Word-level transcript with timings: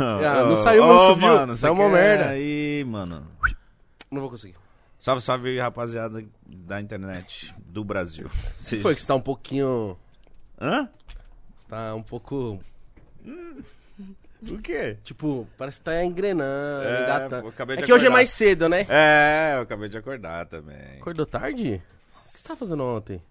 Ah, 0.24 0.44
não 0.44 0.56
saiu 0.56 0.86
não 0.86 0.98
subiu. 1.00 1.26
mano. 1.28 1.56
Saiu 1.56 1.74
você 1.76 1.80
uma 1.82 1.90
quer 1.90 2.02
merda. 2.02 2.28
Aí, 2.30 2.84
mano. 2.86 3.26
Não 4.10 4.20
vou 4.20 4.30
conseguir. 4.30 4.56
Salve, 4.98 5.22
salve, 5.22 5.58
rapaziada 5.58 6.22
da 6.46 6.80
internet 6.80 7.54
do 7.58 7.82
Brasil. 7.84 8.28
Vocês- 8.54 8.82
Foi 8.82 8.94
que 8.94 9.00
você 9.00 9.06
tá 9.06 9.14
um 9.14 9.20
pouquinho... 9.20 9.96
Hã? 10.60 10.88
Você 11.56 11.66
tá 11.68 11.94
um 11.94 12.02
pouco... 12.02 12.58
O 14.50 14.58
quê? 14.58 14.96
Tipo, 15.04 15.46
parece 15.58 15.78
que 15.78 15.84
tá 15.84 16.02
engrenando, 16.04 16.84
É, 16.88 17.02
engatando. 17.02 17.48
É 17.48 17.76
que 17.76 17.92
hoje 17.92 18.04
é 18.04 18.08
acordar. 18.08 18.10
mais 18.10 18.30
cedo, 18.30 18.68
né? 18.70 18.86
É, 18.88 19.52
eu 19.56 19.62
acabei 19.62 19.88
de 19.88 19.98
acordar 19.98 20.46
também. 20.46 20.98
Acordou 20.98 21.26
tarde? 21.26 21.74
O 21.74 21.78
que 22.02 22.08
você 22.38 22.48
tá 22.48 22.56
fazendo 22.56 22.82
ontem? 22.82 23.22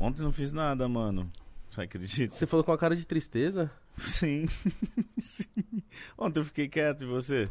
Ontem 0.00 0.22
não 0.22 0.32
fiz 0.32 0.50
nada, 0.50 0.88
mano. 0.88 1.30
Você 1.70 1.82
acredita? 1.82 2.34
Você 2.34 2.46
falou 2.46 2.64
com 2.64 2.72
a 2.72 2.78
cara 2.78 2.96
de 2.96 3.04
tristeza? 3.06 3.70
Sim. 3.96 4.46
Sim. 5.18 5.46
Ontem 6.16 6.40
eu 6.40 6.44
fiquei 6.44 6.68
quieto 6.68 7.02
e 7.04 7.06
você? 7.06 7.48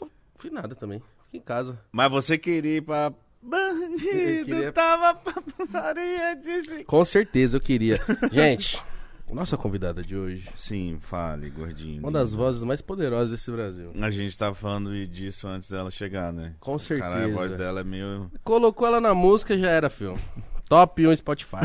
Não 0.00 0.10
fiz 0.38 0.52
nada 0.52 0.74
também. 0.74 1.00
Fiquei 1.26 1.40
em 1.40 1.42
casa. 1.42 1.78
Mas 1.92 2.10
você 2.10 2.36
queria 2.38 2.76
ir 2.78 2.82
pra. 2.82 3.12
Bandido, 3.42 4.46
queria- 4.46 4.72
tava 4.72 5.14
pra 5.18 5.42
putaria, 5.42 6.34
disse. 6.34 6.82
Com 6.84 7.04
certeza 7.04 7.58
eu 7.58 7.60
queria. 7.60 8.00
Gente, 8.32 8.82
nossa 9.30 9.54
convidada 9.56 10.02
de 10.02 10.16
hoje. 10.16 10.48
Sim, 10.56 10.98
fale, 11.00 11.50
gordinho. 11.50 12.00
Uma 12.00 12.10
das 12.10 12.32
vozes 12.32 12.62
mais 12.62 12.80
poderosas 12.80 13.30
desse 13.30 13.50
Brasil. 13.50 13.92
A 14.00 14.10
gente 14.10 14.36
tava 14.38 14.54
falando 14.54 15.06
disso 15.06 15.46
antes 15.46 15.68
dela 15.70 15.90
chegar, 15.90 16.32
né? 16.32 16.54
Com 16.58 16.78
certeza. 16.78 17.10
Cara, 17.10 17.24
a 17.26 17.28
voz 17.28 17.52
dela 17.52 17.80
é 17.82 17.84
meio. 17.84 18.30
Colocou 18.42 18.86
ela 18.86 18.98
na 19.00 19.12
música 19.14 19.58
já 19.58 19.68
era, 19.68 19.90
filho. 19.90 20.18
Top 20.68 21.06
1 21.06 21.16
Spotify. 21.16 21.56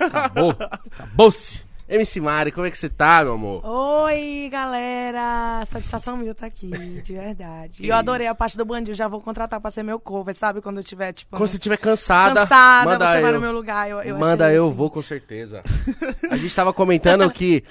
Acabou. 0.00 0.54
Acabou-se. 0.60 1.66
MC 1.88 2.20
Mari, 2.20 2.52
como 2.52 2.66
é 2.66 2.70
que 2.70 2.76
você 2.76 2.90
tá, 2.90 3.24
meu 3.24 3.32
amor? 3.32 3.64
Oi, 3.64 4.50
galera! 4.52 5.64
Satisfação 5.72 6.18
minha 6.18 6.34
tá 6.34 6.44
aqui, 6.44 6.68
de 7.02 7.14
verdade. 7.14 7.78
E 7.80 7.88
eu 7.88 7.94
adorei 7.96 8.26
a 8.26 8.34
parte 8.34 8.58
do 8.58 8.64
bandido, 8.66 8.94
já 8.94 9.08
vou 9.08 9.22
contratar 9.22 9.58
pra 9.58 9.70
ser 9.70 9.82
meu 9.82 9.98
cover, 9.98 10.34
sabe? 10.34 10.60
Quando 10.60 10.76
eu 10.78 10.84
tiver, 10.84 11.14
tipo, 11.14 11.34
Quando 11.34 11.48
você 11.48 11.56
estiver 11.56 11.78
cansada, 11.78 12.40
cansada, 12.42 12.90
manda 12.90 13.10
você 13.10 13.18
eu. 13.18 13.22
vai 13.22 13.32
no 13.32 13.40
meu 13.40 13.52
lugar. 13.52 13.88
Eu, 13.88 14.02
eu 14.02 14.18
Manda 14.18 14.52
eu, 14.52 14.68
assim. 14.68 14.76
vou 14.76 14.90
com 14.90 15.00
certeza. 15.00 15.62
A 16.30 16.36
gente 16.36 16.54
tava 16.54 16.74
comentando 16.74 17.30
que 17.30 17.64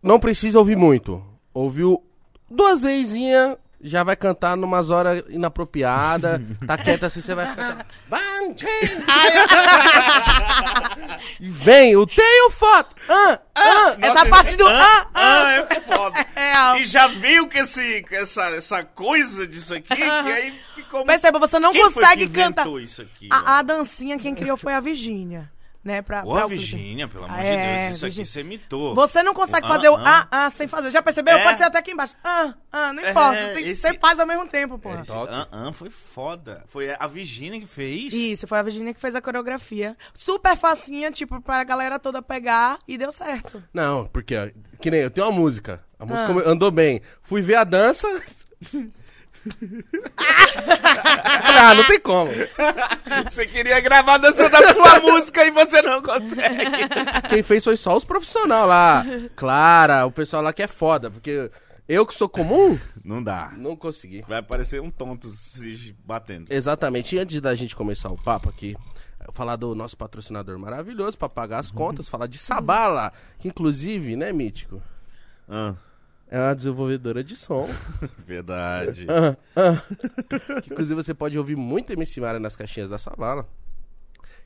não 0.00 0.20
precisa 0.20 0.56
ouvir 0.60 0.76
muito. 0.76 1.20
Ouviu 1.52 2.00
duas 2.48 2.82
vezinhas, 2.84 3.56
já 3.84 4.02
vai 4.02 4.16
cantar 4.16 4.56
numas 4.56 4.88
horas 4.88 5.22
inapropriadas. 5.28 6.40
Tá 6.66 6.78
quieta 6.78 7.06
assim, 7.06 7.20
você 7.20 7.34
vai 7.34 7.46
ficar 7.46 7.62
assim. 7.62 7.74
E 11.38 11.48
vem, 11.48 11.92
eu 11.92 12.06
tenho 12.06 12.50
foto! 12.50 12.96
Ah, 13.08 13.38
ah. 13.54 13.96
Essa 14.00 14.26
parte 14.26 14.56
do 14.56 14.66
ah, 14.66 15.06
ah, 15.14 15.66
é 15.70 15.80
foda. 15.80 16.26
É, 16.34 16.80
E 16.80 16.86
já 16.86 17.06
veio 17.06 17.48
com, 17.48 17.58
esse, 17.58 18.02
com 18.02 18.14
essa, 18.14 18.44
essa 18.50 18.82
coisa 18.82 19.46
disso 19.46 19.74
aqui, 19.74 19.94
que 19.94 20.02
aí 20.02 20.58
ficou. 20.74 21.04
Perceba, 21.04 21.38
você 21.38 21.58
não 21.58 21.72
Quem 21.72 21.82
consegue 21.82 22.24
foi 22.24 22.28
que 22.28 22.32
cantar. 22.32 22.66
isso 22.80 23.02
aqui? 23.02 23.28
A, 23.30 23.58
a 23.58 23.62
dancinha 23.62 24.18
quem 24.18 24.34
criou 24.34 24.56
foi 24.56 24.74
a 24.74 24.80
Virgínia, 24.80 25.50
né? 25.84 26.00
Pra, 26.02 26.24
Ô, 26.24 26.32
pra. 26.34 26.46
Virgínia, 26.46 27.06
pelo 27.06 27.24
amor 27.26 27.38
Ah, 27.38 27.42
de 27.42 27.48
é, 27.48 27.82
Deus, 27.84 27.96
isso 27.96 28.06
aqui 28.06 28.16
Virgínia. 28.16 28.24
você 28.26 28.40
imitou. 28.40 28.94
Você 28.94 29.22
não 29.22 29.34
consegue 29.34 29.66
O 29.66 29.68
fazer 29.68 29.88
o 29.90 29.96
ah, 29.96 30.26
ah, 30.30 30.46
ah 30.46 30.50
sem 30.50 30.66
fazer. 30.66 30.90
Já 30.90 31.02
percebeu? 31.02 31.36
É. 31.36 31.42
Pode 31.44 31.58
ser 31.58 31.64
até 31.64 31.78
aqui 31.78 31.90
embaixo. 31.90 32.14
Ah, 32.24 32.54
ah, 32.72 32.92
não 32.92 33.02
importa. 33.08 33.38
É, 33.38 33.54
Tem- 33.54 33.68
esse- 33.68 33.82
Você 33.82 33.94
faz 33.98 34.18
ao 34.18 34.26
mesmo 34.26 34.46
tempo. 34.48 34.80
Esse 35.00 35.12
Toque. 35.12 35.32
ah, 35.34 35.46
ah, 35.52 35.72
foi 35.72 35.90
foda. 35.90 36.64
Foi 36.68 36.94
a 36.98 37.06
Virgínia 37.06 37.60
que 37.60 37.66
fez? 37.66 38.12
Isso, 38.12 38.46
foi 38.46 38.58
a 38.58 38.62
Virgínia 38.62 38.94
que 38.94 39.00
fez 39.00 39.14
a 39.14 39.20
coreografia. 39.20 39.96
Super 40.14 40.56
facinha, 40.56 41.10
tipo, 41.10 41.40
pra 41.40 41.62
galera 41.64 41.98
toda 41.98 42.22
pegar 42.22 42.78
e 42.88 42.96
deu 42.96 43.12
certo. 43.12 43.62
Não, 43.72 44.06
porque, 44.06 44.34
ó, 44.36 44.48
que 44.80 44.90
nem 44.90 45.00
eu 45.00 45.10
tenho 45.10 45.26
uma 45.28 45.38
música. 45.38 45.82
A 45.98 46.06
música 46.06 46.32
Ah. 46.46 46.50
andou 46.50 46.70
bem. 46.70 47.00
Fui 47.22 47.40
ver 47.42 47.56
a 47.56 47.64
dança. 47.64 48.08
Ah, 50.56 51.74
não 51.74 51.84
tem 51.84 52.00
como. 52.00 52.30
Você 53.28 53.46
queria 53.46 53.80
gravar 53.80 54.18
dançando 54.18 54.56
a 54.56 54.72
sua 54.72 55.00
música 55.00 55.44
e 55.44 55.50
você 55.50 55.82
não 55.82 56.02
consegue. 56.02 56.88
Quem 57.28 57.42
fez 57.42 57.64
foi 57.64 57.76
só 57.76 57.96
os 57.96 58.04
profissionais 58.04 58.66
lá. 58.68 59.04
Clara, 59.36 60.06
o 60.06 60.10
pessoal 60.12 60.42
lá 60.42 60.52
que 60.52 60.62
é 60.62 60.66
foda. 60.66 61.10
Porque 61.10 61.50
eu 61.88 62.06
que 62.06 62.14
sou 62.14 62.28
comum, 62.28 62.78
Não 63.04 63.22
dá. 63.22 63.52
não 63.56 63.76
consegui. 63.76 64.22
Vai 64.26 64.42
parecer 64.42 64.80
um 64.80 64.90
tonto 64.90 65.28
se 65.28 65.94
batendo. 66.04 66.46
Exatamente. 66.52 67.14
E 67.16 67.18
antes 67.18 67.40
da 67.40 67.54
gente 67.54 67.76
começar 67.76 68.10
o 68.10 68.16
papo 68.22 68.48
aqui, 68.48 68.76
falar 69.32 69.56
do 69.56 69.74
nosso 69.74 69.96
patrocinador 69.96 70.58
maravilhoso 70.58 71.16
pra 71.18 71.28
pagar 71.28 71.58
as 71.58 71.70
contas, 71.70 72.08
falar 72.08 72.26
de 72.26 72.38
Sabala, 72.38 73.12
que 73.38 73.48
inclusive, 73.48 74.16
né, 74.16 74.32
Mítico? 74.32 74.82
Ah, 75.48 75.74
É 76.34 76.38
uma 76.40 76.52
desenvolvedora 76.52 77.22
de 77.22 77.36
som. 77.36 77.68
verdade. 78.26 79.06
Ah, 79.08 79.36
ah. 79.54 80.60
que, 80.60 80.72
inclusive 80.72 81.00
você 81.00 81.14
pode 81.14 81.38
ouvir 81.38 81.54
muito 81.54 81.92
MC 81.92 82.20
Mara 82.20 82.40
nas 82.40 82.56
caixinhas 82.56 82.90
da 82.90 82.98
Sabala. 82.98 83.48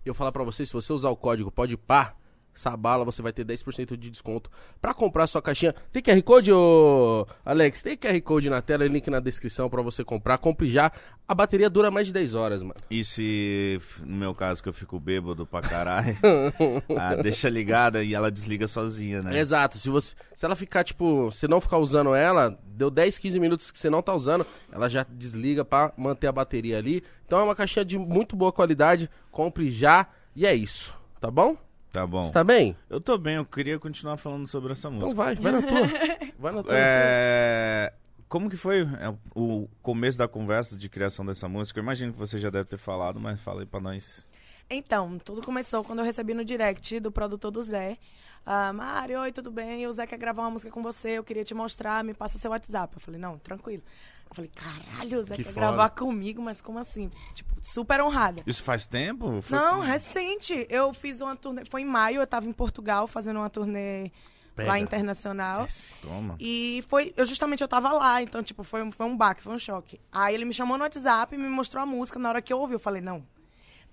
E 0.04 0.08
eu 0.10 0.12
falar 0.12 0.30
pra 0.30 0.44
você, 0.44 0.66
se 0.66 0.72
você 0.74 0.92
usar 0.92 1.08
o 1.08 1.16
código 1.16 1.50
PODPAR, 1.50 2.14
Sabala, 2.58 3.04
você 3.04 3.22
vai 3.22 3.32
ter 3.32 3.44
10% 3.44 3.96
de 3.96 4.10
desconto 4.10 4.50
pra 4.80 4.92
comprar 4.92 5.26
sua 5.28 5.40
caixinha. 5.40 5.74
Tem 5.92 6.02
QR 6.02 6.20
Code, 6.22 6.52
ô 6.52 7.26
Alex? 7.44 7.82
Tem 7.82 7.96
QR 7.96 8.20
Code 8.20 8.50
na 8.50 8.60
tela 8.60 8.84
e 8.84 8.88
link 8.88 9.08
na 9.08 9.20
descrição 9.20 9.70
pra 9.70 9.80
você 9.80 10.02
comprar. 10.02 10.38
Compre 10.38 10.68
já. 10.68 10.90
A 11.26 11.34
bateria 11.34 11.70
dura 11.70 11.90
mais 11.90 12.08
de 12.08 12.12
10 12.12 12.34
horas, 12.34 12.62
mano. 12.62 12.74
E 12.90 13.04
se, 13.04 13.80
no 14.00 14.16
meu 14.16 14.34
caso, 14.34 14.62
que 14.62 14.68
eu 14.68 14.72
fico 14.72 14.98
bêbado 14.98 15.46
pra 15.46 15.60
caralho, 15.60 16.16
ah, 16.98 17.14
deixa 17.14 17.48
ligada 17.48 18.02
e 18.02 18.12
ela 18.12 18.30
desliga 18.30 18.66
sozinha, 18.66 19.22
né? 19.22 19.38
Exato. 19.38 19.78
Se, 19.78 19.88
você, 19.88 20.16
se 20.34 20.44
ela 20.44 20.56
ficar, 20.56 20.82
tipo, 20.82 21.30
você 21.30 21.46
não 21.46 21.60
ficar 21.60 21.78
usando 21.78 22.14
ela, 22.14 22.58
deu 22.64 22.90
10, 22.90 23.18
15 23.18 23.38
minutos 23.38 23.70
que 23.70 23.78
você 23.78 23.88
não 23.88 24.02
tá 24.02 24.12
usando, 24.14 24.44
ela 24.72 24.88
já 24.88 25.06
desliga 25.08 25.64
pra 25.64 25.92
manter 25.96 26.26
a 26.26 26.32
bateria 26.32 26.78
ali. 26.78 27.04
Então 27.24 27.38
é 27.38 27.42
uma 27.44 27.54
caixinha 27.54 27.84
de 27.84 27.98
muito 27.98 28.34
boa 28.34 28.50
qualidade. 28.50 29.08
Compre 29.30 29.70
já. 29.70 30.08
E 30.34 30.46
é 30.46 30.54
isso. 30.54 30.96
Tá 31.20 31.30
bom? 31.30 31.56
Tá 31.92 32.06
bom. 32.06 32.24
Você 32.24 32.32
tá 32.32 32.44
bem? 32.44 32.76
Eu 32.88 33.00
tô 33.00 33.16
bem, 33.16 33.36
eu 33.36 33.44
queria 33.44 33.78
continuar 33.78 34.16
falando 34.16 34.46
sobre 34.46 34.72
essa 34.72 34.90
música. 34.90 35.10
Então 35.10 35.16
vai, 35.16 35.34
vai 35.34 35.52
na 35.52 35.62
tua. 35.62 35.80
Vai 36.38 36.52
na 36.52 36.62
tua. 36.62 36.72
É, 36.72 37.92
Como 38.28 38.48
que 38.48 38.56
foi 38.56 38.82
é, 38.82 39.14
o 39.34 39.66
começo 39.82 40.16
da 40.18 40.28
conversa 40.28 40.76
de 40.76 40.88
criação 40.88 41.24
dessa 41.24 41.48
música? 41.48 41.80
Eu 41.80 41.82
imagino 41.82 42.12
que 42.12 42.18
você 42.18 42.38
já 42.38 42.50
deve 42.50 42.66
ter 42.66 42.76
falado, 42.78 43.18
mas 43.18 43.40
fala 43.40 43.60
aí 43.62 43.66
pra 43.66 43.80
nós. 43.80 44.26
Então, 44.70 45.18
tudo 45.18 45.42
começou 45.42 45.82
quando 45.82 46.00
eu 46.00 46.04
recebi 46.04 46.34
no 46.34 46.44
direct 46.44 47.00
do 47.00 47.10
produtor 47.10 47.50
do 47.50 47.62
Zé. 47.62 47.96
Ah, 48.44 48.72
Mário, 48.72 49.20
oi, 49.20 49.32
tudo 49.32 49.50
bem? 49.50 49.86
O 49.86 49.92
Zé 49.92 50.06
quer 50.06 50.18
gravar 50.18 50.42
uma 50.42 50.50
música 50.50 50.70
com 50.70 50.82
você, 50.82 51.12
eu 51.18 51.24
queria 51.24 51.44
te 51.44 51.54
mostrar, 51.54 52.04
me 52.04 52.14
passa 52.14 52.38
seu 52.38 52.50
WhatsApp. 52.50 52.94
Eu 52.96 53.00
falei, 53.00 53.20
não, 53.20 53.38
tranquilo. 53.38 53.82
Eu 54.30 54.34
falei, 54.36 54.50
caralho, 54.54 55.18
o 55.18 55.22
Zé 55.22 55.34
Que 55.36 55.44
quer 55.44 55.52
foda. 55.52 55.66
gravar 55.66 55.88
comigo, 55.90 56.40
mas 56.42 56.60
como 56.60 56.78
assim? 56.78 57.10
Tipo, 57.34 57.54
super 57.60 58.00
honrada. 58.00 58.42
Isso 58.46 58.62
faz 58.62 58.86
tempo? 58.86 59.40
Foi- 59.42 59.58
Não, 59.58 59.80
recente. 59.80 60.66
Eu 60.68 60.92
fiz 60.94 61.20
uma 61.20 61.34
turnê, 61.34 61.64
foi 61.64 61.82
em 61.82 61.86
maio, 61.86 62.20
eu 62.20 62.26
tava 62.26 62.46
em 62.46 62.52
Portugal 62.52 63.06
fazendo 63.06 63.38
uma 63.38 63.50
turnê 63.50 64.12
Pega. 64.54 64.68
lá 64.68 64.78
internacional. 64.78 65.66
Toma. 66.02 66.36
E 66.38 66.84
foi, 66.88 67.12
eu 67.16 67.24
justamente 67.26 67.62
eu 67.62 67.68
tava 67.68 67.92
lá, 67.92 68.22
então, 68.22 68.42
tipo, 68.42 68.62
foi, 68.62 68.82
um- 68.82 68.92
foi 68.92 69.06
um 69.06 69.16
baque, 69.16 69.42
foi 69.42 69.54
um 69.54 69.58
choque. 69.58 70.00
Aí 70.12 70.34
ele 70.34 70.44
me 70.44 70.52
chamou 70.54 70.76
no 70.78 70.84
WhatsApp 70.84 71.34
e 71.34 71.38
me 71.38 71.48
mostrou 71.48 71.82
a 71.82 71.86
música. 71.86 72.18
Na 72.18 72.28
hora 72.28 72.42
que 72.42 72.52
eu 72.52 72.58
ouvi, 72.60 72.74
eu 72.74 72.78
falei, 72.80 73.00
não. 73.02 73.26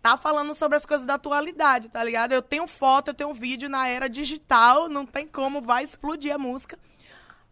Tá 0.02 0.16
falando 0.18 0.54
sobre 0.54 0.76
as 0.78 0.86
coisas 0.86 1.08
da 1.08 1.16
atualidade, 1.16 1.90
tá 1.90 2.04
ligado? 2.04 2.32
Eu 2.34 2.42
tenho 2.42 2.68
foto, 2.68 3.08
eu 3.08 3.14
tenho 3.16 3.34
vídeo 3.34 3.68
na 3.68 3.88
era 3.88 4.08
digital, 4.08 4.88
não 4.88 5.04
tem 5.06 5.26
como, 5.26 5.62
vai 5.62 5.84
explodir 5.84 6.32
a 6.36 6.38
música. 6.38 6.78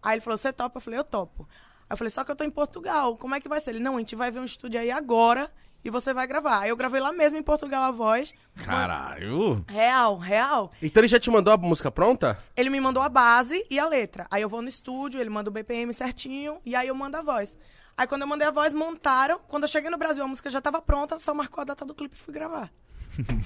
Aí 0.03 0.15
ele 0.15 0.21
falou, 0.21 0.37
você 0.37 0.53
topa? 0.53 0.77
Eu 0.77 0.81
falei, 0.81 0.99
eu 0.99 1.03
topo. 1.03 1.47
Aí 1.89 1.93
eu 1.93 1.97
falei, 1.97 2.09
só 2.11 2.23
que 2.23 2.31
eu 2.31 2.35
tô 2.35 2.43
em 2.43 2.49
Portugal, 2.49 3.15
como 3.17 3.35
é 3.35 3.39
que 3.39 3.47
vai 3.49 3.59
ser? 3.59 3.71
Ele, 3.71 3.79
não, 3.79 3.95
a 3.95 3.99
gente 3.99 4.15
vai 4.15 4.31
ver 4.31 4.39
um 4.39 4.45
estúdio 4.45 4.79
aí 4.79 4.89
agora 4.91 5.51
e 5.85 5.89
você 5.89 6.13
vai 6.13 6.25
gravar. 6.25 6.59
Aí 6.59 6.69
eu 6.69 6.77
gravei 6.77 7.01
lá 7.01 7.11
mesmo 7.11 7.37
em 7.37 7.43
Portugal 7.43 7.83
a 7.83 7.91
voz. 7.91 8.33
Caralho. 8.65 9.63
Real, 9.67 10.17
real. 10.17 10.71
Então 10.81 11.01
ele 11.01 11.07
já 11.07 11.19
te 11.19 11.29
mandou 11.29 11.53
a 11.53 11.57
música 11.57 11.91
pronta? 11.91 12.37
Ele 12.55 12.69
me 12.69 12.79
mandou 12.79 13.03
a 13.03 13.09
base 13.09 13.65
e 13.69 13.77
a 13.79 13.85
letra. 13.87 14.25
Aí 14.31 14.41
eu 14.41 14.49
vou 14.49 14.61
no 14.61 14.67
estúdio, 14.69 15.19
ele 15.19 15.29
manda 15.29 15.49
o 15.49 15.53
BPM 15.53 15.93
certinho 15.93 16.57
e 16.65 16.75
aí 16.75 16.87
eu 16.87 16.95
mando 16.95 17.17
a 17.17 17.21
voz. 17.21 17.57
Aí 17.97 18.07
quando 18.07 18.21
eu 18.21 18.27
mandei 18.27 18.47
a 18.47 18.51
voz, 18.51 18.73
montaram. 18.73 19.39
Quando 19.47 19.63
eu 19.63 19.69
cheguei 19.69 19.89
no 19.89 19.97
Brasil, 19.97 20.23
a 20.23 20.27
música 20.27 20.49
já 20.49 20.59
tava 20.61 20.81
pronta, 20.81 21.19
só 21.19 21.33
marcou 21.33 21.61
a 21.61 21.65
data 21.65 21.85
do 21.85 21.93
clipe 21.93 22.15
e 22.15 22.19
fui 22.19 22.33
gravar. 22.33 22.71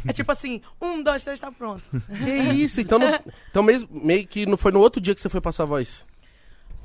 é 0.07 0.13
tipo 0.13 0.31
assim, 0.31 0.61
um, 0.81 1.01
dois, 1.03 1.23
três, 1.23 1.39
tá 1.39 1.51
pronto. 1.51 1.83
Que 2.23 2.31
isso? 2.53 2.79
Então, 2.79 2.97
não- 2.97 3.19
então 3.49 3.61
mesmo, 3.61 3.89
meio 3.91 4.25
que 4.25 4.45
não 4.45 4.55
foi 4.55 4.71
no 4.71 4.79
outro 4.79 5.01
dia 5.01 5.13
que 5.13 5.19
você 5.19 5.27
foi 5.27 5.41
passar 5.41 5.63
a 5.63 5.65
voz. 5.65 6.05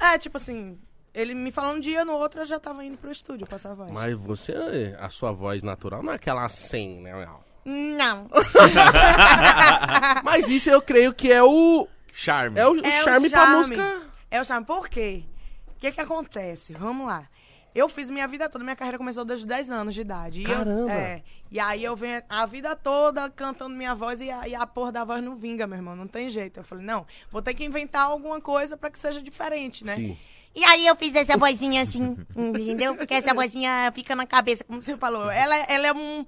É, 0.01 0.19
tipo 0.19 0.37
assim, 0.37 0.77
ele 1.15 1.35
me 1.35 1.51
falou 1.53 1.75
um 1.77 1.81
dia, 1.81 2.05
no 2.05 2.13
outro 2.13 2.41
eu 2.41 2.45
já 2.47 2.59
tava 2.61 2.85
indo 2.85 2.97
pro 2.97 3.11
estúdio 3.11 3.47
passar 3.47 3.73
a 3.73 3.75
voz. 3.75 3.91
Mas 3.93 4.15
você, 4.17 4.97
a 4.99 5.09
sua 5.09 5.33
voz 5.33 5.63
natural 5.63 6.03
não 6.03 6.13
é 6.13 6.17
aquela 6.17 6.45
assim, 6.45 7.01
né? 7.01 7.13
Mel? 7.15 7.45
Não. 7.65 8.29
Mas 10.25 10.49
isso 10.49 10.71
eu 10.71 10.81
creio 10.83 11.13
que 11.15 11.31
é 11.31 11.43
o. 11.43 11.87
Charme. 12.15 12.59
É 12.59 12.67
o, 12.67 12.73
o 12.73 12.87
É 12.87 13.01
o 13.01 13.05
charme 13.05 13.31
pra 13.31 13.39
charme. 13.41 13.57
música. 13.57 14.03
É 14.31 14.41
o 14.41 14.45
charme. 14.45 14.67
Por 14.67 14.89
quê? 14.89 15.25
O 15.69 15.79
que 15.79 15.93
que 15.93 16.01
acontece? 16.01 16.73
Vamos 16.75 17.07
lá. 17.07 17.27
Eu 17.75 17.89
fiz 17.89 18.11
minha 18.11 18.29
vida 18.29 18.51
toda, 18.51 18.63
minha 18.63 18.77
carreira 18.77 18.99
começou 18.99 19.25
desde 19.25 19.47
10 19.47 19.71
anos 19.71 19.95
de 19.95 20.03
idade. 20.03 20.41
E 20.41 20.45
eu- 20.45 20.51
Caramba! 20.59 20.93
é, 20.93 21.23
e 21.51 21.59
aí 21.59 21.83
eu 21.83 21.97
venho 21.97 22.23
a 22.29 22.45
vida 22.45 22.77
toda 22.77 23.31
cantando 23.31 23.75
minha 23.75 23.95
voz 23.95 24.21
e 24.21 24.31
a, 24.31 24.47
e 24.47 24.55
a 24.55 24.67
porra 24.67 24.93
da 24.93 25.05
voz 25.05 25.25
não 25.25 25.37
vinga, 25.37 25.67
meu 25.67 25.79
irmão. 25.79 25.97
Não 25.97 26.07
tem 26.07 26.29
jeito. 26.29 26.61
Eu 26.61 26.65
falei, 26.65 26.85
não, 26.85 27.07
vou 27.31 27.41
ter 27.41 27.55
que 27.55 27.65
inventar 27.65 28.03
alguma 28.03 28.39
coisa 28.43 28.77
pra 28.77 28.91
que 28.91 28.99
seja 28.99 29.23
diferente, 29.23 29.87
né? 29.87 29.95
Sim. 29.95 30.19
E 30.55 30.65
aí 30.65 30.87
eu 30.87 30.95
fiz 30.97 31.15
essa 31.15 31.37
vozinha 31.39 31.83
assim, 31.83 32.17
entendeu? 32.37 32.95
Porque 32.95 33.15
essa 33.15 33.33
vozinha 33.33 33.91
fica 33.95 34.15
na 34.15 34.27
cabeça, 34.27 34.63
como 34.65 34.83
você 34.83 34.97
falou. 34.97 35.31
Ela, 35.31 35.57
ela 35.57 35.87
é 35.87 35.93
um. 35.93 36.27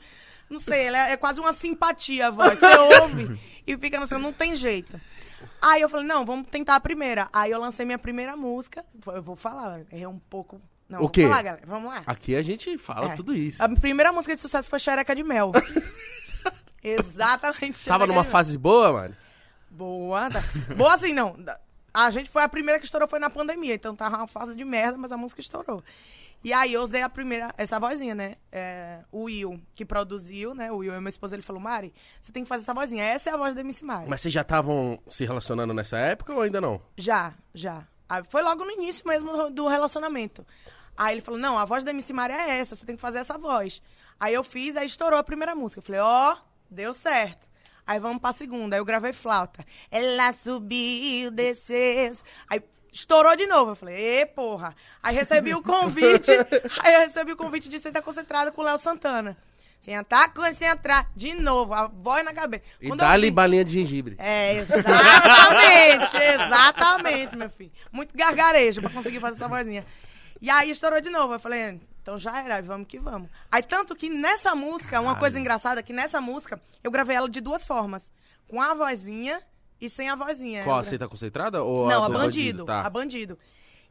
Não 0.48 0.58
sei, 0.58 0.84
ela 0.86 1.08
é 1.10 1.16
quase 1.16 1.40
uma 1.40 1.52
simpatia 1.52 2.28
a 2.28 2.30
voz. 2.30 2.58
Você 2.58 2.76
ouve 3.02 3.38
e 3.66 3.76
fica 3.76 3.98
no 4.00 4.06
seu, 4.06 4.18
não 4.18 4.32
tem 4.32 4.54
jeito. 4.54 4.98
Aí 5.60 5.80
eu 5.82 5.88
falei, 5.88 6.06
não, 6.06 6.24
vamos 6.24 6.46
tentar 6.48 6.76
a 6.76 6.80
primeira. 6.80 7.28
Aí 7.32 7.50
eu 7.50 7.58
lancei 7.60 7.84
minha 7.86 7.98
primeira 7.98 8.36
música. 8.36 8.84
Eu 9.06 9.22
vou 9.22 9.36
falar, 9.36 9.80
é 9.90 10.06
um 10.08 10.18
pouco. 10.18 10.60
Não, 10.88 11.02
O 11.02 11.08
quê? 11.08 11.22
falar, 11.24 11.42
galera. 11.42 11.66
Vamos 11.66 11.88
lá. 11.90 12.02
Aqui 12.06 12.36
a 12.36 12.42
gente 12.42 12.76
fala 12.78 13.12
É. 13.12 13.14
tudo 13.14 13.34
isso. 13.34 13.62
A 13.62 13.68
primeira 13.68 14.12
música 14.12 14.34
de 14.36 14.40
sucesso 14.42 14.68
foi 14.68 14.78
Xereca 14.78 15.14
de 15.14 15.22
Mel. 15.22 15.52
Exatamente. 16.82 17.84
Tava 17.86 18.06
numa 18.06 18.24
fase 18.24 18.58
boa, 18.58 18.92
mano? 18.92 19.16
Boa. 19.70 20.30
tá. 20.30 20.42
Boa 20.76 20.94
assim, 20.94 21.12
não. 21.12 21.36
A 21.94 22.10
gente 22.10 22.28
foi 22.28 22.42
a 22.42 22.48
primeira 22.48 22.80
que 22.80 22.84
estourou 22.84 23.08
foi 23.08 23.20
na 23.20 23.30
pandemia, 23.30 23.74
então 23.74 23.94
tava 23.94 24.16
uma 24.16 24.26
fase 24.26 24.56
de 24.56 24.64
merda, 24.64 24.98
mas 24.98 25.12
a 25.12 25.16
música 25.16 25.40
estourou. 25.40 25.80
E 26.42 26.52
aí 26.52 26.74
eu 26.74 26.82
usei 26.82 27.00
a 27.00 27.08
primeira, 27.08 27.54
essa 27.56 27.78
vozinha, 27.78 28.14
né? 28.14 28.36
É, 28.52 28.98
o 29.10 29.22
Will, 29.22 29.58
que 29.74 29.82
produziu, 29.82 30.54
né? 30.54 30.70
O 30.70 30.78
Will 30.78 30.92
é 30.92 31.00
meu 31.00 31.08
esposo, 31.08 31.34
ele 31.34 31.40
falou, 31.40 31.62
Mari, 31.62 31.94
você 32.20 32.32
tem 32.32 32.42
que 32.42 32.48
fazer 32.48 32.64
essa 32.64 32.74
vozinha. 32.74 33.02
Essa 33.02 33.30
é 33.30 33.32
a 33.32 33.36
voz 33.36 33.54
da 33.54 33.62
MC 33.62 33.82
Mari. 33.82 34.10
Mas 34.10 34.20
vocês 34.20 34.34
já 34.34 34.42
estavam 34.42 34.98
se 35.08 35.24
relacionando 35.24 35.72
nessa 35.72 35.96
época 35.96 36.34
ou 36.34 36.42
ainda 36.42 36.60
não? 36.60 36.82
Já, 36.98 37.32
já. 37.54 37.86
Foi 38.28 38.42
logo 38.42 38.62
no 38.62 38.72
início 38.72 39.08
mesmo 39.08 39.32
do, 39.32 39.50
do 39.50 39.68
relacionamento. 39.68 40.44
Aí 40.96 41.14
ele 41.14 41.22
falou, 41.22 41.40
não, 41.40 41.58
a 41.58 41.64
voz 41.64 41.82
da 41.82 41.92
MC 41.92 42.12
Mari 42.12 42.34
é 42.34 42.58
essa, 42.58 42.76
você 42.76 42.84
tem 42.84 42.96
que 42.96 43.00
fazer 43.00 43.18
essa 43.18 43.38
voz. 43.38 43.80
Aí 44.20 44.34
eu 44.34 44.44
fiz, 44.44 44.76
aí 44.76 44.86
estourou 44.86 45.18
a 45.18 45.24
primeira 45.24 45.54
música. 45.54 45.78
Eu 45.78 45.82
falei, 45.82 46.00
ó, 46.02 46.36
deu 46.70 46.92
certo. 46.92 47.46
Aí 47.86 47.98
vamos 47.98 48.18
pra 48.20 48.32
segunda, 48.32 48.76
aí 48.76 48.80
eu 48.80 48.84
gravei 48.84 49.12
flauta. 49.12 49.64
Ela 49.90 50.32
subiu, 50.32 51.30
desceu. 51.30 52.12
Aí 52.48 52.62
estourou 52.92 53.36
de 53.36 53.46
novo. 53.46 53.72
Eu 53.72 53.76
falei, 53.76 54.20
ê, 54.20 54.26
porra. 54.26 54.74
Aí 55.02 55.14
recebi 55.14 55.54
o 55.54 55.62
convite, 55.62 56.30
aí 56.82 56.94
eu 56.94 57.00
recebi 57.00 57.32
o 57.32 57.36
convite 57.36 57.68
de 57.68 57.78
sentar 57.78 58.02
concentrada 58.02 58.50
com 58.50 58.62
o 58.62 58.64
Léo 58.64 58.78
Santana. 58.78 59.36
Sentar, 59.80 60.32
concentrar, 60.32 61.10
de 61.14 61.34
novo, 61.34 61.74
a 61.74 61.86
voz 61.88 62.24
na 62.24 62.32
cabeça. 62.32 62.64
E 62.80 62.88
dá-lhe 62.96 63.26
vi- 63.26 63.30
balinha 63.32 63.62
de 63.62 63.72
gengibre. 63.74 64.16
é, 64.18 64.56
exatamente, 64.56 66.16
exatamente, 66.16 67.36
meu 67.36 67.50
filho. 67.50 67.72
Muito 67.92 68.16
gargarejo 68.16 68.80
pra 68.80 68.88
conseguir 68.88 69.20
fazer 69.20 69.36
essa 69.36 69.46
vozinha. 69.48 69.84
E 70.40 70.48
aí 70.48 70.70
estourou 70.70 71.02
de 71.02 71.10
novo. 71.10 71.34
Eu 71.34 71.38
falei, 71.38 71.78
então 72.04 72.18
já 72.18 72.38
era, 72.42 72.60
vamos 72.60 72.86
que 72.86 72.98
vamos. 72.98 73.30
Aí 73.50 73.62
tanto 73.62 73.96
que 73.96 74.10
nessa 74.10 74.54
música, 74.54 75.00
uma 75.00 75.16
coisa 75.16 75.38
engraçada, 75.40 75.80
é 75.80 75.82
que 75.82 75.92
nessa 75.94 76.20
música 76.20 76.60
eu 76.82 76.90
gravei 76.90 77.16
ela 77.16 77.30
de 77.30 77.40
duas 77.40 77.66
formas. 77.66 78.12
Com 78.46 78.60
a 78.60 78.74
vozinha 78.74 79.40
e 79.80 79.88
sem 79.88 80.10
a 80.10 80.14
vozinha. 80.14 80.62
Qual? 80.64 80.76
Gra- 80.76 80.84
Você 80.84 80.98
tá 80.98 81.08
concentrada? 81.08 81.62
Ou 81.62 81.88
Não, 81.88 82.02
a 82.02 82.04
a 82.04 82.08
do 82.08 82.14
bandido, 82.18 82.64
Tá. 82.66 82.82
a 82.82 82.90
bandido. 82.90 83.38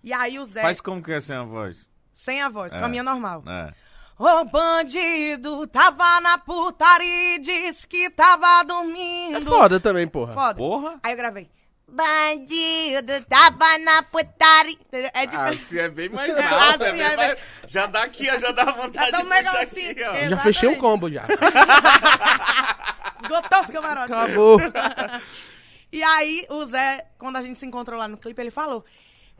E 0.03 0.13
aí 0.13 0.37
o 0.37 0.45
Zé, 0.45 0.61
Faz 0.61 0.79
como 0.79 1.01
que 1.01 1.11
é 1.11 1.19
sem 1.19 1.35
a 1.35 1.43
voz? 1.43 1.89
sem 2.13 2.39
a 2.39 2.49
voz, 2.49 2.71
com 2.71 2.79
É. 2.79 2.83
a 2.83 2.87
minha 2.87 3.01
normal. 3.01 3.43
É. 3.47 3.73
O 4.19 4.43
bandido 4.45 5.65
tava 5.65 6.21
na 6.21 6.37
putaria 6.37 7.35
e 7.35 7.39
disse 7.39 7.87
que 7.87 8.11
tava 8.11 8.63
dormindo. 8.63 9.37
É 9.37 9.41
foda 9.41 9.79
também, 9.79 10.07
porra. 10.07 10.33
Foda. 10.33 10.53
Porra. 10.55 10.99
Aí 11.01 11.13
eu 11.13 11.17
gravei. 11.17 11.49
Bandido 11.93 13.23
tava 13.29 13.77
na 13.79 14.03
putaria. 14.03 14.73
Entendeu? 14.73 15.11
É 15.13 15.27
tipo. 15.27 15.41
Assim 15.41 15.79
é 15.79 15.89
bem 15.89 16.09
mais 16.09 16.35
É, 16.35 16.43
alto. 16.43 16.83
assim 16.83 16.85
é 16.85 16.91
bem 16.91 17.01
é 17.01 17.15
mais- 17.15 17.37
Já 17.67 17.85
dá 17.85 18.03
aqui, 18.03 18.29
ó, 18.29 18.37
já 18.37 18.51
dá 18.51 18.65
vontade 18.65 19.11
Já 19.11 19.17
um 19.19 19.21
de 19.23 19.27
puxar 19.29 19.43
negocinho. 19.53 19.91
aqui, 19.91 20.03
ó. 20.03 20.13
É. 20.15 20.29
Já 20.29 20.37
fechei 20.37 20.69
um 20.69 20.71
Exatamente. 20.73 20.79
combo 20.79 21.09
já. 21.09 21.23
Esgotou 23.23 23.61
os 23.61 23.69
camarotes. 23.69 24.11
Acabou. 24.15 24.59
E 25.95 26.01
aí, 26.01 26.43
o 26.49 26.65
Zé, 26.65 27.05
quando 27.19 27.35
a 27.35 27.41
gente 27.43 27.59
se 27.59 27.67
encontrou 27.67 27.99
lá 27.99 28.07
no 28.07 28.17
clipe, 28.17 28.41
ele 28.41 28.49
falou: 28.49 28.83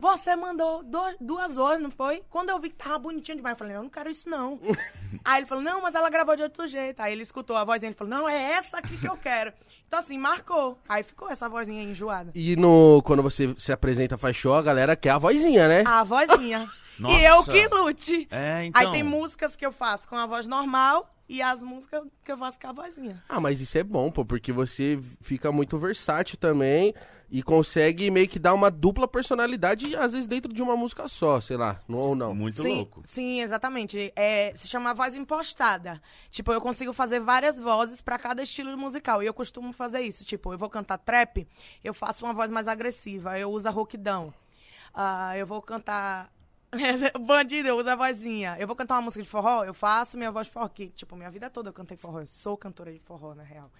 Você 0.03 0.35
mandou 0.35 0.83
do- 0.83 1.15
duas 1.21 1.57
horas, 1.57 1.81
não 1.81 1.89
foi? 1.89 2.21
Quando 2.29 2.49
eu 2.49 2.59
vi 2.59 2.69
que 2.69 2.75
tava 2.75 2.99
bonitinho 2.99 3.37
demais, 3.37 3.53
eu 3.53 3.57
falei: 3.57 3.77
Eu 3.77 3.83
não 3.83 3.89
quero 3.89 4.09
isso, 4.09 4.27
não. 4.29 4.59
aí 5.23 5.39
ele 5.39 5.45
falou: 5.47 5.63
Não, 5.63 5.81
mas 5.81 5.95
ela 5.95 6.09
gravou 6.09 6.35
de 6.35 6.43
outro 6.43 6.67
jeito. 6.67 6.99
Aí 6.99 7.13
ele 7.13 7.21
escutou 7.23 7.55
a 7.55 7.63
vozinha 7.63 7.89
e 7.91 7.93
falou: 7.95 8.13
Não, 8.13 8.27
é 8.27 8.51
essa 8.51 8.79
aqui 8.79 8.97
que 8.97 9.07
eu 9.07 9.15
quero. 9.15 9.53
Então, 9.87 9.99
assim, 9.99 10.17
marcou. 10.17 10.77
Aí 10.89 11.03
ficou 11.03 11.29
essa 11.29 11.47
vozinha 11.47 11.81
enjoada. 11.81 12.31
E 12.35 12.57
no, 12.57 13.01
quando 13.05 13.23
você 13.23 13.53
se 13.57 13.71
apresenta, 13.71 14.17
faz 14.17 14.35
show, 14.35 14.53
a 14.55 14.61
galera 14.61 14.93
quer 14.95 15.11
a 15.11 15.17
vozinha, 15.17 15.69
né? 15.69 15.83
A 15.87 16.03
vozinha. 16.03 16.69
Nossa. 16.99 17.15
E 17.17 17.23
eu 17.23 17.43
que 17.45 17.67
lute. 17.69 18.27
É, 18.29 18.65
então. 18.65 18.81
Aí 18.81 18.91
tem 18.91 19.03
músicas 19.03 19.55
que 19.55 19.65
eu 19.65 19.71
faço 19.71 20.07
com 20.07 20.15
a 20.15 20.25
voz 20.27 20.45
normal 20.45 21.09
e 21.29 21.41
as 21.41 21.63
músicas 21.63 22.03
que 22.23 22.31
eu 22.31 22.37
faço 22.37 22.59
com 22.59 22.67
a 22.67 22.71
vozinha. 22.73 23.23
Ah, 23.27 23.39
mas 23.39 23.61
isso 23.61 23.77
é 23.77 23.83
bom, 23.83 24.11
pô, 24.11 24.23
porque 24.25 24.51
você 24.51 24.99
fica 25.21 25.51
muito 25.51 25.77
versátil 25.79 26.37
também 26.37 26.93
e 27.33 27.41
consegue 27.41 28.11
meio 28.11 28.29
que 28.29 28.37
dar 28.37 28.53
uma 28.53 28.69
dupla 28.69 29.07
personalidade, 29.07 29.95
às 29.95 30.13
vezes 30.13 30.27
dentro 30.27 30.53
de 30.53 30.61
uma 30.61 30.77
música 30.77 31.07
só, 31.07 31.41
sei 31.41 31.57
lá, 31.57 31.79
não, 31.87 31.97
ou 31.97 32.15
não. 32.15 32.35
Muito 32.35 32.61
sim, 32.61 32.75
louco. 32.75 33.01
Sim, 33.03 33.41
exatamente. 33.41 34.13
É, 34.15 34.53
se 34.55 34.67
chama 34.67 34.93
voz 34.93 35.17
impostada. 35.17 35.99
Tipo, 36.29 36.53
eu 36.53 36.61
consigo 36.61 36.93
fazer 36.93 37.19
várias 37.19 37.57
vozes 37.57 38.01
pra 38.01 38.19
cada 38.19 38.43
estilo 38.43 38.77
musical. 38.77 39.23
E 39.23 39.25
eu 39.25 39.33
costumo 39.33 39.73
fazer 39.73 40.01
isso. 40.01 40.23
Tipo, 40.23 40.53
eu 40.53 40.59
vou 40.59 40.69
cantar 40.69 40.99
trap, 40.99 41.47
eu 41.83 41.91
faço 41.91 42.23
uma 42.23 42.35
voz 42.35 42.51
mais 42.51 42.67
agressiva, 42.67 43.39
eu 43.39 43.49
uso 43.49 43.67
a 43.67 43.71
rouquidão. 43.71 44.31
Ah, 44.93 45.35
eu 45.35 45.47
vou 45.47 45.59
cantar. 45.59 46.31
Bandido, 47.19 47.67
eu 47.67 47.79
uso 47.79 47.89
a 47.89 47.95
vozinha. 47.95 48.57
Eu 48.59 48.67
vou 48.67 48.75
cantar 48.75 48.93
uma 48.93 49.01
música 49.01 49.23
de 49.23 49.29
forró, 49.29 49.63
eu 49.63 49.73
faço 49.73 50.19
minha 50.19 50.31
voz 50.31 50.45
de 50.45 50.53
forró. 50.53 50.69
Que, 50.69 50.89
tipo, 50.89 51.15
minha 51.15 51.31
vida 51.31 51.49
toda 51.49 51.69
eu 51.69 51.73
cantei 51.73 51.97
forró. 51.97 52.19
Eu 52.19 52.27
sou 52.27 52.55
cantora 52.55 52.93
de 52.93 52.99
forró, 52.99 53.33
na 53.33 53.41
real. 53.41 53.71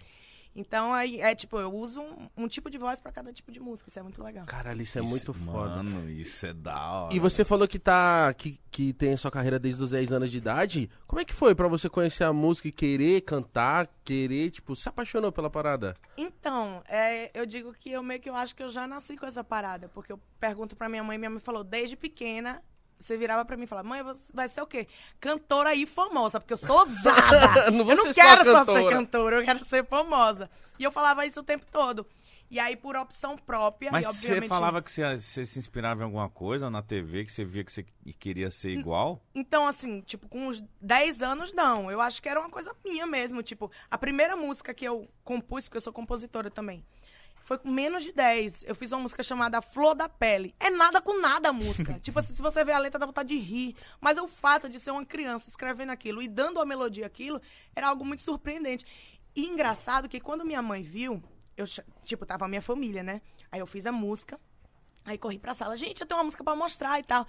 Então, 0.55 0.94
aí, 0.94 1.19
é 1.19 1.33
tipo, 1.33 1.57
eu 1.57 1.73
uso 1.73 2.01
um, 2.01 2.29
um 2.38 2.47
tipo 2.47 2.69
de 2.69 2.77
voz 2.77 3.00
pra 3.00 3.11
cada 3.11 3.33
tipo 3.33 3.51
de 3.51 3.59
música. 3.59 3.89
Isso 3.89 4.00
é 4.00 4.03
muito 4.03 4.23
legal. 4.23 4.45
Caralho, 4.45 4.81
isso 4.81 5.00
é 5.00 5.01
muito 5.01 5.33
foda. 5.33 5.81
Mano, 5.81 6.09
isso 6.09 6.45
é 6.45 6.53
da 6.53 6.91
hora. 6.91 7.15
E 7.15 7.19
você 7.19 7.44
falou 7.44 7.67
que 7.67 7.79
tá 7.79 8.33
que, 8.33 8.59
que 8.69 8.94
tem 8.94 9.13
a 9.13 9.17
sua 9.17 9.31
carreira 9.31 9.57
desde 9.57 9.83
os 9.83 9.89
10 9.89 10.13
anos 10.13 10.31
de 10.31 10.38
idade. 10.38 10.89
Como 11.07 11.19
é 11.19 11.25
que 11.25 11.33
foi 11.33 11.55
pra 11.55 11.67
você 11.67 11.89
conhecer 11.89 12.23
a 12.23 12.33
música 12.33 12.67
e 12.67 12.71
querer 12.71 13.21
cantar, 13.21 13.89
querer, 14.03 14.51
tipo, 14.51 14.75
se 14.75 14.88
apaixonou 14.88 15.31
pela 15.31 15.50
parada? 15.50 15.95
Então, 16.17 16.83
é, 16.88 17.31
eu 17.33 17.45
digo 17.45 17.73
que 17.73 17.91
eu 17.91 18.03
meio 18.03 18.19
que 18.19 18.29
eu 18.29 18.35
acho 18.35 18.56
que 18.56 18.61
eu 18.61 18.69
já 18.69 18.85
nasci 18.88 19.17
com 19.17 19.25
essa 19.25 19.44
parada, 19.44 19.89
porque 19.89 20.11
eu 20.11 20.19
pergunto 20.39 20.75
pra 20.75 20.88
minha 20.88 21.03
mãe, 21.03 21.17
minha 21.17 21.29
mãe 21.29 21.39
falou, 21.39 21.63
desde 21.63 21.95
pequena, 21.95 22.61
você 23.03 23.17
virava 23.17 23.45
pra 23.45 23.57
mim 23.57 23.63
e 23.63 23.67
falava, 23.67 23.88
mãe, 23.88 24.03
você 24.03 24.31
vai 24.33 24.47
ser 24.47 24.61
o 24.61 24.67
quê? 24.67 24.88
Cantora 25.19 25.73
e 25.75 25.85
famosa, 25.85 26.39
porque 26.39 26.53
eu 26.53 26.57
sou 26.57 26.79
ousada. 26.79 27.69
Não 27.71 27.89
eu 27.89 27.95
não 27.95 28.07
só 28.07 28.13
quero 28.13 28.44
só, 28.45 28.65
ser 28.65 28.89
cantora. 28.89 29.35
eu 29.38 29.44
quero 29.44 29.63
ser 29.65 29.85
famosa. 29.85 30.50
E 30.79 30.83
eu 30.83 30.91
falava 30.91 31.25
isso 31.25 31.39
o 31.39 31.44
tempo 31.44 31.65
todo. 31.71 32.05
E 32.54 32.59
aí, 32.59 32.75
por 32.75 32.95
opção 32.95 33.35
própria, 33.35 33.92
Mas 33.92 34.06
e 34.06 34.28
você 34.28 34.42
falava 34.44 34.80
que 34.80 34.92
você, 34.92 35.18
você 35.18 35.44
se 35.44 35.57
inspirava 35.57 36.01
em 36.01 36.04
alguma 36.04 36.30
coisa 36.30 36.69
na 36.69 36.83
TV, 36.83 37.25
que 37.25 37.31
você 37.31 37.44
via 37.44 37.63
que 37.63 37.71
você 37.71 37.83
queria 38.19 38.51
ser 38.51 38.69
igual? 38.69 39.19
Então, 39.33 39.68
assim, 39.68 40.01
tipo, 40.01 40.30
com 40.30 40.47
uns 40.47 40.63
10 40.80 41.23
anos, 41.23 41.51
não. 41.51 41.89
Eu 41.89 41.99
acho 41.99 42.21
que 42.21 42.30
era 42.30 42.39
uma 42.39 42.51
coisa 42.51 42.71
minha 42.85 43.07
mesmo. 43.07 43.42
Tipo, 43.42 43.71
a 43.89 43.97
primeira 43.97 44.35
música 44.35 44.71
que 44.71 44.85
eu 44.85 45.09
compus, 45.23 45.63
porque 45.63 45.78
eu 45.78 45.81
sou 45.81 45.92
compositora 45.92 46.51
também, 46.51 46.85
foi 47.44 47.57
com 47.57 47.69
menos 47.69 48.04
de 48.04 48.12
10. 48.12 48.64
Eu 48.64 48.73
fiz 48.73 48.92
uma 48.92 49.02
música 49.02 49.21
chamada 49.21 49.62
Flor 49.62 49.94
da 49.94 50.07
Pele. 50.07 50.56
É 50.59 50.69
nada 50.69 51.02
com 51.02 51.19
nada 51.19 51.50
a 51.50 51.54
música. 51.54 52.00
tipo 52.02 52.18
assim, 52.18 52.33
se 52.33 52.42
você 52.42 52.64
ver 52.64 52.71
a 52.71 52.80
letra, 52.80 52.97
dá 52.97 53.06
vontade 53.06 53.30
de 53.30 53.38
rir. 53.38 53.76
Mas 54.00 54.18
o 54.18 54.28
fato 54.28 54.69
de 54.69 54.80
ser 54.80 54.92
uma 54.92 55.06
criança 55.06 55.50
escrevendo 55.50 55.92
aquilo 55.92 56.21
e 56.21 56.28
dando 56.28 56.59
a 56.59 56.66
melodia 56.66 57.06
aquilo, 57.06 57.42
era 57.76 57.90
algo 57.90 58.06
muito 58.06 58.21
surpreendente. 58.21 58.85
E 59.35 59.45
engraçado 59.45 60.07
que 60.07 60.19
quando 60.19 60.45
minha 60.45 60.62
mãe 60.62 60.81
viu, 60.81 61.21
eu, 61.57 61.66
tipo, 62.04 62.26
tava 62.26 62.45
a 62.45 62.47
minha 62.47 62.62
família, 62.62 63.04
né? 63.04 63.21
Aí 63.52 63.59
eu 63.59 63.68
fiz 63.68 63.85
a 63.85 63.92
música, 63.92 64.40
aí 65.04 65.18
corri 65.18 65.38
pra 65.38 65.54
sala. 65.54 65.76
Gente, 65.76 66.02
eu 66.02 66.07
tenho 66.07 66.19
uma 66.19 66.26
música 66.26 66.44
pra 66.44 66.56
mostrar 66.56 67.00
e 67.00 67.04
tal. 67.04 67.28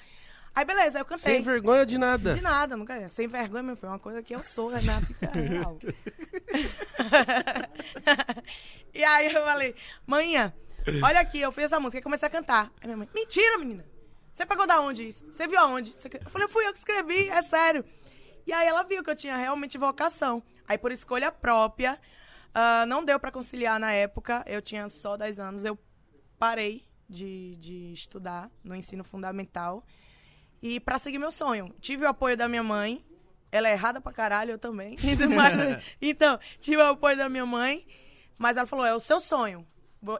Aí 0.54 0.64
beleza, 0.64 1.00
eu 1.00 1.04
cantei. 1.04 1.34
Sem 1.34 1.42
vergonha 1.42 1.84
de 1.84 1.98
nada. 1.98 2.34
De 2.34 2.40
nada, 2.40 2.76
nunca. 2.76 3.08
Sem 3.08 3.26
vergonha, 3.26 3.62
meu 3.62 3.76
filho. 3.76 3.88
É 3.88 3.90
uma 3.90 3.98
coisa 3.98 4.22
que 4.22 4.34
eu 4.34 4.42
sou, 4.42 4.70
né? 4.70 4.80
Vida 4.80 5.40
real. 5.40 5.76
e 8.94 9.02
aí 9.02 9.26
eu 9.26 9.44
falei, 9.44 9.74
manhã, 10.06 10.54
olha 11.02 11.20
aqui, 11.20 11.40
eu 11.40 11.50
fiz 11.50 11.64
essa 11.64 11.80
música. 11.80 11.98
Aí 11.98 12.02
comecei 12.02 12.28
a 12.28 12.30
cantar. 12.30 12.70
Aí 12.80 12.86
minha 12.86 12.96
mãe, 12.96 13.08
mentira, 13.12 13.58
menina. 13.58 13.84
Você 14.32 14.46
pegou 14.46 14.66
da 14.66 14.80
onde 14.80 15.08
isso? 15.08 15.26
Você 15.26 15.48
viu 15.48 15.58
aonde? 15.58 15.94
Eu 16.22 16.30
falei, 16.30 16.48
fui 16.48 16.66
eu 16.66 16.72
que 16.72 16.78
escrevi, 16.78 17.28
é 17.28 17.42
sério. 17.42 17.84
E 18.46 18.52
aí 18.52 18.66
ela 18.66 18.84
viu 18.84 19.02
que 19.02 19.10
eu 19.10 19.16
tinha 19.16 19.36
realmente 19.36 19.76
vocação. 19.76 20.42
Aí 20.68 20.78
por 20.78 20.92
escolha 20.92 21.32
própria, 21.32 22.00
ah, 22.54 22.86
não 22.86 23.04
deu 23.04 23.18
pra 23.18 23.32
conciliar 23.32 23.80
na 23.80 23.92
época. 23.92 24.44
Eu 24.46 24.62
tinha 24.62 24.88
só 24.88 25.16
10 25.16 25.38
anos. 25.38 25.64
Eu 25.64 25.78
parei 26.38 26.84
de, 27.08 27.56
de 27.56 27.92
estudar 27.92 28.50
no 28.62 28.74
ensino 28.74 29.02
fundamental 29.02 29.84
e 30.64 30.80
pra 30.80 30.98
seguir 30.98 31.18
meu 31.18 31.30
sonho. 31.30 31.74
Tive 31.78 32.06
o 32.06 32.08
apoio 32.08 32.38
da 32.38 32.48
minha 32.48 32.62
mãe. 32.62 33.04
Ela 33.52 33.68
é 33.68 33.72
errada 33.72 34.00
pra 34.00 34.10
caralho, 34.10 34.52
eu 34.52 34.58
também. 34.58 34.96
Mas, 35.36 35.84
então, 36.00 36.40
tive 36.58 36.78
o 36.78 36.86
apoio 36.86 37.18
da 37.18 37.28
minha 37.28 37.44
mãe. 37.44 37.86
Mas 38.38 38.56
ela 38.56 38.66
falou: 38.66 38.86
é 38.86 38.94
o 38.94 38.98
seu 38.98 39.20
sonho. 39.20 39.66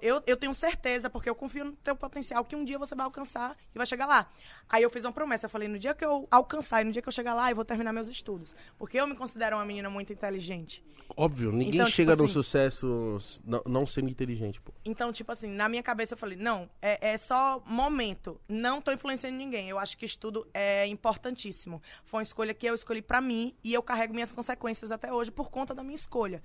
Eu, 0.00 0.23
eu 0.26 0.37
tenho 0.37 0.53
certeza, 0.55 1.09
porque 1.11 1.29
eu 1.29 1.35
confio 1.35 1.64
no 1.67 1.73
teu 1.73 1.95
potencial, 1.97 2.45
que 2.45 2.57
um 2.57 2.64
dia 2.64 2.79
você 2.79 2.95
vai 2.95 3.05
alcançar 3.05 3.57
e 3.75 3.79
vai 3.79 3.87
chegar 3.87 4.07
lá. 4.07 4.29
Aí 4.69 4.83
eu 4.83 4.91
fiz 4.91 5.05
uma 5.05 5.12
promessa, 5.12 5.47
eu 5.47 5.50
falei, 5.50 5.69
no 5.69 5.79
dia 5.79 5.95
que 5.95 6.05
eu 6.05 6.26
alcançar 6.31 6.83
e 6.83 6.85
no 6.85 6.93
dia 6.93 7.03
que 7.03 7.09
eu 7.09 7.12
chegar 7.12 7.35
lá, 7.35 7.50
eu 7.50 7.57
vou 7.57 7.64
terminar 7.64 7.93
meus 7.93 8.09
estudos. 8.09 8.55
Porque 8.79 8.99
eu 9.00 9.07
me 9.07 9.14
considero 9.17 9.57
uma 9.57 9.64
menina 9.64 9.91
muito 9.91 10.12
inteligente. 10.12 10.83
Óbvio, 11.17 11.53
ninguém 11.53 11.75
Então, 11.75 11.85
tipo 11.85 11.97
chega 11.97 12.17
no 12.17 12.25
assim- 12.25 12.33
sucesso 12.33 13.19
não, 13.45 13.62
não 13.67 13.87
sendo 13.87 14.09
inteligente, 14.09 14.59
pô. 14.61 14.73
Então, 14.87 15.12
tipo 15.12 15.31
assim, 15.31 15.49
na 15.49 15.69
minha 15.69 15.83
cabeça 15.83 16.14
eu 16.14 16.19
falei, 16.19 16.37
não, 16.37 16.69
é, 16.81 17.11
é 17.12 17.19
só 17.19 17.62
momento. 17.67 18.41
Não 18.49 18.81
tô 18.81 18.91
influenciando 18.91 19.37
ninguém. 19.37 19.69
Eu 19.69 19.79
acho 19.79 19.99
que 19.99 20.07
estudo 20.07 20.49
é 20.55 20.87
importantíssimo. 20.87 21.83
Foi 22.05 22.19
uma 22.19 22.23
escolha 22.23 22.55
que 22.55 22.67
eu 22.67 22.75
escolhi 22.75 23.03
pra 23.03 23.21
mim 23.21 23.55
e 23.62 23.75
eu 23.75 23.83
carrego 23.83 24.14
minhas 24.14 24.33
consequências 24.33 24.91
até 24.91 25.12
hoje 25.12 25.31
por 25.31 25.50
conta 25.50 25.75
da 25.75 25.83
minha 25.83 25.95
escolha. 25.95 26.43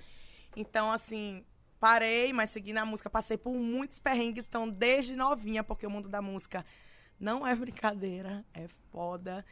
Então, 0.55 0.91
assim, 0.91 1.43
parei, 1.79 2.33
mas 2.33 2.49
segui 2.49 2.73
na 2.73 2.85
música. 2.85 3.09
Passei 3.09 3.37
por 3.37 3.53
muitos 3.53 3.99
perrengues, 3.99 4.45
então, 4.47 4.69
desde 4.69 5.15
novinha, 5.15 5.63
porque 5.63 5.87
o 5.87 5.89
mundo 5.89 6.09
da 6.09 6.21
música 6.21 6.65
não 7.19 7.45
é 7.45 7.55
brincadeira, 7.55 8.45
é 8.53 8.67
foda. 8.91 9.45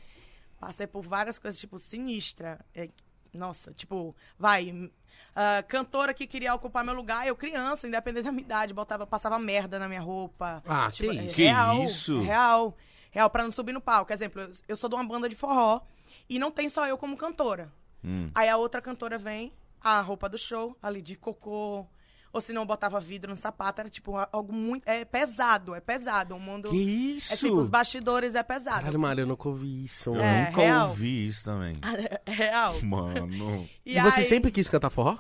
Passei 0.59 0.87
por 0.87 1.03
várias 1.03 1.39
coisas, 1.39 1.59
tipo, 1.59 1.77
sinistra. 1.77 2.59
É, 2.73 2.87
nossa, 3.33 3.73
tipo, 3.73 4.15
vai. 4.37 4.91
ah, 5.35 5.63
cantora 5.67 6.13
que 6.13 6.25
queria 6.25 6.53
ocupar 6.53 6.83
meu 6.83 6.93
lugar, 6.93 7.27
eu 7.27 7.35
criança, 7.35 7.87
independente 7.87 8.25
da 8.25 8.31
minha 8.31 8.43
idade, 8.43 8.73
botava, 8.73 9.05
passava 9.05 9.37
merda 9.37 9.77
na 9.77 9.87
minha 9.87 10.01
roupa. 10.01 10.63
Ah, 10.65 10.89
tipo, 10.91 11.11
que 11.11 11.19
é? 11.19 11.25
Que 11.27 11.43
real, 11.43 11.83
isso? 11.83 12.21
Real. 12.21 12.77
Real, 13.11 13.29
pra 13.29 13.43
não 13.43 13.51
subir 13.51 13.71
no 13.73 13.81
palco. 13.81 14.11
Exemplo, 14.11 14.41
eu, 14.41 14.51
eu 14.67 14.77
sou 14.77 14.89
de 14.89 14.95
uma 14.95 15.03
banda 15.03 15.29
de 15.29 15.35
forró 15.35 15.81
e 16.29 16.37
não 16.39 16.51
tem 16.51 16.69
só 16.69 16.87
eu 16.87 16.97
como 16.97 17.15
cantora. 17.17 17.71
Hum. 18.03 18.29
Aí 18.33 18.49
a 18.49 18.57
outra 18.57 18.81
cantora 18.81 19.17
vem, 19.17 19.53
a 19.81 20.01
roupa 20.01 20.27
do 20.29 20.37
show, 20.37 20.77
ali 20.81 21.01
de 21.01 21.15
cocô. 21.15 21.87
Ou 22.33 22.41
se 22.41 22.51
não, 22.53 22.65
botava 22.65 22.99
vidro 22.99 23.31
no 23.31 23.37
sapato. 23.37 23.81
Era 23.81 23.89
tipo 23.89 24.13
algo 24.31 24.53
muito. 24.53 24.87
É 24.87 25.03
pesado, 25.05 25.73
é 25.73 25.79
pesado. 25.79 26.35
O 26.35 26.39
mundo. 26.39 26.69
Que 26.69 26.77
isso? 27.15 27.33
É 27.33 27.37
tipo, 27.37 27.55
os 27.57 27.69
bastidores 27.69 28.35
é 28.35 28.43
pesado. 28.43 28.79
Caralho, 28.81 28.99
Maria, 28.99 29.21
eu 29.23 29.27
nunca 29.27 29.47
ouvi 29.49 29.83
isso. 29.85 30.09
Eu. 30.13 30.21
É, 30.21 30.45
nunca 30.47 30.61
real. 30.61 30.89
ouvi 30.89 31.25
isso 31.25 31.43
também. 31.45 31.79
É 32.25 32.31
real. 32.31 32.81
Mano. 32.83 33.67
E, 33.85 33.99
você 33.99 34.19
aí- 34.21 34.25
sempre 34.27 34.51
quis 34.51 34.67
cantar 34.69 34.89
forró? 34.89 35.17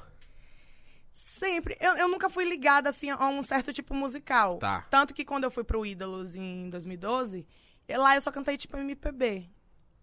Sempre. 1.13 1.77
Eu, 1.79 1.95
eu 1.97 2.07
nunca 2.07 2.29
fui 2.29 2.43
ligada, 2.45 2.89
assim, 2.89 3.09
a 3.09 3.27
um 3.27 3.41
certo 3.41 3.71
tipo 3.71 3.93
musical. 3.93 4.57
Tá. 4.57 4.85
Tanto 4.89 5.13
que 5.13 5.23
quando 5.23 5.43
eu 5.43 5.51
fui 5.51 5.63
pro 5.63 5.85
Ídolos 5.85 6.35
em 6.35 6.69
2012, 6.69 7.45
eu- 7.87 8.01
lá 8.01 8.15
eu 8.15 8.21
só 8.21 8.31
cantei, 8.31 8.57
tipo, 8.57 8.75
MPB. 8.77 9.49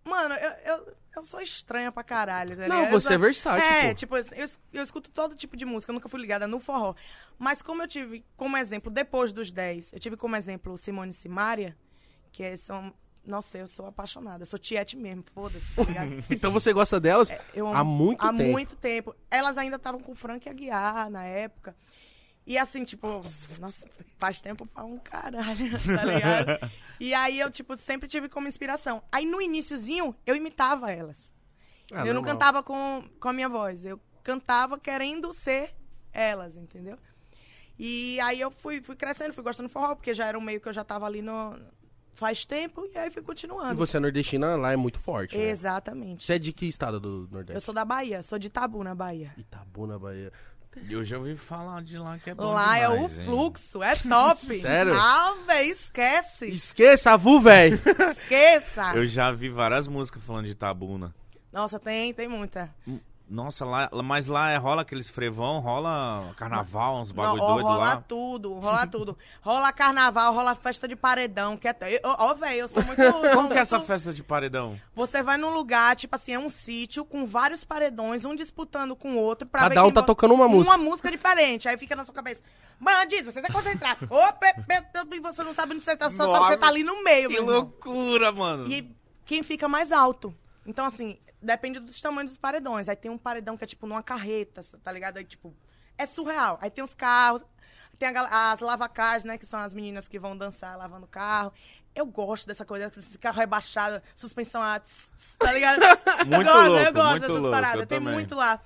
Mano, 0.04 0.34
eu, 0.34 0.50
eu, 0.76 0.96
eu 1.16 1.22
sou 1.22 1.40
estranha 1.40 1.90
pra 1.90 2.04
caralho, 2.04 2.56
tá 2.56 2.68
Não, 2.68 2.90
você 2.90 3.14
é 3.14 3.18
versátil, 3.18 3.64
É, 3.66 3.94
tipo, 3.94 4.14
assim, 4.14 4.34
eu, 4.36 4.46
eu 4.72 4.82
escuto 4.82 5.10
todo 5.10 5.34
tipo 5.34 5.56
de 5.56 5.64
música, 5.64 5.90
eu 5.90 5.94
nunca 5.94 6.08
fui 6.08 6.20
ligada 6.20 6.46
no 6.46 6.60
forró. 6.60 6.94
Mas 7.38 7.62
como 7.62 7.82
eu 7.82 7.88
tive 7.88 8.24
como 8.36 8.56
exemplo, 8.56 8.90
depois 8.90 9.32
dos 9.32 9.50
10, 9.50 9.92
eu 9.92 9.98
tive 9.98 10.16
como 10.16 10.36
exemplo 10.36 10.76
Simone 10.76 11.10
e 11.10 11.14
Simaria, 11.14 11.76
que 12.32 12.42
é- 12.42 12.56
são... 12.56 12.92
Nossa, 13.26 13.56
eu 13.56 13.66
sou 13.66 13.86
apaixonada, 13.86 14.42
eu 14.42 14.46
sou 14.46 14.58
tiete 14.58 14.98
mesmo, 14.98 15.24
foda-se, 15.34 15.72
tá 15.74 15.82
ligado? 15.82 16.10
Então 16.28 16.52
você 16.52 16.74
gosta 16.74 17.00
delas 17.00 17.30
Eu 17.54 17.66
há 17.68 17.82
muito 17.82 18.22
há 18.22 18.30
tempo. 18.30 18.52
muito 18.52 18.76
tempo. 18.76 19.16
Elas 19.30 19.56
ainda 19.56 19.76
estavam 19.76 19.98
com 19.98 20.12
o 20.12 20.14
Frank 20.14 20.46
Aguiar 20.46 21.08
na 21.08 21.24
época. 21.24 21.74
E 22.46 22.58
assim, 22.58 22.84
tipo, 22.84 23.06
nossa, 23.58 23.86
faz 24.18 24.40
tempo 24.40 24.66
pra 24.66 24.84
um 24.84 24.98
caralho, 24.98 25.70
tá 25.96 26.04
ligado? 26.04 26.70
e 27.00 27.14
aí 27.14 27.40
eu, 27.40 27.50
tipo, 27.50 27.74
sempre 27.76 28.06
tive 28.08 28.28
como 28.28 28.46
inspiração. 28.46 29.02
Aí 29.10 29.24
no 29.24 29.40
iniciozinho, 29.40 30.14
eu 30.26 30.36
imitava 30.36 30.92
elas. 30.92 31.32
Ah, 31.90 32.00
eu 32.00 32.06
não 32.12 32.14
normal. 32.14 32.32
cantava 32.34 32.62
com, 32.62 33.04
com 33.18 33.28
a 33.28 33.32
minha 33.32 33.48
voz. 33.48 33.84
Eu 33.86 33.98
cantava 34.22 34.78
querendo 34.78 35.32
ser 35.32 35.74
elas, 36.12 36.56
entendeu? 36.56 36.98
E 37.78 38.20
aí 38.20 38.40
eu 38.40 38.50
fui, 38.50 38.80
fui 38.82 38.94
crescendo, 38.94 39.32
fui 39.34 39.42
gostando 39.42 39.68
do 39.68 39.72
forró, 39.72 39.94
porque 39.94 40.14
já 40.14 40.26
era 40.26 40.38
um 40.38 40.42
meio 40.42 40.60
que 40.60 40.68
eu 40.68 40.72
já 40.72 40.84
tava 40.84 41.06
ali 41.06 41.20
no, 41.20 41.58
faz 42.14 42.44
tempo, 42.46 42.86
e 42.94 42.96
aí 42.96 43.10
fui 43.10 43.20
E 43.20 43.24
continuando. 43.24 43.74
você 43.74 43.96
é 43.96 44.00
nordestina, 44.00 44.54
lá 44.54 44.72
é 44.72 44.76
muito 44.76 44.98
forte, 44.98 45.36
né? 45.36 45.48
Exatamente. 45.50 46.24
Você 46.24 46.34
é 46.34 46.38
de 46.38 46.52
que 46.52 46.66
estado 46.66 47.00
do 47.00 47.24
Eu 47.24 47.28
Nordeste? 47.34 47.60
sou 47.62 47.74
da 47.74 47.84
Bahia, 47.84 48.22
sou 48.22 48.38
de 48.38 48.48
Tabu, 48.48 48.84
na 48.84 48.94
Bahia. 48.94 49.34
Itabuna, 49.36 49.98
Bahia. 49.98 50.32
Eu 50.88 51.04
já 51.04 51.18
ouvi 51.18 51.36
falar 51.36 51.82
de 51.82 51.98
lá 51.98 52.18
que 52.18 52.30
é 52.30 52.34
bom 52.34 52.52
Lá 52.52 52.78
é 52.78 52.88
o 52.88 52.92
demais, 52.94 53.18
hein? 53.18 53.24
fluxo, 53.24 53.82
é 53.82 53.96
top. 53.96 54.58
Sério? 54.60 54.94
Ah, 54.94 55.34
véi, 55.46 55.70
esquece. 55.70 56.46
Esqueça 56.48 57.12
a 57.12 57.16
Vu, 57.16 57.40
velho! 57.40 57.80
Esqueça. 58.10 58.92
Eu 58.94 59.06
já 59.06 59.30
vi 59.32 59.48
várias 59.48 59.88
músicas 59.88 60.22
falando 60.24 60.46
de 60.46 60.54
Tabuna. 60.54 61.14
Nossa, 61.52 61.78
tem, 61.78 62.12
tem 62.12 62.28
muita. 62.28 62.68
Nossa, 63.26 63.64
lá, 63.64 63.88
mas 64.04 64.26
lá 64.26 64.50
é, 64.50 64.56
rola 64.58 64.82
aqueles 64.82 65.08
frevão, 65.08 65.58
rola 65.58 66.34
carnaval, 66.36 66.96
uns 67.00 67.10
bagulho 67.10 67.38
Não, 67.38 67.44
ó, 67.44 67.52
doido 67.54 67.66
rola 67.66 67.84
lá. 67.84 67.96
tudo, 67.96 68.52
rola 68.54 68.86
tudo. 68.86 69.18
Rola 69.40 69.72
carnaval, 69.72 70.34
rola 70.34 70.54
festa 70.54 70.86
de 70.86 70.94
paredão. 70.94 71.56
Que 71.56 71.68
é 71.68 71.74
Ó, 72.04 72.34
velho, 72.34 72.60
eu 72.60 72.68
sou 72.68 72.82
muito. 72.84 73.00
Como 73.32 73.32
sou 73.32 73.48
que 73.48 73.54
é 73.54 73.60
essa 73.60 73.80
festa 73.80 74.12
de 74.12 74.22
paredão? 74.22 74.78
Você 74.94 75.22
vai 75.22 75.38
num 75.38 75.54
lugar, 75.54 75.96
tipo 75.96 76.14
assim, 76.14 76.32
é 76.34 76.38
um 76.38 76.50
sítio 76.50 77.02
com 77.04 77.24
vários 77.24 77.64
paredões, 77.64 78.26
um 78.26 78.34
disputando 78.34 78.94
com 78.94 79.12
o 79.14 79.18
outro. 79.18 79.48
Pra 79.48 79.62
Cada 79.62 79.74
ver 79.74 79.80
um 79.80 79.84
quem 79.84 79.94
tá 79.94 80.02
tocando 80.02 80.34
uma 80.34 80.46
música. 80.46 80.76
Uma 80.76 80.84
música 80.84 81.10
diferente. 81.10 81.66
Aí 81.66 81.78
fica 81.78 81.96
na 81.96 82.04
sua 82.04 82.14
cabeça. 82.14 82.42
Bandido, 82.78 83.32
você 83.32 83.40
tem 83.40 83.50
que 83.50 83.56
concentrar. 83.56 83.96
Ô, 84.10 84.32
pe, 84.34 84.52
pe, 84.64 85.16
e 85.16 85.20
você 85.20 85.42
não 85.42 85.54
sabe 85.54 85.74
onde 85.74 85.82
você 85.82 85.96
tá, 85.96 86.10
só 86.10 86.16
sabe 86.16 86.28
que 86.32 86.38
Nossa, 86.40 86.52
você 86.52 86.58
tá 86.58 86.66
ali 86.68 86.84
no 86.84 87.02
meio, 87.02 87.28
Que 87.30 87.34
meu 87.36 87.42
irmão. 87.44 87.54
loucura, 87.60 88.30
mano. 88.32 88.70
E 88.70 88.94
quem 89.24 89.42
fica 89.42 89.66
mais 89.66 89.92
alto. 89.92 90.34
Então, 90.66 90.84
assim, 90.84 91.18
depende 91.44 91.78
dos 91.78 92.00
tamanhos 92.00 92.30
dos 92.30 92.38
paredões. 92.38 92.88
Aí 92.88 92.96
tem 92.96 93.10
um 93.10 93.18
paredão 93.18 93.56
que 93.56 93.64
é 93.64 93.66
tipo 93.66 93.86
numa 93.86 94.02
carreta, 94.02 94.62
tá 94.82 94.90
ligado? 94.90 95.18
Aí, 95.18 95.24
tipo, 95.24 95.54
é 95.96 96.06
surreal. 96.06 96.58
Aí 96.60 96.70
tem 96.70 96.82
os 96.82 96.94
carros, 96.94 97.44
tem 97.98 98.08
a 98.08 98.52
as 98.52 98.60
lavacars, 98.60 99.24
né? 99.24 99.38
Que 99.38 99.46
são 99.46 99.60
as 99.60 99.74
meninas 99.74 100.08
que 100.08 100.18
vão 100.18 100.36
dançar 100.36 100.76
lavando 100.76 101.04
o 101.04 101.08
carro. 101.08 101.52
Eu 101.94 102.06
gosto 102.06 102.46
dessa 102.46 102.64
coisa, 102.64 102.86
esse 102.86 103.16
carro 103.18 103.38
rebaixado, 103.38 104.02
suspensão 104.16 104.60
a... 104.60 104.80
tss, 104.80 105.12
tss, 105.16 105.36
tá 105.38 105.52
ligado? 105.52 105.80
Muito 106.26 106.48
eu 106.48 106.52
gosto, 106.52 106.68
louco, 106.68 106.84
eu 106.84 106.92
gosto 106.92 107.10
muito 107.10 107.20
dessas 107.20 107.36
louco, 107.36 107.50
paradas. 107.50 107.80
eu 107.80 107.86
tem 107.86 107.98
também. 107.98 108.14
muito 108.14 108.34
lá. 108.34 108.60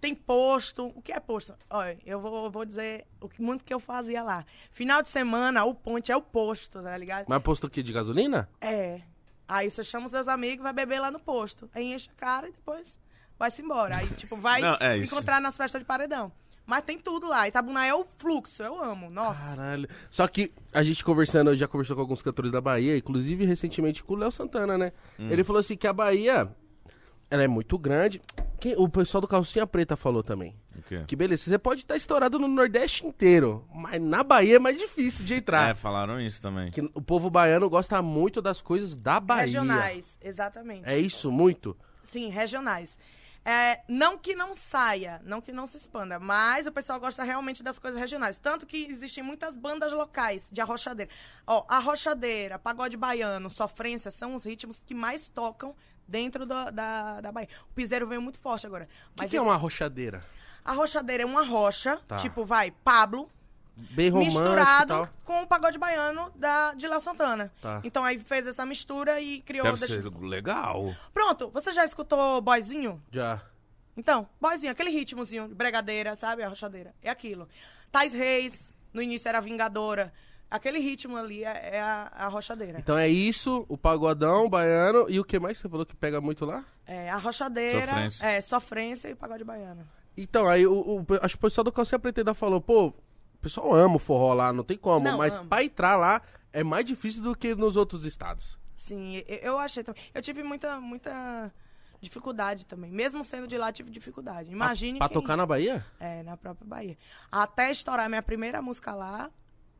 Tem 0.00 0.14
posto. 0.14 0.86
O 0.94 1.02
que 1.02 1.12
é 1.12 1.18
posto? 1.18 1.56
Olha, 1.68 1.98
eu 2.06 2.20
vou, 2.20 2.48
vou 2.48 2.64
dizer 2.64 3.04
o 3.20 3.28
que, 3.28 3.42
muito 3.42 3.64
que 3.64 3.74
eu 3.74 3.80
fazia 3.80 4.22
lá. 4.22 4.46
Final 4.70 5.02
de 5.02 5.08
semana, 5.08 5.64
o 5.64 5.74
ponte 5.74 6.12
é 6.12 6.16
o 6.16 6.22
posto, 6.22 6.80
tá 6.80 6.96
ligado? 6.96 7.26
Mas 7.26 7.42
posto 7.42 7.66
o 7.66 7.70
quê? 7.70 7.82
De 7.82 7.92
gasolina? 7.92 8.48
É. 8.60 9.00
Aí 9.48 9.70
você 9.70 9.82
chama 9.82 10.04
os 10.06 10.12
seus 10.12 10.28
amigos, 10.28 10.62
vai 10.62 10.72
beber 10.72 11.00
lá 11.00 11.10
no 11.10 11.18
posto. 11.18 11.68
Aí 11.74 11.92
enche 11.94 12.10
a 12.14 12.20
cara 12.20 12.48
e 12.48 12.52
depois 12.52 12.96
vai-se 13.38 13.62
embora. 13.62 13.96
Aí, 13.96 14.06
tipo, 14.08 14.36
vai 14.36 14.60
Não, 14.60 14.76
é 14.78 14.96
se 14.96 15.04
isso. 15.04 15.14
encontrar 15.14 15.40
nas 15.40 15.56
festas 15.56 15.80
de 15.80 15.86
paredão. 15.86 16.30
Mas 16.66 16.84
tem 16.84 16.98
tudo 16.98 17.26
lá. 17.26 17.48
Itabuna 17.48 17.86
é 17.86 17.94
o 17.94 18.04
fluxo, 18.18 18.62
eu 18.62 18.84
amo. 18.84 19.08
Nossa. 19.08 19.56
Caralho. 19.56 19.88
Só 20.10 20.28
que 20.28 20.52
a 20.70 20.82
gente 20.82 21.02
conversando, 21.02 21.56
já 21.56 21.66
conversou 21.66 21.96
com 21.96 22.02
alguns 22.02 22.20
cantores 22.20 22.50
da 22.52 22.60
Bahia, 22.60 22.94
inclusive 22.98 23.46
recentemente 23.46 24.04
com 24.04 24.12
o 24.12 24.16
Léo 24.18 24.30
Santana, 24.30 24.76
né? 24.76 24.92
Hum. 25.18 25.30
Ele 25.30 25.42
falou 25.42 25.60
assim 25.60 25.78
que 25.78 25.86
a 25.86 25.94
Bahia, 25.94 26.46
ela 27.30 27.42
é 27.42 27.48
muito 27.48 27.78
grande. 27.78 28.20
Quem- 28.60 28.74
o 28.76 28.88
pessoal 28.88 29.20
do 29.20 29.28
Calcinha 29.28 29.66
Preta 29.66 29.96
falou 29.96 30.22
também. 30.22 30.54
Que 31.06 31.14
beleza, 31.16 31.44
você 31.44 31.58
pode 31.58 31.82
estar 31.82 31.96
estourado 31.96 32.38
no 32.38 32.48
Nordeste 32.48 33.06
inteiro, 33.06 33.66
mas 33.74 34.00
na 34.00 34.22
Bahia 34.22 34.56
é 34.56 34.58
mais 34.58 34.78
difícil 34.78 35.24
de 35.24 35.34
entrar. 35.34 35.70
É, 35.70 35.74
falaram 35.74 36.20
isso 36.20 36.40
também. 36.40 36.70
Que 36.70 36.80
o 36.94 37.02
povo 37.02 37.28
baiano 37.28 37.68
gosta 37.68 38.00
muito 38.00 38.40
das 38.40 38.62
coisas 38.62 38.94
da 38.94 39.20
Bahia. 39.20 39.44
Regionais, 39.46 40.16
exatamente. 40.22 40.88
É 40.88 40.96
isso, 40.98 41.30
muito? 41.30 41.76
Sim, 42.02 42.28
regionais. 42.30 42.96
É, 43.44 43.80
não 43.88 44.16
que 44.16 44.34
não 44.34 44.54
saia, 44.54 45.20
não 45.24 45.40
que 45.40 45.52
não 45.52 45.66
se 45.66 45.76
expanda, 45.76 46.18
mas 46.18 46.66
o 46.66 46.72
pessoal 46.72 46.98
gosta 47.00 47.22
realmente 47.22 47.62
das 47.62 47.78
coisas 47.78 47.98
regionais. 48.00 48.38
Tanto 48.38 48.66
que 48.66 48.86
existem 48.90 49.22
muitas 49.22 49.56
bandas 49.56 49.92
locais 49.92 50.48
de 50.52 50.60
arrochadeira. 50.60 51.10
Ó, 51.46 51.64
arrochadeira, 51.68 52.58
pagode 52.58 52.96
baiano, 52.96 53.50
sofrência 53.50 54.10
são 54.10 54.34
os 54.34 54.44
ritmos 54.44 54.80
que 54.84 54.94
mais 54.94 55.28
tocam 55.28 55.74
dentro 56.08 56.46
do- 56.46 56.70
da, 56.72 57.20
da 57.20 57.30
Bahia. 57.30 57.48
O 57.70 57.74
piseiro 57.74 58.06
veio 58.06 58.20
muito 58.22 58.38
forte 58.38 58.66
agora. 58.66 58.88
O 59.16 59.20
que, 59.20 59.28
que 59.28 59.36
é 59.36 59.40
uma 59.40 59.56
rochadeira? 59.56 60.24
A 60.64 60.72
rochadeira 60.72 61.22
é 61.22 61.26
uma 61.26 61.44
rocha, 61.44 62.00
Tá. 62.08 62.16
tipo, 62.16 62.44
vai, 62.44 62.70
Pablo, 62.70 63.30
Bem 63.92 64.08
romântico 64.10 64.40
misturado 64.42 65.08
com 65.24 65.42
o 65.42 65.46
pagode 65.46 65.78
baiano 65.78 66.32
da, 66.34 66.74
de 66.74 66.88
Léo 66.88 67.00
Santana. 67.00 67.52
Tá. 67.62 67.80
Então 67.84 68.04
aí 68.04 68.18
fez 68.18 68.44
essa 68.46 68.66
mistura 68.66 69.20
e 69.20 69.40
criou... 69.42 69.64
Deve 69.64 69.78
ser 69.78 70.04
legal. 70.20 70.92
Pronto, 71.14 71.48
você 71.50 71.70
já 71.70 71.84
escutou 71.84 72.40
Boyzinho? 72.40 73.00
Já. 73.12 73.40
Então, 73.96 74.28
boyzinho, 74.40 74.72
aquele 74.72 74.90
ritmozinho 74.90 75.46
de 75.48 75.54
bregadeira, 75.54 76.14
sabe? 76.16 76.42
A 76.42 76.48
rochadeira. 76.48 76.92
É 77.02 77.08
aquilo. 77.10 77.48
Tais 77.90 78.12
Reis, 78.12 78.72
no 78.92 79.00
início 79.02 79.28
era 79.28 79.40
Vingadora. 79.40 80.12
Aquele 80.50 80.78
ritmo 80.78 81.16
ali 81.16 81.44
é, 81.44 81.76
é 81.76 81.80
a, 81.80 82.10
a 82.14 82.28
rochadeira. 82.28 82.78
Então 82.78 82.96
é 82.96 83.06
isso, 83.08 83.66
o 83.68 83.76
pagodão, 83.76 84.46
o 84.46 84.48
baiano 84.48 85.04
e 85.08 85.20
o 85.20 85.24
que 85.24 85.38
mais 85.38 85.58
você 85.58 85.68
falou 85.68 85.84
que 85.84 85.94
pega 85.94 86.20
muito 86.20 86.46
lá? 86.46 86.64
É, 86.86 87.10
a 87.10 87.16
rochadeira, 87.18 87.86
Sofrência. 87.86 88.24
é, 88.26 88.40
sofrência 88.40 89.08
e 89.08 89.14
pagode 89.14 89.44
baiano. 89.44 89.86
Então, 90.16 90.48
aí 90.48 90.66
o, 90.66 90.72
o- 90.72 91.06
acho 91.20 91.34
que 91.36 91.38
o 91.38 91.46
pessoal 91.46 91.64
do 91.64 91.70
Calcinha 91.72 91.98
Preta 91.98 92.22
ainda 92.22 92.32
falou, 92.34 92.60
pô, 92.62 92.86
o 92.86 92.94
pessoal 93.42 93.74
ama 93.74 93.96
o 93.96 93.98
forró 93.98 94.32
lá, 94.32 94.52
não 94.52 94.64
tem 94.64 94.78
como, 94.78 95.04
Não, 95.04 95.18
mas 95.18 95.36
ama. 95.36 95.44
pra 95.46 95.62
entrar 95.62 95.96
lá 95.96 96.22
é 96.52 96.64
mais 96.64 96.84
difícil 96.86 97.22
do 97.22 97.36
que 97.36 97.54
nos 97.54 97.76
outros 97.76 98.04
estados. 98.06 98.58
Sim, 98.72 99.22
eu 99.28 99.58
achei 99.58 99.84
também. 99.84 100.02
Eu 100.14 100.22
tive 100.22 100.42
muita, 100.42 100.80
muita 100.80 101.52
dificuldade 102.00 102.64
também. 102.64 102.90
Mesmo 102.90 103.22
sendo 103.22 103.46
de 103.46 103.58
lá, 103.58 103.70
tive 103.72 103.90
dificuldade. 103.90 104.50
Imagine 104.50 104.98
Pra 104.98 105.08
quem- 105.08 105.14
tocar 105.14 105.36
na 105.36 105.44
Bahia? 105.44 105.84
É, 106.00 106.22
na 106.22 106.36
própria 106.36 106.66
Bahia. 106.66 106.96
Até 107.30 107.70
estourar 107.70 108.08
minha 108.08 108.22
primeira 108.22 108.62
música 108.62 108.94
lá, 108.94 109.30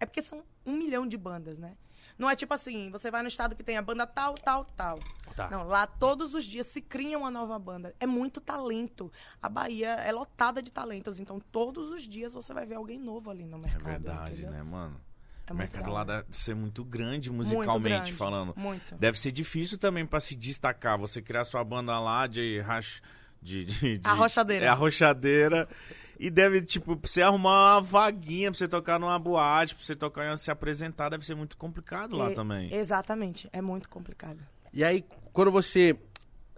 É 0.00 0.06
porque 0.06 0.22
são 0.22 0.44
um 0.68 0.76
milhão 0.76 1.06
de 1.06 1.16
bandas, 1.16 1.58
né? 1.58 1.75
Não 2.18 2.28
é 2.28 2.34
tipo 2.34 2.52
assim, 2.52 2.90
você 2.90 3.10
vai 3.12 3.22
no 3.22 3.28
estado 3.28 3.54
que 3.54 3.62
tem 3.62 3.76
a 3.76 3.82
banda 3.82 4.04
tal, 4.04 4.34
tal, 4.34 4.64
tal. 4.76 4.98
Tá. 5.37 5.48
Não, 5.50 5.62
lá 5.68 5.87
todos 5.87 6.34
os 6.34 6.44
dias 6.44 6.66
se 6.66 6.80
cria 6.82 7.16
uma 7.16 7.30
nova 7.30 7.56
banda. 7.60 7.94
É 8.00 8.06
muito 8.06 8.40
talento. 8.40 9.10
A 9.40 9.48
Bahia 9.48 9.90
é 9.90 10.10
lotada 10.10 10.60
de 10.60 10.72
talentos, 10.72 11.20
então 11.20 11.38
todos 11.52 11.90
os 11.90 12.02
dias 12.02 12.34
você 12.34 12.52
vai 12.52 12.66
ver 12.66 12.75
alguém 12.75 12.98
novo 12.98 13.30
ali 13.30 13.44
no 13.44 13.56
É 13.58 13.60
mercado. 13.60 13.84
verdade, 13.84 14.32
entendeu? 14.32 14.50
né, 14.50 14.62
mano? 14.64 15.00
É 15.46 15.52
o 15.52 15.56
muito 15.56 15.72
mercado 15.72 15.92
lá 15.92 16.02
deve 16.04 16.25
ser 16.32 16.54
muito 16.56 16.84
grande 16.84 17.30
Muito 17.30 17.54
musicalmente 17.54 17.94
grande, 17.94 18.12
falando. 18.14 18.52
Muito. 18.56 18.96
Deve 18.96 19.18
ser 19.18 19.30
difícil 19.30 19.78
também 19.78 20.04
pra 20.04 20.18
se 20.20 20.34
destacar. 20.34 20.98
Você 20.98 21.22
criar 21.22 21.44
sua 21.44 21.62
banda 21.62 21.98
lá 22.00 22.26
de 22.26 22.60
rach... 22.62 23.00
de, 23.40 23.64
de, 23.64 23.98
de- 23.98 24.06
Arrochadeira. 24.08 24.66
É 24.66 24.68
arrochadeira. 24.68 25.68
E 26.18 26.30
deve, 26.30 26.60
tipo, 26.62 26.96
pra 26.96 27.08
você 27.08 27.22
arrumar 27.22 27.76
uma 27.76 27.80
vaguinha 27.80 28.50
pra 28.50 28.58
você 28.58 28.66
tocar 28.66 28.98
numa 28.98 29.18
boate, 29.18 29.75
pra 29.75 29.84
você 29.84 29.94
tocar 29.94 30.37
se 30.37 30.50
apresentar, 30.50 31.10
deve 31.10 31.25
ser 31.25 31.34
muito 31.37 31.56
complicado 31.56 32.16
lá 32.16 32.30
E- 32.30 32.34
também. 32.34 32.75
Exatamente. 32.75 33.48
É 33.52 33.62
muito 33.62 33.88
complicado. 33.88 34.40
E 34.72 34.82
aí, 34.82 35.04
quando 35.32 35.50
você 35.52 35.96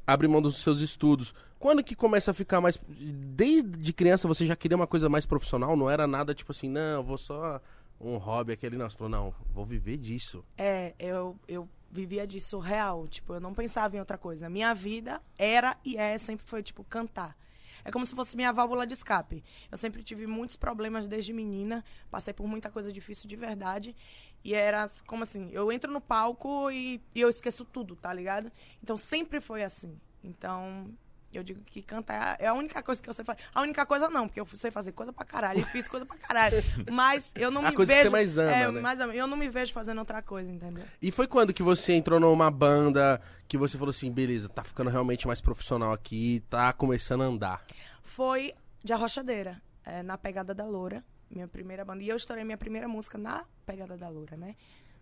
abre 0.06 0.26
mão 0.26 0.40
dos 0.40 0.62
seus 0.62 0.80
estudos, 0.80 1.34
quando 1.58 1.84
que 1.84 1.94
começa 1.94 2.30
a 2.30 2.34
ficar 2.34 2.60
mais. 2.60 2.80
Desde 2.88 3.92
criança 3.92 4.26
você 4.26 4.46
já 4.46 4.56
queria 4.56 4.76
uma 4.76 4.86
coisa 4.86 5.08
mais 5.10 5.26
profissional? 5.26 5.76
Não 5.76 5.90
era 5.90 6.06
nada 6.06 6.34
tipo 6.34 6.52
assim, 6.52 6.68
não, 6.68 6.80
eu 6.80 7.02
vou 7.04 7.18
só 7.18 7.60
um 8.00 8.16
hobby 8.16 8.52
aquele, 8.54 8.78
não. 8.78 8.88
Você 8.88 8.96
falou, 8.96 9.10
não, 9.10 9.34
vou 9.52 9.66
viver 9.66 9.98
disso. 9.98 10.42
É, 10.56 10.94
eu, 10.98 11.38
eu 11.46 11.68
vivia 11.90 12.26
disso 12.26 12.58
real. 12.58 13.06
Tipo, 13.08 13.34
eu 13.34 13.40
não 13.40 13.52
pensava 13.52 13.94
em 13.94 13.98
outra 14.00 14.16
coisa. 14.16 14.48
Minha 14.48 14.72
vida 14.74 15.20
era 15.38 15.76
e 15.84 15.98
é, 15.98 16.16
sempre 16.16 16.46
foi, 16.46 16.62
tipo, 16.62 16.82
cantar. 16.84 17.36
É 17.84 17.90
como 17.90 18.04
se 18.06 18.14
fosse 18.14 18.36
minha 18.36 18.52
válvula 18.52 18.86
de 18.86 18.94
escape. 18.94 19.42
Eu 19.70 19.78
sempre 19.78 20.02
tive 20.02 20.26
muitos 20.26 20.56
problemas 20.56 21.06
desde 21.06 21.32
menina, 21.32 21.84
passei 22.10 22.32
por 22.32 22.46
muita 22.46 22.70
coisa 22.70 22.92
difícil 22.92 23.28
de 23.28 23.36
verdade. 23.36 23.94
E 24.42 24.54
era 24.54 24.86
como 25.06 25.22
assim, 25.22 25.50
eu 25.52 25.70
entro 25.70 25.92
no 25.92 26.00
palco 26.00 26.70
e, 26.70 27.00
e 27.14 27.20
eu 27.20 27.28
esqueço 27.28 27.64
tudo, 27.64 27.94
tá 27.94 28.12
ligado? 28.12 28.50
Então 28.82 28.96
sempre 28.96 29.40
foi 29.40 29.62
assim. 29.62 29.98
Então, 30.22 30.90
eu 31.36 31.42
digo 31.42 31.60
que 31.64 31.80
cantar 31.82 32.36
é 32.40 32.46
a 32.46 32.54
única 32.54 32.82
coisa 32.82 33.00
que 33.02 33.08
eu 33.08 33.14
sei 33.14 33.24
fazer. 33.24 33.40
A 33.54 33.60
única 33.62 33.86
coisa 33.86 34.08
não, 34.08 34.26
porque 34.26 34.40
eu 34.40 34.46
sei 34.54 34.70
fazer 34.70 34.92
coisa 34.92 35.12
pra 35.12 35.24
caralho, 35.24 35.60
e 35.60 35.64
fiz 35.64 35.86
coisa 35.86 36.04
pra 36.04 36.16
caralho. 36.16 36.56
Mas 36.90 37.30
eu 37.34 37.50
não 37.50 37.64
A 37.64 37.70
me 37.70 37.76
coisa 37.76 37.92
que 37.92 37.98
vejo. 37.98 38.10
você 38.10 38.12
mais 38.12 38.38
ama, 38.38 38.50
é, 38.52 38.70
né? 38.72 38.80
mais 38.80 39.00
ama. 39.00 39.14
eu 39.14 39.26
não 39.26 39.36
me 39.36 39.48
vejo 39.48 39.72
fazendo 39.72 39.98
outra 39.98 40.20
coisa, 40.22 40.50
entendeu? 40.50 40.84
E 41.00 41.10
foi 41.10 41.26
quando 41.26 41.52
que 41.54 41.62
você 41.62 41.92
entrou 41.92 42.18
numa 42.18 42.50
banda 42.50 43.20
que 43.46 43.56
você 43.56 43.78
falou 43.78 43.90
assim, 43.90 44.10
beleza, 44.12 44.48
tá 44.48 44.64
ficando 44.64 44.90
realmente 44.90 45.26
mais 45.26 45.40
profissional 45.40 45.92
aqui, 45.92 46.42
tá 46.50 46.72
começando 46.72 47.22
a 47.22 47.26
andar. 47.26 47.64
foi 48.02 48.52
de 48.82 48.92
Arrochadeira, 48.92 49.60
é, 49.84 50.02
na 50.02 50.16
Pegada 50.18 50.54
da 50.54 50.64
Loura, 50.64 51.04
minha 51.30 51.46
primeira 51.46 51.84
banda. 51.84 52.02
E 52.02 52.08
eu 52.08 52.16
estourei 52.16 52.44
minha 52.44 52.56
primeira 52.58 52.88
música 52.88 53.16
na 53.18 53.44
Pegada 53.66 53.96
da 53.96 54.08
Loura, 54.08 54.36
né? 54.36 54.56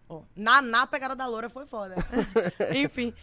Ó, 0.09 0.23
na, 0.35 0.61
na 0.61 0.87
Pegada 0.87 1.15
da 1.15 1.27
Loura 1.27 1.49
foi 1.49 1.67
foda. 1.67 1.95
Enfim. 2.75 3.15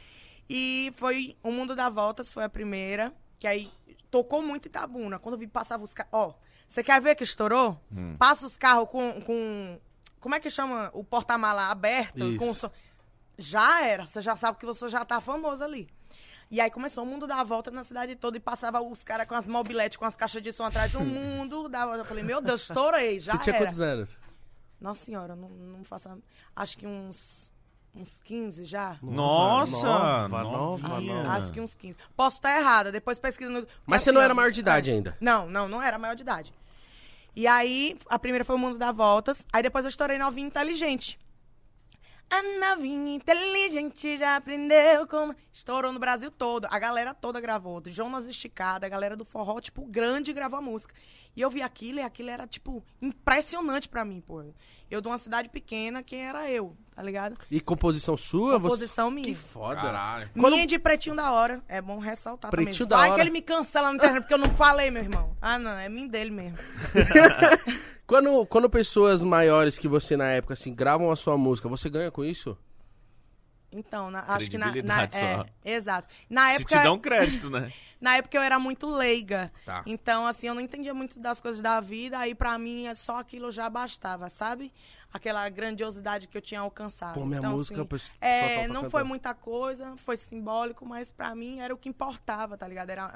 E 0.49 0.93
foi 0.95 1.35
O 1.41 1.51
Mundo 1.51 1.75
dá 1.75 1.89
Voltas, 1.89 2.31
foi 2.31 2.43
a 2.43 2.49
primeira, 2.49 3.13
que 3.39 3.47
aí 3.47 3.71
tocou 4.11 4.41
muito 4.41 4.67
Itabuna. 4.67 5.19
Quando 5.19 5.35
eu 5.35 5.39
vi, 5.39 5.47
passava 5.47 5.83
os 5.83 5.93
carros. 5.93 6.13
Ó, 6.13 6.33
você 6.67 6.83
quer 6.83 7.01
ver 7.01 7.15
que 7.15 7.23
estourou? 7.23 7.79
Passa 8.17 8.45
os 8.45 8.57
carros 8.57 8.89
com, 8.89 9.21
com. 9.21 9.79
Como 10.19 10.35
é 10.35 10.39
que 10.39 10.49
chama? 10.49 10.89
O 10.93 11.03
porta-mala 11.03 11.69
aberto, 11.69 12.23
Isso. 12.23 12.37
com 12.37 12.49
o 12.49 12.55
som. 12.55 12.71
Já 13.37 13.83
era, 13.85 14.07
você 14.07 14.21
já 14.21 14.35
sabe 14.35 14.57
que 14.57 14.65
você 14.65 14.87
já 14.89 15.03
tá 15.03 15.19
famoso 15.19 15.63
ali. 15.63 15.89
E 16.49 16.61
aí 16.61 16.69
começou 16.69 17.03
o 17.03 17.07
mundo 17.07 17.25
dar 17.25 17.39
a 17.39 17.43
volta 17.43 17.71
na 17.71 17.83
cidade 17.83 18.15
toda 18.15 18.37
e 18.37 18.39
passava 18.39 18.79
os 18.81 19.03
caras 19.03 19.27
com 19.27 19.35
as 19.35 19.47
mobiletes, 19.47 19.97
com 19.97 20.05
as 20.05 20.15
caixas 20.15 20.41
de 20.41 20.53
som 20.53 20.63
atrás. 20.63 20.93
O 20.95 21.01
mundo 21.01 21.67
dava. 21.67 21.87
volta. 21.87 22.01
Eu 22.01 22.05
falei, 22.05 22.23
meu 22.23 22.39
Deus, 22.39 22.61
estourei, 22.61 23.19
já 23.19 23.33
você 23.33 23.39
tinha 23.39 23.55
era. 23.55 23.65
quantos 23.65 23.81
anos? 23.81 24.19
Nossa 24.79 25.05
senhora, 25.05 25.35
não, 25.35 25.49
não 25.49 25.83
faço. 25.83 26.09
Acho 26.55 26.77
que 26.77 26.85
uns. 26.85 27.51
Uns 27.95 28.19
15 28.19 28.65
já. 28.65 28.97
Nossa! 29.01 29.85
Nova, 29.85 30.43
nova, 30.43 30.87
novinha. 30.87 31.15
nova. 31.15 31.29
Acho 31.37 31.51
que 31.51 31.61
uns 31.61 31.75
15. 31.75 31.97
Posso 32.15 32.37
estar 32.37 32.57
errada, 32.59 32.91
depois 32.91 33.17
pesquisa 33.17 33.49
no. 33.49 33.65
Mas 33.87 34.01
Assim, 34.01 34.05
você 34.05 34.11
não 34.11 34.21
ó, 34.21 34.23
era 34.23 34.33
maior 34.33 34.51
de 34.51 34.59
idade 34.59 34.91
é. 34.91 34.93
ainda? 34.93 35.17
Não, 35.21 35.47
não, 35.49 35.67
não 35.67 35.81
era 35.81 35.97
maior 35.97 36.15
de 36.15 36.21
idade. 36.23 36.53
E 37.35 37.47
aí, 37.47 37.97
a 38.09 38.19
primeira 38.19 38.43
foi 38.43 38.55
o 38.55 38.59
Mundo 38.59 38.77
dá 38.77 38.91
Voltas. 38.91 39.45
Aí 39.51 39.63
depois 39.63 39.85
eu 39.85 39.89
estourei 39.89 40.17
novinha 40.17 40.47
inteligente. 40.47 41.17
A 42.29 42.41
novinha 42.41 43.15
inteligente 43.15 44.17
já 44.17 44.35
aprendeu 44.35 45.07
como. 45.07 45.35
Estourou 45.53 45.91
no 45.93 45.99
Brasil 45.99 46.31
todo. 46.31 46.67
A 46.69 46.79
galera 46.79 47.13
toda 47.13 47.39
gravou. 47.39 47.79
Do 47.79 47.91
Jonas 47.91 48.25
Esticada, 48.25 48.85
a 48.85 48.89
galera 48.89 49.15
do 49.15 49.23
forró, 49.23 49.59
tipo, 49.61 49.85
grande 49.85 50.33
gravou 50.33 50.59
a 50.59 50.61
música. 50.61 50.93
E 51.35 51.41
eu 51.41 51.49
vi 51.49 51.61
aquilo 51.61 51.99
e 51.99 52.01
aquilo 52.01 52.29
era, 52.29 52.47
tipo, 52.47 52.81
impressionante 53.01 53.89
pra 53.89 54.05
mim, 54.05 54.21
pô. 54.21 54.43
Eu 54.89 55.01
de 55.01 55.07
uma 55.07 55.17
cidade 55.17 55.49
pequena, 55.49 56.01
quem 56.01 56.25
era 56.25 56.49
eu, 56.49 56.77
tá 56.95 57.03
ligado? 57.03 57.35
E 57.51 57.59
composição 57.59 58.15
sua? 58.15 58.53
Composição 58.59 59.09
você... 59.09 59.13
minha. 59.15 59.25
Que 59.27 59.35
foda. 59.35 59.81
Caralho. 59.81 60.29
Minha 60.33 60.65
de 60.65 60.79
pretinho 60.79 61.15
da 61.15 61.31
hora. 61.31 61.61
É 61.67 61.81
bom 61.81 61.99
ressaltar 61.99 62.51
Pretinho 62.51 62.87
também. 62.87 63.03
da 63.05 63.07
hora. 63.07 63.15
que 63.15 63.21
ele 63.21 63.31
me 63.31 63.41
cancela 63.41 63.89
na 63.89 63.95
internet 63.95 64.21
porque 64.21 64.33
eu 64.33 64.37
não 64.37 64.49
falei, 64.51 64.89
meu 64.89 65.03
irmão. 65.03 65.35
Ah, 65.41 65.59
não, 65.59 65.71
é 65.71 65.89
mim 65.89 66.07
dele 66.07 66.31
mesmo. 66.31 66.57
Quando, 68.07 68.45
quando 68.45 68.69
pessoas 68.69 69.23
maiores 69.23 69.79
que 69.79 69.87
você 69.87 70.15
na 70.15 70.27
época, 70.27 70.53
assim, 70.53 70.75
gravam 70.75 71.09
a 71.09 71.15
sua 71.15 71.35
música, 71.37 71.67
você 71.67 71.89
ganha 71.89 72.11
com 72.11 72.23
isso? 72.23 72.55
Então, 73.71 74.11
na- 74.11 74.23
acho 74.27 74.49
que 74.49 74.57
na, 74.57 74.71
na 74.83 75.03
é, 75.03 75.09
só. 75.09 75.45
exato. 75.63 76.07
Na 76.29 76.49
Se 76.49 76.55
época, 76.57 76.77
te 76.77 76.83
dão 76.83 76.99
crédito, 76.99 77.49
né? 77.49 77.73
na 78.05 78.17
época 78.17 78.37
eu 78.37 78.41
era 78.43 78.59
muito 78.59 78.87
leiga. 78.87 79.51
Tá. 79.65 79.81
Então, 79.83 80.27
assim, 80.27 80.45
eu 80.45 80.53
não 80.53 80.61
entendia 80.61 80.93
muito 80.93 81.19
das 81.19 81.41
coisas 81.41 81.59
da 81.59 81.79
vida, 81.79 82.19
aí 82.19 82.35
pra 82.35 82.55
mim 82.55 82.85
é 82.85 82.93
só 82.93 83.17
aquilo 83.17 83.51
já 83.51 83.67
bastava, 83.67 84.29
sabe? 84.29 84.71
Aquela 85.11 85.49
grandiosidade 85.49 86.27
que 86.27 86.37
eu 86.37 86.41
tinha 86.41 86.59
alcançado. 86.59 87.15
Pô, 87.15 87.25
minha 87.25 87.39
então, 87.39 87.53
música, 87.53 87.81
assim, 87.91 88.11
é, 88.21 88.67
não 88.67 88.75
cantando. 88.75 88.91
foi 88.91 89.03
muita 89.03 89.33
coisa, 89.33 89.97
foi 89.97 90.17
simbólico, 90.17 90.85
mas 90.85 91.09
pra 91.09 91.33
mim 91.33 91.59
era 91.61 91.73
o 91.73 91.77
que 91.77 91.89
importava, 91.89 92.55
tá 92.55 92.67
ligado? 92.67 92.91
Era 92.91 93.11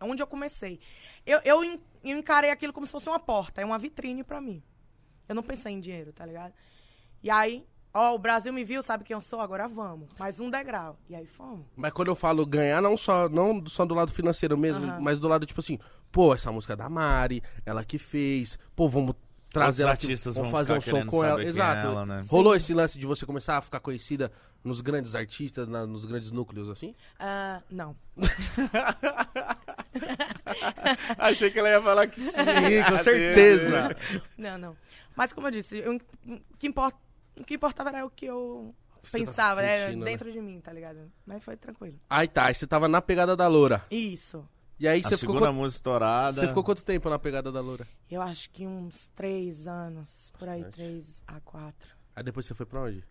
onde 0.00 0.20
eu 0.20 0.26
comecei. 0.26 0.80
Eu, 1.24 1.40
eu, 1.44 1.62
eu 1.62 2.18
encarei 2.18 2.50
aquilo 2.50 2.72
como 2.72 2.84
se 2.84 2.90
fosse 2.90 3.08
uma 3.08 3.20
porta, 3.20 3.60
é 3.60 3.64
uma 3.64 3.78
vitrine 3.78 4.24
pra 4.24 4.40
mim. 4.40 4.60
Eu 5.28 5.36
não 5.36 5.42
pensei 5.42 5.72
em 5.72 5.78
dinheiro, 5.78 6.12
tá 6.12 6.26
ligado? 6.26 6.52
E 7.22 7.30
aí, 7.30 7.64
ó, 7.96 8.14
o 8.14 8.18
Brasil 8.18 8.52
me 8.52 8.62
viu, 8.64 8.82
sabe 8.82 9.04
quem 9.04 9.14
eu 9.14 9.20
sou? 9.20 9.40
Agora 9.40 9.66
vamos. 9.68 10.08
Mais 10.18 10.38
um 10.40 10.50
degrau. 10.50 10.98
E 11.08 11.14
aí 11.14 11.26
fomos. 11.26 11.64
Mas 11.76 11.92
quando 11.92 12.08
eu 12.08 12.14
falo 12.14 12.44
ganhar, 12.46 12.80
não 12.82 12.96
só, 12.96 13.28
não 13.28 13.64
só 13.66 13.84
do 13.84 13.94
lado 13.94 14.10
financeiro 14.12 14.56
mesmo, 14.56 15.00
mas 15.00 15.18
do 15.18 15.28
lado, 15.28 15.46
tipo 15.46 15.60
assim, 15.60 15.78
pô, 16.12 16.32
essa 16.34 16.50
música 16.52 16.74
é 16.74 16.76
da 16.76 16.88
Mari, 16.88 17.42
ela 17.64 17.84
que 17.84 17.98
fez, 17.98 18.58
pô, 18.74 18.88
vamos 18.88 19.14
trazer 19.50 19.66
Outros 19.68 19.80
ela 19.84 19.92
aqui, 19.92 20.06
artistas 20.06 20.34
vamos 20.34 20.50
vão 20.50 20.58
fazer 20.58 20.72
um 20.74 20.80
som 20.80 21.06
com 21.06 21.24
ela. 21.24 21.42
é 21.42 21.46
Exato. 21.46 21.86
ela, 21.86 22.04
né? 22.06 22.20
Rolou 22.28 22.54
esse 22.54 22.74
lance 22.74 22.98
de 22.98 23.06
você 23.06 23.24
começar 23.24 23.56
a 23.56 23.60
ficar 23.62 23.80
conhecida 23.80 24.30
nos 24.62 24.80
grandes 24.80 25.14
artistas, 25.14 25.66
na- 25.68 25.86
nos 25.86 26.04
grandes 26.04 26.30
núcleos, 26.30 26.68
assim? 26.68 26.94
Ah, 27.18 27.62
não. 27.70 27.96
Achei 31.18 31.50
que 31.50 31.58
ela 31.58 31.68
ia 31.70 31.82
falar 31.82 32.06
que 32.06 32.20
sim. 32.20 32.30
Sim, 32.32 32.82
com 32.90 32.98
certeza. 32.98 33.96
Não, 34.36 34.58
não. 34.58 34.76
Mas 35.14 35.32
como 35.32 35.46
eu 35.46 35.50
disse, 35.50 35.80
o, 35.80 35.98
que 36.58 36.66
importa, 36.66 36.98
o 37.38 37.44
que 37.44 37.54
importava 37.54 37.90
era 37.90 38.04
o 38.06 38.10
que 38.10 38.26
eu 38.26 38.74
você 39.02 39.18
tá 39.20 39.24
pensava, 39.24 39.62
né? 39.62 39.86
sentindo, 39.86 40.04
né? 40.04 40.10
Dentro 40.10 40.32
de 40.32 40.40
mim, 40.40 40.60
tá 40.60 40.72
ligado? 40.72 41.10
Mas 41.24 41.42
foi 41.42 41.56
tranquilo. 41.56 41.98
Aí 42.10 42.26
tá, 42.26 42.46
aí 42.46 42.54
você 42.54 42.66
tava 42.66 42.88
na 42.88 43.00
pegada 43.00 43.36
da 43.36 43.46
loura. 43.46 43.84
Isso. 43.90 44.46
E 44.78 44.86
aí 44.86 45.00
A 45.00 45.08
você 45.08 45.16
ficou, 45.16 45.34
música 45.52 45.78
estourada. 45.78 46.40
você 46.40 46.48
ficou 46.48 46.62
quanto 46.62 46.84
tempo 46.84 47.08
na 47.08 47.18
pegada 47.18 47.50
da 47.50 47.60
loura? 47.60 47.86
Eu 48.10 48.20
acho 48.20 48.50
que 48.50 48.66
uns 48.66 49.08
três 49.08 49.66
anos, 49.66 50.30
por 50.38 50.48
aí, 50.48 50.62
Bastante. 50.62 50.74
três 50.74 51.22
a 51.26 51.40
quatro. 51.40 51.88
Aí 52.14 52.22
depois 52.22 52.44
você 52.46 52.54
foi 52.54 52.66
pra 52.66 52.82
onde? 52.82 53.02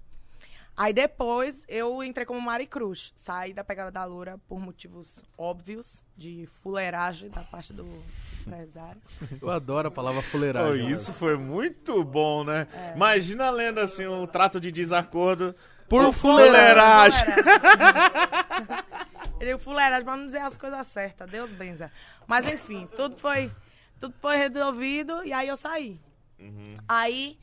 Aí 0.77 0.91
depois 0.93 1.63
eu 1.69 2.03
entrei 2.03 2.25
como 2.25 2.41
Mari 2.41 2.67
Cruz. 2.67 3.13
Saí 3.15 3.53
da 3.53 3.63
pegada 3.63 3.91
da 3.91 4.03
loura 4.03 4.37
por 4.47 4.59
motivos 4.59 5.23
óbvios 5.37 6.03
de 6.17 6.47
fuleiragem 6.61 7.29
da 7.29 7.41
parte 7.41 7.71
do 7.71 8.03
empresário. 8.41 9.01
Eu 9.41 9.49
adoro 9.49 9.87
a 9.87 9.91
palavra 9.91 10.19
Oh, 10.19 10.23
fuleiragem. 10.23 10.89
isso 10.89 11.13
foi 11.13 11.37
muito 11.37 12.03
bom, 12.03 12.43
né? 12.43 12.67
Imagina 12.95 13.49
lendo 13.49 13.79
assim 13.79 14.05
um 14.05 14.27
trato 14.27 14.59
de 14.59 14.71
desacordo 14.71 15.55
Por 15.89 16.11
fuleiragem. 16.13 17.25
Fuleiragem. 17.25 17.55
Ele 19.39 19.51
é 19.51 19.57
fuleiragem 19.57 20.03
pra 20.05 20.17
não 20.17 20.25
dizer 20.25 20.39
as 20.39 20.55
coisas 20.57 20.85
certas. 20.87 21.29
Deus 21.29 21.51
benza. 21.53 21.91
Mas 22.27 22.51
enfim, 22.51 22.87
tudo 22.95 23.15
foi, 23.17 23.51
tudo 23.99 24.13
foi 24.19 24.35
resolvido 24.37 25.23
e 25.23 25.31
aí 25.33 25.47
eu 25.47 25.57
saí. 25.57 25.99
Aí, 26.87 27.37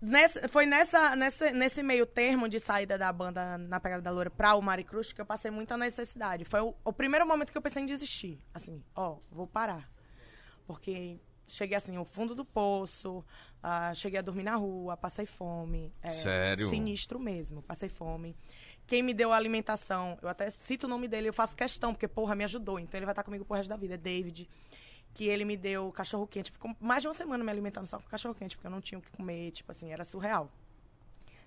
nessa- 0.00 0.48
foi 0.48 0.66
nessa, 0.66 1.14
nessa, 1.16 1.50
nesse 1.52 1.82
meio 1.82 2.06
termo 2.06 2.48
de 2.48 2.58
saída 2.60 2.96
da 2.98 3.12
banda 3.12 3.56
na 3.58 3.78
Pegada 3.80 4.02
da 4.02 4.10
Loura 4.10 4.30
pra 4.30 4.54
o 4.54 4.62
Maricruz 4.62 5.12
que 5.12 5.20
eu 5.20 5.26
passei 5.26 5.50
muita 5.50 5.76
necessidade. 5.76 6.44
Foi 6.44 6.60
o, 6.60 6.74
o 6.84 6.92
primeiro 6.92 7.26
momento 7.26 7.50
que 7.52 7.58
eu 7.58 7.62
pensei 7.62 7.82
em 7.82 7.86
desistir. 7.86 8.38
Assim, 8.54 8.82
ó, 8.94 9.16
vou 9.30 9.46
parar. 9.46 9.90
Porque 10.66 11.18
cheguei 11.46 11.76
assim, 11.76 11.96
ao 11.96 12.04
fundo 12.04 12.34
do 12.34 12.44
poço, 12.44 13.24
ah, 13.62 13.92
cheguei 13.94 14.18
a 14.18 14.22
dormir 14.22 14.44
na 14.44 14.54
rua, 14.56 14.96
passei 14.96 15.26
fome. 15.26 15.92
é, 16.02 16.08
Sério? 16.10 16.70
Sinistro 16.70 17.18
mesmo, 17.18 17.60
passei 17.62 17.88
fome. 17.88 18.36
Quem 18.86 19.02
me 19.02 19.12
deu 19.14 19.32
a 19.32 19.36
alimentação, 19.36 20.18
eu 20.22 20.28
até 20.28 20.48
cito 20.50 20.86
o 20.86 20.88
nome 20.88 21.06
dele, 21.08 21.28
eu 21.28 21.32
faço 21.32 21.56
questão, 21.56 21.92
porque, 21.92 22.08
porra, 22.08 22.34
me 22.34 22.44
ajudou. 22.44 22.78
Então 22.78 22.98
ele 22.98 23.04
vai 23.06 23.12
estar 23.12 23.22
comigo 23.24 23.44
pro 23.44 23.56
resto 23.56 23.68
da 23.68 23.76
vida, 23.76 23.94
é 23.94 23.96
David. 23.96 24.48
Que 25.14 25.26
ele 25.26 25.44
me 25.44 25.56
deu 25.56 25.90
cachorro 25.92 26.26
quente. 26.26 26.52
Ficou 26.52 26.74
mais 26.80 27.02
de 27.02 27.08
uma 27.08 27.14
semana 27.14 27.42
me 27.42 27.50
alimentando 27.50 27.86
só 27.86 27.98
com 27.98 28.08
cachorro 28.08 28.34
quente, 28.34 28.56
porque 28.56 28.66
eu 28.66 28.70
não 28.70 28.80
tinha 28.80 28.98
o 28.98 29.02
que 29.02 29.10
comer, 29.12 29.50
tipo 29.50 29.70
assim, 29.70 29.92
era 29.92 30.04
surreal. 30.04 30.50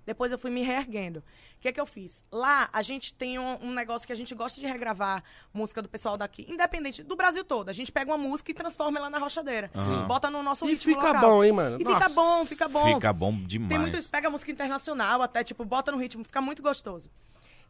Depois 0.05 0.33
eu 0.33 0.37
fui 0.37 0.51
me 0.51 0.61
reerguendo. 0.63 1.19
O 1.19 1.61
que 1.61 1.69
é 1.69 1.71
que 1.71 1.79
eu 1.79 1.85
fiz? 1.85 2.25
Lá, 2.29 2.69
a 2.73 2.81
gente 2.81 3.13
tem 3.13 3.39
um, 3.39 3.57
um 3.63 3.71
negócio 3.73 4.05
que 4.05 4.11
a 4.11 4.15
gente 4.15 4.35
gosta 4.35 4.59
de 4.59 4.67
regravar 4.67 5.23
música 5.53 5.81
do 5.81 5.87
pessoal 5.87 6.17
daqui, 6.17 6.45
independente 6.49 7.01
do 7.01 7.15
Brasil 7.15 7.41
todo. 7.45 7.69
A 7.69 7.73
gente 7.73 7.89
pega 7.89 8.11
uma 8.11 8.17
música 8.17 8.51
e 8.51 8.53
transforma 8.53 8.99
ela 8.99 9.09
na 9.09 9.17
rochadeira. 9.17 9.71
Aham. 9.73 10.05
Bota 10.05 10.29
no 10.29 10.43
nosso 10.43 10.65
E 10.65 10.71
ritmo 10.71 10.93
fica 10.93 11.07
local. 11.07 11.21
bom, 11.21 11.43
hein, 11.43 11.53
mano? 11.53 11.77
E 11.79 11.85
Nossa. 11.85 11.97
fica 12.03 12.09
bom, 12.09 12.45
fica 12.45 12.67
bom. 12.67 12.93
Fica 12.95 13.13
bom 13.13 13.33
demais. 13.45 13.69
Tem 13.69 13.79
muito 13.79 13.95
isso, 13.95 14.09
pega 14.09 14.29
música 14.29 14.51
internacional 14.51 15.21
até, 15.21 15.41
tipo, 15.41 15.63
bota 15.63 15.89
no 15.89 15.97
ritmo, 15.97 16.25
fica 16.25 16.41
muito 16.41 16.61
gostoso. 16.61 17.09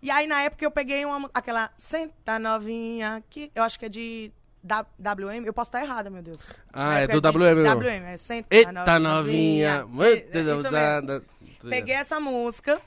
E 0.02 0.10
aí, 0.10 0.26
na 0.26 0.42
época, 0.42 0.66
eu 0.66 0.72
peguei 0.72 1.06
uma, 1.06 1.30
aquela 1.36 1.72
Senta 1.78 2.40
Novinha, 2.40 3.24
que 3.30 3.52
eu 3.54 3.62
acho 3.62 3.78
que 3.80 3.86
é 3.86 3.90
de 3.90 4.32
da- 4.64 4.86
WM, 4.98 5.46
eu 5.46 5.54
posso 5.54 5.70
estar 5.70 5.84
errada, 5.84 6.10
meu 6.10 6.22
Deus. 6.24 6.42
Ah, 6.72 7.00
é 7.00 7.08
do 7.08 7.20
WM, 7.20 7.64
não. 7.64 7.76
WM, 7.80 8.06
é 8.06 8.18
Senta 8.18 8.48
Eita 8.56 9.00
novinha, 9.00 9.86
muito 9.86 10.36
É, 10.36 10.40
é 10.40 11.02
mesmo. 11.02 11.26
Peguei 11.70 11.96
essa 11.96 12.20
música 12.20 12.82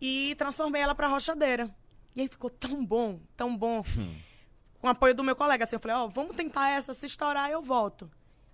e 0.00 0.34
transformei 0.36 0.82
ela 0.82 0.94
pra 0.94 1.06
rochadeira. 1.08 1.68
E 2.16 2.22
aí 2.22 2.28
ficou 2.28 2.50
tão 2.50 2.84
bom, 2.84 3.20
tão 3.36 3.56
bom. 3.56 3.82
Com 4.80 4.86
o 4.86 4.90
apoio 4.90 5.14
do 5.14 5.24
meu 5.24 5.34
colega, 5.36 5.64
assim, 5.64 5.76
eu 5.76 5.80
falei, 5.80 5.96
ó, 5.96 6.06
vamos 6.08 6.34
tentar 6.36 6.70
essa, 6.70 6.94
se 6.94 7.06
estourar 7.06 7.50
eu 7.50 7.60
volto. 7.60 8.10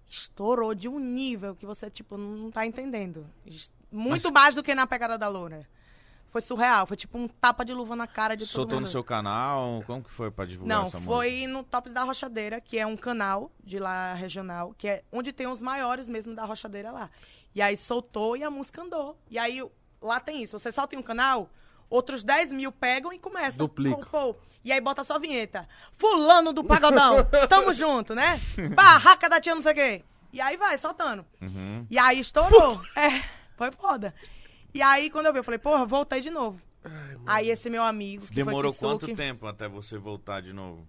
Estourou 0.06 0.74
de 0.74 0.88
um 0.88 0.98
nível 0.98 1.54
que 1.54 1.66
você, 1.66 1.88
tipo, 1.90 2.16
não 2.16 2.50
tá 2.50 2.66
entendendo. 2.66 3.26
Muito 3.90 4.24
Mas- 4.24 4.32
mais 4.32 4.54
do 4.54 4.62
que 4.62 4.74
na 4.74 4.86
pegada 4.86 5.16
da 5.16 5.28
loura. 5.28 5.66
Foi 6.34 6.40
surreal, 6.40 6.84
foi 6.84 6.96
tipo 6.96 7.16
um 7.16 7.28
tapa 7.28 7.64
de 7.64 7.72
luva 7.72 7.94
na 7.94 8.08
cara 8.08 8.34
de 8.36 8.44
todo 8.44 8.52
Soltou 8.52 8.78
mundo. 8.78 8.86
no 8.86 8.90
seu 8.90 9.04
canal? 9.04 9.84
Como 9.86 10.02
que 10.02 10.10
foi 10.10 10.32
pra 10.32 10.44
divulgar 10.44 10.78
Não, 10.78 10.88
essa 10.88 11.00
foi 11.00 11.46
no 11.46 11.62
Tops 11.62 11.92
da 11.92 12.02
Rochadeira, 12.02 12.60
que 12.60 12.76
é 12.76 12.84
um 12.84 12.96
canal 12.96 13.52
de 13.62 13.78
lá 13.78 14.14
regional, 14.14 14.74
que 14.76 14.88
é 14.88 15.04
onde 15.12 15.32
tem 15.32 15.46
os 15.46 15.62
maiores 15.62 16.08
mesmo 16.08 16.34
da 16.34 16.44
Rochadeira 16.44 16.90
lá. 16.90 17.08
E 17.54 17.62
aí 17.62 17.76
soltou 17.76 18.36
e 18.36 18.42
a 18.42 18.50
música 18.50 18.82
andou. 18.82 19.16
E 19.30 19.38
aí 19.38 19.64
lá 20.02 20.18
tem 20.18 20.42
isso, 20.42 20.58
você 20.58 20.72
solta 20.72 20.96
em 20.96 20.98
um 20.98 21.04
canal, 21.04 21.48
outros 21.88 22.24
10 22.24 22.50
mil 22.50 22.72
pegam 22.72 23.12
e 23.12 23.18
começam. 23.20 23.64
Duplica. 23.64 24.04
Pô, 24.10 24.32
pô. 24.32 24.36
E 24.64 24.72
aí 24.72 24.80
bota 24.80 25.04
só 25.04 25.14
a 25.14 25.18
vinheta. 25.20 25.68
Fulano 25.96 26.52
do 26.52 26.64
Pagodão, 26.64 27.18
tamo 27.48 27.72
junto, 27.72 28.12
né? 28.12 28.40
Barraca 28.74 29.28
da 29.28 29.40
tia 29.40 29.54
não 29.54 29.62
sei 29.62 29.70
o 29.70 29.74
quê. 29.76 30.04
E 30.32 30.40
aí 30.40 30.56
vai, 30.56 30.76
soltando. 30.78 31.24
Uhum. 31.40 31.86
E 31.88 31.96
aí 31.96 32.18
estourou. 32.18 32.82
é, 32.96 33.22
foi 33.56 33.70
foda. 33.70 34.12
E 34.74 34.82
aí, 34.82 35.08
quando 35.08 35.26
eu 35.26 35.32
vi, 35.32 35.38
eu 35.38 35.44
falei, 35.44 35.58
porra, 35.58 35.86
voltei 35.86 36.20
de 36.20 36.30
novo. 36.30 36.60
aí 37.24 37.48
esse 37.48 37.70
meu 37.70 37.84
amigo. 37.84 38.26
Que 38.26 38.34
Demorou 38.34 38.72
foi 38.72 38.88
quanto 38.88 39.14
tempo 39.14 39.46
até 39.46 39.68
você 39.68 39.96
voltar 39.96 40.42
de 40.42 40.52
novo? 40.52 40.86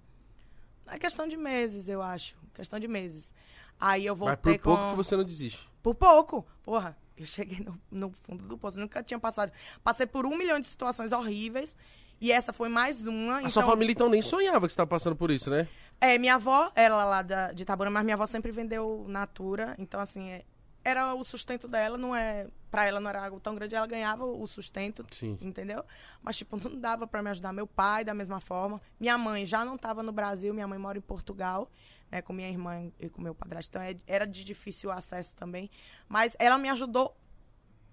é 0.88 0.98
questão 0.98 1.28
de 1.28 1.38
meses, 1.38 1.88
eu 1.88 2.02
acho. 2.02 2.36
Questão 2.54 2.80
de 2.80 2.88
meses. 2.88 3.34
Aí 3.80 4.06
eu 4.06 4.16
Mas 4.16 4.20
voltei 4.20 4.58
por 4.58 4.64
pouco 4.64 4.84
com... 4.84 4.90
que 4.92 4.96
você 4.96 5.16
não 5.16 5.24
desiste. 5.24 5.70
Por 5.84 5.96
pouco. 5.96 6.46
Porra, 6.64 6.98
eu 7.18 7.26
cheguei 7.26 7.60
no, 7.60 7.80
no 7.92 8.14
fundo 8.24 8.44
do 8.46 8.58
poço. 8.58 8.78
Eu 8.78 8.82
nunca 8.82 9.04
tinha 9.04 9.20
passado. 9.20 9.52
Passei 9.84 10.06
por 10.06 10.26
um 10.26 10.36
milhão 10.38 10.60
de 10.60 10.66
situações 10.66 11.12
horríveis. 11.12 11.78
E 12.20 12.32
essa 12.32 12.54
foi 12.54 12.70
mais 12.70 13.06
uma. 13.06 13.36
A 13.36 13.40
então, 13.40 13.50
sua 13.50 13.64
família 13.64 13.92
então 13.92 14.10
nem 14.10 14.22
sonhava 14.22 14.68
que 14.68 14.74
você 14.74 14.78
tava 14.78 14.90
passando 14.90 15.16
por 15.16 15.30
isso, 15.30 15.50
né? 15.50 15.68
É, 16.00 16.18
minha 16.18 16.36
avó, 16.36 16.72
ela 16.76 17.04
lá 17.04 17.22
da, 17.22 17.52
de 17.52 17.64
Itabuna, 17.64 17.90
mas 17.90 18.04
minha 18.04 18.16
avó 18.16 18.26
sempre 18.26 18.52
vendeu 18.52 19.06
Natura. 19.08 19.76
Então, 19.78 20.00
assim, 20.00 20.30
é- 20.30 20.46
era 20.86 21.16
o 21.16 21.24
sustento 21.24 21.68
dela, 21.68 21.98
não 21.98 22.16
é... 22.16 22.48
Pra 22.70 22.86
ela 22.86 23.00
não 23.00 23.10
era 23.10 23.24
algo 23.26 23.40
tão 23.40 23.56
grande, 23.56 23.74
ela 23.76 23.88
ganhava 23.88 24.24
o 24.26 24.46
sustento, 24.46 25.06
Sim. 25.12 25.38
entendeu? 25.42 25.84
Mas, 26.22 26.38
tipo, 26.38 26.58
não 26.58 26.80
dava 26.80 27.08
pra 27.08 27.24
me 27.24 27.30
ajudar. 27.32 27.52
Meu 27.52 27.66
pai, 27.66 28.04
da 28.04 28.14
mesma 28.14 28.40
forma. 28.40 28.80
Minha 29.00 29.18
mãe 29.18 29.46
já 29.46 29.66
não 29.66 29.78
tava 29.78 30.04
no 30.04 30.12
Brasil, 30.12 30.54
minha 30.54 30.68
mãe 30.68 30.78
mora 30.78 30.98
em 30.98 31.02
Portugal, 31.02 31.72
né? 32.12 32.22
Com 32.22 32.34
minha 32.34 32.50
irmã 32.50 32.92
e 33.00 33.10
com 33.10 33.22
meu 33.22 33.34
padrasto. 33.34 33.70
Então, 33.72 33.82
é- 33.82 33.98
era 34.06 34.26
de 34.28 34.44
difícil 34.44 34.92
acesso 34.92 35.36
também. 35.36 35.70
Mas 36.08 36.36
ela 36.38 36.58
me 36.58 36.70
ajudou. 36.70 37.18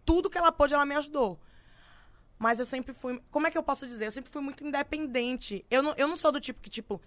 Tudo 0.05 0.29
que 0.29 0.37
ela 0.37 0.53
pôde, 0.53 0.75
ela 0.75 0.85
me 0.85 0.97
ajudou. 0.97 1.41
Mas 2.37 2.59
eu 2.59 2.67
sempre 2.67 2.93
fui. 2.93 3.23
Como 3.31 3.47
é 3.47 3.51
que 3.53 3.57
eu 3.57 3.63
posso 3.63 3.87
dizer? 3.87 4.07
Eu 4.07 4.11
sempre 4.11 4.33
fui 4.33 4.43
muito 4.43 4.67
independente. 4.67 5.65
Eu 5.71 5.81
não, 5.81 5.95
eu 5.97 6.09
não 6.09 6.17
sou 6.17 6.33
do 6.33 6.41
tipo 6.41 6.61
que, 6.61 6.69
tipo, 6.69 7.01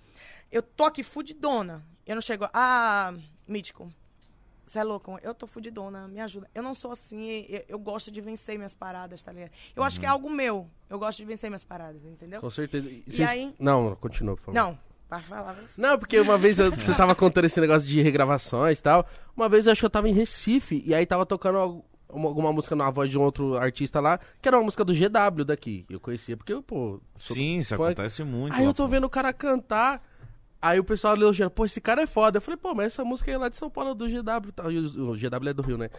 eu 0.50 0.64
tô 0.64 0.86
aqui 0.86 1.04
fudidona. 1.04 1.86
Eu 2.06 2.16
não 2.16 2.22
chego. 2.22 2.48
Ah, 2.54 3.14
mítico. 3.46 3.92
Você 4.66 4.80
é 4.80 4.84
louco? 4.84 5.20
Eu 5.22 5.34
tô 5.34 5.46
fudidona, 5.46 6.08
me 6.08 6.20
ajuda. 6.20 6.50
Eu 6.56 6.64
não 6.64 6.74
sou 6.74 6.92
assim, 6.92 7.46
eu, 7.48 7.64
eu 7.70 7.80
gosto 7.80 8.10
de 8.12 8.20
vencer 8.20 8.58
minhas 8.58 8.74
paradas, 8.74 9.22
tá 9.22 9.32
ligado? 9.32 9.52
Eu 9.76 9.84
acho 9.84 10.00
que 10.00 10.06
é 10.06 10.10
algo 10.10 10.30
meu. 10.30 10.68
Eu 10.90 10.98
gosto 10.98 11.20
de 11.20 11.26
vencer 11.26 11.50
minhas 11.50 11.64
paradas, 11.64 12.04
entendeu? 12.04 12.42
Com 12.42 12.50
certeza. 12.50 12.90
E, 12.90 13.04
E 13.08 13.24
aí- 13.24 13.54
Não, 13.60 13.96
continua, 13.96 14.36
por 14.36 14.42
favor. 14.46 14.56
Não, 14.60 14.80
para 15.08 15.20
falar 15.20 15.54
você. 15.54 15.80
Não, 15.80 16.00
porque 16.00 16.20
uma 16.20 16.38
vez 16.38 16.58
eu- 16.60 16.72
você 16.72 16.94
tava 16.96 17.14
contando 17.16 17.46
esse 17.46 17.62
negócio 17.62 17.88
de 17.88 18.02
regravações 18.02 18.80
e 18.80 18.82
tal. 18.82 19.06
Uma 19.38 19.48
vez 19.48 19.68
eu 19.68 19.72
acho 19.72 19.80
que 19.82 19.86
eu 19.86 19.90
tava 19.90 20.10
em 20.10 20.14
Recife 20.14 20.82
e 20.86 20.96
aí 20.96 21.06
tava 21.06 21.26
tocando 21.28 21.84
uma- 22.10 22.28
alguma 22.28 22.52
música 22.52 22.76
na 22.76 22.90
voz 22.90 23.10
de 23.12 23.18
um 23.20 23.22
outro 23.22 23.56
artista 23.58 24.00
lá, 24.00 24.20
que 24.42 24.48
era 24.48 24.58
uma 24.58 24.64
música 24.64 24.84
do 24.84 24.94
GW 24.96 25.44
daqui. 25.46 25.86
Eu 25.90 26.00
conhecia 26.00 26.36
porque, 26.36 26.54
eu, 26.54 26.64
pô. 26.64 27.00
sou 27.16 27.36
Sim, 27.36 27.58
isso 27.60 27.76
fã- 27.78 27.86
acontece 27.92 28.24
muito. 28.24 28.54
Aí 28.56 28.64
lá 28.64 28.70
eu 28.70 28.74
tô 28.74 28.88
vendo 28.88 29.04
o 29.04 29.10
cara 29.10 29.32
cantar. 29.32 30.02
Aí 30.66 30.80
o 30.80 30.84
pessoal 30.84 31.16
elogiando, 31.16 31.52
pô, 31.52 31.64
esse 31.66 31.80
cara 31.80 32.02
é 32.02 32.08
foda. 32.08 32.38
Eu 32.38 32.42
falei, 32.42 32.58
pô, 32.58 32.74
mas 32.74 32.88
essa 32.88 33.04
música 33.04 33.32
é 33.32 33.38
lá 33.38 33.50
de 33.50 33.56
São 33.58 33.70
Paulo, 33.70 33.94
do 33.94 34.08
GW 34.08 34.52
tal. 34.56 34.72
E 34.72 34.80
o, 34.80 35.14
GW 35.14 35.50
é 35.50 35.54
do 35.54 35.62
Rio, 35.62 35.78
né? 35.78 35.90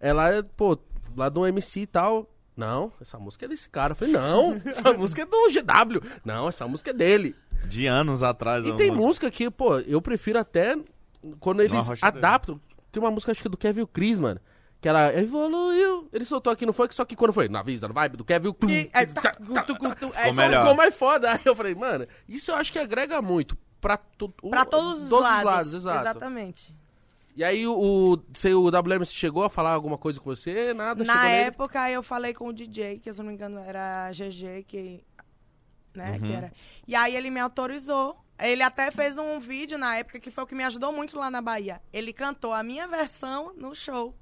É 0.00 0.12
lá, 0.12 0.28
pô, 0.56 0.76
lá 1.16 1.28
do 1.28 1.46
MC 1.46 1.80
e 1.80 1.86
tal. 1.86 2.28
Não, 2.56 2.92
essa 3.00 3.16
música 3.18 3.44
é 3.46 3.48
desse 3.48 3.68
cara. 3.68 3.92
Eu 3.92 3.96
falei, 3.96 4.14
não, 4.14 4.60
essa 4.66 4.92
música 4.92 5.22
é 5.22 5.24
do 5.24 5.36
GW. 5.52 6.00
Não, 6.24 6.48
essa 6.48 6.66
música 6.66 6.90
é 6.90 6.92
dele. 6.92 7.36
De 7.66 7.86
anos 7.86 8.22
atrás. 8.24 8.64
E 8.66 8.72
tem 8.76 8.90
música. 8.90 9.30
que, 9.30 9.48
pô, 9.50 9.78
eu 9.80 10.02
prefiro 10.02 10.38
até 10.40 10.76
quando 11.38 11.62
eles 11.62 11.86
rocha 11.86 12.10
dele. 12.10 12.26
adaptam. 12.26 12.60
Tem 12.90 13.00
uma 13.00 13.10
música, 13.12 13.30
acho 13.30 13.40
que 13.42 13.46
é 13.46 13.50
do 13.50 13.56
Kevin 13.56 13.86
Cris, 13.86 14.18
mano. 14.18 14.40
Que 14.80 14.88
ela 14.88 15.12
evoluiu. 15.16 16.08
Ele 16.12 16.24
soltou 16.24 16.52
aqui 16.52 16.64
no 16.66 16.72
funk, 16.72 16.94
só 16.94 17.04
que 17.04 17.14
quando 17.14 17.32
foi? 17.32 17.48
Na 17.48 17.62
visa, 17.62 17.86
na 17.86 17.94
vibe 17.94 18.16
do 18.16 18.24
Kevin. 18.24 18.52
E- 18.68 18.90
é. 18.92 19.06
Ficou 20.60 20.74
mais 20.76 20.94
foda. 20.94 21.32
Aí 21.32 21.40
eu 21.44 21.54
falei, 21.54 21.74
mano, 21.74 22.06
isso 22.28 22.50
eu 22.50 22.56
acho 22.56 22.72
que 22.72 22.78
agrega 22.78 23.20
muito. 23.22 23.56
Pra, 23.80 23.96
to, 23.96 24.32
o- 24.42 24.50
Pra 24.50 24.64
todos 24.64 25.02
os 25.04 25.10
lados. 25.10 25.72
exato. 25.74 26.00
Exatamente. 26.00 26.74
E 27.36 27.44
aí 27.44 27.66
o, 27.66 27.72
o, 27.78 28.22
você- 28.32 28.52
o 28.54 28.66
WM 28.68 29.04
chegou 29.06 29.44
a 29.44 29.48
falar 29.50 29.70
alguma 29.72 29.96
coisa 29.96 30.18
com 30.20 30.28
você? 30.34 30.74
Nada? 30.74 31.04
Na 31.04 31.12
chegou 31.14 31.28
nele? 31.28 31.42
época 31.42 31.90
eu 31.90 32.02
falei 32.02 32.34
com 32.34 32.48
o 32.48 32.52
DJ, 32.52 32.98
que 32.98 33.12
se 33.12 33.20
eu 33.20 33.24
não 33.24 33.28
me 33.30 33.34
engano 33.34 33.58
era 33.60 34.10
GG, 34.12 34.64
que. 34.66 35.04
Né, 35.94 36.18
que 36.20 36.32
era. 36.32 36.52
E 36.86 36.94
aí 36.94 37.16
ele 37.16 37.30
me 37.30 37.40
autorizou. 37.40 38.18
Ele 38.38 38.62
até 38.62 38.90
fez 38.92 39.18
um 39.18 39.38
vídeo 39.40 39.76
na 39.78 39.96
época 39.96 40.20
que 40.20 40.30
foi 40.30 40.44
o 40.44 40.46
que 40.46 40.54
me 40.54 40.62
ajudou 40.64 40.92
muito 40.92 41.18
lá 41.18 41.28
na 41.30 41.40
Bahia. 41.40 41.80
Ele 41.92 42.12
cantou 42.12 42.52
a 42.52 42.62
minha 42.62 42.86
versão 42.86 43.52
no 43.56 43.74
show. 43.74 44.14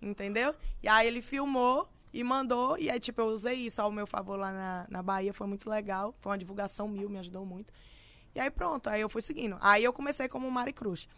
Entendeu? 0.00 0.54
E 0.82 0.88
aí 0.88 1.06
ele 1.06 1.22
filmou 1.22 1.88
e 2.12 2.22
mandou. 2.24 2.76
E 2.78 2.90
aí, 2.90 2.98
tipo, 3.00 3.20
eu 3.22 3.26
usei 3.26 3.54
isso 3.54 3.80
ao 3.80 3.90
meu 3.92 4.06
favor 4.06 4.38
lá 4.38 4.50
na, 4.52 4.86
na 4.90 5.02
Bahia. 5.02 5.32
Foi 5.32 5.46
muito 5.46 5.70
legal. 5.70 6.14
Foi 6.20 6.32
uma 6.32 6.38
divulgação 6.38 6.88
mil, 6.88 7.08
me 7.08 7.18
ajudou 7.20 7.46
muito. 7.46 7.72
E 8.34 8.40
aí 8.40 8.50
pronto, 8.50 8.88
aí 8.88 9.00
eu 9.00 9.08
fui 9.08 9.20
seguindo. 9.22 9.56
Aí 9.60 9.84
eu 9.84 9.92
comecei 9.92 10.28
como 10.28 10.50
Mari 10.50 10.72
Cruz. 10.72 11.08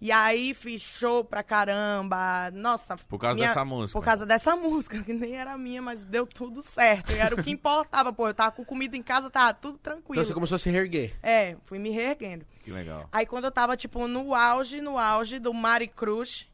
E 0.00 0.10
aí 0.10 0.52
fiz 0.54 0.82
show 0.82 1.24
pra 1.24 1.42
caramba. 1.42 2.50
Nossa. 2.52 2.96
Por 2.96 3.18
causa 3.18 3.36
minha- 3.36 3.46
dessa 3.48 3.64
música. 3.64 3.98
Por 3.98 4.04
causa 4.04 4.26
dessa 4.26 4.56
música, 4.56 5.02
que 5.02 5.12
nem 5.12 5.34
era 5.36 5.56
minha, 5.56 5.80
mas 5.80 6.04
deu 6.04 6.26
tudo 6.26 6.62
certo. 6.62 7.12
E 7.12 7.18
era 7.18 7.34
o 7.34 7.42
que 7.42 7.50
importava, 7.50 8.12
pô. 8.12 8.26
Eu 8.28 8.34
tava 8.34 8.50
com 8.52 8.64
comida 8.64 8.96
em 8.96 9.02
casa, 9.02 9.30
tava 9.30 9.54
tudo 9.54 9.78
tranquilo. 9.78 10.14
Então 10.14 10.24
você 10.24 10.34
começou 10.34 10.56
a 10.56 10.58
se 10.58 10.68
reerguer. 10.70 11.14
É, 11.22 11.56
fui 11.64 11.78
me 11.78 11.90
reerguendo. 11.90 12.44
Que 12.62 12.70
legal. 12.72 13.08
Aí 13.12 13.24
quando 13.24 13.44
eu 13.44 13.52
tava, 13.52 13.76
tipo, 13.76 14.06
no 14.08 14.34
auge, 14.34 14.80
no 14.80 14.98
auge 14.98 15.38
do 15.38 15.54
Mari 15.54 15.86
Cruz, 15.88 16.50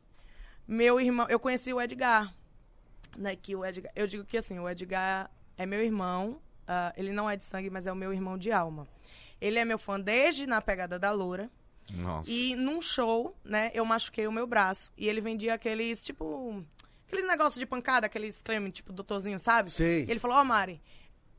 meu 0.69 1.01
irmão, 1.01 1.27
eu 1.29 1.41
conheci 1.41 1.73
o 1.73 1.81
Edgar. 1.81 2.33
Né, 3.17 3.35
que 3.35 3.57
o 3.57 3.65
Edgar, 3.65 3.91
eu 3.97 4.07
digo 4.07 4.25
que 4.25 4.37
assim, 4.37 4.59
o 4.61 4.69
Edgar 4.69 5.29
é 5.57 5.67
meu 5.67 5.83
irmão, 5.83 6.39
ah, 6.69 6.93
ele 6.97 7.11
não 7.13 7.29
é 7.29 7.37
de 7.37 7.43
sangue, 7.43 7.69
mas 7.69 7.85
é 7.87 7.93
o 7.93 7.97
meu 7.97 8.13
irmão 8.13 8.39
de 8.39 8.53
alma. 8.53 8.87
Ele 9.41 9.59
é 9.59 9.65
meu 9.65 9.79
fã 9.79 9.99
desde 9.99 10.47
na 10.47 10.61
pegada 10.61 10.99
da 10.99 11.11
loura. 11.11 11.51
Nossa. 11.93 12.31
E 12.31 12.55
num 12.55 12.81
show, 12.81 13.35
né, 13.45 13.71
eu 13.75 13.85
machuquei 13.85 14.27
o 14.27 14.33
meu 14.33 14.47
braço. 14.47 14.93
E 14.97 15.09
ele 15.09 15.21
vendia 15.21 15.55
aqueles, 15.55 16.03
tipo. 16.03 16.65
Aqueles 17.07 17.27
negócios 17.27 17.59
de 17.59 17.67
pancada, 17.67 18.07
aqueles 18.07 18.41
creme, 18.41 18.71
tipo, 18.71 18.93
doutorzinho, 18.93 19.39
sabe? 19.39 19.69
Sei. 19.71 20.05
E 20.05 20.11
ele 20.11 20.21
falou, 20.21 20.37
ó, 20.37 20.45
Mari, 20.45 20.81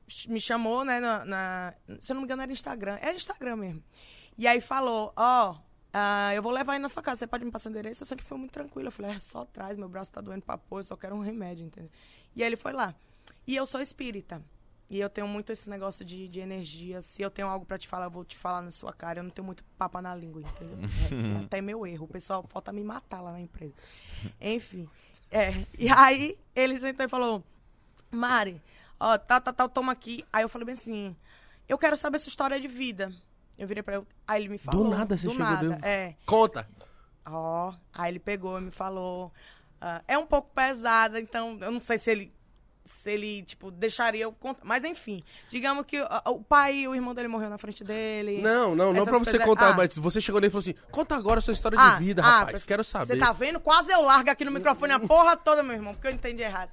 ch- 0.08 0.28
me 0.28 0.42
chamou, 0.42 0.84
né, 0.84 1.00
na, 1.00 1.24
na- 1.24 1.74
Se 2.00 2.12
eu 2.12 2.16
não 2.16 2.22
me 2.22 2.26
engano, 2.26 2.42
era 2.42 2.52
Instagram. 2.52 2.98
Era 3.02 3.14
Instagram 3.16 3.56
mesmo. 3.56 3.84
E 4.38 4.46
aí 4.48 4.60
falou, 4.60 5.14
ó, 5.16 5.56
ah, 5.94 6.34
eu 6.36 6.42
vou 6.44 6.52
levar 6.52 6.74
aí 6.74 6.80
na 6.80 6.90
sua 6.90 7.02
casa, 7.02 7.20
você 7.20 7.28
pode 7.28 7.46
me 7.46 7.52
passar 7.52 7.70
o 7.70 7.72
endereço? 7.72 8.02
Eu 8.04 8.08
sempre 8.08 8.26
fui 8.26 8.38
muito 8.38 8.52
tranquila. 8.52 8.88
Eu 8.90 8.92
falei, 8.92 9.12
é 9.12 9.20
só 9.20 9.46
traz, 9.46 9.78
meu 9.78 9.88
braço 9.88 10.12
tá 10.12 10.20
doendo 10.20 10.42
pra 10.44 10.58
pôr, 10.58 10.80
eu 10.80 10.84
só 10.84 10.98
quero 10.98 11.16
um 11.16 11.20
remédio, 11.22 11.66
entendeu? 11.66 11.90
E 12.36 12.44
aí 12.44 12.50
ele 12.50 12.58
foi 12.58 12.74
lá. 12.74 12.94
E 13.48 13.56
eu 13.56 13.66
sou 13.66 13.80
espírita. 13.80 14.42
E 14.92 15.00
eu 15.00 15.10
tenho 15.10 15.26
muito 15.26 15.54
esse 15.54 15.70
negócio 15.70 16.04
de, 16.04 16.28
de 16.28 16.42
energia. 16.42 17.02
Se 17.02 17.22
eu 17.22 17.32
tenho 17.32 17.48
algo 17.48 17.66
pra 17.66 17.78
te 17.78 17.88
falar, 17.88 18.08
eu 18.08 18.12
vou 18.12 18.26
te 18.26 18.36
falar 18.36 18.62
na 18.62 18.72
sua 18.72 18.92
cara. 18.92 19.20
Eu 19.20 19.24
não 19.24 19.32
tenho 19.32 19.46
muito 19.46 19.64
papo 19.78 20.02
na 20.02 20.14
língua, 20.14 20.42
entendeu? 20.42 20.78
É, 21.40 21.42
é 21.42 21.46
até 21.46 21.62
meu 21.62 21.88
erro. 21.88 22.04
O 22.04 22.10
pessoal 22.10 22.46
falta 22.50 22.74
me 22.74 22.84
matar 22.84 23.22
lá 23.22 23.32
na 23.32 23.40
empresa. 23.40 23.74
Enfim. 24.42 24.90
É. 25.32 25.66
E 25.80 25.88
aí 25.88 26.38
ele 26.54 26.78
sentou 26.78 27.06
e 27.06 27.10
falou: 27.10 27.42
Mari, 28.12 28.62
ó, 29.00 29.18
tal, 29.18 29.40
tal, 29.40 29.54
tal, 29.54 29.70
toma 29.70 29.94
aqui. 29.94 30.26
Aí 30.32 30.44
eu 30.44 30.50
falei 30.50 30.66
bem 30.66 30.74
assim: 30.74 31.16
eu 31.70 31.78
quero 31.78 31.96
saber 31.96 32.20
sua 32.20 32.30
história 32.30 32.60
de 32.60 32.68
vida. 32.68 33.14
Eu 33.58 33.66
virei 33.66 33.82
pra 33.82 33.96
ele. 33.96 34.06
Aí 34.28 34.42
ele 34.42 34.50
me 34.50 34.58
falou. 34.58 34.90
nada 34.90 35.16
você 35.16 35.26
do 35.26 35.32
chegou 35.32 35.46
nada. 35.46 35.80
É. 35.88 36.16
Conta. 36.26 36.68
Ó, 37.26 37.74
aí 37.94 38.12
ele 38.12 38.20
pegou 38.20 38.60
e 38.60 38.64
me 38.64 38.72
falou. 38.72 39.32
ah, 39.80 40.02
é 40.06 40.18
um 40.18 40.26
pouco 40.26 40.50
pesada, 40.54 41.18
então 41.18 41.58
eu 41.62 41.72
não 41.72 41.80
sei 41.80 41.98
se 41.98 42.12
ele. 42.12 42.34
Se 42.84 43.12
ele, 43.12 43.44
tipo, 43.44 43.70
deixaria 43.70 44.24
eu 44.24 44.32
contar. 44.32 44.62
Mas 44.65 44.84
enfim, 44.84 45.24
digamos 45.50 45.86
que 45.86 45.98
ah, 45.98 46.24
o 46.32 46.44
pai, 46.44 46.88
o 46.88 46.96
irmão 46.96 47.13
dele 47.13 47.28
morreu 47.28 47.50
na 47.50 47.58
frente 47.58 47.84
dele. 47.84 48.41
Não, 48.41 48.76
não, 48.76 48.88
não 48.91 49.02
Essas 49.04 49.10
pra 49.10 49.17
você 49.20 49.32
coisas- 49.32 49.48
contar, 49.48 49.70
Ah. 49.70 49.74
mas 49.74 49.96
você 49.96 50.20
chegou 50.20 50.41
nele 50.41 50.50
e 50.50 50.52
falou 50.52 50.62
assim: 50.62 50.74
conta 50.91 51.15
agora 51.15 51.38
a 51.38 51.41
sua 51.41 51.54
história 51.54 51.78
Ah, 51.80 51.91
de 51.94 52.04
vida, 52.04 52.24
ah, 52.24 52.39
rapaz. 52.39 52.60
pra- 52.60 52.67
Quero 52.67 52.84
saber. 52.84 53.06
Você 53.06 53.17
tá 53.17 53.32
vendo? 53.32 53.60
Quase 53.60 53.91
eu 53.91 54.02
largo 54.02 54.30
aqui 54.32 54.44
no 54.44 54.52
microfone 54.52 54.94
a 54.94 55.00
porra 55.00 55.38
toda, 55.38 55.62
meu 55.62 55.74
irmão, 55.76 55.94
porque 55.94 56.08
eu 56.08 56.12
entendi 56.12 56.41
errado. 56.41 56.72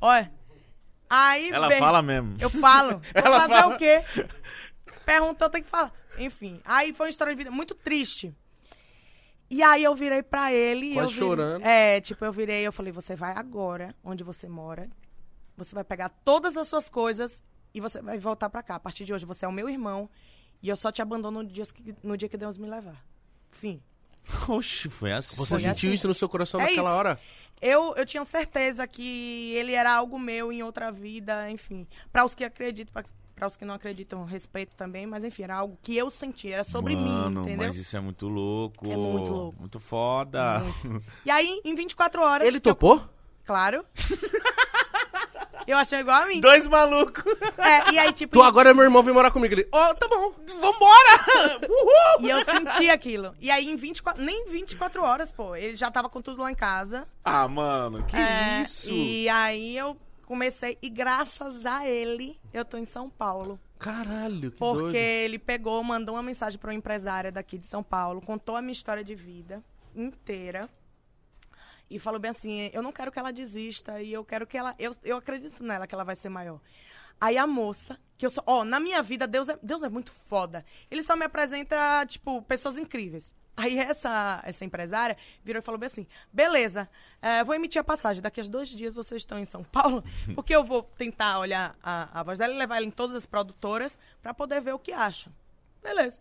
Olha. 0.00 0.30
Aí. 1.10 1.50
Ela 1.50 1.68
bem, 1.68 1.78
fala 1.78 2.02
mesmo. 2.02 2.36
Eu 2.38 2.50
falo. 2.50 2.98
Vou 3.02 3.02
Ela 3.14 3.40
fazer 3.40 3.54
fala. 3.54 3.74
o 3.74 3.78
quê? 3.78 4.04
Perguntou, 5.04 5.48
tem 5.50 5.62
que 5.62 5.68
falar. 5.70 5.92
Enfim, 6.18 6.60
aí 6.64 6.92
foi 6.92 7.06
uma 7.06 7.10
história 7.10 7.32
de 7.34 7.38
vida 7.38 7.50
muito 7.50 7.74
triste. 7.74 8.34
E 9.50 9.62
aí 9.62 9.82
eu 9.82 9.94
virei 9.94 10.22
pra 10.22 10.52
ele. 10.52 10.90
e 10.90 10.94
Quase 10.94 11.08
eu 11.08 11.12
virei- 11.14 11.28
chorando. 11.28 11.64
É, 11.64 12.00
tipo, 12.00 12.24
eu 12.24 12.32
virei 12.32 12.66
eu 12.66 12.72
falei, 12.72 12.92
você 12.92 13.16
vai 13.16 13.32
agora, 13.32 13.94
onde 14.04 14.22
você 14.22 14.48
mora. 14.48 14.88
Você 15.58 15.74
vai 15.74 15.84
pegar 15.84 16.08
todas 16.24 16.56
as 16.56 16.66
suas 16.68 16.88
coisas 16.88 17.42
e 17.74 17.80
você 17.80 18.00
vai 18.00 18.18
voltar 18.18 18.48
pra 18.48 18.62
cá. 18.62 18.76
A 18.76 18.80
partir 18.80 19.04
de 19.04 19.12
hoje, 19.12 19.26
você 19.26 19.44
é 19.44 19.48
o 19.48 19.52
meu 19.52 19.68
irmão. 19.68 20.08
E 20.62 20.68
eu 20.68 20.76
só 20.76 20.90
te 20.90 21.02
abandono 21.02 21.42
no 21.42 21.48
dia 21.48 21.64
que, 21.66 21.94
no 22.02 22.16
dia 22.16 22.28
que 22.28 22.36
Deus 22.36 22.56
me 22.56 22.68
levar. 22.68 23.04
Fim. 23.50 23.82
Oxe, 24.48 24.88
foi 24.88 25.12
assim. 25.12 25.36
Você 25.36 25.50
Foi 25.50 25.58
sentiu 25.58 25.88
assim. 25.90 25.94
isso 25.94 26.08
no 26.08 26.14
seu 26.14 26.28
coração 26.28 26.60
É 26.60 26.64
naquela 26.64 26.90
isso. 26.90 26.98
hora? 26.98 27.20
Eu, 27.60 27.94
eu 27.96 28.06
tinha 28.06 28.24
certeza 28.24 28.86
que 28.86 29.52
ele 29.54 29.72
era 29.72 29.92
algo 29.92 30.16
meu 30.18 30.52
em 30.52 30.62
outra 30.62 30.92
vida, 30.92 31.50
enfim. 31.50 31.86
Para 32.12 32.24
os 32.24 32.32
que 32.34 32.44
acreditam, 32.44 33.02
para 33.34 33.46
os 33.48 33.56
que 33.56 33.64
não 33.64 33.74
acreditam, 33.74 34.24
respeito 34.24 34.76
também, 34.76 35.06
mas 35.08 35.24
enfim, 35.24 35.42
era 35.42 35.56
algo 35.56 35.76
que 35.82 35.96
eu 35.96 36.08
senti, 36.08 36.52
era 36.52 36.62
sobre 36.62 36.94
Mano, 36.94 37.40
mim, 37.40 37.46
entendeu? 37.48 37.66
mas 37.66 37.76
isso 37.76 37.96
é 37.96 38.00
muito 38.00 38.28
louco. 38.28 38.86
É 38.86 38.96
muito 38.96 39.30
louco. 39.32 39.58
Muito 39.60 39.80
foda. 39.80 40.62
E 41.24 41.30
aí, 41.32 41.60
em 41.64 41.74
24 41.74 42.22
horas. 42.22 42.46
Ele 42.46 42.60
que 42.60 42.68
eu- 42.68 42.74
topou? 42.76 43.08
Claro. 43.44 43.84
eu 45.70 45.78
achei 45.78 46.00
igual 46.00 46.22
a 46.22 46.26
mim. 46.26 46.40
Dois 46.40 46.66
malucos. 46.66 47.24
É, 47.58 47.92
e 47.92 47.98
aí, 47.98 48.12
tipo. 48.12 48.32
Tu 48.32 48.42
agora 48.42 48.70
é 48.70 48.74
meu 48.74 48.84
irmão, 48.84 49.02
vem 49.02 49.12
morar 49.14 49.30
comigo. 49.30 49.54
Ele, 49.54 49.68
ó, 49.72 49.94
tá 49.94 50.08
bom, 50.08 50.32
vambora! 50.60 51.58
Uhul! 51.68 52.26
E 52.26 52.30
eu 52.30 52.44
senti 52.44 52.90
aquilo. 52.90 53.34
E 53.40 53.50
aí, 53.50 53.68
em 53.68 53.76
24. 53.76 54.22
Nem 54.22 54.46
24 54.46 55.02
horas, 55.02 55.30
pô. 55.32 55.54
Ele 55.54 55.76
já 55.76 55.90
tava 55.90 56.08
com 56.08 56.20
tudo 56.22 56.42
lá 56.42 56.50
em 56.50 56.54
casa. 56.54 57.06
Ah, 57.24 57.46
mano, 57.48 58.04
que 58.04 58.16
É, 58.16 58.60
isso? 58.60 58.90
E 58.92 59.28
aí 59.28 59.76
eu 59.76 59.96
comecei. 60.26 60.76
E 60.82 60.88
graças 60.90 61.64
a 61.66 61.86
ele, 61.88 62.38
eu 62.52 62.64
tô 62.64 62.76
em 62.76 62.84
São 62.84 63.08
Paulo. 63.08 63.58
Caralho, 63.78 64.50
que 64.50 64.58
Porque 64.58 64.80
doido. 64.82 64.94
ele 64.96 65.38
pegou, 65.38 65.82
mandou 65.84 66.16
uma 66.16 66.22
mensagem 66.22 66.58
para 66.58 66.70
uma 66.70 66.74
empresária 66.76 67.30
daqui 67.30 67.56
de 67.56 67.66
São 67.68 67.82
Paulo, 67.82 68.20
contou 68.20 68.56
a 68.56 68.60
minha 68.60 68.72
história 68.72 69.04
de 69.04 69.14
vida 69.14 69.62
inteira. 69.94 70.68
E 71.90 71.98
falou 71.98 72.20
bem 72.20 72.30
assim: 72.30 72.70
eu 72.72 72.82
não 72.82 72.92
quero 72.92 73.10
que 73.10 73.18
ela 73.18 73.32
desista 73.32 74.00
e 74.02 74.12
eu 74.12 74.24
quero 74.24 74.46
que 74.46 74.56
ela. 74.56 74.74
Eu, 74.78 74.94
eu 75.02 75.16
acredito 75.16 75.62
nela 75.62 75.86
que 75.86 75.94
ela 75.94 76.04
vai 76.04 76.16
ser 76.16 76.28
maior. 76.28 76.60
Aí 77.20 77.36
a 77.36 77.46
moça, 77.46 77.98
que 78.16 78.24
eu 78.24 78.30
sou. 78.30 78.44
Ó, 78.46 78.64
na 78.64 78.78
minha 78.78 79.02
vida, 79.02 79.26
Deus 79.26 79.48
é, 79.48 79.58
Deus 79.62 79.82
é 79.82 79.88
muito 79.88 80.12
foda. 80.28 80.64
Ele 80.90 81.02
só 81.02 81.16
me 81.16 81.24
apresenta, 81.24 82.04
tipo, 82.06 82.42
pessoas 82.42 82.78
incríveis. 82.78 83.32
Aí 83.58 83.76
essa, 83.76 84.40
essa 84.44 84.64
empresária 84.64 85.16
virou 85.42 85.58
e 85.58 85.64
falou 85.64 85.80
bem 85.80 85.88
assim: 85.88 86.06
beleza, 86.32 86.88
eh, 87.20 87.42
vou 87.42 87.56
emitir 87.56 87.80
a 87.80 87.84
passagem. 87.84 88.22
Daqui 88.22 88.40
a 88.40 88.44
dois 88.44 88.68
dias 88.68 88.94
vocês 88.94 89.22
estão 89.22 89.36
em 89.36 89.44
São 89.44 89.64
Paulo, 89.64 90.04
porque 90.36 90.54
eu 90.54 90.62
vou 90.62 90.84
tentar 90.96 91.40
olhar 91.40 91.76
a, 91.82 92.20
a 92.20 92.22
voz 92.22 92.38
dela 92.38 92.54
e 92.54 92.56
levar 92.56 92.76
ela 92.76 92.86
em 92.86 92.90
todas 92.90 93.16
as 93.16 93.26
produtoras 93.26 93.98
pra 94.22 94.32
poder 94.32 94.60
ver 94.60 94.74
o 94.74 94.78
que 94.78 94.92
acham. 94.92 95.32
Beleza. 95.82 96.20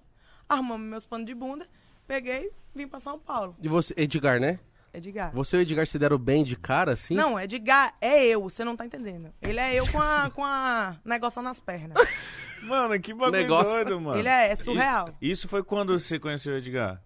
Arrumamos 0.49 0.87
meus 0.87 1.05
panos 1.05 1.27
de 1.27 1.35
bunda, 1.35 1.67
peguei, 2.07 2.51
vim 2.73 2.87
pra 2.87 2.99
São 2.99 3.19
Paulo. 3.19 3.55
E 3.61 3.67
você, 3.67 3.93
Edgar, 3.95 4.39
né? 4.39 4.59
Edgar. 4.93 5.31
Você 5.33 5.57
e 5.57 5.59
o 5.59 5.61
Edgar 5.61 5.85
se 5.85 5.99
deram 5.99 6.17
bem 6.17 6.43
de 6.43 6.55
cara, 6.55 6.93
assim? 6.93 7.13
Não, 7.13 7.39
Edgar 7.39 7.93
é 8.01 8.25
eu, 8.25 8.41
você 8.43 8.63
não 8.63 8.75
tá 8.75 8.85
entendendo. 8.85 9.31
Ele 9.41 9.59
é 9.59 9.75
eu 9.75 9.85
com 9.91 10.01
a, 10.01 10.29
com 10.33 10.43
a 10.43 10.95
negócio 11.05 11.41
nas 11.41 11.59
pernas. 11.59 11.97
Mano, 12.63 12.99
que 12.99 13.13
bagulho 13.13 13.39
Negócio. 13.39 13.71
doido, 13.71 14.01
mano. 14.01 14.17
Ele 14.19 14.27
é- 14.27 14.51
é 14.51 14.55
surreal. 14.55 15.15
E- 15.21 15.29
Isso 15.29 15.47
foi 15.47 15.61
quando 15.63 15.97
você 15.97 16.17
conheceu 16.19 16.55
o 16.55 16.57
Edgar? 16.57 16.99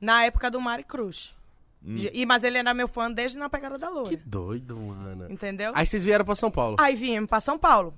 Na 0.00 0.22
época 0.24 0.48
do 0.48 0.60
Mari 0.60 0.84
Cruz. 0.84 1.34
Hum. 1.84 1.96
E, 2.12 2.24
mas 2.24 2.44
ele 2.44 2.56
era 2.58 2.72
meu 2.72 2.86
fã 2.86 3.10
desde 3.10 3.36
na 3.36 3.50
pegada 3.50 3.76
da 3.76 3.88
Que 3.88 3.92
loura. 3.92 4.22
doido, 4.24 4.76
mano. 4.78 5.26
Entendeu? 5.32 5.72
Aí 5.74 5.84
vocês 5.84 6.04
vieram 6.04 6.24
pra 6.24 6.34
São 6.36 6.50
Paulo. 6.52 6.76
Aí 6.78 6.94
viemos 6.94 7.28
pra 7.28 7.40
São 7.40 7.58
Paulo. 7.58 7.92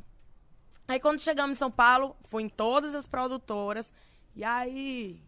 Aí 0.89 0.99
quando 0.99 1.21
chegamos 1.21 1.57
em 1.57 1.59
São 1.59 1.71
Paulo, 1.71 2.17
fui 2.25 2.43
em 2.43 2.49
todas 2.49 2.95
as 2.95 3.07
produtoras. 3.07 3.93
E 4.35 4.43
aí. 4.43 5.21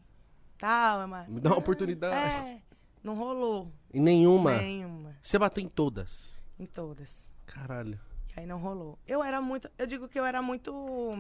Tá, 0.56 1.04
mas. 1.06 1.28
Me 1.28 1.40
dá 1.40 1.50
uma 1.50 1.58
oportunidade. 1.58 2.14
É. 2.16 2.58
Não 3.04 3.14
rolou. 3.14 3.70
E 3.92 4.00
nenhuma. 4.00 4.56
Nenhuma. 4.56 5.14
Você 5.22 5.38
bateu 5.38 5.62
em 5.62 5.68
todas. 5.68 6.34
Em 6.58 6.64
todas. 6.64 7.30
Caralho. 7.44 8.00
E 8.34 8.40
aí 8.40 8.46
não 8.46 8.58
rolou. 8.58 8.98
Eu 9.06 9.22
era 9.22 9.42
muito. 9.42 9.70
Eu 9.76 9.86
digo 9.86 10.08
que 10.08 10.18
eu 10.18 10.24
era 10.24 10.40
muito 10.40 11.18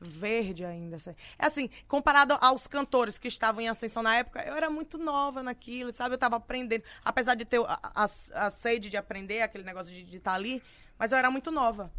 verde 0.00 0.64
ainda. 0.64 0.96
assim. 0.96 1.14
É 1.38 1.46
assim, 1.46 1.70
comparado 1.86 2.36
aos 2.40 2.66
cantores 2.66 3.16
que 3.16 3.28
estavam 3.28 3.60
em 3.60 3.68
ascensão 3.68 4.02
na 4.02 4.16
época, 4.16 4.42
eu 4.42 4.54
era 4.56 4.68
muito 4.68 4.98
nova 4.98 5.40
naquilo, 5.40 5.92
sabe? 5.92 6.16
Eu 6.16 6.18
tava 6.18 6.34
aprendendo. 6.34 6.82
Apesar 7.04 7.36
de 7.36 7.44
ter 7.44 7.60
a, 7.60 7.78
a, 7.94 8.04
a 8.46 8.50
sede 8.50 8.90
de 8.90 8.96
aprender, 8.96 9.40
aquele 9.40 9.62
negócio 9.62 9.92
de 9.92 10.16
estar 10.16 10.34
ali, 10.34 10.60
mas 10.98 11.12
eu 11.12 11.18
era 11.18 11.30
muito 11.30 11.52
nova. 11.52 11.92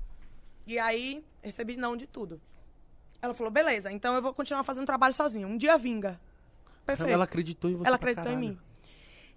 E 0.67 0.77
aí, 0.77 1.23
recebi 1.41 1.77
não 1.77 1.95
de 1.95 2.05
tudo. 2.05 2.39
Ela 3.21 3.33
falou, 3.33 3.51
beleza, 3.51 3.91
então 3.91 4.13
eu 4.13 4.21
vou 4.21 4.33
continuar 4.33 4.63
fazendo 4.63 4.85
trabalho 4.85 5.13
sozinha. 5.13 5.47
Um 5.47 5.57
dia 5.57 5.77
vinga. 5.77 6.19
Perfeito. 6.85 7.11
Ela 7.11 7.23
acreditou 7.23 7.69
em 7.69 7.75
você 7.75 7.87
Ela 7.87 7.95
acreditou 7.95 8.31
em 8.31 8.37
mim. 8.37 8.59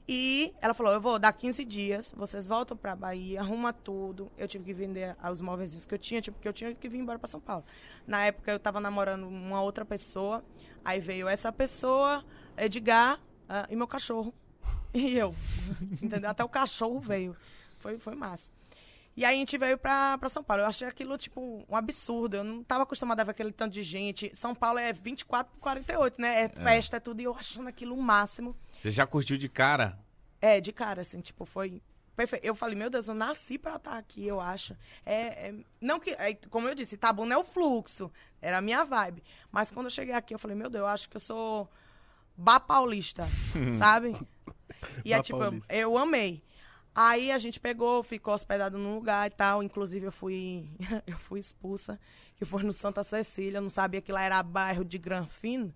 E 0.07 0.53
ela 0.61 0.75
falou: 0.75 0.93
eu 0.93 1.01
vou 1.01 1.19
dar 1.19 1.33
15 1.33 1.65
dias, 1.65 2.15
vocês 2.17 2.47
voltam 2.47 2.77
pra 2.77 2.95
Bahia, 2.95 3.41
arruma 3.41 3.73
tudo. 3.73 4.31
Eu 4.37 4.47
tive 4.47 4.65
que 4.65 4.75
vender 4.75 5.17
os 5.31 5.41
móveis 5.41 5.85
que 5.87 5.95
eu 5.95 5.99
tinha, 5.99 6.21
tipo, 6.21 6.37
porque 6.37 6.49
eu 6.49 6.53
tinha 6.53 6.75
que 6.75 6.89
vir 6.89 6.99
embora 6.99 7.19
pra 7.19 7.29
São 7.29 7.41
Paulo. 7.41 7.65
Na 8.07 8.25
época 8.27 8.53
eu 8.53 8.61
tava 8.61 8.81
namorando 8.81 9.27
uma 9.27 9.63
outra 9.63 9.85
pessoa, 9.85 10.45
aí 10.85 11.01
veio 11.01 11.27
essa 11.27 11.51
pessoa, 11.51 12.25
Edgar 12.57 13.19
ah, 13.49 13.67
e 13.71 13.77
meu 13.77 13.87
cachorro. 13.87 14.33
E 14.95 15.19
eu. 15.19 15.35
Entendeu? 16.01 16.31
Até 16.31 16.45
o 16.45 16.49
cachorro 16.49 17.01
veio. 17.01 17.37
Foi, 17.79 17.99
foi 17.99 18.15
massa. 18.15 18.53
E 19.17 19.25
aí 19.25 19.37
a 19.37 19.39
gente 19.39 19.57
veio 19.57 19.79
pra, 19.79 20.19
pra 20.19 20.29
São 20.29 20.43
Paulo. 20.43 20.63
Eu 20.63 20.67
achei 20.67 20.89
aquilo, 20.89 21.17
tipo, 21.17 21.65
um 21.69 21.77
absurdo. 21.77 22.37
Eu 22.37 22.45
não 22.45 22.65
tava 22.65 22.83
acostumada 22.83 23.23
a 23.23 23.25
ver 23.25 23.31
aquele 23.31 23.53
tanto 23.53 23.73
de 23.73 23.83
gente. 23.83 24.31
São 24.35 24.55
Paulo 24.55 24.79
é 24.79 24.93
24 24.93 25.53
por 25.53 25.61
48, 25.61 26.21
né? 26.21 26.43
É 26.43 26.49
festa, 26.49 26.97
é 26.97 27.01
tudo. 27.01 27.21
E 27.21 27.25
eu 27.25 27.35
achando 27.35 27.69
aquilo 27.69 27.95
o 27.95 28.03
máximo. 28.03 28.57
Você 28.79 28.91
já 28.91 29.07
curtiu 29.07 29.37
de 29.39 29.49
cara? 29.49 29.99
É, 30.41 30.61
de 30.61 30.73
cara, 30.73 31.01
assim, 31.03 31.21
tipo, 31.21 31.45
foi 31.47 31.81
perfeito. 32.17 32.45
Eu 32.45 32.55
falei, 32.55 32.75
meu 32.77 32.91
Deus, 32.91 33.09
eu 33.09 33.15
nasci 33.15 33.57
pra 33.57 33.77
estar 33.77 33.97
aqui, 33.97 34.27
eu 34.27 34.41
acho. 34.41 34.77
É, 35.07 35.49
é- 35.49 35.55
não 35.81 35.99
que, 36.01 36.11
é, 36.11 36.35
como 36.51 36.69
eu 36.69 36.75
disse, 36.75 36.97
Itabuna 36.97 37.35
é 37.35 37.39
o 37.39 37.45
fluxo, 37.45 38.11
era 38.43 38.59
a 38.59 38.61
minha 38.61 38.85
vibe. 38.85 39.23
Mas 39.51 39.71
quando 39.71 39.87
eu 39.87 39.91
cheguei 39.91 40.15
aqui, 40.15 40.35
eu 40.35 40.39
falei, 40.39 40.57
meu 40.57 40.69
Deus, 40.69 40.83
eu 40.83 40.87
acho 40.89 41.09
que 41.09 41.17
eu 41.17 41.21
sou 41.21 41.71
Bá 42.37 42.59
Paulista, 42.61 43.27
sabe? 43.79 44.17
E 45.05 45.13
é 45.13 45.23
tipo, 45.23 45.43
eu, 45.43 45.53
eu 45.69 45.97
amei. 45.99 46.43
Aí 46.95 47.33
a 47.33 47.39
gente 47.39 47.59
pegou, 47.59 48.03
ficou 48.03 48.33
hospedado 48.35 48.79
num 48.79 48.95
lugar 48.95 49.27
e 49.27 49.31
tal. 49.31 49.63
Inclusive, 49.63 50.07
eu 50.07 50.13
fui, 50.13 50.65
eu 51.07 51.19
fui 51.19 51.41
expulsa, 51.41 51.99
que 52.37 52.45
foi 52.45 52.63
no 52.63 52.73
Santa 52.73 53.03
Cecília. 53.03 53.59
Eu 53.59 53.63
não 53.63 53.71
sabia 53.71 54.01
que 54.01 54.13
lá 54.13 54.23
era 54.23 54.43
bairro 54.43 54.85
de 54.85 54.97
Granfino. 54.99 55.75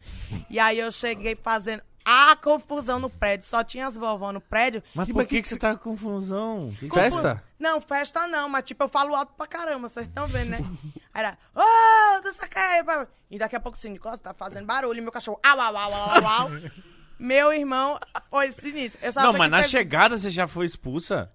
E 0.48 0.59
aí 0.61 0.78
eu 0.78 0.90
cheguei 0.92 1.35
fazendo 1.35 1.83
a 2.04 2.37
confusão 2.37 2.98
no 3.00 3.11
prédio. 3.11 3.46
Só 3.46 3.64
tinha 3.64 3.87
as 3.88 3.96
vovó 3.96 4.33
no 4.33 4.40
prédio. 4.40 4.83
Mas 4.94 5.11
por 5.11 5.24
que, 5.26 5.37
que 5.37 5.42
que 5.42 5.48
você 5.48 5.59
tá 5.59 5.74
com 5.74 5.90
confusão? 5.90 6.72
Que- 6.78 6.88
Festa? 6.88 7.42
Não, 7.59 7.81
festa 7.81 8.26
não, 8.28 8.48
mas 8.48 8.64
tipo, 8.64 8.85
eu 8.85 8.88
falo 8.88 9.16
alto 9.16 9.33
pra 9.37 9.44
caramba, 9.44 9.88
vocês 9.88 10.07
estão 10.07 10.28
vendo, 10.28 10.50
né? 10.50 10.59
Aí 11.12 11.24
era, 11.24 11.37
ô, 11.52 12.22
não 12.22 12.33
sei 12.33 12.44
o 12.46 12.48
que. 12.48 12.85
pá. 12.85 13.09
E 13.28 13.37
daqui 13.37 13.57
a 13.57 13.61
pouco 13.61 13.76
o 13.76 13.81
Cine 13.81 13.98
Costa 13.98 14.28
tá 14.28 14.33
fazendo 14.35 14.64
barulho, 14.64 14.98
e 14.98 15.00
meu 15.00 15.11
cachorro, 15.11 15.40
au, 15.42 15.61
au, 15.61 15.76
au, 15.76 15.92
au, 15.92 16.42
au. 16.44 16.50
Meu 17.18 17.52
irmão 17.52 17.98
foi 18.31 18.52
sinistro. 18.52 19.00
Eu 19.02 19.12
só 19.12 19.20
Não, 19.22 19.31
sei 19.33 19.38
mas 19.38 19.46
que 19.46 19.50
na 19.50 19.57
teve- 19.59 19.68
chegada 19.70 20.16
você 20.18 20.31
já 20.31 20.46
foi 20.46 20.66
expulsa? 20.66 21.31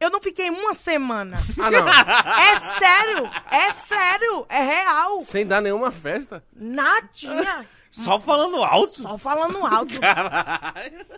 Eu 0.00 0.10
não 0.10 0.20
fiquei 0.20 0.48
uma 0.50 0.74
semana. 0.74 1.38
Ah, 1.58 1.70
não. 1.70 1.88
É 1.88 2.60
sério, 2.78 3.30
é 3.50 3.72
sério, 3.72 4.46
é 4.48 4.62
real. 4.62 5.20
Sem 5.22 5.46
dar 5.46 5.60
nenhuma 5.60 5.90
festa? 5.90 6.42
Nadinha. 6.54 7.66
Só 7.90 8.20
falando 8.20 8.62
alto? 8.62 9.02
Só 9.02 9.16
falando 9.18 9.64
alto. 9.66 9.94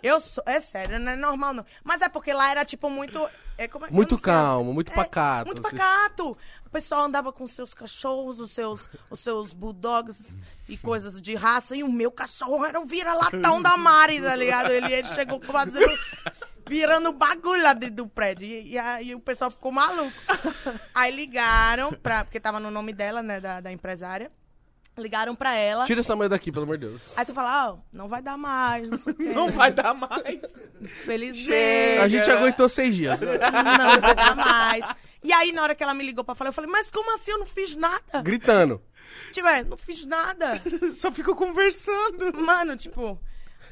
Eu 0.01 0.19
sou, 0.19 0.43
é 0.47 0.59
sério, 0.59 0.99
não 0.99 1.11
é 1.11 1.15
normal 1.15 1.53
não. 1.53 1.65
Mas 1.83 2.01
é 2.01 2.09
porque 2.09 2.33
lá 2.33 2.49
era 2.49 2.63
tipo 2.65 2.89
muito. 2.89 3.27
É, 3.61 3.67
como 3.67 3.85
é- 3.85 3.91
Muito 3.91 4.17
calmo, 4.19 4.73
muito 4.73 4.91
É, 4.91 4.95
pacato. 4.95 5.45
Muito 5.45 5.67
assim. 5.67 5.77
pacato. 5.77 6.37
O 6.65 6.69
pessoal 6.71 7.03
andava 7.03 7.31
com 7.31 7.45
seus 7.45 7.73
cachorros, 7.75 8.39
os 8.39 8.49
seus, 8.51 8.89
os 9.09 9.19
seus 9.19 9.53
bulldogs 9.53 10.35
e 10.67 10.75
coisas 10.77 11.21
de 11.21 11.35
raça. 11.35 11.75
E 11.75 11.83
o 11.83 11.91
meu 11.91 12.11
cachorro 12.11 12.65
era 12.65 12.79
um 12.79 12.87
vira-latão 12.87 13.61
da 13.61 13.77
Mari, 13.77 14.19
tá 14.19 14.35
ligado? 14.35 14.71
Ele, 14.71 14.91
ele 14.91 15.07
chegou 15.09 15.39
fazendo. 15.41 15.91
Virando 16.67 17.11
bagulho 17.11 17.61
lá 17.63 17.73
dentro 17.73 17.97
do 17.97 18.07
prédio. 18.07 18.47
E, 18.47 18.71
e 18.71 18.77
aí 18.79 19.13
o 19.13 19.19
pessoal 19.19 19.51
ficou 19.51 19.71
maluco. 19.71 20.11
Aí 20.95 21.13
ligaram, 21.13 21.91
pra, 21.91 22.23
porque 22.23 22.39
tava 22.39 22.59
no 22.59 22.71
nome 22.71 22.93
dela, 22.93 23.21
né, 23.21 23.39
da, 23.41 23.59
da 23.59 23.71
empresária. 23.71 24.31
Ligaram 24.97 25.33
pra 25.35 25.53
ela. 25.55 25.85
Tira 25.85 26.01
essa 26.01 26.15
mãe 26.15 26.27
daqui, 26.27 26.51
pelo 26.51 26.63
amor 26.63 26.77
de 26.77 26.87
Deus. 26.87 27.17
Aí 27.17 27.25
você 27.25 27.33
fala, 27.33 27.69
ó, 27.71 27.77
não 27.93 28.07
vai 28.09 28.21
dar 28.21 28.37
mais, 28.37 28.89
não 28.89 28.97
sei 28.97 29.13
o 29.13 29.15
quê. 29.17 29.23
Não 29.29 29.49
vai 29.49 29.71
dar 29.71 29.93
mais. 29.93 30.39
Felizmente. 31.05 31.99
A 32.01 32.07
gente 32.07 32.29
aguentou 32.29 32.67
seis 32.67 32.95
dias. 32.95 33.19
Não 33.19 33.99
vai 34.01 34.15
dar 34.15 34.35
mais. 34.35 34.85
E 35.23 35.31
aí, 35.31 35.51
na 35.51 35.63
hora 35.63 35.75
que 35.75 35.83
ela 35.83 35.93
me 35.93 36.03
ligou 36.05 36.23
pra 36.23 36.35
falar, 36.35 36.49
eu 36.49 36.53
falei, 36.53 36.69
mas 36.69 36.89
como 36.91 37.13
assim? 37.15 37.31
Eu 37.31 37.39
não 37.39 37.45
fiz 37.45 37.75
nada. 37.75 38.21
Gritando. 38.23 38.81
Tipo, 39.31 39.47
é, 39.47 39.63
não 39.63 39.77
fiz 39.77 40.05
nada. 40.05 40.61
Só 40.93 41.11
ficou 41.11 41.35
conversando. 41.35 42.33
Mano, 42.37 42.75
tipo. 42.75 43.19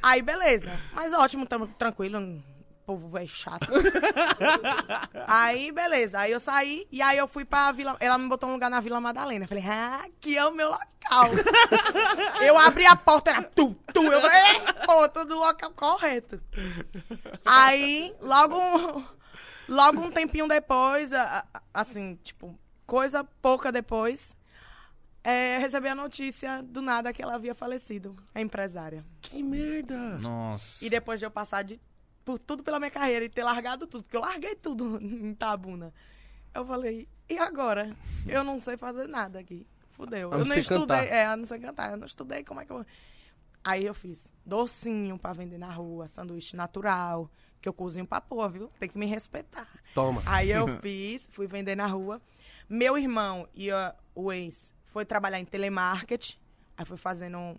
Aí, 0.01 0.21
beleza. 0.21 0.71
Mas 0.93 1.11
ótimo, 1.11 1.45
tamo 1.45 1.67
tranquilo. 1.67 2.41
O 2.89 2.97
povo 2.97 3.19
é 3.19 3.27
chato. 3.27 3.67
aí, 5.27 5.71
beleza. 5.71 6.21
Aí 6.21 6.31
eu 6.31 6.39
saí 6.39 6.87
e 6.91 7.03
aí 7.03 7.19
eu 7.19 7.27
fui 7.27 7.45
pra 7.45 7.71
Vila. 7.71 7.95
Ela 7.99 8.17
me 8.17 8.27
botou 8.27 8.49
um 8.49 8.53
lugar 8.53 8.67
na 8.67 8.79
Vila 8.79 8.99
Madalena. 8.99 9.45
Eu 9.45 9.47
falei, 9.47 9.63
ah, 9.67 10.01
aqui 10.05 10.35
é 10.35 10.43
o 10.43 10.51
meu 10.51 10.69
local. 10.69 11.29
eu 12.41 12.57
abri 12.57 12.87
a 12.87 12.95
porta, 12.95 13.29
era 13.29 13.43
tu, 13.43 13.75
tu. 13.93 14.01
Eu 14.11 14.19
falei, 14.19 14.37
"Ei, 14.37 14.59
pô, 14.87 15.07
tô 15.07 15.23
no 15.23 15.35
local 15.35 15.71
correto. 15.71 16.41
Aí, 17.45 18.11
logo 18.19 18.57
um, 18.57 19.05
logo 19.67 20.01
um 20.01 20.11
tempinho 20.11 20.47
depois, 20.47 21.11
assim, 21.71 22.15
tipo, 22.23 22.59
coisa 22.87 23.23
pouca 23.39 23.71
depois, 23.71 24.35
é, 25.23 25.59
recebi 25.59 25.89
a 25.89 25.95
notícia 25.95 26.63
do 26.63 26.81
nada 26.81 27.13
que 27.13 27.21
ela 27.21 27.35
havia 27.35 27.53
falecido, 27.53 28.15
a 28.33 28.41
empresária. 28.41 29.05
Que 29.21 29.43
merda. 29.43 30.17
Nossa. 30.17 30.83
E 30.83 30.89
depois 30.89 31.19
de 31.19 31.25
eu 31.27 31.31
passar 31.31 31.63
de, 31.63 31.79
por 32.29 32.37
tudo 32.37 32.63
pela 32.63 32.77
minha 32.77 32.91
carreira 32.91 33.25
e 33.25 33.29
ter 33.29 33.43
largado 33.43 33.87
tudo, 33.87 34.03
porque 34.03 34.15
eu 34.15 34.21
larguei 34.21 34.53
tudo 34.55 34.99
em 35.01 35.33
Tabuna, 35.33 35.91
eu 36.53 36.63
falei, 36.63 37.07
e 37.27 37.39
agora? 37.39 37.95
Eu 38.27 38.43
não 38.43 38.59
sei 38.59 38.77
fazer 38.77 39.07
nada 39.07 39.39
aqui. 39.39 39.65
Fudeu. 39.91 40.29
Não 40.29 40.37
Eu 40.39 40.45
nem 40.45 40.53
ser 40.53 40.59
estudei. 40.59 40.79
cantar. 40.97 41.03
É, 41.07 41.25
a 41.25 41.35
não 41.35 41.45
sei 41.45 41.59
cantar. 41.59 41.91
Eu 41.91 41.97
não 41.97 42.05
estudei, 42.05 42.43
como 42.43 42.61
é 42.61 42.65
que 42.65 42.71
eu. 42.71 42.85
Aí 43.63 43.83
eu 43.83 43.93
fiz 43.95 44.31
docinho 44.45 45.17
pra 45.17 45.33
vender 45.33 45.57
na 45.57 45.71
rua, 45.71 46.07
sanduíche 46.07 46.55
natural, 46.55 47.29
que 47.59 47.67
eu 47.67 47.73
cozinho 47.73 48.05
pra 48.05 48.21
pôr, 48.21 48.47
viu? 48.49 48.71
Tem 48.79 48.87
que 48.87 48.97
me 48.97 49.05
respeitar. 49.07 49.67
Toma. 49.95 50.21
Aí 50.25 50.51
eu 50.51 50.67
fiz, 50.81 51.27
fui 51.31 51.47
vender 51.47 51.75
na 51.75 51.87
rua. 51.87 52.21
Meu 52.69 52.95
irmão 52.97 53.47
e 53.55 53.69
o 54.15 54.31
ex 54.31 54.71
foi 54.85 55.03
trabalhar 55.03 55.39
em 55.39 55.45
telemarketing. 55.45 56.37
Aí 56.79 56.85
foi 56.85 56.95
fazendo. 56.95 57.37
um. 57.37 57.55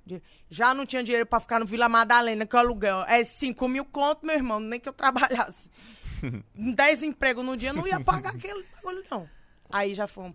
Já 0.49 0.73
não 0.73 0.87
tinha 0.87 1.03
dinheiro 1.03 1.27
pra 1.27 1.39
ficar 1.39 1.61
no 1.61 1.67
Vila 1.67 1.91
Madalena, 1.91 2.47
que 2.47 2.57
o 2.57 2.59
aluguel 2.59 3.03
é 3.03 3.23
5 3.23 3.69
mil 3.69 3.85
conto, 3.85 4.25
meu 4.25 4.35
irmão, 4.35 4.59
nem 4.59 4.81
que 4.81 4.89
eu 4.89 4.95
trabalhasse. 4.95 5.69
10 6.57 7.03
empregos 7.03 7.45
no 7.45 7.55
dia, 7.55 7.71
não 7.71 7.87
ia 7.87 8.01
pagar 8.01 8.31
aquele 8.31 8.65
bagulho, 8.75 9.05
não. 9.11 9.29
Aí 9.71 9.95
já 9.95 10.07
fomos. 10.07 10.35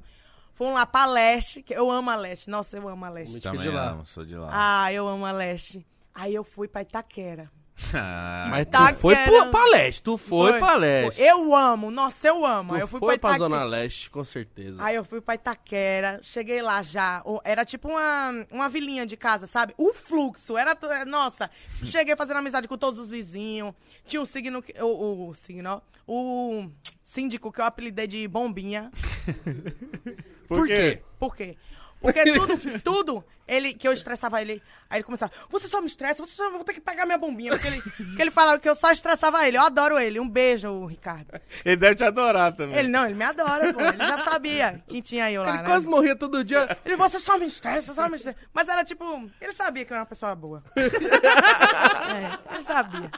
Fomos 0.54 0.76
lá 0.76 0.86
pra 0.86 1.08
Leste, 1.08 1.63
que 1.63 1.74
eu 1.74 1.89
amo 1.89 2.12
a 2.12 2.15
Leste. 2.15 2.48
Nossa, 2.48 2.78
eu 2.78 2.88
amo 2.88 3.04
a 3.06 3.10
Leste. 3.10 3.41
Também 3.41 3.62
de 3.62 3.69
lá. 3.69 3.89
amo, 3.89 4.06
sou 4.06 4.24
de 4.24 4.36
lá. 4.36 4.50
Ah, 4.52 4.93
eu 4.93 5.08
amo 5.08 5.26
a 5.26 5.32
Leste. 5.32 5.84
Aí 6.13 6.36
eu 6.36 6.43
fui 6.43 6.67
pra 6.67 6.84
Itaquera. 6.84 7.52
Ah, 7.93 8.47
Mas 8.49 8.67
Tá 8.67 8.93
tu 8.93 8.99
foi 8.99 9.15
querendo- 9.15 9.41
pro, 9.41 9.51
pra 9.51 9.65
leste. 9.65 10.01
Tu 10.01 10.17
foi, 10.17 10.59
pra 10.59 10.75
leste. 10.75 11.21
Eu 11.21 11.53
amo, 11.53 11.91
nossa, 11.91 12.25
eu 12.27 12.45
amo. 12.45 12.69
Tu 12.69 12.75
Aí 12.75 12.81
eu 12.81 12.88
fui 12.88 12.99
foi 12.99 13.17
pra 13.19 13.29
pra 13.29 13.38
Itaquera. 13.38 13.59
Zona 13.59 13.63
Leste, 13.69 14.09
com 14.09 14.23
certeza. 14.23 14.81
Aí 14.83 14.95
eu 14.95 15.03
fui 15.03 15.19
pra 15.19 15.35
Itaquera, 15.35 16.19
cheguei 16.23 16.61
lá 16.61 16.81
já. 16.81 17.21
Era 17.43 17.65
tipo 17.65 17.89
uma, 17.89 18.31
uma 18.49 18.69
vilinha 18.69 19.05
de 19.05 19.17
casa, 19.17 19.45
sabe? 19.45 19.73
O 19.77 19.93
fluxo, 19.93 20.57
era. 20.57 20.71
é, 20.91 21.03
Nossa, 21.05 21.49
cheguei 21.83 22.15
fazendo 22.15 22.38
amizade 22.38 22.65
com 22.67 22.77
todos 22.77 22.97
os 22.97 23.09
vizinhos. 23.09 23.73
Tinha 24.05 24.21
o 24.21 24.25
signo. 24.25 24.61
que- 24.63 24.73
O, 24.81 25.29
o 25.29 25.33
signo, 25.33 25.81
O 26.07 26.69
síndico 27.03 27.51
que 27.51 27.59
eu 27.59 27.65
apelidei 27.65 28.07
de 28.07 28.25
Bombinha. 28.27 28.89
Por 30.47 30.67
quê? 30.67 31.01
Por 31.19 31.35
quê? 31.35 31.57
Porque 32.05 32.23
tudo, 32.23 32.79
tudo, 32.81 33.25
ele, 33.47 33.73
que 33.73 33.87
eu 33.87 33.91
estressava 33.91 34.41
ele, 34.41 34.61
aí 34.89 34.97
ele 34.97 35.03
começava, 35.03 35.31
você 35.49 35.67
só 35.67 35.81
me 35.81 35.87
estressa, 35.87 36.23
você 36.25 36.35
só 36.35 36.49
vou 36.51 36.63
ter 36.63 36.73
que 36.73 36.81
pegar 36.81 37.05
minha 37.05 37.17
bombinha. 37.17 37.51
Porque 37.51 37.67
ele, 37.67 37.81
porque 37.81 38.21
ele 38.21 38.31
falava 38.31 38.59
que 38.59 38.69
eu 38.69 38.75
só 38.75 38.91
estressava 38.91 39.47
ele. 39.47 39.57
Eu 39.57 39.63
adoro 39.63 39.97
ele. 39.99 40.19
Um 40.19 40.29
beijo, 40.29 40.85
Ricardo. 40.85 41.39
Ele 41.63 41.75
deve 41.75 41.95
te 41.95 42.03
adorar 42.03 42.53
também. 42.53 42.77
Ele 42.77 42.87
não, 42.87 43.05
ele 43.05 43.15
me 43.15 43.23
adora, 43.23 43.73
pô. 43.73 43.81
Ele 43.81 43.97
já 43.97 44.23
sabia 44.23 44.83
quem 44.87 45.01
tinha 45.01 45.31
eu 45.31 45.41
lá, 45.41 45.49
Ele 45.49 45.57
né? 45.59 45.65
quase 45.65 45.87
morria 45.87 46.15
todo 46.15 46.43
dia. 46.43 46.77
Ele, 46.85 46.95
você 46.95 47.19
só 47.19 47.37
me 47.37 47.47
estressa, 47.47 47.93
só 47.93 48.07
me 48.07 48.15
estressa. 48.15 48.37
Mas 48.53 48.67
era 48.67 48.83
tipo, 48.83 49.29
ele 49.41 49.53
sabia 49.53 49.83
que 49.83 49.91
eu 49.91 49.95
era 49.95 50.03
uma 50.03 50.09
pessoa 50.09 50.35
boa. 50.35 50.63
é, 50.77 52.53
ele 52.55 52.63
sabia. 52.63 53.11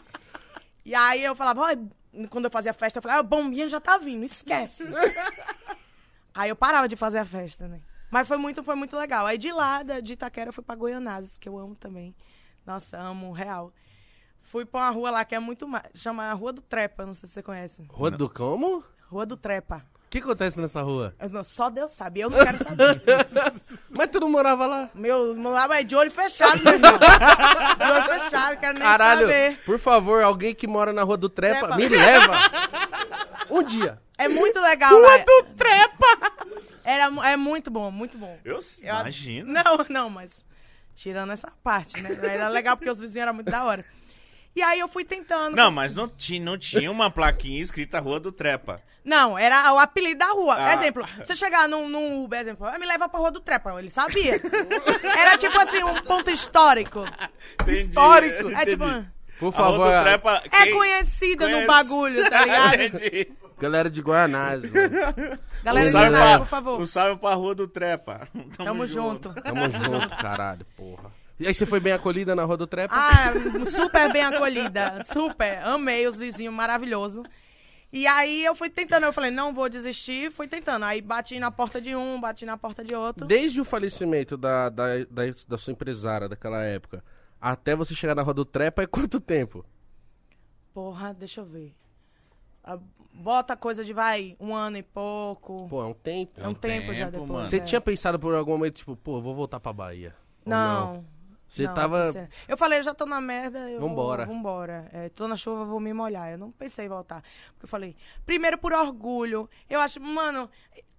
E 0.86 0.96
aí 0.96 1.24
eu 1.24 1.36
falava, 1.36 1.62
ó, 1.62 2.28
quando 2.30 2.46
eu 2.46 2.52
fazia 2.52 2.74
festa, 2.74 3.00
eu 3.00 3.02
falava, 3.02 3.20
ah, 3.20 3.24
o 3.24 3.28
bombinha 3.28 3.68
já 3.68 3.80
tá 3.80 3.98
vindo, 3.98 4.24
esquece. 4.24 4.84
aí 6.34 6.50
eu 6.50 6.56
parava 6.56 6.88
de 6.88 6.96
fazer 6.96 7.20
a 7.20 7.26
festa, 7.26 7.68
né? 7.68 7.82
Mas 8.10 8.28
foi 8.28 8.38
muito, 8.38 8.64
foi 8.64 8.76
muito 8.76 8.96
legal. 8.96 9.26
Aí 9.26 9.38
de 9.38 9.52
lá, 9.52 9.84
da- 9.84 10.00
de 10.00 10.14
Itaquera, 10.14 10.50
eu 10.50 10.54
fui 10.54 10.64
pra 10.64 10.76
Goianazes, 10.76 11.38
que 11.38 11.48
eu 11.50 11.58
amo 11.58 11.76
também. 11.76 12.16
Nossa, 12.66 12.98
amo, 12.98 13.32
real. 13.32 13.74
Fui 14.42 14.66
pra 14.66 14.82
uma 14.82 14.90
rua 14.90 15.12
lá 15.12 15.26
que 15.26 15.36
é 15.36 15.40
muito 15.40 15.68
mais. 15.68 15.84
Chama 15.94 16.32
Rua 16.34 16.54
do 16.54 16.62
Trepa, 16.62 17.06
não 17.06 17.14
sei 17.14 17.28
se 17.28 17.34
você 17.34 17.44
conhece. 17.44 17.86
Rua 17.90 18.10
do 18.10 18.30
como? 18.30 18.84
Rua 19.10 19.26
do 19.26 19.36
Trepa. 19.36 19.84
O 20.06 20.10
que 20.10 20.20
acontece 20.20 20.58
nessa 20.58 20.82
rua? 20.82 21.14
Não- 21.30 21.44
só 21.44 21.70
Deus 21.70 21.92
sabe, 21.92 22.22
eu 22.22 22.30
não 22.30 22.38
quero 22.42 22.58
saber. 22.64 23.02
Mas 23.92 24.10
tu 24.10 24.22
não 24.22 24.30
morava 24.30 24.66
lá? 24.66 24.90
Meu, 24.94 25.36
lá 25.42 25.78
é 25.78 25.84
de 25.84 25.98
olho 25.98 26.10
fechado, 26.10 26.64
meu 26.64 26.74
irmão. 26.76 26.98
De 26.98 27.92
olho 27.92 28.04
fechado, 28.04 28.58
quero 28.58 28.74
nem 28.80 28.84
Caralho, 28.88 29.22
saber. 29.28 29.60
por 29.66 29.78
favor, 29.78 30.24
alguém 30.24 30.56
que 30.56 30.66
mora 30.66 30.94
na 30.94 31.04
Rua 31.04 31.18
do 31.18 31.28
Trepa, 31.28 31.60
Trepa. 31.68 31.76
me 31.76 31.90
leva. 31.90 32.34
Um 33.50 33.64
dia. 33.64 34.02
É 34.18 34.28
muito 34.28 34.60
legal 34.60 34.92
lá. 34.98 35.18
do 35.20 35.44
Trepa! 35.56 36.32
Era, 36.90 37.12
é 37.30 37.36
muito 37.36 37.70
bom, 37.70 37.92
muito 37.92 38.18
bom. 38.18 38.40
Eu 38.46 38.60
Eu- 38.82 38.96
imagino. 39.02 39.52
Não, 39.52 39.86
não, 39.90 40.10
mas 40.10 40.46
tirando 40.96 41.34
essa 41.34 41.52
parte, 41.62 42.02
né? 42.02 42.10
Era 42.24 42.48
legal 42.48 42.78
porque 42.78 42.90
os 42.90 42.98
vizinhos 43.00 43.24
eram 43.24 43.34
muito 43.34 43.52
da 43.52 43.66
hora. 43.66 43.84
E 44.56 44.62
aí 44.62 44.80
eu 44.80 44.88
fui 44.88 45.04
tentando. 45.04 45.56
Não, 45.56 45.70
mas 45.70 45.94
não, 45.94 46.08
ti, 46.08 46.40
não 46.40 46.58
tinha 46.58 46.90
uma 46.90 47.12
plaquinha 47.12 47.62
escrita 47.62 48.00
Rua 48.00 48.20
do 48.20 48.32
Trepa. 48.32 48.82
Não, 49.04 49.38
era 49.38 49.72
o 49.74 49.78
apelido 49.80 50.20
da 50.20 50.28
rua. 50.32 50.56
Ah. 50.58 50.74
Exemplo, 50.74 51.06
você 51.18 51.36
chegar 51.36 51.68
num, 51.70 51.88
num 51.88 52.24
Uber, 52.24 52.40
exemplo, 52.42 52.66
"Ah, 52.66 52.78
me 52.80 52.86
leva 52.86 53.08
pra 53.08 53.20
rua 53.20 53.32
do 53.32 53.40
Trepa. 53.40 53.78
Ele 53.80 53.90
sabia. 53.90 54.42
Era 55.18 55.38
tipo 55.38 55.58
assim, 55.60 55.84
um 55.84 56.02
ponto 56.02 56.30
histórico. 56.32 57.06
Entendi, 57.62 57.78
Histórico. 57.88 58.50
É 58.50 58.64
entendi. 58.64 58.72
tipo. 58.72 59.17
Por 59.40 59.50
A 59.50 59.52
favor, 59.52 59.86
do 59.92 60.04
Trepa... 60.04 60.42
É 60.52 60.72
conhecida 60.72 61.46
no 61.48 61.52
conhece- 61.66 61.68
bagulho, 61.68 62.30
tá 62.30 62.42
ligado? 62.44 63.38
Galera 63.60 63.90
de 63.90 64.02
Guanás, 64.02 64.72
mano. 64.72 64.90
Galera, 65.64 65.88
Um 65.88 65.92
de 65.92 65.98
Guanás, 65.98 66.38
por 66.40 66.48
favor. 66.48 66.80
Um 66.82 66.86
salve 66.86 67.20
pra 67.20 67.34
Rua 67.34 67.56
do 67.56 67.68
Trepa. 67.68 68.28
Tamo 68.58 68.86
junto. 68.88 69.34
Tamo 69.42 69.62
junto, 69.72 70.10
caralho, 70.18 70.66
porra. 70.76 71.12
E 71.40 71.46
aí 71.48 71.54
você 71.54 71.66
foi 71.68 71.80
bem 71.80 71.94
acolhida 71.94 72.36
na 72.36 72.44
Rua 72.44 72.58
do 72.58 72.66
Trepa? 72.66 72.96
Ah, 72.96 73.32
super 73.70 74.12
bem 74.12 74.24
acolhida. 74.24 75.04
Super. 75.06 75.60
Amei 75.64 76.08
os 76.08 76.18
vizinhos, 76.18 76.54
maravilhoso. 76.54 77.24
E 77.94 78.06
aí 78.08 78.44
eu 78.44 78.54
fui 78.56 78.70
tentando, 78.70 79.06
eu 79.06 79.14
falei, 79.14 79.32
não 79.32 79.54
vou 79.54 79.70
desistir, 79.70 80.32
fui 80.32 80.48
tentando. 80.48 80.84
Aí 80.84 81.00
bati 81.02 81.40
na 81.40 81.50
porta 81.52 81.80
de 81.80 81.96
um, 81.96 82.20
bati 82.20 82.46
na 82.46 82.58
porta 82.58 82.84
de 82.84 82.96
outro. 82.96 83.26
Desde 83.26 83.62
o 83.62 83.66
falecimento 83.66 84.36
da, 84.36 84.70
da, 84.70 84.98
da, 85.10 85.24
da 85.48 85.58
sua 85.58 85.72
empresária 85.74 86.28
daquela 86.28 86.64
época, 86.64 87.04
até 87.40 87.76
você 87.76 87.94
chegar 87.96 88.16
na 88.16 88.22
Rua 88.22 88.34
do 88.34 88.46
Trepa, 88.46 88.84
é 88.84 88.88
quanto 88.88 89.20
tempo? 89.20 89.66
Porra, 90.74 91.14
deixa 91.14 91.42
eu 91.42 91.46
ver. 91.46 91.74
Ah, 92.64 92.80
Bota 93.20 93.58
coisa 93.58 93.84
de, 93.84 93.94
vai, 93.94 94.36
um 94.40 94.54
ano 94.54 94.78
e 94.78 94.84
pouco. 94.84 95.68
Pô, 95.68 95.82
é 95.82 95.86
um 95.88 95.94
tempo. 95.94 96.40
é 96.40 96.48
um 96.48 96.54
tempo, 96.54 96.94
já 96.94 97.10
depois. 97.10 97.30
mano. 97.30 97.44
Você 97.44 97.58
é. 97.58 97.60
tinha 97.60 97.82
pensado 97.82 98.20
por 98.20 98.36
algum 98.36 98.52
momento, 98.52 98.76
tipo, 98.76 98.96
pô, 98.96 99.20
vou 99.20 99.34
voltar 99.34 99.60
pra 99.60 99.74
Bahia? 99.74 100.16
Ou 100.46 100.52
Não. 100.52 101.06
Você 101.48 101.64
não, 101.66 101.74
tava. 101.74 102.06
pensei- 102.08 102.28
Eu 102.48 102.58
falei, 102.58 102.84
já 102.84 102.94
tô 102.94 103.06
na 103.06 103.20
merda, 103.22 103.72
eu 103.72 103.80
Vambora. 103.80 104.26
vou, 104.26 104.36
vambora. 104.36 104.88
É, 104.92 105.10
tô 105.10 105.28
na 105.28 105.36
chuva, 105.36 105.66
vou 105.66 105.80
me 105.80 105.94
molhar. 105.94 106.30
Eu 106.32 106.38
não 106.38 106.52
pensei 106.52 106.86
em 106.86 106.90
voltar. 106.90 107.24
Porque 107.54 107.66
eu 107.66 107.70
falei, 107.70 107.96
primeiro 108.26 108.58
por 108.58 108.72
orgulho. 108.74 109.50
Eu 109.70 109.80
acho, 109.80 110.00
mano, 110.00 110.48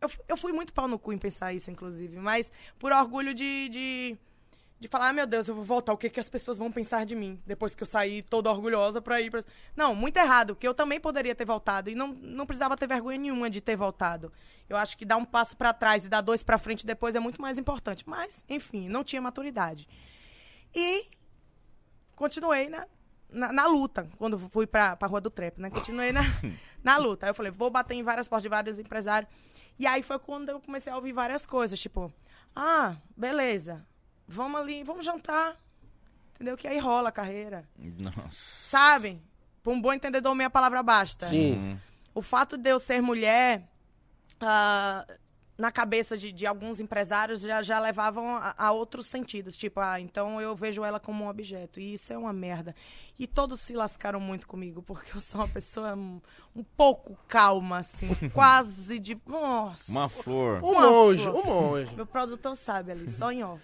eu, 0.01 0.11
eu 0.27 0.37
fui 0.37 0.51
muito 0.53 0.73
pau 0.73 0.89
no 0.89 0.99
cu 0.99 1.13
em 1.13 1.19
pensar 1.19 1.53
isso, 1.53 1.71
inclusive. 1.71 2.17
Mas 2.19 2.51
por 2.79 2.93
orgulho 2.93 3.33
de, 3.35 3.69
de, 3.69 4.19
de 4.81 4.87
falar, 4.87 5.09
ah, 5.09 5.13
meu 5.13 5.27
Deus, 5.27 5.49
eu 5.49 5.55
vou 5.57 5.65
voltar. 5.65 5.93
O 5.93 5.97
que, 5.97 6.09
que 6.09 6.21
as 6.21 6.29
pessoas 6.29 6.57
vão 6.57 6.71
pensar 6.71 7.05
de 7.05 7.17
mim? 7.17 7.43
Depois 7.45 7.75
que 7.75 7.83
eu 7.83 7.87
saí 7.87 8.23
toda 8.23 8.49
orgulhosa 8.49 9.03
pra 9.03 9.21
ir 9.21 9.29
pra... 9.29 9.43
Não, 9.75 9.93
muito 9.93 10.17
errado. 10.19 10.55
Porque 10.55 10.69
eu 10.69 10.75
também 10.75 11.01
poderia 11.01 11.35
ter 11.35 11.45
voltado. 11.45 11.91
E 11.91 11.97
não, 11.97 12.09
não 12.09 12.47
precisava 12.47 12.77
ter 12.77 12.87
vergonha 12.87 13.19
nenhuma 13.19 13.51
de 13.51 13.61
ter 13.61 13.77
voltado. 13.77 14.33
Eu 14.69 14.77
acho 14.77 14.97
que 14.97 15.05
dar 15.05 15.17
um 15.17 15.25
passo 15.25 15.57
pra 15.57 15.73
trás 15.73 16.05
e 16.05 16.09
dar 16.09 16.21
dois 16.21 16.45
pra 16.45 16.59
frente 16.59 16.87
depois 16.87 17.17
é 17.17 17.21
muito 17.21 17.43
mais 17.43 17.59
importante. 17.59 18.09
Mas, 18.09 18.45
enfim, 18.49 18.89
não 18.89 19.03
tinha 19.03 19.21
maturidade. 19.21 19.89
E 20.73 21.09
continuei 22.15 22.69
na, 22.69 22.87
na, 23.29 23.53
na 23.53 23.67
luta, 23.67 24.09
quando 24.17 24.39
fui 24.39 24.67
pra, 24.67 24.95
pra 24.95 25.09
Rua 25.09 25.21
do 25.21 25.31
Trepo, 25.31 25.61
né? 25.61 25.71
Continuei 25.71 26.13
na, 26.13 26.23
na 26.85 26.97
luta. 26.99 27.27
Aí 27.27 27.31
eu 27.31 27.35
falei, 27.35 27.51
vou 27.51 27.69
bater 27.69 27.95
em 27.95 28.05
várias 28.05 28.29
portas 28.29 28.45
de 28.45 28.49
vários 28.49 28.79
empresários. 28.79 29.29
E 29.77 29.89
aí 29.89 30.05
foi 30.05 30.21
quando 30.21 30.51
eu 30.51 30.61
comecei 30.61 30.93
a 30.93 30.97
ouvir 30.97 31.13
várias 31.13 31.45
coisas, 31.45 31.79
tipo, 31.81 32.13
ah, 32.55 32.97
beleza, 33.17 33.85
vamos 34.29 34.61
ali, 34.61 34.85
vamos 34.85 35.05
jantar. 35.05 35.57
Entendeu? 36.35 36.57
Que 36.57 36.69
aí 36.69 36.79
rola 36.79 37.09
a 37.09 37.13
carreira. 37.13 37.69
Nossa. 37.77 38.31
Sabe? 38.31 39.21
Pra 39.63 39.73
um 39.73 39.81
bom 39.81 39.93
entendedor, 39.93 40.35
minha 40.35 40.51
palavra 40.51 40.83
basta. 40.83 41.27
Sim. 41.27 41.81
O 42.15 42.23
fato 42.23 42.57
de 42.57 42.71
eu 42.71 42.79
ser 42.79 43.03
mulher, 43.03 43.69
ah, 44.41 45.05
na 45.59 45.73
cabeça 45.73 46.17
de, 46.17 46.31
de 46.31 46.47
alguns 46.47 46.79
empresários 46.79 47.41
já, 47.41 47.61
já 47.61 47.81
levavam 47.81 48.37
a, 48.37 48.55
a 48.57 48.71
outros 48.71 49.07
sentidos. 49.07 49.57
Tipo, 49.57 49.81
ah, 49.81 50.01
então 50.01 50.41
eu 50.41 50.55
vejo 50.55 50.85
ela 50.85 51.01
como 51.01 51.25
um 51.25 51.29
objeto. 51.29 51.81
E 51.81 51.95
isso 51.95 52.13
é 52.13 52.19
uma 52.19 52.33
merda. 52.33 52.73
E 53.19 53.27
todos 53.27 53.61
se 53.61 53.73
lascaram 53.75 54.21
muito 54.21 54.47
comigo, 54.47 54.81
porque 54.81 55.17
eu 55.17 55.21
sou 55.21 55.41
uma 55.41 55.49
pessoa 55.49 55.97
um, 55.97 56.21
um 56.55 56.63
pouco 56.63 57.19
calma, 57.27 57.79
assim. 57.79 58.15
quase 58.33 59.01
de. 59.01 59.21
Nossa. 59.27 59.91
Uma 59.91 60.09
flor. 60.09 60.63
Um 60.63 60.71
Uma 60.71 60.89
monge, 60.89 61.25
flor. 61.25 61.37
um 61.37 61.45
monge. 61.45 61.97
Meu 61.97 62.07
produtor 62.07 62.57
sabe 62.57 62.93
ali, 62.93 63.11
só 63.11 63.33
em 63.33 63.43
off. 63.43 63.61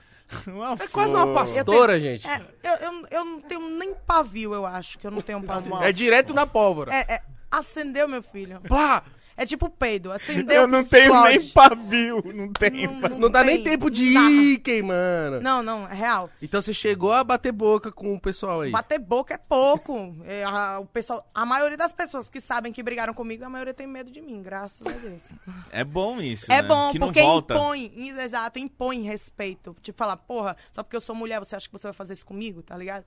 Uma 0.47 0.75
É 0.75 0.89
quase 0.89 1.15
uma 1.15 1.33
pastora, 1.35 1.99
gente. 1.99 2.27
É, 2.29 2.41
eu, 2.63 2.73
eu, 2.73 3.07
eu 3.11 3.25
não 3.25 3.41
tenho 3.41 3.69
nem 3.71 3.95
pavio, 3.95 4.55
eu 4.55 4.67
acho 4.67 4.99
que 4.99 5.07
eu 5.07 5.11
não 5.11 5.21
tenho 5.21 5.43
pavio. 5.43 5.77
É 5.83 5.93
direto 5.93 6.33
na 6.35 6.47
pólvora. 6.47 6.95
É, 6.95 7.15
é, 7.15 7.23
acendeu, 7.51 8.09
meu 8.09 8.23
filho. 8.23 8.61
Plá! 8.63 9.03
É 9.37 9.45
tipo 9.45 9.69
peido. 9.69 10.13
Acendeu, 10.13 10.63
Eu 10.63 10.67
não 10.69 10.85
tenho 10.85 11.07
explode. 11.13 11.39
nem 11.39 11.49
pavio. 11.49 12.23
Não 12.35 12.53
tenho 12.53 12.91
Não- 12.93 13.01
pavio. 13.01 13.19
Não 13.19 13.31
dá 13.31 13.43
nem 13.43 13.57
tem. 13.57 13.65
tempo 13.73 13.91
de 13.91 14.15
Dá. 14.15 14.21
ir 14.21 14.59
queimando. 14.59 15.41
Não, 15.43 15.63
não, 15.63 15.89
é 15.89 15.95
real. 15.95 16.31
Então 16.41 16.61
você 16.61 16.73
chegou 16.73 17.13
a 17.13 17.25
bater 17.25 17.53
boca 17.53 17.91
com 17.91 18.15
o 18.15 18.21
pessoal 18.21 18.61
aí. 18.61 18.71
Bater 18.71 18.99
boca 18.99 19.35
é 19.35 19.39
pouco. 19.39 20.15
É, 20.25 20.45
a, 20.45 20.79
o 20.79 20.87
pessoal, 20.87 21.29
a 21.35 21.45
maioria 21.45 21.77
das 21.77 21.93
pessoas 21.93 22.29
que 22.29 22.41
sabem 22.41 22.73
que 22.73 22.83
brigaram 22.83 23.13
comigo, 23.15 23.45
a 23.45 23.49
maioria 23.49 23.75
tem 23.75 23.87
medo 23.87 24.11
de 24.11 24.21
mim, 24.21 24.41
graças 24.43 24.87
a 24.87 24.91
Deus. 24.91 25.23
É 25.71 25.83
bom 25.85 26.21
isso, 26.21 26.53
É 26.53 26.63
né? 26.63 26.69
bom, 26.69 26.91
que 26.93 26.99
não 26.99 27.09
porque 27.09 27.23
volta. 27.23 27.55
impõe, 27.55 27.93
exato, 28.21 28.59
impõe 28.59 29.03
respeito. 29.03 29.75
Tipo, 29.83 29.99
falar, 29.99 30.17
porra, 30.17 30.57
só 30.71 30.83
porque 30.83 30.97
eu 30.97 31.01
sou 31.01 31.15
mulher, 31.15 31.39
você 31.39 31.57
acha 31.57 31.67
que 31.67 31.73
você 31.73 31.89
vai 31.89 31.93
fazer 31.95 32.13
isso 32.13 32.27
comigo, 32.27 32.63
tá 32.63 32.77
ligado? 32.77 33.05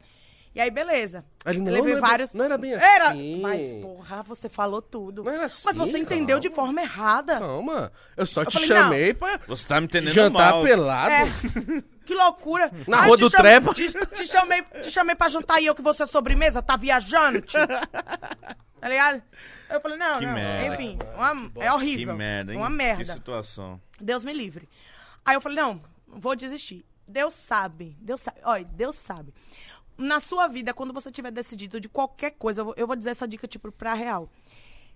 E 0.58 0.62
aí, 0.62 0.72
beleza. 0.72 1.24
Ele, 1.46 1.60
Eu 1.60 1.64
não, 1.66 1.72
levei 1.72 1.92
não, 1.94 1.98
é 2.00 2.02
vários. 2.02 2.30
bem, 2.32 2.38
não 2.40 2.46
era 2.46 2.58
bem 2.58 2.74
assim. 2.74 2.86
Era, 2.86 3.16
mas, 3.42 3.82
porra, 3.84 4.24
você 4.24 4.50
falou 4.50 4.82
tudo. 4.82 5.24
Não 5.24 5.32
era 5.32 5.44
mas 5.44 5.66
assim, 5.68 5.78
você 5.78 5.98
entendeu 6.00 6.38
calma. 6.38 6.40
de 6.42 6.50
forma 6.50 6.82
errada. 6.82 7.38
Calma, 7.40 7.92
eu 8.18 8.26
só 8.26 8.44
te 8.44 8.54
falei, 8.54 8.68
chamei 8.68 9.14
pra 9.14 9.40
Você 9.48 9.68
tá 9.68 9.80
me 9.80 9.86
entendendo 9.86 10.14
jantar 10.16 10.52
mal. 10.54 10.64
pelado. 10.64 11.12
É. 11.14 11.84
Que 12.08 12.16
loucura. 12.16 12.72
Na 12.88 13.02
Ai, 13.02 13.08
rua 13.08 13.18
te 13.18 13.20
do 13.20 13.30
cham- 13.30 13.42
Trepa. 13.42 13.74
Te, 13.74 13.92
te 13.92 14.26
chamei, 14.28 14.62
te 14.82 14.90
chamei 14.90 15.14
pra 15.14 15.28
jantar 15.28 15.62
e 15.62 15.66
eu 15.66 15.76
que 15.76 15.82
você 15.82 16.04
é 16.04 16.06
sobremesa? 16.06 16.62
Tá 16.62 16.78
viajando, 16.78 17.42
tio? 17.42 17.60
Tá 18.80 18.88
ligado? 18.90 19.22
Eu 19.70 19.82
falei, 19.82 19.98
não, 19.98 20.20
Que 20.20 20.26
não. 20.26 20.34
merda. 20.34 20.74
Enfim, 20.76 20.98
uma- 21.16 21.52
é 21.58 21.68
Que 21.68 21.74
horrível. 21.74 22.16
merda, 22.16 22.54
hein? 22.54 22.58
Uma 22.60 22.70
Que 22.70 22.74
merda. 22.76 23.14
situação. 23.14 23.82
Deus 24.00 24.24
me 24.24 24.32
livre. 24.32 24.70
Aí 25.26 25.36
eu 25.36 25.42
falei, 25.42 25.58
não, 25.58 25.82
vou 26.08 26.34
desistir. 26.36 26.86
Deus 27.06 27.34
sabe, 27.34 27.98
Deus 28.02 28.22
sabe, 28.22 28.40
olha, 28.44 28.66
Deus 28.66 28.96
sabe. 28.96 29.34
Na 29.98 30.20
sua 30.20 30.48
vida, 30.48 30.74
quando 30.74 30.94
você 30.94 31.10
tiver 31.10 31.32
decidido 31.32 31.80
de 31.80 31.90
qualquer 31.90 32.32
coisa, 32.32 32.62
eu 32.62 32.66
vou, 32.66 32.74
eu 32.78 32.86
vou 32.86 32.96
dizer 32.96 33.10
essa 33.10 33.28
dica, 33.28 33.48
tipo, 33.48 33.72
pra 33.72 33.94
real. 33.94 34.30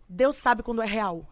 Deus 0.08 0.36
sabe 0.36 0.62
quando 0.62 0.82
é 0.82 0.86
real. 0.86 1.28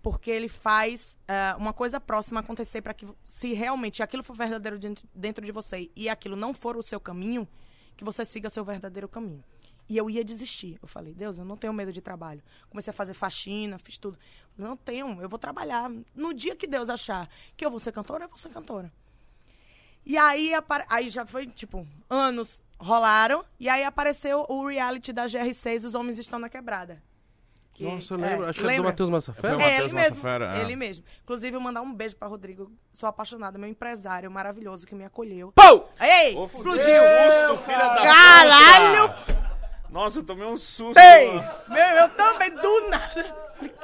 Porque 0.00 0.30
ele 0.30 0.48
faz 0.48 1.16
ah, 1.28 1.54
uma 1.58 1.72
coisa 1.72 2.00
próxima 2.00 2.40
acontecer 2.40 2.80
para 2.80 2.94
que, 2.94 3.06
se 3.26 3.52
realmente 3.52 4.02
aquilo 4.02 4.22
for 4.22 4.36
verdadeiro 4.36 4.78
dentro, 4.78 5.06
dentro 5.14 5.44
de 5.44 5.52
você 5.52 5.90
e 5.94 6.08
aquilo 6.08 6.34
não 6.34 6.54
for 6.54 6.76
o 6.76 6.82
seu 6.82 6.98
caminho, 6.98 7.46
que 7.96 8.04
você 8.04 8.24
siga 8.24 8.48
seu 8.48 8.64
verdadeiro 8.64 9.08
caminho. 9.08 9.44
E 9.88 9.96
eu 9.96 10.08
ia 10.08 10.24
desistir. 10.24 10.78
Eu 10.80 10.88
falei, 10.88 11.12
Deus, 11.12 11.38
eu 11.38 11.44
não 11.44 11.56
tenho 11.56 11.72
medo 11.72 11.92
de 11.92 12.00
trabalho. 12.00 12.42
Comecei 12.70 12.90
a 12.90 12.94
fazer 12.94 13.14
faxina, 13.14 13.78
fiz 13.78 13.98
tudo. 13.98 14.18
Não 14.56 14.76
tenho, 14.76 15.20
eu 15.20 15.28
vou 15.28 15.38
trabalhar. 15.38 15.90
No 16.14 16.32
dia 16.32 16.56
que 16.56 16.66
Deus 16.66 16.88
achar 16.88 17.28
que 17.56 17.64
eu 17.64 17.70
vou 17.70 17.78
ser 17.78 17.92
cantora, 17.92 18.24
eu 18.24 18.28
vou 18.28 18.38
ser 18.38 18.48
cantora. 18.48 18.90
E 20.04 20.16
aí, 20.18 20.52
aí 20.88 21.08
já 21.08 21.24
foi, 21.24 21.46
tipo, 21.46 21.86
anos 22.10 22.60
rolaram. 22.78 23.44
E 23.60 23.68
aí 23.68 23.84
apareceu 23.84 24.44
o 24.48 24.66
reality 24.66 25.12
da 25.12 25.26
GR6, 25.26 25.84
Os 25.84 25.94
Homens 25.94 26.18
Estão 26.18 26.38
na 26.38 26.48
Quebrada. 26.48 27.02
Que- 27.74 27.84
Nossa, 27.84 28.12
eu 28.12 28.18
lembro. 28.18 28.44
é, 28.44 28.50
Acho 28.50 28.58
que 28.60 28.66
era 28.66 28.68
do 28.68 28.76
lembra? 28.76 28.90
Matheus 28.90 29.08
Massafé. 29.10 29.40
Foi 29.40 29.50
o 29.50 29.54
É, 29.54 29.56
Matheus 29.56 29.78
ele 29.78 29.92
mesmo. 29.94 30.10
Massafera, 30.16 30.58
é. 30.58 30.60
Ele 30.60 30.76
mesmo. 30.76 31.04
Inclusive, 31.22 31.56
eu 31.56 31.60
mandar 31.60 31.80
um 31.80 31.94
beijo 31.94 32.16
pra 32.16 32.28
Rodrigo. 32.28 32.70
Sou 32.92 33.08
apaixonada, 33.08 33.56
meu 33.58 33.68
empresário 33.70 34.30
maravilhoso 34.30 34.86
que 34.86 34.94
me 34.94 35.04
acolheu. 35.06 35.52
Pau! 35.52 35.88
Ei! 35.98 36.36
Ô, 36.36 36.44
explodiu! 36.44 36.82
susto, 36.84 37.64
filha 37.64 37.78
da 37.88 38.02
Caralho! 38.02 39.08
puta! 39.08 39.41
Nossa, 39.92 40.20
eu 40.20 40.24
tomei 40.24 40.46
um 40.46 40.56
susto. 40.56 40.98
Ei! 40.98 41.30
Meu, 41.68 41.86
eu 42.00 42.08
também, 42.10 42.50
do 42.50 42.88
nada. 42.88 43.24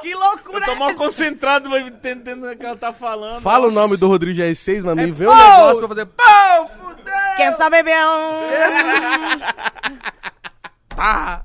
Que 0.01 0.15
loucura 0.15 0.59
Eu 0.61 0.65
tô 0.65 0.73
é 0.73 0.75
mal 0.75 0.89
essa? 0.91 0.99
concentrado, 0.99 1.69
mas 1.71 1.87
entendendo 1.87 2.51
o 2.51 2.57
que 2.57 2.65
ela 2.65 2.77
tá 2.77 2.93
falando. 2.93 3.43
Fala 3.43 3.67
o 3.67 3.69
Nossa. 3.69 3.81
nome 3.81 3.97
do 3.99 4.09
Rodrigo 4.09 4.41
GR6, 4.41 4.83
mas 4.83 4.97
me 4.97 5.13
vê 5.13 5.29
um 5.29 5.31
pau! 5.31 5.57
negócio 5.59 5.79
pra 5.81 5.89
fazer 5.89 6.07
pau, 6.07 6.69
fudeu! 6.69 7.15
Quer 7.37 7.53
saber, 7.53 7.83
Beão? 7.85 8.19
Tá. 10.97 11.45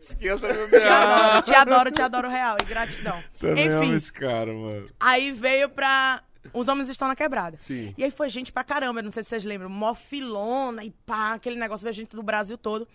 Esqueça 0.00 0.46
meu 0.46 0.68
Te 0.70 0.76
adoro, 0.86 1.42
te 1.42 1.54
adoro, 1.54 1.90
te 1.90 2.02
adoro 2.02 2.28
real. 2.28 2.56
E 2.62 2.64
gratidão. 2.64 3.20
Também 3.40 3.66
amo 3.68 3.82
Enfim, 3.82 3.94
esse 3.96 4.12
cara, 4.12 4.52
mano. 4.52 4.88
aí 5.00 5.32
veio 5.32 5.68
pra... 5.68 6.22
Os 6.52 6.68
homens 6.68 6.88
estão 6.88 7.08
na 7.08 7.16
quebrada. 7.16 7.56
Sim. 7.58 7.92
E 7.98 8.04
aí 8.04 8.12
foi 8.12 8.28
gente 8.28 8.52
pra 8.52 8.62
caramba, 8.62 9.02
não 9.02 9.10
sei 9.10 9.24
se 9.24 9.30
vocês 9.30 9.44
lembram, 9.44 9.68
mofilona 9.68 10.84
e 10.84 10.92
pá, 11.04 11.32
aquele 11.32 11.56
negócio, 11.56 11.82
veio 11.82 11.94
gente 11.94 12.14
do 12.14 12.22
Brasil 12.22 12.56
todo. 12.56 12.86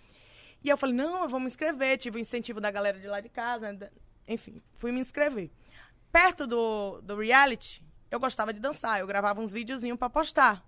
E 0.62 0.68
eu 0.68 0.76
falei, 0.76 0.94
não, 0.94 1.22
eu 1.22 1.28
vou 1.28 1.40
me 1.40 1.46
inscrever. 1.46 1.98
Tive 1.98 2.18
o 2.18 2.20
incentivo 2.20 2.60
da 2.60 2.70
galera 2.70 2.98
de 2.98 3.06
lá 3.06 3.20
de 3.20 3.28
casa. 3.28 3.72
né, 3.72 3.90
Enfim, 4.26 4.60
fui 4.74 4.92
me 4.92 5.00
inscrever. 5.00 5.50
Perto 6.10 6.46
do, 6.46 7.00
do 7.02 7.16
reality, 7.16 7.82
eu 8.10 8.18
gostava 8.18 8.52
de 8.52 8.60
dançar. 8.60 9.00
Eu 9.00 9.06
gravava 9.06 9.40
uns 9.40 9.52
videozinhos 9.52 9.98
pra 9.98 10.10
postar. 10.10 10.64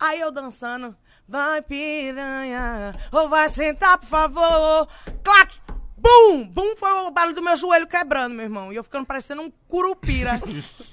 Aí 0.00 0.20
eu 0.20 0.32
dançando, 0.32 0.96
vai 1.28 1.62
piranha, 1.62 2.94
ou 3.12 3.28
vai 3.28 3.48
sentar, 3.48 3.98
por 3.98 4.08
favor. 4.08 4.88
Clac! 5.22 5.60
Bum! 5.96 6.44
Bum 6.48 6.74
foi 6.76 6.90
o 6.90 7.10
barulho 7.12 7.36
do 7.36 7.42
meu 7.42 7.54
joelho 7.56 7.86
quebrando, 7.86 8.34
meu 8.34 8.44
irmão. 8.44 8.72
E 8.72 8.76
eu 8.76 8.82
ficando 8.82 9.06
parecendo 9.06 9.42
um 9.42 9.50
curupira. 9.68 10.40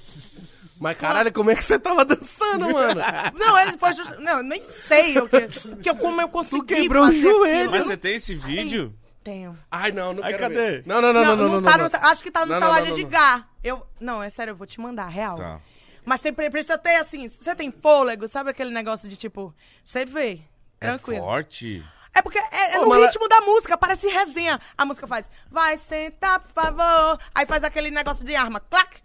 Mas 0.80 0.96
caralho, 0.96 1.30
como 1.32 1.50
é 1.50 1.54
que 1.54 1.62
você 1.64 1.78
tava 1.78 2.04
dançando, 2.06 2.68
mano? 2.72 3.00
Não, 3.38 3.58
ele 3.58 3.76
foi 3.76 3.92
just... 3.92 4.10
Não, 4.18 4.38
eu 4.38 4.42
nem 4.42 4.64
sei 4.64 5.18
o 5.18 5.28
que, 5.28 5.46
que 5.82 5.90
eu, 5.90 5.94
como 5.94 6.20
eu 6.22 6.28
consegui 6.28 6.64
quebrou 6.64 7.04
o 7.04 7.12
joelho. 7.12 7.44
aquilo. 7.44 7.70
Mas 7.70 7.84
você 7.84 7.96
tem 7.98 8.14
esse 8.16 8.34
vídeo? 8.34 8.94
Tenho. 9.22 9.56
Ai, 9.70 9.92
não, 9.92 10.14
não 10.14 10.24
Ai, 10.24 10.30
quero 10.30 10.42
cadê? 10.44 10.54
ver. 10.54 10.82
Não, 10.86 11.02
não, 11.02 11.12
não, 11.12 11.22
não, 11.22 11.36
não, 11.36 11.48
não, 11.60 11.62
tá 11.70 11.76
não. 11.76 11.84
no- 11.86 12.06
acho 12.08 12.22
que 12.22 12.30
tá 12.30 12.46
no 12.46 12.52
Não, 12.52 12.58
não, 12.60 12.68
não, 12.68 12.74
de 12.76 12.80
não, 12.80 12.88
não. 12.96 12.98
Edgar. 12.98 13.48
Eu, 13.62 13.86
não, 14.00 14.22
é 14.22 14.30
sério, 14.30 14.52
eu 14.52 14.56
vou 14.56 14.66
te 14.66 14.80
mandar, 14.80 15.06
real. 15.08 15.36
Tá. 15.36 15.60
Mas 16.02 16.22
você 16.22 16.32
pre- 16.32 16.48
precisa 16.48 16.78
ter, 16.78 16.96
assim, 16.96 17.28
você 17.28 17.54
tem 17.54 17.70
fôlego, 17.70 18.26
sabe 18.26 18.48
aquele 18.48 18.70
negócio 18.70 19.06
de, 19.06 19.16
tipo, 19.18 19.54
você 19.84 20.06
vê, 20.06 20.40
tranquilo. 20.78 21.18
É 21.18 21.26
forte. 21.26 21.84
É 22.14 22.22
porque 22.22 22.38
é, 22.38 22.76
é 22.76 22.78
Ô, 22.78 22.84
no 22.84 22.88
mas 22.88 22.98
ela- 22.98 23.06
ritmo 23.08 23.28
da 23.28 23.42
música, 23.42 23.76
parece 23.76 24.08
resenha. 24.08 24.58
A 24.78 24.86
música 24.86 25.06
faz, 25.06 25.28
vai 25.50 25.76
sentar, 25.76 26.40
por 26.40 26.52
favor. 26.54 27.18
Aí 27.34 27.44
faz 27.44 27.62
aquele 27.62 27.90
negócio 27.90 28.24
de 28.24 28.34
arma, 28.34 28.58
clac, 28.58 28.96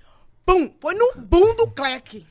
pum. 0.46 0.72
Foi 0.80 0.93
no 0.96 1.14
boom 1.16 1.56
do 1.56 1.68
clec. 1.72 2.26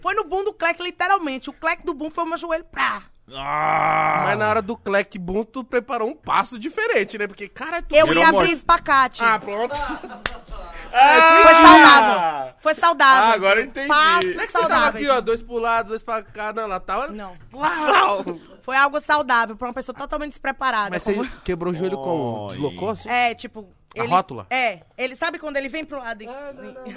Foi 0.00 0.14
no 0.14 0.24
boom 0.24 0.44
do 0.44 0.52
clec, 0.52 0.82
literalmente. 0.82 1.50
O 1.50 1.52
clec 1.52 1.84
do 1.84 1.94
boom 1.94 2.10
foi 2.10 2.24
o 2.24 2.26
meu 2.26 2.36
joelho, 2.36 2.64
pra. 2.64 3.02
Ah! 3.30 4.22
Mas 4.24 4.38
na 4.38 4.48
hora 4.48 4.62
do 4.62 4.74
Clec 4.74 5.18
Boom, 5.18 5.44
tu 5.44 5.62
preparou 5.62 6.08
um 6.08 6.14
passo 6.16 6.58
diferente, 6.58 7.18
né? 7.18 7.26
Porque, 7.26 7.46
cara, 7.46 7.82
tu... 7.82 7.94
Eu 7.94 8.06
ia 8.14 8.32
morte. 8.32 8.36
abrir 8.36 8.52
espacate. 8.52 9.22
Ah, 9.22 9.38
pronto. 9.38 9.76
Foi 9.76 11.54
saudável. 11.54 12.54
Foi 12.60 12.74
saudável. 12.74 13.24
Ah, 13.24 13.32
agora 13.34 13.60
eu 13.60 13.64
entendi. 13.66 13.88
Passos 13.88 14.34
Não 14.34 14.42
é 14.42 14.46
que 14.46 14.52
você 14.52 14.58
tava 14.58 14.74
saudáveis. 14.74 15.06
aqui, 15.06 15.18
ó, 15.18 15.20
dois 15.20 15.42
pro 15.42 15.58
lado, 15.58 15.88
dois 15.88 16.02
pra 16.02 16.22
cá. 16.22 16.54
Não, 16.54 16.62
ela 16.62 16.80
tava... 16.80 17.08
Não. 17.08 17.36
Uau! 17.52 18.24
Foi 18.62 18.76
algo 18.76 18.98
saudável 18.98 19.54
pra 19.56 19.68
uma 19.68 19.74
pessoa 19.74 19.94
totalmente 19.94 20.30
despreparada. 20.30 20.90
Mas 20.90 21.02
você 21.02 21.12
como- 21.12 21.28
quebrou 21.44 21.72
o 21.72 21.76
joelho 21.76 21.98
como? 21.98 22.44
Oi. 22.44 22.48
Deslocou 22.52 22.90
assim? 22.90 23.10
É, 23.10 23.34
tipo... 23.34 23.68
A 23.96 24.00
ele- 24.00 24.08
rótula? 24.08 24.46
É. 24.50 24.80
Ele 24.96 25.16
sabe 25.16 25.38
quando 25.38 25.56
ele 25.56 25.68
vem 25.68 25.84
pro 25.84 25.98
lado 25.98 26.22
e... 26.22 26.26
eu 26.26 26.32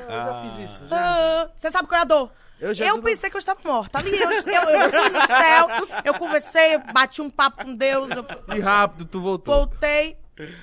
já 0.10 0.42
fiz 0.58 0.70
isso. 0.72 0.84
Ah, 0.92 1.50
Você 1.56 1.72
sabe 1.72 1.88
qual 1.88 2.00
é 2.00 2.02
a 2.02 2.06
dor? 2.06 2.32
Eu 2.60 2.74
já 2.76 2.86
eu 2.86 3.02
pensei 3.02 3.30
que 3.30 3.36
eu 3.36 3.40
estava 3.40 3.60
morta. 3.64 3.98
Ali 3.98 4.12
eu, 4.12 4.30
eu, 4.32 4.70
eu 4.70 4.90
fui 4.92 5.10
no 5.10 5.22
céu, 5.28 5.68
eu 6.06 6.14
conversei, 6.14 6.76
eu 6.76 6.80
bati 6.94 7.22
um 7.22 7.30
papo 7.30 7.66
com 7.66 7.74
Deus, 7.76 8.12
eu 8.12 8.24
E 8.56 8.60
rápido, 8.60 9.06
tu 9.06 9.20
voltou. 9.20 9.56
voltei. 9.56 10.16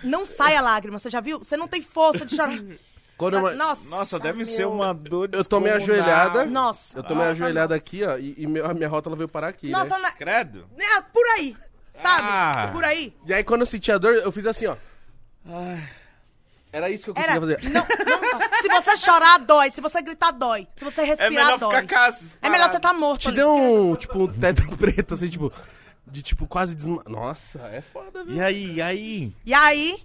Não 0.04 0.24
sai 0.26 0.54
a 0.56 0.60
lágrima, 0.60 0.98
você 0.98 1.10
já 1.10 1.20
viu? 1.20 1.38
Você 1.38 1.56
não 1.56 1.66
tem 1.66 1.80
força 1.82 2.24
de 2.24 2.36
chorar. 2.36 2.54
Eu... 3.20 3.56
Nossa, 3.56 3.88
Nossa, 3.88 4.18
deve 4.20 4.36
meu. 4.38 4.46
ser 4.46 4.64
uma 4.64 4.94
dor 4.94 5.28
Eu 5.32 5.44
tomei 5.44 5.72
a 5.72 5.78
descomunal. 5.78 6.06
joelhada. 6.06 6.44
Nossa. 6.46 6.96
Eu 6.96 7.02
tomei 7.02 7.24
Nossa, 7.24 7.34
joelhada 7.36 7.74
aqui, 7.74 8.04
ó, 8.04 8.16
e, 8.16 8.34
e 8.38 8.46
meu- 8.46 8.64
a 8.64 8.72
minha 8.72 8.88
rótula 8.88 9.16
veio 9.16 9.28
parar 9.28 9.48
aqui, 9.48 9.68
Nossa, 9.70 9.96
né? 9.96 10.02
na- 10.02 10.12
Credo. 10.12 10.68
é, 10.78 11.00
por 11.00 11.26
aí, 11.36 11.56
sabe? 12.00 12.22
Ah. 12.22 12.70
Por 12.72 12.84
aí. 12.84 13.12
E 13.26 13.34
aí, 13.34 13.42
quando 13.42 13.62
eu 13.62 13.66
senti 13.66 13.90
a 13.90 13.98
dor, 13.98 14.14
eu 14.14 14.30
fiz 14.30 14.46
assim, 14.46 14.66
ó. 14.66 14.76
Era 16.72 16.90
isso 16.90 17.04
que 17.04 17.10
eu 17.10 17.14
Era, 17.22 17.40
conseguia 17.40 17.58
fazer. 17.58 17.70
não, 17.72 17.80
não, 18.38 18.48
se 18.62 18.68
você 18.68 18.96
chorar, 18.98 19.38
dói. 19.38 19.70
Se 19.70 19.80
você 19.80 20.02
gritar, 20.02 20.30
dói. 20.32 20.68
Se 20.76 20.84
você 20.84 21.00
É 21.00 21.04
respirar, 21.04 21.32
melhor 21.32 21.58
dói. 21.58 21.80
ficar 21.80 21.86
cas- 21.86 22.34
É 22.42 22.48
melhor 22.50 22.70
você 22.70 22.76
estar 22.76 22.92
morto. 22.92 23.20
Te 23.22 23.28
ali. 23.28 23.36
deu 23.36 23.54
um, 23.54 23.96
tipo, 23.96 24.18
um 24.18 24.26
teto 24.28 24.68
preto, 24.76 25.14
assim, 25.14 25.28
tipo... 25.28 25.52
De, 26.06 26.22
tipo, 26.22 26.46
quase 26.46 26.74
desma... 26.74 27.02
Nossa, 27.06 27.58
é 27.68 27.80
foda, 27.82 28.24
viu? 28.24 28.34
E 28.36 28.40
aí, 28.40 28.74
e 28.76 28.82
aí? 28.82 29.32
E 29.44 29.52
aí, 29.54 30.02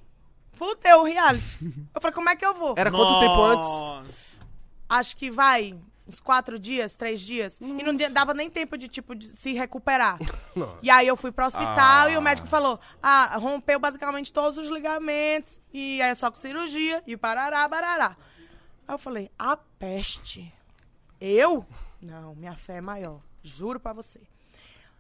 fudeu 0.54 1.00
o 1.00 1.04
reality. 1.06 1.60
Eu 1.96 2.02
falei, 2.02 2.14
como 2.14 2.30
é 2.30 2.36
que 2.36 2.46
eu 2.46 2.54
vou? 2.54 2.74
Era 2.78 2.92
quanto 2.92 3.20
tempo 3.22 3.42
antes? 3.44 3.68
Nossa. 3.70 4.34
Acho 4.90 5.16
que 5.18 5.32
vai 5.32 5.74
uns 6.08 6.20
quatro 6.20 6.60
dias, 6.60 6.96
três 6.98 7.22
dias. 7.22 7.60
E 7.62 7.84
não 7.84 7.96
dava 8.12 8.34
nem 8.34 8.50
tempo 8.50 8.78
de, 8.78 8.88
tipo, 8.88 9.16
de 9.16 9.36
se 9.36 9.54
recuperar. 9.54 10.18
Nossa. 10.56 10.78
E 10.82 10.90
aí 10.90 11.08
eu 11.08 11.16
fui 11.16 11.32
pro 11.32 11.46
hospital 11.46 12.08
Ah. 12.08 12.12
e 12.12 12.18
o 12.18 12.22
médico 12.22 12.48
falou: 12.48 12.80
ah, 13.02 13.38
rompeu 13.38 13.80
basicamente 13.80 14.32
todos 14.34 14.58
os 14.58 14.68
ligamentos. 14.70 15.60
E 15.74 16.02
aí 16.02 16.12
é 16.12 16.16
só 16.16 16.30
com 16.30 16.38
cirurgia 16.38 17.02
e 17.08 17.16
parará, 17.18 17.68
barará. 17.68 18.16
Aí 18.88 18.94
eu 18.94 18.98
falei, 18.98 19.32
a 19.40 19.56
peste. 19.58 20.54
Eu? 21.20 21.66
Não, 22.02 22.36
minha 22.36 22.56
fé 22.56 22.78
é 22.78 22.82
maior. 22.82 23.22
Juro 23.42 23.80
pra 23.80 23.94
você. 23.94 24.20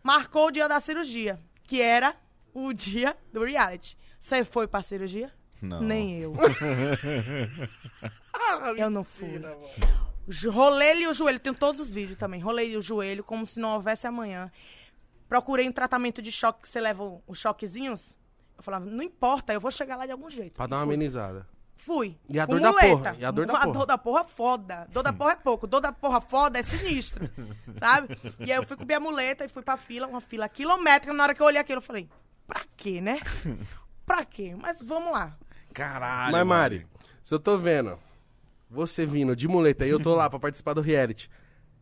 Marcou 0.01 0.47
o 0.47 0.51
dia 0.51 0.67
da 0.69 0.79
cirurgia, 0.79 1.39
que 1.63 1.81
era 1.81 2.15
o 2.53 2.71
dia 2.73 3.15
do 3.31 3.43
reality. 3.43 3.97
Você 4.19 4.43
foi 4.45 4.67
pra 4.67 4.81
cirurgia? 4.81 5.31
Não. 5.61 5.81
Nem 5.81 6.17
eu. 6.19 6.33
eu 8.77 8.89
não 8.89 9.03
fui. 9.03 9.41
Rolei-lhe 10.49 11.07
o 11.07 11.13
joelho, 11.13 11.39
tenho 11.39 11.55
todos 11.55 11.79
os 11.79 11.91
vídeos 11.91 12.17
também. 12.17 12.39
Rolei 12.39 12.75
o 12.77 12.81
joelho 12.81 13.23
como 13.23 13.45
se 13.45 13.59
não 13.59 13.73
houvesse 13.73 14.07
amanhã. 14.07 14.51
Procurei 15.27 15.67
um 15.67 15.71
tratamento 15.71 16.21
de 16.21 16.31
choque 16.31 16.61
que 16.61 16.69
você 16.69 16.79
leva 16.79 17.21
os 17.27 17.37
choquezinhos. 17.37 18.17
Eu 18.57 18.63
falava, 18.63 18.85
não 18.85 19.03
importa, 19.03 19.51
eu 19.53 19.59
vou 19.59 19.71
chegar 19.71 19.97
lá 19.97 20.05
de 20.05 20.11
algum 20.11 20.29
jeito. 20.29 20.53
Pra 20.53 20.67
dar 20.67 20.77
uma 20.77 20.85
Fui. 20.85 20.93
amenizada. 20.93 21.47
Fui. 21.75 22.17
E 22.29 22.39
a 22.39 22.45
dor 22.45 22.61
da 22.61 22.71
muleta. 22.71 22.87
porra, 22.87 23.15
e 23.19 23.25
a 23.25 23.31
dor 23.31 23.45
da 23.45 23.53
porra. 23.53 23.73
dor 23.73 23.85
da 23.85 23.97
porra 23.97 24.23
foda. 24.23 24.87
Dor 24.89 25.03
da 25.03 25.11
porra 25.11 25.31
é 25.31 25.35
pouco. 25.35 25.67
Dor 25.67 25.81
da 25.81 25.91
porra 25.91 26.21
foda 26.21 26.57
é 26.59 26.63
sinistro. 26.63 27.29
sabe? 27.77 28.17
E 28.39 28.51
aí 28.51 28.57
eu 28.57 28.65
fui 28.65 28.77
com 28.77 28.85
minha 28.85 29.01
muleta 29.01 29.43
e 29.43 29.49
fui 29.49 29.61
pra 29.61 29.75
fila, 29.75 30.07
uma 30.07 30.21
fila 30.21 30.47
quilométrica. 30.47 31.13
Na 31.13 31.23
hora 31.23 31.33
que 31.35 31.41
eu 31.41 31.45
olhei 31.45 31.59
aquilo, 31.59 31.79
eu 31.79 31.81
falei, 31.81 32.07
pra 32.47 32.61
quê, 32.77 33.01
né? 33.01 33.19
Pra 34.05 34.25
quê? 34.25 34.53
Mas 34.59 34.83
vamos 34.83 35.13
lá. 35.13 35.33
Caralho. 35.73 36.33
Mas, 36.33 36.45
Mari, 36.45 36.85
se 37.21 37.33
eu 37.33 37.39
tô 37.39 37.57
vendo 37.57 37.97
você 38.73 39.05
vindo 39.05 39.35
de 39.35 39.47
muleta 39.47 39.85
e 39.85 39.89
eu 39.89 39.99
tô 39.99 40.15
lá 40.15 40.29
pra 40.29 40.39
participar 40.39 40.73
do 40.73 40.81
reality, 40.81 41.29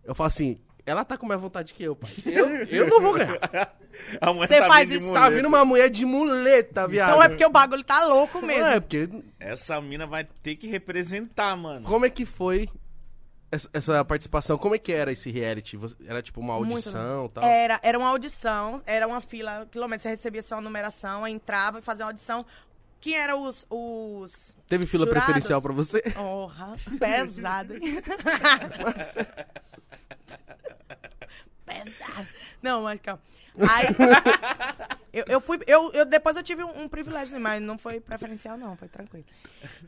eu 0.03 0.13
falo 0.13 0.27
assim, 0.27 0.59
ela 0.85 1.05
tá 1.05 1.17
com 1.17 1.25
mais 1.25 1.39
vontade 1.39 1.73
que 1.73 1.83
eu, 1.83 1.95
pai. 1.95 2.11
Eu, 2.25 2.47
eu 2.65 2.87
não 2.87 2.99
vou 3.01 3.13
ganhar. 3.13 3.39
A 4.19 4.33
mulher 4.33 4.47
Você 4.47 4.59
tá 4.59 4.67
faz 4.67 4.89
isso- 4.89 4.99
Tá 5.13 5.19
muleta. 5.21 5.35
vindo 5.35 5.47
uma 5.47 5.63
mulher 5.65 5.89
de 5.89 6.05
muleta, 6.05 6.87
viado. 6.87 7.09
Então 7.11 7.23
é 7.23 7.29
porque 7.29 7.45
o 7.45 7.49
bagulho 7.51 7.83
tá 7.83 8.05
louco 8.05 8.41
mesmo. 8.41 8.63
Não, 8.63 8.71
é 8.71 8.79
porque... 8.79 9.09
Essa 9.39 9.79
mina 9.79 10.07
vai 10.07 10.23
ter 10.41 10.55
que 10.55 10.67
representar, 10.67 11.55
mano. 11.55 11.85
Como 11.85 12.05
é 12.05 12.09
que 12.09 12.25
foi 12.25 12.67
essa, 13.51 13.69
essa 13.73 14.03
participação? 14.05 14.57
Como 14.57 14.73
é 14.73 14.79
que 14.79 14.91
era 14.91 15.11
esse 15.11 15.29
reality? 15.29 15.77
Era 16.07 16.21
tipo 16.21 16.39
uma 16.39 16.53
audição 16.53 17.25
e 17.25 17.29
tal? 17.29 17.43
Era, 17.43 17.79
era 17.83 17.99
uma 17.99 18.09
audição, 18.09 18.81
era 18.85 19.05
uma 19.07 19.21
fila, 19.21 19.67
quilômetros, 19.69 20.01
você 20.03 20.09
recebia 20.09 20.41
sua 20.41 20.59
numeração, 20.61 21.23
aí 21.25 21.33
entrava 21.33 21.77
e 21.79 21.81
fazia 21.81 22.05
uma 22.05 22.09
audição. 22.11 22.43
Quem 23.01 23.15
eram 23.15 23.41
os, 23.41 23.65
os 23.69 24.55
Teve 24.69 24.85
fila 24.85 25.05
jurados? 25.05 25.25
preferencial 25.25 25.59
pra 25.61 25.73
você? 25.73 26.01
Porra, 26.01 26.75
pesado. 26.99 27.73
pesado. 31.65 32.27
Não, 32.61 32.83
mas 32.83 32.99
calma. 33.01 33.21
Aí, 33.57 33.87
eu, 35.11 35.25
eu 35.27 35.41
fui, 35.41 35.59
eu, 35.67 35.91
eu, 35.93 36.05
depois 36.05 36.37
eu 36.37 36.43
tive 36.43 36.63
um, 36.63 36.83
um 36.83 36.87
privilégio, 36.87 37.39
mas 37.39 37.61
não 37.61 37.77
foi 37.77 37.99
preferencial 37.99 38.57
não, 38.57 38.77
foi 38.77 38.87
tranquilo. 38.87 39.25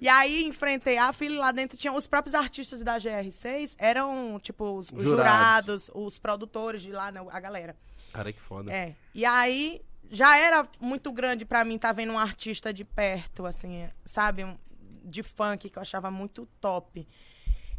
E 0.01 0.09
aí, 0.09 0.43
enfrentei 0.43 0.97
a 0.97 1.14
fila 1.14 1.36
e 1.36 1.38
lá 1.38 1.51
dentro 1.51 1.78
tinha 1.78 1.93
os 1.93 2.07
próprios 2.07 2.36
artistas 2.36 2.82
da 2.82 2.97
GR6, 2.97 3.76
eram, 3.78 4.39
tipo, 4.41 4.66
os, 4.78 4.89
os 4.91 5.03
Jurados. 5.03 5.07
jurados, 5.07 5.91
os 5.93 6.18
produtores 6.20 6.82
de 6.82 6.91
lá, 6.91 7.11
né, 7.11 7.24
a 7.30 7.39
galera. 7.39 7.76
Cara, 8.11 8.34
que 8.34 8.41
foda. 8.41 8.72
É. 8.72 8.95
E 9.14 9.24
aí 9.26 9.82
já 10.16 10.38
era 10.38 10.68
muito 10.80 11.11
grande 11.11 11.43
pra 11.43 11.66
mim 11.66 11.76
estar 11.76 11.91
vendo 11.91 12.14
um 12.14 12.20
artista 12.20 12.72
de 12.72 12.86
perto, 12.86 13.45
assim, 13.45 13.89
sabe? 14.05 14.43
Um- 14.45 14.57
de 15.03 15.22
funk 15.24 15.70
que 15.70 15.78
eu 15.78 15.82
achava 15.82 16.09
muito 16.11 16.47
top. 16.61 17.05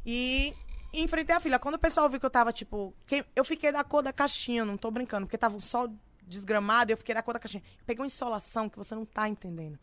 E 0.04 0.52
enfrentei 0.92 1.34
a 1.34 1.40
fila. 1.40 1.58
Quando 1.58 1.76
o 1.76 1.78
pessoal 1.78 2.08
viu 2.10 2.20
que 2.20 2.26
eu 2.26 2.30
tava, 2.30 2.52
tipo. 2.52 2.94
que- 3.06 3.24
eu 3.34 3.44
fiquei 3.44 3.72
da 3.72 3.82
cor 3.84 4.02
da 4.02 4.12
caixinha, 4.12 4.64
não 4.64 4.76
tô 4.76 4.90
brincando, 4.90 5.26
porque 5.26 5.38
tava 5.38 5.56
um 5.56 5.60
sol 5.60 5.90
desgramado, 6.26 6.90
eu 6.92 6.96
fiquei 6.96 7.14
da 7.14 7.22
cor 7.22 7.34
da 7.34 7.40
caixinha. 7.40 7.62
Peguei 7.86 8.00
uma 8.02 8.06
insolação 8.06 8.68
que 8.68 8.76
você 8.76 8.94
não 8.94 9.04
tá 9.06 9.28
entendendo. 9.28 9.78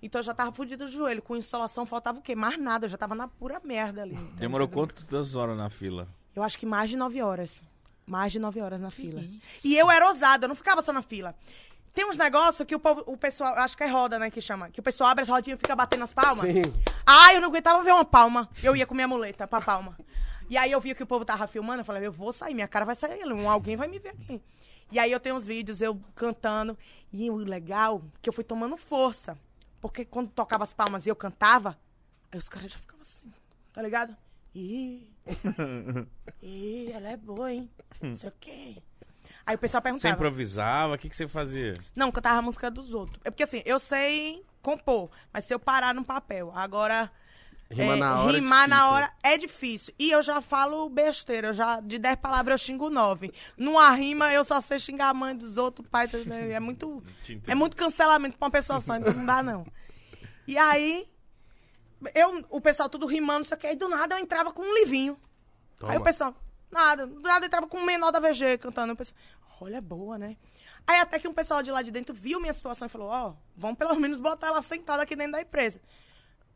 Então 0.00 0.18
eu 0.18 0.22
já 0.22 0.32
tava 0.34 0.52
fudido 0.52 0.84
do 0.84 0.90
joelho. 0.90 1.20
Com 1.22 1.36
insolação 1.36 1.84
faltava 1.86 2.18
o 2.18 2.22
quê? 2.22 2.34
Mais 2.34 2.58
nada. 2.58 2.86
Eu 2.86 2.90
já 2.90 2.96
tava 2.98 3.14
na 3.14 3.28
pura 3.28 3.60
merda 3.64 4.02
ali. 4.02 4.14
tá 4.14 4.22
Demorou 4.36 4.68
quantas 4.68 5.34
horas 5.36 5.56
na 5.56 5.68
fila? 5.70 6.08
Eu 6.34 6.42
acho 6.42 6.58
que 6.58 6.66
mais 6.66 6.88
de 6.90 6.96
nove 6.96 7.20
horas. 7.22 7.62
Mais 8.06 8.30
de 8.30 8.38
nove 8.38 8.60
horas 8.60 8.80
na 8.80 8.90
fila. 8.90 9.22
E 9.64 9.76
eu 9.76 9.90
era 9.90 10.06
ousada, 10.06 10.44
eu 10.44 10.48
não 10.48 10.54
ficava 10.54 10.80
só 10.82 10.92
na 10.92 11.02
fila. 11.02 11.34
Tem 11.96 12.04
uns 12.04 12.18
negócios 12.18 12.68
que 12.68 12.74
o, 12.74 12.78
povo, 12.78 13.02
o 13.06 13.16
pessoal, 13.16 13.54
acho 13.54 13.74
que 13.74 13.82
é 13.82 13.86
roda, 13.86 14.18
né, 14.18 14.30
que 14.30 14.38
chama. 14.38 14.68
Que 14.68 14.80
o 14.80 14.82
pessoal 14.82 15.08
abre 15.08 15.22
as 15.22 15.30
rodinhas 15.30 15.58
e 15.58 15.62
fica 15.62 15.74
batendo 15.74 16.04
as 16.04 16.12
palmas. 16.12 16.44
Sim. 16.44 16.64
Ah, 17.06 17.32
eu 17.32 17.40
não 17.40 17.48
aguentava 17.48 17.82
ver 17.82 17.90
uma 17.90 18.04
palma. 18.04 18.50
Eu 18.62 18.76
ia 18.76 18.84
com 18.86 18.94
minha 18.94 19.08
muleta 19.08 19.46
pra 19.46 19.62
palma. 19.62 19.96
E 20.50 20.58
aí 20.58 20.70
eu 20.70 20.78
via 20.78 20.94
que 20.94 21.02
o 21.02 21.06
povo 21.06 21.24
tava 21.24 21.46
filmando, 21.46 21.80
eu 21.80 21.86
falei, 21.86 22.06
eu 22.06 22.12
vou 22.12 22.34
sair, 22.34 22.52
minha 22.52 22.68
cara 22.68 22.84
vai 22.84 22.94
sair, 22.94 23.22
alguém 23.48 23.78
vai 23.78 23.88
me 23.88 23.98
ver 23.98 24.10
aqui. 24.10 24.42
E 24.92 24.98
aí 24.98 25.10
eu 25.10 25.18
tenho 25.18 25.36
uns 25.36 25.46
vídeos, 25.46 25.80
eu 25.80 25.98
cantando. 26.14 26.76
E 27.10 27.30
o 27.30 27.36
legal, 27.36 28.02
que 28.20 28.28
eu 28.28 28.32
fui 28.34 28.44
tomando 28.44 28.76
força. 28.76 29.34
Porque 29.80 30.04
quando 30.04 30.28
tocava 30.28 30.64
as 30.64 30.74
palmas 30.74 31.06
e 31.06 31.08
eu 31.08 31.16
cantava, 31.16 31.78
aí 32.30 32.38
os 32.38 32.46
caras 32.50 32.72
já 32.72 32.78
ficavam 32.78 33.00
assim, 33.00 33.32
tá 33.72 33.80
ligado? 33.80 34.14
Ih, 34.54 35.10
ih, 36.42 36.92
ela 36.92 37.08
é 37.08 37.16
boa, 37.16 37.50
hein? 37.50 37.70
Não 38.02 38.14
sei 38.14 38.28
o 38.28 38.32
quê. 38.38 38.82
Aí 39.46 39.54
o 39.54 39.58
pessoal 39.58 39.80
Você 39.80 39.84
perguntava. 39.84 40.14
improvisava? 40.14 40.94
O 40.94 40.98
que, 40.98 41.08
que 41.08 41.14
você 41.16 41.28
fazia? 41.28 41.74
Não, 41.94 42.10
cantava 42.10 42.38
a 42.38 42.42
música 42.42 42.70
dos 42.70 42.92
outros. 42.94 43.20
É 43.24 43.30
porque 43.30 43.44
assim, 43.44 43.62
eu 43.64 43.78
sei 43.78 44.44
compor, 44.60 45.08
mas 45.32 45.44
se 45.44 45.54
eu 45.54 45.58
parar 45.60 45.94
no 45.94 46.04
papel, 46.04 46.52
agora. 46.54 47.10
Rimar 47.68 47.96
é, 47.96 47.98
na 47.98 48.20
hora 48.20 48.30
é 48.30 48.34
rimar 48.40 48.68
na 48.68 48.76
difícil. 48.76 48.92
hora 48.94 49.12
é 49.24 49.38
difícil. 49.38 49.94
E 49.98 50.10
eu 50.10 50.22
já 50.22 50.40
falo 50.40 50.88
besteira, 50.88 51.48
eu 51.48 51.52
já 51.52 51.80
de 51.80 51.98
10 51.98 52.16
palavras 52.16 52.60
eu 52.60 52.64
xingo 52.66 52.88
9. 52.90 53.32
Numa 53.56 53.90
rima 53.90 54.32
eu 54.32 54.44
só 54.44 54.60
sei 54.60 54.78
xingar 54.78 55.08
a 55.08 55.14
mãe 55.14 55.36
dos 55.36 55.56
outros, 55.56 55.84
o 55.86 55.90
pai. 55.90 56.08
É 56.52 56.60
muito, 56.60 57.02
é 57.46 57.54
muito 57.56 57.76
cancelamento 57.76 58.36
pra 58.38 58.46
uma 58.46 58.52
pessoa 58.52 58.80
só, 58.80 58.94
então 58.96 59.12
não 59.12 59.26
dá 59.26 59.42
não. 59.42 59.66
E 60.46 60.56
aí, 60.56 61.08
eu, 62.14 62.44
o 62.50 62.60
pessoal 62.60 62.88
tudo 62.88 63.04
rimando, 63.06 63.42
isso 63.42 63.54
aqui, 63.54 63.66
aí 63.66 63.74
do 63.74 63.88
nada 63.88 64.14
eu 64.14 64.18
entrava 64.20 64.52
com 64.52 64.62
um 64.62 64.74
livinho. 64.74 65.16
Toma. 65.76 65.92
Aí 65.92 65.98
o 65.98 66.02
pessoal, 66.02 66.34
nada, 66.70 67.04
do 67.06 67.20
nada 67.20 67.46
entrava 67.46 67.66
com 67.66 67.78
o 67.78 67.84
menor 67.84 68.12
da 68.12 68.20
VG 68.20 68.58
cantando. 68.58 68.92
O 68.92 68.96
pessoal, 68.96 69.18
olha, 69.60 69.80
boa, 69.80 70.18
né? 70.18 70.36
Aí 70.86 71.00
até 71.00 71.18
que 71.18 71.26
um 71.28 71.32
pessoal 71.34 71.62
de 71.62 71.70
lá 71.70 71.82
de 71.82 71.90
dentro 71.90 72.14
viu 72.14 72.40
minha 72.40 72.52
situação 72.52 72.86
e 72.86 72.88
falou, 72.88 73.08
ó, 73.08 73.34
vamos 73.56 73.76
pelo 73.78 73.94
menos 74.00 74.18
botar 74.20 74.48
ela 74.48 74.62
sentada 74.62 75.02
aqui 75.02 75.14
dentro 75.16 75.32
da 75.32 75.40
empresa. 75.42 75.80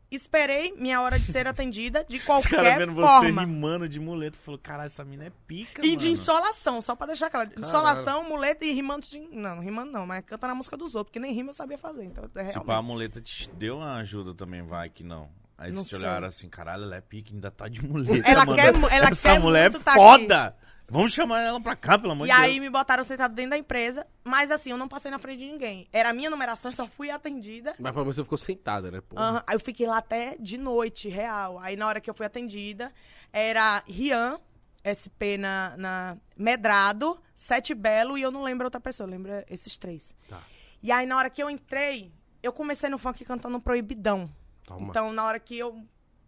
Esperei 0.09 0.73
minha 0.73 0.99
hora 1.01 1.17
de 1.17 1.25
ser 1.25 1.47
atendida 1.47 2.03
de 2.03 2.17
Os 2.17 2.25
qualquer 2.25 2.49
caras 2.57 2.77
vendo 2.79 2.93
você 2.93 3.07
forma. 3.07 3.41
rimando 3.45 3.87
de 3.87 3.97
muleta, 3.97 4.37
falou, 4.43 4.59
caralho, 4.59 4.87
essa 4.87 5.05
mina 5.05 5.25
é 5.25 5.31
pica, 5.47 5.81
E 5.85 5.87
mano. 5.89 5.99
de 5.99 6.09
insolação, 6.09 6.81
só 6.81 6.95
pra 6.95 7.07
deixar 7.07 7.29
claro. 7.29 7.49
Insolação, 7.57 8.27
muleta 8.27 8.65
e 8.65 8.73
rimando 8.73 9.05
de... 9.07 9.19
Não, 9.19 9.59
rimando 9.61 9.89
não, 9.89 10.05
mas 10.05 10.25
canta 10.25 10.47
na 10.47 10.55
música 10.55 10.75
dos 10.75 10.95
outros, 10.95 11.11
porque 11.11 11.19
nem 11.19 11.31
rima 11.33 11.51
eu 11.51 11.53
sabia 11.53 11.77
fazer. 11.77 12.03
Então, 12.03 12.29
é 12.35 12.45
Se 12.45 12.59
pá, 12.59 12.75
a 12.77 12.81
muleta 12.81 13.21
te 13.21 13.49
deu 13.51 13.77
uma 13.77 13.95
ajuda 13.99 14.33
também, 14.33 14.61
vai 14.61 14.89
que 14.89 15.01
não. 15.03 15.29
Aí 15.57 15.69
eles 15.71 15.87
te 15.87 15.95
olharam 15.95 16.27
assim, 16.27 16.49
caralho, 16.49 16.83
ela 16.83 16.95
é 16.97 17.01
pica, 17.01 17.31
ainda 17.31 17.49
tá 17.49 17.69
de 17.69 17.81
muleta, 17.85 18.27
Ela 18.27 18.45
mano. 18.45 18.57
quer 18.57 18.93
ela 18.93 19.09
Essa 19.09 19.31
quer 19.33 19.39
mulher 19.39 19.73
é 19.73 19.79
tá 19.79 19.93
foda! 19.93 20.57
Vamos 20.91 21.13
chamar 21.13 21.39
ela 21.39 21.61
pra 21.61 21.73
cá, 21.73 21.97
pelo 21.97 22.11
amor 22.11 22.25
E 22.25 22.27
de 22.27 22.33
aí 22.33 22.51
Deus. 22.51 22.63
me 22.63 22.69
botaram 22.69 23.01
sentado 23.01 23.33
dentro 23.33 23.51
da 23.51 23.57
empresa, 23.57 24.05
mas 24.25 24.51
assim, 24.51 24.71
eu 24.71 24.77
não 24.77 24.89
passei 24.89 25.09
na 25.09 25.17
frente 25.17 25.39
de 25.39 25.45
ninguém. 25.45 25.87
Era 25.89 26.09
a 26.09 26.13
minha 26.13 26.29
numeração, 26.29 26.69
eu 26.69 26.75
só 26.75 26.85
fui 26.85 27.09
atendida. 27.09 27.73
Mas 27.79 27.93
pelo 27.93 28.03
menos 28.03 28.17
você 28.17 28.23
ficou 28.23 28.37
sentada, 28.37 28.91
né? 28.91 28.99
Pô. 28.99 29.17
Aham, 29.17 29.41
Aí 29.47 29.55
eu 29.55 29.59
fiquei 29.61 29.87
lá 29.87 29.99
até 29.99 30.35
de 30.37 30.57
noite, 30.57 31.07
real. 31.07 31.57
Aí 31.59 31.77
na 31.77 31.87
hora 31.87 32.01
que 32.01 32.09
eu 32.09 32.13
fui 32.13 32.25
atendida, 32.25 32.91
era 33.31 33.81
Rian, 33.87 34.37
SP 34.83 35.37
na, 35.39 35.75
na 35.77 36.17
Medrado, 36.35 37.17
Sete 37.33 37.73
Belo 37.73 38.17
e 38.17 38.21
eu 38.21 38.29
não 38.31 38.43
lembro 38.43 38.65
outra 38.65 38.81
pessoa, 38.81 39.07
eu 39.07 39.11
lembro 39.11 39.31
esses 39.49 39.77
três. 39.77 40.13
Tá. 40.27 40.43
E 40.83 40.91
aí 40.91 41.05
na 41.05 41.15
hora 41.15 41.29
que 41.29 41.41
eu 41.41 41.49
entrei, 41.49 42.11
eu 42.43 42.51
comecei 42.51 42.89
no 42.89 42.97
funk 42.97 43.23
cantando 43.23 43.61
Proibidão. 43.61 44.29
Toma. 44.65 44.89
Então 44.89 45.13
na 45.13 45.23
hora 45.23 45.39
que 45.39 45.57
eu, 45.57 45.81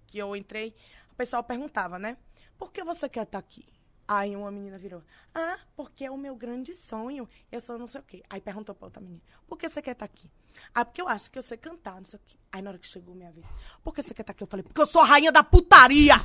que 0.08 0.18
eu 0.18 0.34
entrei, 0.38 0.74
o 1.12 1.16
pessoal 1.16 1.44
perguntava, 1.44 2.00
né? 2.00 2.16
Por 2.58 2.72
que 2.72 2.82
você 2.82 3.10
quer 3.10 3.24
estar 3.24 3.40
aqui? 3.40 3.66
Aí 4.08 4.36
uma 4.36 4.52
menina 4.52 4.78
virou, 4.78 5.02
ah, 5.34 5.58
porque 5.76 6.04
é 6.06 6.12
o 6.12 6.18
meu 6.18 6.36
grande 6.36 6.74
sonho, 6.74 7.28
eu 7.52 7.62
sou 7.62 7.78
não 7.78 7.88
sei 7.88 8.02
o 8.02 8.04
quê. 8.04 8.22
Aí 8.30 8.42
perguntou 8.42 8.76
pra 8.76 8.88
outra 8.88 9.02
menina, 9.02 9.22
por 9.48 9.58
que 9.58 9.70
você 9.70 9.82
quer 9.82 9.92
estar 9.92 10.06
aqui? 10.06 10.30
Ah, 10.76 10.84
porque 10.84 11.02
eu 11.02 11.08
acho 11.08 11.32
que 11.32 11.38
eu 11.38 11.42
sei 11.42 11.58
cantar, 11.58 11.96
não 11.96 12.06
sei 12.06 12.20
o 12.20 12.22
quê. 12.26 12.38
Aí 12.52 12.62
na 12.62 12.70
hora 12.72 12.80
que 12.80 12.86
chegou 12.86 13.16
minha 13.16 13.32
vez, 13.32 13.48
por 13.82 13.94
que 13.94 14.04
você 14.04 14.14
quer 14.14 14.24
estar 14.24 14.32
aqui? 14.32 14.44
Eu 14.44 14.48
falei, 14.48 14.64
porque 14.64 14.80
eu 14.80 14.86
sou 14.86 15.02
a 15.02 15.06
rainha 15.06 15.32
da 15.32 15.42
putaria! 15.42 16.16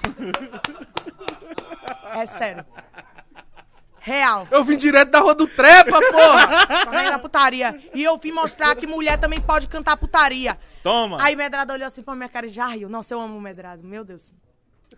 é 2.14 2.26
sério. 2.26 2.66
Real. 4.00 4.48
Eu 4.50 4.64
vim 4.64 4.76
direto 4.76 5.10
da 5.10 5.20
rua 5.20 5.34
do 5.34 5.46
Trepa, 5.46 6.00
porra! 6.00 6.82
Sou 6.82 6.92
a 6.92 6.96
rainha 6.96 7.10
da 7.12 7.18
putaria. 7.18 7.80
E 7.94 8.02
eu 8.02 8.16
vim 8.18 8.32
mostrar 8.32 8.74
que 8.74 8.86
mulher 8.86 9.18
também 9.18 9.40
pode 9.40 9.68
cantar 9.68 9.96
putaria. 9.96 10.58
Toma! 10.82 11.18
Aí 11.20 11.36
Medrado 11.36 11.72
olhou 11.72 11.86
assim 11.86 12.02
pra 12.02 12.14
minha 12.14 12.28
cara 12.28 12.46
e 12.46 12.50
já 12.50 12.66
riu. 12.66 12.88
Nossa, 12.88 13.14
eu 13.14 13.20
amo 13.20 13.36
o 13.36 13.40
Medrado, 13.40 13.84
meu 13.84 14.04
Deus. 14.04 14.32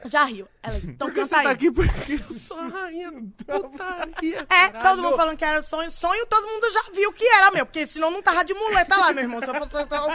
Já 0.07 0.24
riu. 0.24 0.49
Ela, 0.62 0.76
então 0.78 1.09
Por 1.09 1.14
que 1.14 1.20
canta 1.20 1.26
você 1.28 1.34
aí. 1.36 1.45
tá 1.45 1.51
aqui? 1.51 1.70
Porque 1.70 2.12
eu 2.14 2.34
sou 2.34 2.59
a 2.59 2.68
rainha 2.68 3.11
da 3.47 3.61
putaria. 3.61 4.38
É, 4.49 4.68
caralho. 4.68 4.82
todo 4.82 5.03
mundo 5.03 5.16
falando 5.16 5.36
que 5.36 5.45
era 5.45 5.61
sonho. 5.62 5.91
Sonho 5.91 6.24
todo 6.26 6.47
mundo 6.47 6.70
já 6.72 6.82
viu 6.95 7.12
que 7.12 7.24
era, 7.26 7.51
meu. 7.51 7.66
Porque 7.66 7.86
senão 7.86 8.11
não 8.11 8.22
tava 8.22 8.45
de 8.45 8.55
muleta 8.55 8.97
lá, 8.97 9.12
meu 9.12 9.24
irmão. 9.24 9.41
Só 9.43 9.53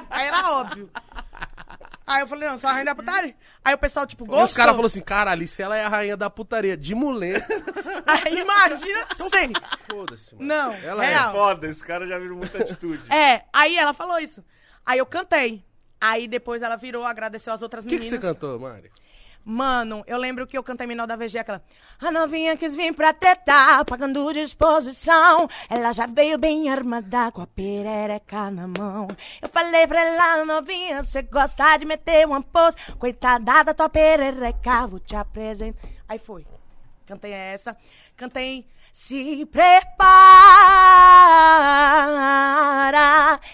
era 0.10 0.52
óbvio. 0.52 0.90
Aí 2.08 2.22
eu 2.22 2.28
falei, 2.28 2.48
não, 2.50 2.58
sou 2.60 2.70
a 2.70 2.74
rainha 2.74 2.86
da 2.86 2.96
putaria. 2.96 3.36
Aí 3.64 3.74
o 3.74 3.78
pessoal, 3.80 4.06
tipo, 4.06 4.26
E 4.26 4.28
gostou. 4.28 4.44
os 4.46 4.54
caras 4.54 4.72
falaram 4.74 4.86
assim, 4.86 5.02
caralho, 5.02 5.48
se 5.48 5.62
ela 5.64 5.76
é 5.76 5.84
a 5.86 5.90
rainha 5.90 6.16
da 6.16 6.30
putaria 6.30 6.78
de 6.78 6.94
mulher, 6.94 7.44
Aí 8.06 8.40
imagina 8.40 9.08
sim. 9.16 9.54
foda-se, 9.90 10.36
mano. 10.36 10.48
Não, 10.48 10.72
Ela 10.74 11.04
real. 11.04 11.32
Foda, 11.32 11.68
os 11.68 11.82
caras 11.82 12.08
já 12.08 12.20
viram 12.20 12.36
muita 12.36 12.60
atitude. 12.60 13.12
É, 13.12 13.44
aí 13.52 13.76
ela 13.76 13.92
falou 13.94 14.20
isso. 14.20 14.44
Aí 14.86 15.00
eu 15.00 15.06
cantei. 15.08 15.66
Aí 16.00 16.28
depois 16.28 16.62
ela 16.62 16.76
virou, 16.76 17.04
agradeceu 17.06 17.52
as 17.52 17.64
outras 17.64 17.86
O 17.86 17.88
que, 17.88 17.96
que 17.96 18.02
meninas. 18.04 18.22
você 18.22 18.28
cantou, 18.28 18.60
Mari? 18.60 18.92
Mano, 19.48 20.04
eu 20.08 20.18
lembro 20.18 20.48
que 20.48 20.58
eu 20.58 20.64
cantei 20.64 20.88
menor 20.88 21.06
da 21.06 21.16
VG 21.16 21.38
aquela. 21.38 21.62
A 22.02 22.10
novinha 22.10 22.58
quis 22.58 22.74
vir 22.74 22.96
pra 22.96 23.14
tretar, 23.14 23.86
pagando 23.86 24.34
disposição. 24.34 25.48
Ela 25.70 25.94
já 25.94 26.08
veio 26.08 26.40
bem 26.40 26.68
armada 26.68 27.32
com 27.32 27.44
a 27.44 27.48
perereca 27.48 28.50
na 28.50 28.68
mão. 28.68 29.08
Eu 29.40 29.48
falei 29.50 29.86
pra 29.86 30.02
ela, 30.02 30.44
novinha, 30.46 31.04
você 31.04 31.22
gosta 31.22 31.78
de 31.78 31.86
meter 31.86 32.26
uma 32.26 32.42
pose. 32.42 32.76
Coitada 32.98 33.64
da 33.64 33.72
tua 33.72 33.88
perereca, 33.88 34.88
vou 34.88 34.98
te 34.98 35.16
apresentar. 35.16 35.88
Aí 36.10 36.18
foi. 36.18 36.44
Cantei 37.06 37.32
essa. 37.32 37.78
Cantei. 38.18 38.68
Se 38.92 39.46
prepara, 39.48 40.00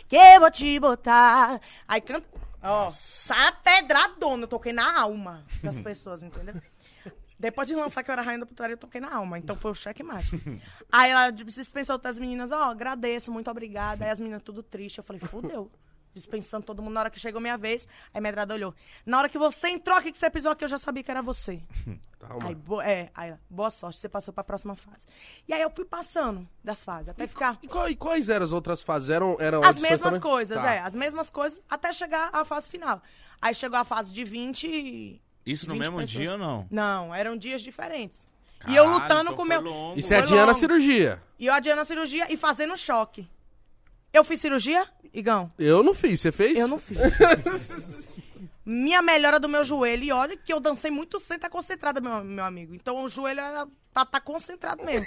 que 0.07 0.15
eu 0.15 0.39
vou 0.39 0.51
te 0.51 0.79
botar. 0.79 1.59
Aí 1.85 1.99
canta. 1.99 2.41
Ó, 2.64 2.89
sai 2.89 3.51
pedradona. 3.64 4.43
Eu 4.43 4.47
toquei 4.47 4.74
na 4.74 5.01
alma 5.01 5.45
das 5.64 5.80
pessoas, 5.82 6.22
entendeu? 6.22 6.55
Depois 7.39 7.68
de 7.68 7.74
lançar 7.74 8.03
que 8.03 8.12
eu 8.12 8.14
era 8.14 8.22
rainha 8.22 8.39
da 8.41 8.45
putaria, 8.45 8.76
eu 8.76 8.78
toquei 8.78 9.01
na 9.01 9.12
alma. 9.16 9.39
Então 9.39 9.55
foi 9.55 9.72
o 9.72 9.76
checkmate. 9.76 10.30
Aí 10.91 11.09
ela 11.09 11.32
dispensou 11.32 11.93
outras 11.93 12.20
meninas, 12.20 12.51
ó, 12.51 12.66
agradeço, 12.66 13.32
muito 13.32 13.49
obrigada. 13.49 14.05
Aí 14.05 14.12
as 14.12 14.20
meninas 14.20 14.43
tudo 14.43 14.62
triste. 14.62 14.99
Eu 14.99 15.03
falei, 15.03 15.20
fudeu. 15.20 15.72
Dispensando 16.14 16.66
todo 16.66 16.82
mundo. 16.82 16.93
Na 16.93 16.99
hora 17.01 17.09
que 17.09 17.20
chegou 17.20 17.39
minha 17.39 17.57
vez, 17.57 17.88
aí 18.14 18.20
a 18.20 18.22
medrada 18.22 18.53
olhou. 18.53 18.74
Na 19.05 19.18
hora 19.18 19.30
que 19.30 19.38
você 19.38 19.70
entrou 19.70 19.97
aqui, 19.97 20.12
que 20.12 20.18
você 20.18 20.30
pisou 20.30 20.51
aqui, 20.51 20.64
eu 20.66 20.68
já 20.68 20.78
sabia 20.78 21.01
que 21.03 21.09
era 21.12 21.22
você. 21.22 21.62
Calma. 22.20 22.49
Aí, 22.49 22.53
bo- 22.55 22.82
é, 22.82 23.09
aí, 23.16 23.30
ela, 23.30 23.39
boa 23.49 23.70
sorte, 23.72 23.97
você 23.97 24.07
passou 24.07 24.32
pra 24.34 24.43
próxima 24.43 24.76
fase. 24.76 25.05
E 25.47 25.53
aí 25.53 25.62
eu 25.62 25.72
fui 25.72 25.86
passando 25.86 26.47
das 26.64 26.84
fases, 26.84 27.09
até 27.09 27.26
ficar... 27.26 27.57
E, 27.64 27.68
qual- 27.68 27.89
e 27.89 27.95
quais 27.95 28.30
eram 28.30 28.43
as 28.43 28.51
outras 28.51 28.84
fases? 28.84 29.09
Eram, 29.09 29.38
eram 29.39 29.64
As 29.64 29.80
mesmas 29.82 30.01
também? 30.01 30.20
coisas, 30.20 30.62
Tá. 30.62 30.74
é, 30.76 30.80
as 30.82 30.95
mesmas 30.95 31.30
coisas, 31.32 31.59
até 31.68 31.91
chegar 31.91 32.30
à 32.32 32.45
fase 32.45 32.70
final. 32.70 33.01
Aí 33.41 33.55
chegou 33.55 33.80
a 33.80 33.84
fase 33.84 34.14
de 34.14 34.24
20 34.24 34.68
e... 34.68 35.22
Isso 35.43 35.66
no 35.68 35.74
20 35.74 35.80
mesmo 35.82 35.97
pessoas. 35.97 36.09
dia 36.12 36.32
ou 36.34 36.38
não? 36.38 36.68
Não, 36.70 37.16
eram 37.16 37.36
dias 37.36 37.62
diferentes. 37.64 38.30
e 38.68 38.76
eu 38.76 38.84
Caralho, 38.84 39.01
lutando 39.01 39.22
então 39.22 39.36
com 39.36 39.41
o 39.41 39.45
meu... 39.45 39.62
longo. 39.62 39.97
E 39.97 40.03
você 40.03 40.14
adiando 40.14 40.51
a 40.51 40.53
cirurgia? 40.53 41.20
E 41.39 41.47
eu 41.47 41.53
adiando 41.55 41.82
a 41.82 41.86
cirurgia 41.86 42.32
e 42.32 42.38
fazendo 42.38 42.78
choque. 42.78 43.28
Eu 44.14 44.24
fiz 44.24 44.39
cirurgia, 44.41 44.88
Igão? 45.14 45.51
Eu 45.59 45.84
não 45.84 45.93
fiz, 45.93 46.20
você 46.22 46.32
fez? 46.32 46.57
Eu 46.57 46.68
não 46.68 46.80
fiz. 46.80 46.97
Minha 48.66 49.01
melhora 49.01 49.39
do 49.39 49.49
meu 49.49 49.64
joelho. 49.64 50.03
E 50.03 50.12
olha 50.12 50.38
que 50.38 50.53
eu 50.53 50.59
dancei 50.59 50.91
muito 50.91 51.20
sem 51.20 51.36
estar 51.36 51.49
concentrada, 51.49 51.99
meu, 51.99 52.24
meu 52.24 52.43
amigo. 52.45 52.76
Então 52.76 53.03
o 53.03 53.09
joelho 53.09 53.39
era 53.39 53.68
tá, 53.93 54.05
tá 54.05 54.22
concentrado 54.22 54.84
mesmo. 54.86 55.05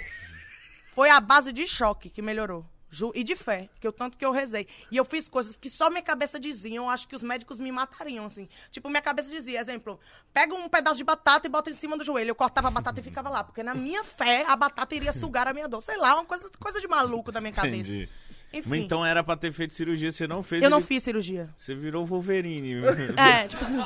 Foi 0.93 1.09
a 1.09 1.19
base 1.19 1.51
de 1.51 1.67
choque 1.67 2.09
que 2.09 2.21
melhorou. 2.21 2.65
Ju- 2.91 3.11
e 3.15 3.23
de 3.23 3.35
fé, 3.35 3.67
que 3.81 3.87
eu 3.87 3.91
tanto 3.91 4.17
que 4.17 4.23
eu 4.23 4.31
rezei. 4.31 4.67
E 4.91 4.95
eu 4.95 5.03
fiz 5.03 5.27
coisas 5.27 5.57
que 5.57 5.69
só 5.69 5.89
minha 5.89 6.01
cabeça 6.01 6.39
dizia. 6.39 6.75
Eu 6.77 6.87
acho 6.89 7.07
que 7.07 7.15
os 7.15 7.23
médicos 7.23 7.59
me 7.59 7.71
matariam, 7.71 8.25
assim. 8.25 8.47
Tipo, 8.71 8.89
minha 8.89 9.01
cabeça 9.01 9.29
dizia, 9.29 9.59
exemplo, 9.59 9.99
pega 10.33 10.53
um 10.53 10.69
pedaço 10.69 10.97
de 10.97 11.03
batata 11.03 11.47
e 11.47 11.49
bota 11.49 11.69
em 11.69 11.73
cima 11.73 11.97
do 11.97 12.03
joelho. 12.03 12.29
Eu 12.29 12.35
cortava 12.35 12.67
a 12.67 12.71
batata 12.71 12.99
e 12.99 13.03
ficava 13.03 13.29
lá. 13.29 13.43
Porque 13.43 13.63
na 13.63 13.73
minha 13.73 14.03
fé, 14.03 14.45
a 14.47 14.55
batata 14.55 14.95
iria 14.95 15.11
sugar 15.11 15.47
a 15.47 15.53
minha 15.53 15.67
dor. 15.67 15.81
Sei 15.81 15.97
lá, 15.97 16.13
uma 16.15 16.25
coisa, 16.25 16.49
coisa 16.59 16.79
de 16.79 16.87
maluco 16.87 17.31
da 17.31 17.41
minha 17.41 17.51
cabeça. 17.53 17.75
Entendi. 17.91 18.09
Enfim, 18.53 18.77
Então 18.77 19.05
era 19.05 19.23
pra 19.23 19.35
ter 19.35 19.51
feito 19.51 19.73
cirurgia, 19.73 20.11
você 20.11 20.25
não 20.27 20.41
fez. 20.41 20.63
eu 20.63 20.69
não 20.69 20.77
ele- 20.77 20.85
fiz 20.87 21.03
cirurgia. 21.03 21.49
Você 21.57 21.75
virou 21.75 22.05
Wolverine. 22.05 22.75
É, 23.17 23.47
tipo 23.47 23.63
assim... 23.63 23.77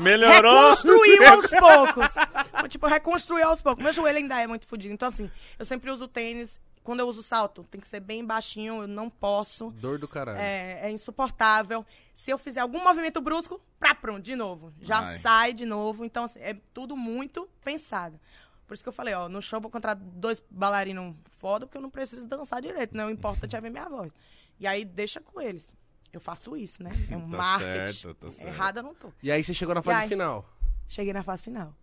Melhorou. 0.00 0.70
Reconstruiu 0.70 1.26
aos 1.28 1.46
poucos. 1.50 2.68
tipo, 2.68 2.86
reconstruiu 2.86 3.48
aos 3.48 3.62
poucos. 3.62 3.82
Meu 3.82 3.92
joelho 3.92 4.18
ainda 4.18 4.40
é 4.40 4.46
muito 4.46 4.66
fodido. 4.66 4.94
Então, 4.94 5.08
assim, 5.08 5.30
eu 5.58 5.64
sempre 5.64 5.90
uso 5.90 6.08
tênis. 6.08 6.60
Quando 6.82 7.00
eu 7.00 7.08
uso 7.08 7.20
salto, 7.20 7.64
tem 7.68 7.80
que 7.80 7.86
ser 7.86 7.98
bem 7.98 8.24
baixinho, 8.24 8.82
eu 8.82 8.86
não 8.86 9.10
posso. 9.10 9.70
Dor 9.72 9.98
do 9.98 10.06
caralho. 10.06 10.38
É, 10.38 10.82
é 10.84 10.90
insuportável. 10.92 11.84
Se 12.14 12.30
eu 12.30 12.38
fizer 12.38 12.60
algum 12.60 12.80
movimento 12.82 13.20
brusco, 13.20 13.60
pra 13.78 13.92
pronto, 13.92 14.22
de 14.22 14.36
novo. 14.36 14.72
Já 14.80 15.00
Ai. 15.00 15.18
sai 15.18 15.52
de 15.52 15.66
novo. 15.66 16.04
Então, 16.04 16.22
assim, 16.24 16.38
é 16.40 16.56
tudo 16.72 16.96
muito 16.96 17.48
pensado. 17.64 18.20
Por 18.66 18.74
isso 18.74 18.82
que 18.82 18.88
eu 18.88 18.92
falei, 18.92 19.14
ó, 19.14 19.28
no 19.28 19.40
show 19.40 19.58
eu 19.58 19.60
vou 19.60 19.68
encontrar 19.68 19.94
dois 19.94 20.42
bailarinos 20.50 21.14
foda, 21.38 21.66
porque 21.66 21.78
eu 21.78 21.82
não 21.82 21.90
preciso 21.90 22.26
dançar 22.26 22.60
direito, 22.60 22.96
né? 22.96 23.04
O 23.06 23.10
importante 23.10 23.54
é 23.54 23.60
ver 23.60 23.70
minha 23.70 23.88
voz. 23.88 24.12
E 24.58 24.66
aí, 24.66 24.84
deixa 24.84 25.20
com 25.20 25.40
eles. 25.40 25.72
Eu 26.12 26.20
faço 26.20 26.56
isso, 26.56 26.82
né? 26.82 26.90
É 27.10 27.16
um 27.16 27.28
Tá 27.30 27.36
marketing. 27.36 27.92
certo, 28.02 28.14
tá 28.14 28.30
certo. 28.30 28.48
Errada 28.48 28.80
eu 28.80 28.84
não 28.84 28.94
tô. 28.94 29.12
E 29.22 29.30
aí 29.30 29.44
você 29.44 29.52
chegou 29.54 29.74
na 29.74 29.82
fase 29.82 30.02
aí? 30.02 30.08
final. 30.08 30.48
Cheguei 30.88 31.12
na 31.12 31.22
fase 31.22 31.44
final. 31.44 31.74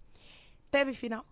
Teve 0.71 0.93
final? 0.93 1.25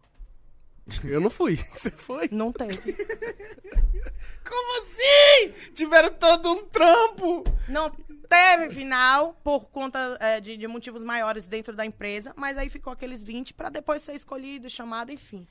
Eu 1.04 1.20
não 1.22 1.30
fui. 1.30 1.56
Você 1.74 1.90
foi? 1.92 2.28
Não 2.32 2.52
teve. 2.52 2.94
Como 4.44 4.82
assim? 4.82 5.72
Tiveram 5.74 6.12
todo 6.14 6.52
um 6.52 6.66
trampo. 6.66 7.44
Não 7.68 7.90
teve 8.32 8.74
final 8.74 9.34
por 9.44 9.66
conta 9.66 10.18
é, 10.22 10.40
de, 10.40 10.56
de 10.56 10.66
motivos 10.66 11.04
maiores 11.04 11.48
dentro 11.48 11.76
da 11.76 11.86
empresa, 11.86 12.34
mas 12.38 12.58
aí 12.58 12.70
ficou 12.70 12.94
aqueles 12.94 13.22
20 13.22 13.54
para 13.54 13.70
depois 13.70 14.02
ser 14.02 14.14
escolhido, 14.14 14.70
chamado, 14.70 15.12
enfim. 15.12 15.46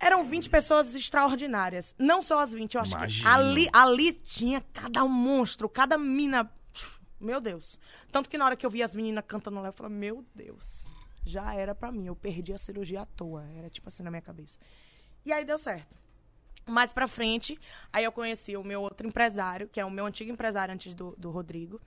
Eram 0.00 0.24
20 0.24 0.50
pessoas 0.50 0.92
extraordinárias. 0.96 1.94
Não 1.96 2.20
só 2.20 2.40
as 2.40 2.52
20, 2.52 2.74
eu 2.74 2.80
acho 2.80 2.96
Imagino. 2.96 3.22
que 3.22 3.28
ali, 3.28 3.68
ali 3.72 4.12
tinha 4.12 4.60
cada 4.72 5.04
um 5.04 5.08
monstro, 5.08 5.68
cada 5.68 5.96
mina. 5.96 6.50
Meu 7.20 7.40
Deus. 7.40 7.78
Tanto 8.10 8.28
que 8.28 8.36
na 8.36 8.44
hora 8.44 8.56
que 8.56 8.66
eu 8.66 8.70
vi 8.70 8.82
as 8.82 8.96
meninas 8.96 9.24
cantando 9.24 9.60
lá, 9.60 9.68
eu 9.68 9.72
falei, 9.72 9.92
meu 9.92 10.24
Deus, 10.34 10.88
já 11.24 11.54
era 11.54 11.72
pra 11.72 11.92
mim. 11.92 12.06
Eu 12.06 12.16
perdi 12.16 12.52
a 12.52 12.58
cirurgia 12.58 13.02
à 13.02 13.06
toa. 13.06 13.44
Era 13.56 13.70
tipo 13.70 13.88
assim 13.88 14.02
na 14.02 14.10
minha 14.10 14.20
cabeça. 14.20 14.58
E 15.24 15.32
aí 15.32 15.44
deu 15.44 15.56
certo. 15.56 15.96
Mais 16.66 16.92
pra 16.92 17.08
frente, 17.08 17.58
aí 17.92 18.04
eu 18.04 18.12
conheci 18.12 18.56
o 18.56 18.62
meu 18.62 18.80
outro 18.82 19.06
empresário, 19.06 19.68
que 19.68 19.80
é 19.80 19.84
o 19.84 19.90
meu 19.90 20.06
antigo 20.06 20.30
empresário 20.30 20.72
antes 20.72 20.94
do, 20.94 21.14
do 21.18 21.30
Rodrigo. 21.30 21.80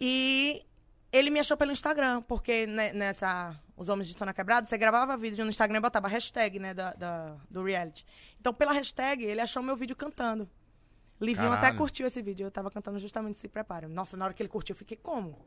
E 0.00 0.64
ele 1.12 1.30
me 1.30 1.38
achou 1.40 1.56
pelo 1.56 1.72
Instagram, 1.72 2.22
porque 2.22 2.66
ne- 2.66 2.92
nessa. 2.92 3.58
Os 3.76 3.88
Homens 3.88 4.06
de 4.06 4.12
Estona 4.12 4.32
Quebrado, 4.32 4.68
você 4.68 4.78
gravava 4.78 5.16
vídeo 5.16 5.44
no 5.44 5.50
Instagram 5.50 5.78
e 5.78 5.80
botava 5.80 6.06
a 6.06 6.10
hashtag, 6.10 6.58
né, 6.60 6.72
da, 6.72 6.92
da- 6.94 7.36
do 7.50 7.62
reality. 7.64 8.06
Então, 8.40 8.54
pela 8.54 8.72
hashtag, 8.72 9.24
ele 9.24 9.40
achou 9.40 9.62
meu 9.62 9.74
vídeo 9.74 9.96
cantando. 9.96 10.48
Livinho 11.20 11.48
até 11.50 11.62
Caralho. 11.62 11.78
curtiu 11.78 12.06
esse 12.06 12.20
vídeo. 12.22 12.46
Eu 12.46 12.50
tava 12.50 12.70
cantando 12.70 12.98
justamente 12.98 13.38
Se 13.38 13.48
Prepara. 13.48 13.88
Nossa, 13.88 14.16
na 14.16 14.24
hora 14.24 14.34
que 14.34 14.42
ele 14.42 14.48
curtiu, 14.48 14.74
eu 14.74 14.78
fiquei 14.78 14.96
como? 14.96 15.38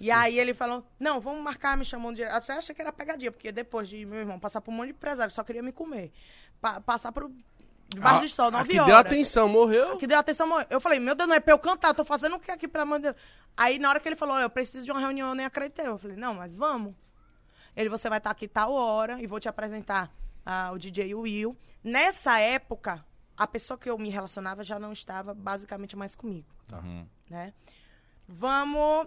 E 0.00 0.10
aí 0.10 0.38
ele 0.40 0.52
falou, 0.52 0.84
não, 0.98 1.20
vamos 1.20 1.42
marcar, 1.42 1.76
me 1.76 1.84
chamou 1.84 2.12
direto. 2.12 2.42
Você 2.42 2.52
acha 2.52 2.74
que 2.74 2.82
era 2.82 2.92
pegadinha, 2.92 3.30
porque 3.30 3.52
depois 3.52 3.88
de 3.88 4.04
meu 4.04 4.18
irmão 4.20 4.40
passar 4.40 4.60
por 4.60 4.72
um 4.72 4.74
monte 4.74 4.86
de 4.88 4.92
empresário, 4.94 5.32
só 5.32 5.44
queria 5.44 5.62
me 5.62 5.70
comer. 5.72 6.12
Pa- 6.60 6.80
passar 6.80 7.12
por 7.12 7.30
debaixo 7.88 8.20
do 8.22 8.28
sol, 8.28 8.46
Ah, 8.46 8.50
nove 8.50 8.68
que 8.70 8.76
horas. 8.78 8.86
deu 8.88 8.96
atenção, 8.96 9.48
morreu. 9.48 9.96
Que 9.98 10.06
deu 10.06 10.18
atenção. 10.18 10.46
mo- 10.48 10.64
Eu 10.70 10.80
falei, 10.80 10.98
meu 10.98 11.14
Deus, 11.14 11.28
não 11.28 11.36
é 11.36 11.40
pra 11.40 11.52
eu 11.52 11.58
cantar, 11.58 11.94
tô 11.94 12.04
fazendo 12.04 12.36
o 12.36 12.40
que 12.40 12.50
aqui, 12.50 12.66
pelo 12.66 12.82
amor 12.82 12.98
de 12.98 13.02
Deus? 13.04 13.16
Aí, 13.56 13.78
na 13.78 13.88
hora 13.90 14.00
que 14.00 14.08
ele 14.08 14.16
falou, 14.16 14.38
eu 14.38 14.50
preciso 14.50 14.84
de 14.84 14.90
uma 14.90 15.00
reunião, 15.00 15.28
eu 15.28 15.34
nem 15.34 15.46
acreditei. 15.46 15.86
Eu 15.86 15.98
falei, 15.98 16.16
não, 16.16 16.34
mas 16.34 16.54
vamos. 16.54 16.94
Ele, 17.76 17.88
você 17.88 18.08
vai 18.08 18.18
estar 18.18 18.30
aqui 18.30 18.48
tal 18.48 18.72
hora 18.72 19.20
e 19.20 19.26
vou 19.26 19.38
te 19.38 19.48
apresentar 19.48 20.10
ah, 20.46 20.70
o 20.72 20.78
DJ 20.78 21.14
Will. 21.14 21.56
Nessa 21.82 22.38
época, 22.40 23.04
a 23.36 23.46
pessoa 23.46 23.76
que 23.78 23.88
eu 23.90 23.98
me 23.98 24.08
relacionava 24.10 24.62
já 24.64 24.78
não 24.78 24.92
estava 24.92 25.34
basicamente 25.34 25.96
mais 25.96 26.14
comigo, 26.16 26.46
Uhum. 26.72 27.06
né? 27.28 27.52
Vamos 28.28 29.06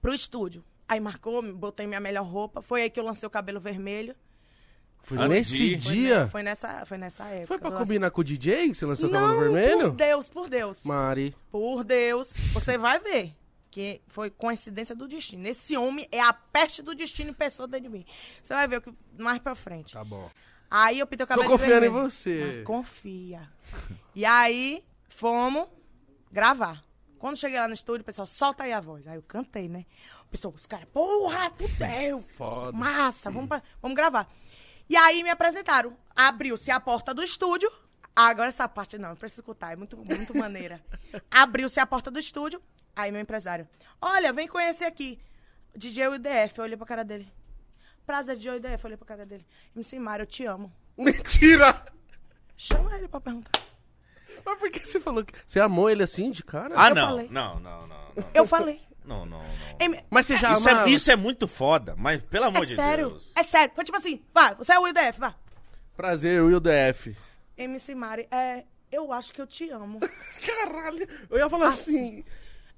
pro 0.00 0.12
estúdio. 0.14 0.64
Aí 0.86 1.00
marcou, 1.00 1.40
botei 1.54 1.86
minha 1.86 2.00
melhor 2.00 2.24
roupa. 2.24 2.60
Foi 2.60 2.82
aí 2.82 2.90
que 2.90 3.00
eu 3.00 3.04
lancei 3.04 3.26
o 3.26 3.30
cabelo 3.30 3.58
vermelho. 3.60 4.14
Foi 5.04 5.18
Antes 5.18 5.28
nesse 5.50 5.58
de- 5.58 5.76
dia. 5.76 6.28
foi 6.28 6.42
nessa, 6.42 6.84
foi 6.86 6.96
nessa 6.98 7.24
época. 7.26 7.46
Foi 7.46 7.58
pra 7.58 7.68
lancei- 7.70 7.84
combinar 7.84 8.10
com 8.10 8.20
o 8.20 8.24
DJ 8.24 8.68
que 8.70 8.74
você 8.74 8.86
lançou 8.86 9.08
o 9.08 9.12
Não, 9.12 9.20
cabelo 9.20 9.40
vermelho? 9.52 9.78
por 9.90 9.96
Deus, 9.96 10.28
por 10.28 10.48
Deus. 10.48 10.84
Mari. 10.84 11.36
Por 11.50 11.84
Deus, 11.84 12.32
você 12.52 12.78
vai 12.78 12.98
ver 12.98 13.34
que 13.70 14.00
foi 14.06 14.30
coincidência 14.30 14.94
do 14.94 15.06
destino. 15.08 15.46
Esse 15.46 15.76
homem 15.76 16.08
é 16.10 16.20
a 16.20 16.32
peste 16.32 16.80
do 16.82 16.94
destino 16.94 17.30
em 17.30 17.34
pessoa 17.34 17.66
dentro 17.68 17.90
de 17.90 17.98
mim. 17.98 18.06
Você 18.42 18.54
vai 18.54 18.66
ver 18.68 18.78
o 18.78 18.82
que 18.82 18.94
mais 19.18 19.38
pra 19.40 19.54
frente. 19.54 19.92
Tá 19.92 20.02
bom. 20.04 20.30
Aí 20.70 20.98
eu 20.98 21.06
pintei 21.06 21.24
o 21.24 21.26
cabelo 21.26 21.46
Tô 21.48 21.54
de 21.54 21.60
confiando 21.60 21.84
em 21.84 21.90
vermelho. 21.90 22.10
você. 22.10 22.54
Mas 22.58 22.64
confia. 22.64 23.42
E 24.14 24.24
aí 24.24 24.82
fomos 25.08 25.66
gravar. 26.32 26.82
Quando 27.18 27.36
cheguei 27.36 27.58
lá 27.58 27.66
no 27.68 27.74
estúdio, 27.74 28.02
o 28.02 28.04
pessoal, 28.04 28.26
solta 28.26 28.64
aí 28.64 28.72
a 28.72 28.80
voz. 28.80 29.06
Aí 29.06 29.16
eu 29.16 29.22
cantei, 29.22 29.68
né? 29.68 29.86
O 30.26 30.28
pessoal, 30.28 30.52
os 30.54 30.66
caras, 30.66 30.86
porra, 30.92 31.50
fudeu. 31.56 32.20
Foda. 32.22 32.76
Massa, 32.76 33.30
vamos, 33.30 33.48
pra- 33.48 33.62
vamos 33.80 33.94
gravar. 33.96 34.28
E 34.88 34.96
aí 34.96 35.22
me 35.22 35.30
apresentaram. 35.30 35.96
Abriu-se 36.14 36.70
a 36.70 36.78
porta 36.80 37.12
do 37.14 37.22
estúdio. 37.22 37.70
Ah, 38.14 38.28
agora 38.28 38.48
essa 38.48 38.68
parte 38.68 38.96
não, 38.96 39.10
eu 39.10 39.16
preciso 39.16 39.40
escutar, 39.42 39.72
é 39.72 39.76
muito, 39.76 39.96
muito 39.96 40.34
maneira. 40.38 40.80
Abriu-se 41.30 41.80
a 41.80 41.86
porta 41.86 42.10
do 42.10 42.18
estúdio. 42.20 42.62
Aí 42.94 43.10
meu 43.10 43.20
empresário, 43.20 43.68
olha, 44.00 44.32
vem 44.32 44.46
conhecer 44.46 44.84
aqui. 44.84 45.18
DJ 45.74 46.06
UDF, 46.08 46.56
eu 46.58 46.64
olhei 46.64 46.76
pra 46.76 46.86
cara 46.86 47.04
dele. 47.04 47.26
Prazer, 48.06 48.36
DJ 48.36 48.52
UDF, 48.56 48.84
eu 48.84 48.88
olhei 48.88 48.96
pra 48.96 49.06
cara 49.06 49.26
dele. 49.26 49.44
MC 49.74 49.98
Mário, 49.98 50.22
eu 50.22 50.26
te 50.26 50.44
amo. 50.44 50.72
Mentira! 50.96 51.84
Chama 52.56 52.96
ele 52.96 53.08
pra 53.08 53.20
perguntar. 53.20 53.60
Mas 54.44 54.58
por 54.58 54.70
que 54.70 54.86
você 54.86 55.00
falou 55.00 55.24
que. 55.24 55.32
Você 55.44 55.58
amou 55.58 55.90
ele 55.90 56.02
assim 56.04 56.30
de 56.30 56.44
cara? 56.44 56.74
Ah, 56.78 56.90
Eu 56.90 56.94
não. 56.94 57.08
falei. 57.08 57.28
não. 57.30 57.58
Não, 57.58 57.78
não, 57.80 57.86
não. 57.88 58.24
Eu 58.32 58.46
falei. 58.46 58.80
Não, 59.04 59.26
não, 59.26 59.38
não. 59.38 59.44
Em- 59.80 60.02
Mas 60.10 60.26
você 60.26 60.36
já 60.36 60.52
Isso 60.52 60.68
é, 60.68 60.88
isso 60.88 61.10
é 61.10 61.16
muito 61.16 61.46
foda, 61.46 61.94
mas 61.96 62.20
pelo 62.22 62.46
amor 62.46 62.62
é 62.62 62.66
de 62.66 62.74
sério, 62.74 63.10
Deus. 63.10 63.32
é 63.34 63.42
sério. 63.42 63.72
Foi 63.74 63.84
tipo 63.84 63.98
assim, 63.98 64.22
vai, 64.32 64.54
você 64.54 64.72
é 64.72 64.78
o 64.78 64.82
UDF, 64.84 65.18
vai. 65.18 65.34
Prazer, 65.96 66.42
Will 66.42 66.60
DF. 66.60 67.16
MC 67.56 67.94
Mari, 67.94 68.26
é, 68.30 68.64
eu 68.90 69.12
acho 69.12 69.32
que 69.32 69.40
eu 69.40 69.46
te 69.46 69.68
amo. 69.70 70.00
Caralho. 70.44 71.06
Eu 71.30 71.38
ia 71.38 71.48
falar 71.50 71.68
assim. 71.68 72.24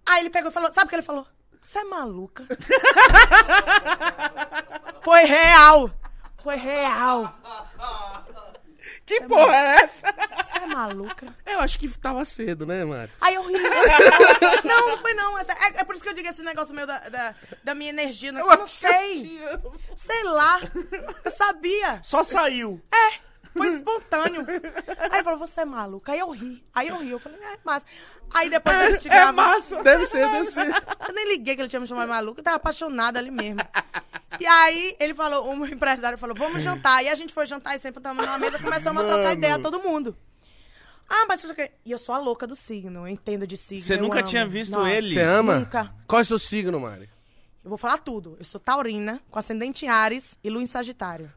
Aí 0.04 0.20
ele 0.22 0.30
pegou 0.30 0.50
e 0.50 0.54
falou, 0.54 0.72
sabe 0.72 0.86
o 0.86 0.88
que 0.88 0.94
ele 0.96 1.02
falou? 1.02 1.26
Você 1.62 1.78
é 1.78 1.84
maluca? 1.84 2.46
Foi 5.02 5.24
real. 5.24 5.90
Foi 6.42 6.56
real. 6.56 7.34
Que 9.06 9.20
porra 9.22 9.54
é 9.54 9.84
essa? 9.84 10.06
Você 10.12 10.58
é 10.58 10.66
maluca? 10.66 11.26
Eu 11.46 11.60
acho 11.60 11.78
que 11.78 11.88
tava 11.96 12.24
cedo, 12.24 12.66
né, 12.66 12.84
Mari? 12.84 13.12
Aí 13.20 13.34
eu 13.36 13.42
ri. 13.46 13.54
Não, 14.64 14.90
não 14.90 14.98
foi 14.98 15.14
não. 15.14 15.38
É, 15.38 15.44
é 15.76 15.84
por 15.84 15.94
isso 15.94 16.02
que 16.02 16.10
eu 16.10 16.14
digo 16.14 16.28
esse 16.28 16.42
negócio 16.42 16.74
meu 16.74 16.86
da, 16.86 16.98
da, 17.08 17.34
da 17.62 17.74
minha 17.74 17.90
energia. 17.90 18.32
né? 18.32 18.40
Eu, 18.40 18.46
não 18.46 18.52
eu 18.54 18.66
sei. 18.66 19.38
amo. 19.44 19.80
Sei 19.94 20.22
lá. 20.24 20.60
Eu 21.24 21.30
sabia. 21.30 22.00
Só 22.02 22.22
saiu. 22.22 22.82
É, 22.92 23.14
foi 23.56 23.68
espontâneo. 23.74 24.44
Aí 24.98 25.10
ele 25.14 25.22
falou, 25.24 25.38
você 25.38 25.60
é 25.60 25.64
maluca. 25.64 26.12
Aí 26.12 26.18
eu 26.18 26.30
ri. 26.30 26.64
Aí 26.74 26.88
eu 26.88 26.98
ri. 26.98 27.10
Eu 27.10 27.18
falei, 27.18 27.38
é 27.42 27.58
massa. 27.64 27.86
Aí 28.32 28.50
depois 28.50 28.76
a 28.76 28.90
gente 28.90 29.06
É 29.06 29.10
grava- 29.10 29.32
massa. 29.32 29.82
Deve 29.82 30.06
ser, 30.06 30.28
deve 30.30 30.44
ser. 30.50 30.68
Eu 31.08 31.14
nem 31.14 31.28
liguei 31.28 31.54
que 31.56 31.62
ele 31.62 31.68
tinha 31.68 31.80
me 31.80 31.86
chamado 31.86 32.04
de 32.06 32.10
maluca. 32.12 32.40
Eu 32.40 32.44
tava 32.44 32.56
apaixonada 32.56 33.18
ali 33.18 33.30
mesmo. 33.30 33.60
E 34.38 34.46
aí 34.46 34.96
ele 35.00 35.14
falou, 35.14 35.48
o 35.50 35.56
meu 35.56 35.66
empresário 35.68 36.18
falou, 36.18 36.36
vamos 36.36 36.62
jantar. 36.62 37.02
E 37.04 37.08
a 37.08 37.14
gente 37.14 37.32
foi 37.32 37.46
jantar 37.46 37.74
e 37.74 37.78
sempre 37.78 38.00
estamos 38.00 38.24
numa 38.24 38.38
mesa, 38.38 38.58
começamos 38.58 39.02
a 39.02 39.06
trocar 39.06 39.22
Mano. 39.22 39.32
ideia, 39.38 39.58
todo 39.58 39.80
mundo. 39.80 40.16
Ah, 41.08 41.24
mas 41.28 41.40
você 41.40 41.54
quer... 41.54 41.78
E 41.84 41.92
eu 41.92 41.98
sou 41.98 42.14
a 42.14 42.18
louca 42.18 42.46
do 42.48 42.56
signo, 42.56 43.00
eu 43.02 43.08
entendo 43.08 43.46
de 43.46 43.56
signo. 43.56 43.84
Você 43.84 43.96
nunca 43.96 44.18
amo. 44.18 44.26
tinha 44.28 44.44
visto 44.46 44.72
Nossa. 44.72 44.90
ele? 44.90 45.12
Você 45.14 45.20
ama? 45.20 45.60
Nunca. 45.60 45.94
Qual 46.06 46.18
é 46.18 46.22
o 46.22 46.26
seu 46.26 46.38
signo, 46.38 46.80
Mari? 46.80 47.08
Eu 47.62 47.68
vou 47.68 47.78
falar 47.78 47.98
tudo. 47.98 48.36
Eu 48.38 48.44
sou 48.44 48.60
taurina, 48.60 49.20
com 49.30 49.38
ascendente 49.38 49.86
em 49.86 49.88
Ares 49.88 50.36
e 50.42 50.50
lua 50.50 50.62
em 50.62 50.66
Sagitário. 50.66 51.32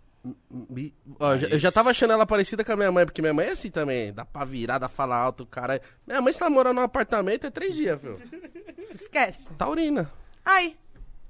Me- 0.50 0.94
ó, 1.20 1.38
já- 1.38 1.48
eu 1.48 1.58
já 1.60 1.72
tava 1.72 1.92
achando 1.92 2.12
ela 2.14 2.26
parecida 2.26 2.64
com 2.64 2.72
a 2.74 2.76
minha 2.76 2.92
mãe, 2.92 3.06
porque 3.06 3.22
minha 3.22 3.34
mãe 3.34 3.48
é 3.48 3.52
assim 3.52 3.72
também. 3.72 4.12
Dá 4.14 4.26
pra 4.26 4.44
virar, 4.46 4.78
dá 4.78 4.88
pra 4.90 4.96
falar 4.96 5.18
alto, 5.18 5.46
cara. 5.46 5.82
Minha 6.06 6.22
mãe 6.22 6.32
está 6.32 6.50
morando 6.50 6.76
num 6.78 6.82
apartamento 6.84 7.48
é 7.48 7.50
três 7.50 7.74
dias, 7.76 8.00
filho. 8.02 8.20
Esquece. 8.94 9.50
Taurina. 9.58 10.12
Aí. 10.44 10.76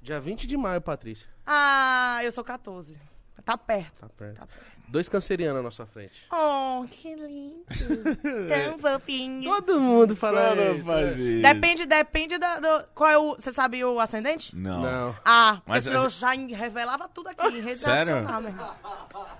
Dia 0.02 0.18
20 0.18 0.46
de 0.46 0.56
maio, 0.56 0.80
Patrícia. 0.80 1.26
Ah, 1.46 2.20
eu 2.24 2.32
sou 2.32 2.42
14. 2.42 2.96
Tá 3.44 3.56
perto. 3.58 4.00
Tá 4.00 4.08
perto. 4.08 4.36
Tá 4.38 4.46
perto. 4.46 4.80
Dois 4.88 5.08
cancerianos 5.08 5.62
na 5.62 5.70
sua 5.70 5.86
frente. 5.86 6.26
Oh, 6.32 6.84
que 6.90 7.14
lindo. 7.14 7.64
Tão 8.48 8.78
fofinho. 8.80 9.44
Todo 9.44 9.80
mundo 9.80 10.16
fala 10.16 10.48
Todo 10.48 10.76
isso. 10.76 10.84
faz 10.84 11.16
né? 11.16 11.24
isso. 11.24 11.42
Depende, 11.42 11.86
depende 11.86 12.38
da, 12.38 12.58
do... 12.58 12.84
Qual 12.92 13.08
é 13.08 13.16
o... 13.16 13.34
Você 13.36 13.52
sabe 13.52 13.84
o 13.84 14.00
ascendente? 14.00 14.54
Não. 14.56 14.82
Não. 14.82 15.16
Ah, 15.24 15.54
porque 15.58 15.70
Mas 15.70 15.84
senão 15.84 16.02
eu 16.04 16.10
já 16.10 16.32
revelava 16.32 17.08
tudo 17.08 17.28
aqui 17.28 17.46
em 17.46 17.60
rede 17.60 17.78
Sério? 17.78 18.16
meu 18.16 18.24
irmão. 18.48 18.74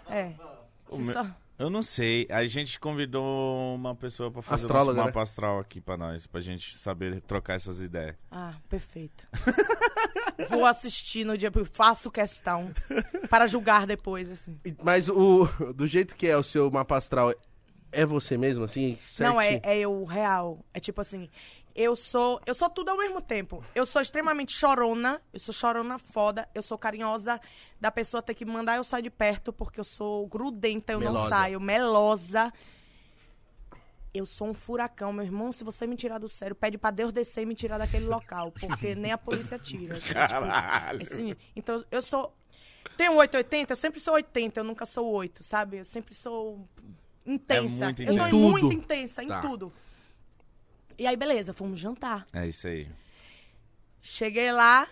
É. 0.09 0.33
Você 0.89 1.03
meu- 1.03 1.13
só- 1.13 1.27
Eu 1.59 1.69
não 1.69 1.83
sei. 1.83 2.29
A 2.31 2.47
gente 2.47 2.79
convidou 2.79 3.75
uma 3.75 3.95
pessoa 3.97 4.31
pra 4.31 4.43
fazer 4.43 4.67
Astróloga, 4.67 4.93
nosso 4.93 4.99
né? 4.99 5.05
mapa 5.07 5.23
astral 5.23 5.59
aqui 5.59 5.81
pra 5.81 5.97
nós, 5.97 6.29
pra 6.29 6.41
gente 6.41 6.77
saber 6.77 7.21
trocar 7.23 7.55
essas 7.55 7.81
ideias. 7.83 8.15
Ah, 8.31 8.55
perfeito. 8.69 9.27
Vou 10.49 10.65
assistir 10.65 11.25
no 11.25 11.37
dia, 11.37 11.51
faço 11.73 12.11
questão 12.11 12.73
para 13.29 13.47
julgar 13.47 13.87
depois, 13.87 14.31
assim. 14.31 14.59
Mas 14.83 15.09
o 15.09 15.47
do 15.75 15.87
jeito 15.87 16.17
que 16.17 16.27
é 16.27 16.37
o 16.37 16.43
seu 16.43 16.71
mapa 16.71 16.97
astral, 16.97 17.35
é 17.93 18.07
você 18.07 18.37
mesmo, 18.37 18.65
assim? 18.65 18.97
Não, 19.19 19.41
é, 19.41 19.61
é 19.63 19.79
eu 19.79 20.05
real. 20.05 20.65
É 20.73 20.81
tipo 20.81 21.01
assim, 21.01 21.29
eu 21.75 21.97
sou. 21.97 22.41
Eu 22.47 22.55
sou 22.55 22.69
tudo 22.69 22.91
ao 22.91 22.97
mesmo 22.97 23.21
tempo. 23.21 23.63
Eu 23.75 23.87
sou 23.87 24.03
extremamente 24.03 24.53
chorona, 24.53 25.21
eu 25.33 25.41
sou 25.41 25.55
chorona 25.55 25.99
foda, 25.99 26.49
eu 26.55 26.63
sou 26.63 26.79
carinhosa 26.79 27.41
da 27.81 27.91
pessoa 27.91 28.23
ter 28.23 28.35
que 28.35 28.45
mandar 28.45 28.77
eu 28.77 28.85
sair 28.85 29.03
de 29.03 29.11
perto, 29.11 29.53
porque 29.53 29.81
eu 29.81 29.85
sou 29.85 30.27
grudenta, 30.27 30.93
eu 30.93 31.01
não 31.01 31.13
Melosa. 31.13 31.29
saio, 31.29 31.61
melosa. 31.61 32.53
Eu 34.13 34.27
sou 34.27 34.49
um 34.49 34.55
furacão, 34.55 35.13
meu 35.13 35.25
irmão. 35.25 35.53
Se 35.53 35.63
você 35.63 35.87
me 35.87 35.95
tirar 35.97 36.19
do 36.19 36.29
sério, 36.29 36.57
pede 36.57 36.77
pra 36.77 36.91
Deus 36.91 37.13
descer 37.13 37.43
e 37.43 37.47
me 37.47 37.55
tirar 37.55 37.79
daquele 37.79 38.07
local, 38.07 38.51
porque 38.53 38.95
nem 38.95 39.13
a 39.13 39.19
polícia 39.19 39.59
tira. 39.59 39.95
assim, 39.97 40.13
Caralho. 40.13 41.07
sinistro. 41.07 41.45
então, 41.55 41.85
eu 41.91 42.03
sou. 42.03 42.35
Um 42.99 43.17
880, 43.17 43.73
eu 43.73 43.77
sempre 43.77 43.99
sou 44.01 44.15
80, 44.15 44.61
eu 44.61 44.65
nunca 44.65 44.85
sou 44.85 45.07
8, 45.11 45.43
sabe? 45.43 45.79
Eu 45.79 45.85
sempre 45.87 46.15
sou 46.15 46.69
intensa. 47.25 47.85
É 47.85 47.87
muito 47.87 48.03
eu 48.03 48.07
sou 48.07 48.15
intensa. 48.15 48.37
muito 48.37 48.59
Em 48.59 48.61
tudo. 48.61 48.73
intensa 48.75 49.23
em 49.23 49.29
Tá. 49.29 49.41
tudo. 49.41 49.73
E 50.99 51.07
aí, 51.07 51.17
beleza, 51.17 51.55
fomos 51.55 51.79
jantar. 51.81 52.27
É 52.33 52.47
isso 52.47 52.67
aí. 52.67 52.89
Cheguei 54.03 54.51
lá, 54.53 54.87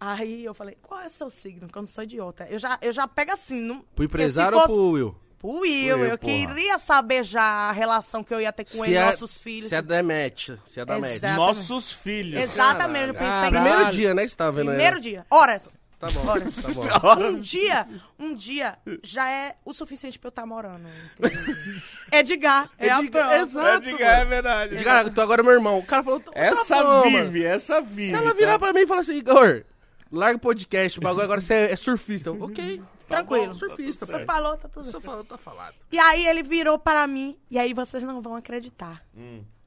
aí 0.00 0.44
eu 0.44 0.52
falei, 0.54 0.76
qual 0.82 1.00
é 1.00 1.06
o 1.06 1.08
seu 1.08 1.30
signo? 1.30 1.68
Que 1.68 1.78
eu 1.78 1.82
não 1.82 1.86
sou 1.86 2.04
idiota. 2.04 2.46
Eu 2.50 2.58
já, 2.58 2.78
eu 2.82 2.92
já 2.92 3.06
pego 3.08 3.32
assim, 3.32 3.60
não. 3.60 3.80
Pro 3.94 4.04
empresário 4.04 4.58
fosse- 4.58 4.72
ou 4.72 4.76
pro 4.78 4.90
Will? 4.90 5.16
Pro 5.44 5.60
Will, 5.60 5.98
Will, 5.98 6.06
eu 6.06 6.16
porra. 6.16 6.32
queria 6.32 6.78
saber 6.78 7.22
já 7.22 7.42
a 7.42 7.72
relação 7.72 8.24
que 8.24 8.32
eu 8.32 8.40
ia 8.40 8.50
ter 8.50 8.64
com 8.64 8.82
ele, 8.82 8.94
é, 8.94 9.04
nossos 9.04 9.36
filhos. 9.36 9.68
Se 9.68 9.76
é 9.76 9.82
da 9.82 10.02
match, 10.02 10.48
se 10.64 10.80
é 10.80 10.86
da 10.86 10.98
match. 10.98 11.20
Nossos 11.36 11.92
filhos. 11.92 12.40
Exatamente, 12.40 13.08
eu 13.08 13.14
pensei 13.14 13.28
Caralho. 13.28 13.50
Primeiro 13.62 13.90
dia, 13.90 14.14
né, 14.14 14.22
que 14.22 14.28
você 14.30 14.36
tava 14.36 14.52
vendo 14.52 14.68
Primeiro 14.68 14.96
aí? 14.96 15.02
dia. 15.02 15.26
Horas. 15.28 15.78
Tá 16.00 16.10
bom, 16.10 16.26
Horas. 16.26 16.54
tá 16.54 16.68
bom. 16.70 16.84
Um 17.28 17.40
dia, 17.42 17.86
um 18.18 18.34
dia 18.34 18.78
já 19.02 19.30
é 19.30 19.54
o 19.66 19.74
suficiente 19.74 20.18
pra 20.18 20.28
eu 20.28 20.30
estar 20.30 20.46
morando. 20.46 20.88
entendeu? 21.18 21.82
Edgar, 22.10 22.70
é 22.78 22.88
a 22.88 23.00
Edgar, 23.00 23.10
prova. 23.28 23.36
exato. 23.42 23.68
É, 23.68 23.92
diga, 23.92 24.04
é 24.06 24.24
verdade. 24.24 24.76
Diga, 24.76 25.10
tu 25.10 25.20
agora 25.20 25.42
é 25.42 25.44
meu 25.44 25.52
irmão. 25.52 25.78
O 25.78 25.84
cara 25.84 26.02
falou, 26.02 26.20
tá 26.20 26.30
Essa 26.34 26.82
bom, 26.82 27.10
mano. 27.10 27.30
vive, 27.30 27.44
essa 27.44 27.82
vive. 27.82 28.08
Se 28.08 28.14
ela 28.16 28.30
tá? 28.30 28.32
virar 28.32 28.58
pra 28.58 28.72
mim 28.72 28.80
e 28.80 28.86
falar 28.86 29.02
assim, 29.02 29.18
Igor, 29.18 29.62
larga 30.10 30.38
o 30.38 30.40
podcast, 30.40 30.98
o 30.98 31.02
bagulho 31.02 31.24
agora 31.24 31.42
você 31.42 31.52
é, 31.52 31.72
é 31.72 31.76
surfista. 31.76 32.30
Eu, 32.30 32.42
ok. 32.42 32.80
Tá 33.08 33.16
Tranquilo. 33.16 33.52
bom, 33.52 33.58
surfista, 33.58 34.06
Você 34.06 34.12
velho. 34.12 34.26
falou, 34.26 34.56
tá 34.56 34.68
tudo 34.68 34.84
Você 34.84 35.00
falou, 35.00 35.24
tá 35.24 35.36
falado. 35.38 35.74
E 35.92 35.98
aí 35.98 36.26
ele 36.26 36.42
virou 36.42 36.78
para 36.78 37.06
mim, 37.06 37.36
e 37.50 37.58
aí 37.58 37.72
vocês 37.74 38.02
não 38.02 38.20
vão 38.22 38.36
acreditar. 38.36 39.04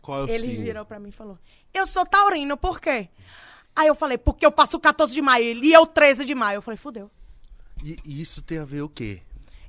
Qual 0.02 0.22
é 0.22 0.24
o 0.26 0.30
Ele 0.30 0.48
signo? 0.48 0.64
virou 0.64 0.86
pra 0.86 1.00
mim 1.00 1.10
e 1.10 1.12
falou: 1.12 1.38
Eu 1.74 1.86
sou 1.88 2.06
taurino, 2.06 2.56
por 2.58 2.80
quê? 2.80 3.10
Aí 3.76 3.88
eu 3.88 3.96
falei, 3.96 4.18
porque 4.18 4.46
eu 4.46 4.52
passo 4.52 4.78
o 4.78 4.80
14 4.80 5.14
de 5.14 5.22
maio, 5.22 5.44
ele 5.44 5.68
e 5.68 5.74
eu 5.74 5.86
13 5.86 6.26
de 6.26 6.34
maio. 6.34 6.58
Eu 6.58 6.62
falei, 6.62 6.78
fudeu. 6.78 7.12
E 7.84 7.96
e 8.04 8.22
isso 8.22 8.42
tem 8.42 8.58
a 8.58 8.66
ver 8.66 8.82
o 8.82 8.90
quê? 8.90 9.22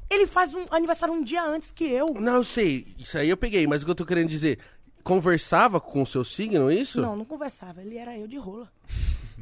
Ele 0.09 0.27
faz 0.27 0.55
um 0.55 0.64
aniversário 0.71 1.12
um 1.14 1.23
dia 1.23 1.43
antes 1.45 1.71
que 1.71 1.85
eu. 1.85 2.07
Não, 2.14 2.37
eu 2.37 2.45
sei. 2.45 2.87
Isso 2.99 3.19
aí 3.19 3.29
eu 3.29 3.37
peguei, 3.37 3.66
mas 3.66 3.83
o 3.83 3.85
que 3.85 3.91
eu 3.91 3.95
tô 3.95 4.07
querendo 4.07 4.29
dizer... 4.29 4.59
Conversava 5.05 5.81
com 5.81 6.03
o 6.03 6.07
seu 6.07 6.23
signo, 6.25 6.71
isso? 6.71 7.01
Não, 7.01 7.16
não 7.16 7.25
conversava. 7.25 7.81
Ele 7.83 7.97
era 7.97 8.16
eu 8.19 8.27
de 8.27 8.37
rola. 8.37 8.71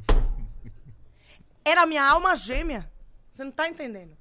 Era 1.65 1.83
a 1.83 1.87
minha 1.87 2.05
alma 2.05 2.37
gêmea. 2.37 2.89
Você 3.37 3.45
não 3.45 3.51
tá 3.51 3.69
entendendo. 3.69 4.17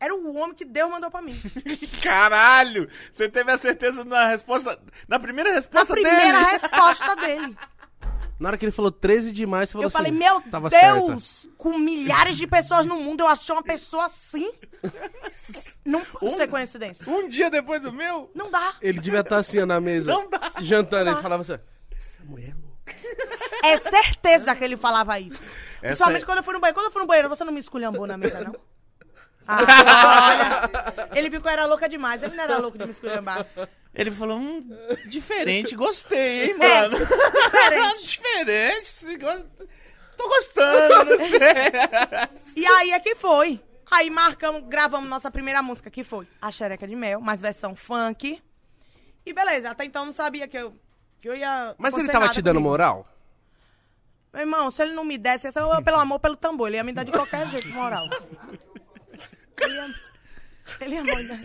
Era 0.00 0.14
o 0.14 0.34
homem 0.34 0.54
que 0.56 0.64
Deus 0.64 0.90
mandou 0.90 1.10
pra 1.10 1.20
mim. 1.20 1.38
Caralho! 2.02 2.88
Você 3.12 3.28
teve 3.28 3.52
a 3.52 3.58
certeza 3.58 4.02
na 4.02 4.28
resposta. 4.28 4.80
Na 5.06 5.18
primeira 5.18 5.52
resposta 5.52 5.92
primeira 5.92 6.18
dele. 6.18 6.38
resposta 6.38 7.16
dele. 7.16 7.56
Na 8.40 8.48
hora 8.48 8.56
que 8.56 8.64
ele 8.64 8.72
falou 8.72 8.90
13 8.90 9.32
de 9.32 9.44
maio, 9.44 9.66
você 9.66 9.72
falou 9.74 9.84
Eu 9.84 9.88
assim... 9.88 9.96
falei, 9.98 10.12
meu 10.12 10.40
tava 10.40 10.70
certa. 10.70 10.94
Deus, 10.94 11.46
com 11.58 11.76
milhares 11.76 12.38
de 12.38 12.46
pessoas 12.46 12.86
no 12.86 12.96
mundo, 12.96 13.20
eu 13.20 13.26
achei 13.28 13.54
uma 13.54 13.62
pessoa 13.62 14.06
assim. 14.06 14.50
Não 15.84 16.02
pode 16.02 16.36
ser 16.36 16.48
coincidência. 16.48 17.06
Um 17.12 17.28
dia 17.28 17.50
depois 17.50 17.82
do 17.82 17.92
meu? 17.92 18.30
Não 18.34 18.50
dá. 18.50 18.76
Ele 18.80 18.98
devia 18.98 19.20
estar 19.20 19.36
assim 19.36 19.58
ó, 19.60 19.66
na 19.66 19.78
mesa, 19.78 20.10
Não 20.10 20.30
dá. 20.30 20.52
jantando, 20.60 21.10
Não 21.10 21.18
e 21.18 21.22
falava 21.22 21.42
assim... 21.42 21.62
Essa 21.94 22.24
mulher 22.24 22.52
é 22.52 22.54
louca. 22.54 22.96
É 23.62 23.76
certeza 23.76 24.56
que 24.56 24.64
ele 24.64 24.78
falava 24.78 25.20
isso. 25.20 25.44
Principalmente 25.80 26.22
é- 26.22 26.26
quando 26.26 26.38
eu 26.38 26.44
fui 26.44 26.54
no 26.54 26.60
banheiro. 26.60 26.74
Quando 26.78 26.86
eu 26.86 26.92
fui 26.92 27.00
no 27.02 27.06
banheiro, 27.06 27.28
você 27.28 27.44
não 27.44 27.52
me 27.52 27.60
esculhambou 27.60 28.06
na 28.06 28.16
mesa, 28.16 28.40
não? 28.40 28.54
Ah, 29.52 30.68
olha. 30.68 31.08
Ele 31.18 31.28
viu 31.28 31.40
que 31.40 31.46
eu 31.48 31.50
era 31.50 31.66
louca 31.66 31.88
demais. 31.88 32.22
Ele 32.22 32.36
não 32.36 32.44
era 32.44 32.58
louco 32.58 32.78
de 32.78 32.84
me 32.84 32.90
esculhambar. 32.90 33.44
Ele 33.92 34.10
falou, 34.12 34.38
hum, 34.38 34.68
diferente, 35.06 35.74
gostei, 35.74 36.44
hein, 36.50 36.56
É, 36.60 36.82
mano? 36.82 36.96
diferente. 36.96 38.04
diferente, 38.06 39.16
gosta- 39.18 39.66
tô 40.16 40.28
gostando, 40.28 41.04
não 41.18 41.28
sei. 41.28 41.40
E 42.54 42.64
aí 42.64 42.92
é 42.92 43.00
que 43.00 43.16
foi. 43.16 43.60
Aí 43.90 44.08
marcamos, 44.08 44.62
gravamos 44.68 45.08
nossa 45.10 45.32
primeira 45.32 45.60
música, 45.62 45.90
que 45.90 46.04
foi 46.04 46.28
A 46.40 46.52
Xereca 46.52 46.86
de 46.86 46.94
Mel, 46.94 47.20
mas 47.20 47.40
versão 47.40 47.74
funk. 47.74 48.40
E 49.26 49.32
beleza, 49.32 49.70
até 49.70 49.84
então 49.84 50.02
eu 50.02 50.06
não 50.06 50.12
sabia 50.12 50.46
que 50.46 50.56
eu, 50.56 50.72
que 51.20 51.28
eu 51.28 51.34
ia. 51.34 51.74
Mas 51.76 51.96
ele 51.98 52.06
tava 52.08 52.28
te 52.28 52.40
dando 52.40 52.56
comigo. 52.56 52.70
moral? 52.70 53.08
Meu 54.32 54.42
irmão, 54.42 54.70
se 54.70 54.82
ele 54.82 54.92
não 54.92 55.04
me 55.04 55.18
desse, 55.18 55.48
essa 55.48 55.60
eu, 55.60 55.82
pelo 55.82 55.98
amor, 55.98 56.20
pelo 56.20 56.36
tambor, 56.36 56.68
ele 56.68 56.76
ia 56.76 56.84
me 56.84 56.92
dar 56.92 57.04
de 57.04 57.10
qualquer 57.10 57.46
jeito, 57.48 57.68
moral. 57.68 58.08
Ele 59.60 59.74
ia, 59.74 59.94
ele 60.80 60.94
ia 60.94 61.02
me 61.02 61.24
dar. 61.24 61.38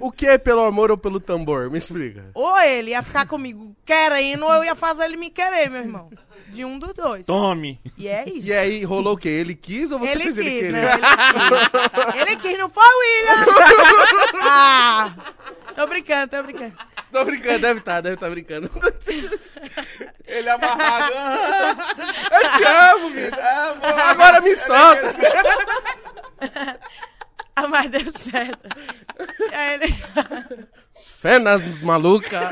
O 0.00 0.10
que 0.10 0.26
é 0.26 0.36
pelo 0.38 0.62
amor 0.62 0.90
ou 0.90 0.98
pelo 0.98 1.20
tambor? 1.20 1.70
Me 1.70 1.78
explica. 1.78 2.30
Ou 2.34 2.58
ele 2.58 2.90
ia 2.90 3.02
ficar 3.02 3.26
comigo 3.26 3.76
querendo, 3.84 4.44
ou 4.44 4.52
eu 4.54 4.64
ia 4.64 4.74
fazer 4.74 5.04
ele 5.04 5.16
me 5.16 5.30
querer, 5.30 5.70
meu 5.70 5.80
irmão. 5.82 6.10
De 6.48 6.64
um 6.64 6.78
dos 6.78 6.92
dois. 6.94 7.26
Tome. 7.26 7.80
E 7.96 8.08
é 8.08 8.28
isso. 8.28 8.48
E 8.48 8.52
aí, 8.52 8.82
rolou 8.82 9.14
o 9.14 9.16
quê? 9.16 9.28
Ele 9.28 9.54
quis 9.54 9.92
ou 9.92 10.00
você 10.00 10.12
ele 10.12 10.24
fez 10.24 10.36
quis, 10.36 10.46
ele 10.46 10.60
querer? 10.60 10.72
né? 10.72 10.94
Ele 10.94 11.02
quis. 11.02 12.20
Ele 12.20 12.36
quis, 12.36 12.58
não 12.58 12.68
foi 12.68 12.84
o 12.84 12.98
William? 12.98 13.46
ah! 14.42 15.14
Tô 15.76 15.86
brincando, 15.86 16.28
tô 16.28 16.42
brincando. 16.42 16.72
Tô 17.10 17.24
brincando, 17.24 17.58
deve 17.60 17.80
estar, 17.80 18.00
deve 18.00 18.14
estar 18.14 18.30
brincando. 18.30 18.70
Ele 20.26 20.50
amarrado. 20.50 21.14
Eu 22.30 22.50
te 22.50 22.64
amo, 22.64 23.10
vida. 23.10 23.38
Agora 24.08 24.40
me 24.40 24.54
solta. 24.56 25.14
Ah, 27.56 27.66
mas 27.66 27.90
deu 27.90 28.12
certo. 28.12 28.68
Ele... 29.52 29.94
Fé 31.20 31.38
nas 31.38 31.64
malucas. 31.82 32.48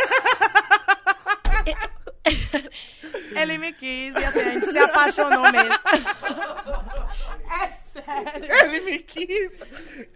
ele 3.36 3.58
me 3.58 3.72
quis 3.72 4.16
e 4.16 4.24
assim, 4.24 4.40
a 4.40 4.50
gente 4.50 4.66
se 4.66 4.78
apaixonou 4.78 5.52
mesmo. 5.52 5.70
É 7.62 7.75
Sério? 8.04 8.54
Ele 8.64 8.80
me 8.80 8.98
quis. 8.98 9.62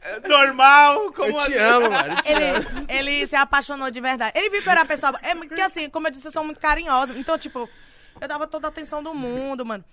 É 0.02 0.28
normal, 0.28 1.12
como 1.12 1.40
eu 1.40 1.46
te 1.46 1.54
assim? 1.54 1.58
amo, 1.58 1.90
mano. 1.90 2.16
Te 2.16 2.28
ele, 2.32 2.44
amo. 2.44 2.86
ele 2.88 3.26
se 3.26 3.36
apaixonou 3.36 3.90
de 3.90 4.00
verdade. 4.00 4.38
Ele 4.38 4.50
viu 4.50 4.62
que 4.62 4.68
era 4.68 4.84
pessoal. 4.84 5.14
É, 5.22 5.34
que 5.34 5.60
assim, 5.60 5.88
como 5.88 6.06
eu 6.06 6.10
disse, 6.10 6.26
eu 6.26 6.32
sou 6.32 6.44
muito 6.44 6.60
carinhosa. 6.60 7.14
Então, 7.16 7.38
tipo, 7.38 7.68
eu 8.20 8.28
dava 8.28 8.46
toda 8.46 8.68
a 8.68 8.70
atenção 8.70 9.02
do 9.02 9.14
mundo, 9.14 9.64
mano. 9.64 9.84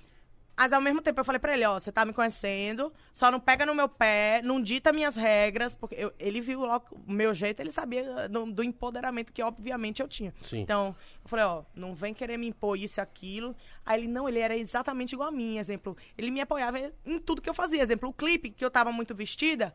Mas 0.57 0.73
ao 0.73 0.81
mesmo 0.81 1.01
tempo 1.01 1.19
eu 1.19 1.23
falei 1.23 1.37
pra 1.37 1.53
ele, 1.53 1.63
ó, 1.65 1.79
você 1.79 1.91
tá 1.91 2.03
me 2.03 2.11
conhecendo, 2.13 2.91
só 3.13 3.29
não 3.29 3.39
pega 3.39 3.63
no 3.63 3.75
meu 3.75 3.87
pé, 3.87 4.41
não 4.43 4.59
dita 4.59 4.91
minhas 4.91 5.15
regras, 5.15 5.75
porque 5.75 5.93
eu- 5.95 6.11
ele 6.17 6.41
viu 6.41 6.61
logo 6.61 6.85
o 7.07 7.11
meu 7.11 7.31
jeito, 7.33 7.59
ele 7.59 7.69
sabia 7.69 8.27
do, 8.27 8.45
do 8.51 8.63
empoderamento 8.63 9.31
que 9.31 9.43
obviamente 9.43 10.01
eu 10.01 10.07
tinha. 10.07 10.33
Sim. 10.41 10.61
Então, 10.61 10.95
eu 11.23 11.29
falei, 11.29 11.45
ó, 11.45 11.61
não 11.75 11.93
vem 11.93 12.11
querer 12.13 12.37
me 12.37 12.47
impor 12.47 12.75
isso 12.77 12.99
e 12.99 13.01
aquilo. 13.01 13.55
Aí 13.85 13.99
ele, 14.01 14.07
não, 14.07 14.27
ele 14.27 14.39
era 14.39 14.57
exatamente 14.57 15.13
igual 15.13 15.29
a 15.29 15.31
mim, 15.31 15.59
exemplo. 15.59 15.95
Ele 16.17 16.31
me 16.31 16.41
apoiava 16.41 16.79
em 17.05 17.19
tudo 17.19 17.39
que 17.41 17.49
eu 17.49 17.53
fazia. 17.53 17.81
Exemplo, 17.83 18.09
o 18.09 18.13
clipe, 18.13 18.49
que 18.49 18.65
eu 18.65 18.71
tava 18.71 18.91
muito 18.91 19.13
vestida, 19.13 19.65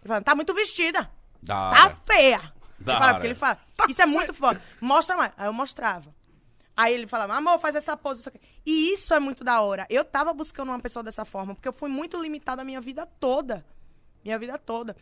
ele 0.00 0.08
falava, 0.08 0.24
tá 0.24 0.34
muito 0.34 0.52
vestida. 0.52 1.08
Da 1.40 1.70
Tá 1.70 1.96
feia. 2.04 2.40
Da 2.80 2.92
Ele 2.94 2.98
fala, 2.98 3.04
hora. 3.04 3.14
porque 3.14 3.26
ele 3.28 3.34
fala, 3.36 3.58
isso 3.88 4.02
é 4.02 4.06
muito 4.06 4.34
foda. 4.34 4.60
Mostra 4.80 5.16
mais. 5.16 5.32
Aí 5.36 5.46
eu 5.46 5.52
mostrava. 5.52 6.12
Aí 6.82 6.94
ele 6.94 7.06
falava, 7.06 7.34
amor, 7.34 7.60
faz 7.60 7.76
essa 7.76 7.96
pose. 7.96 8.18
Isso 8.20 8.28
aqui. 8.28 8.40
E 8.66 8.92
isso 8.92 9.14
é 9.14 9.20
muito 9.20 9.44
da 9.44 9.60
hora. 9.60 9.86
Eu 9.88 10.04
tava 10.04 10.32
buscando 10.32 10.70
uma 10.70 10.80
pessoa 10.80 11.00
dessa 11.04 11.24
forma, 11.24 11.54
porque 11.54 11.68
eu 11.68 11.72
fui 11.72 11.88
muito 11.88 12.20
limitada 12.20 12.60
a 12.60 12.64
minha 12.64 12.80
vida 12.80 13.06
toda. 13.20 13.64
Minha 14.24 14.36
vida 14.36 14.58
toda. 14.58 14.96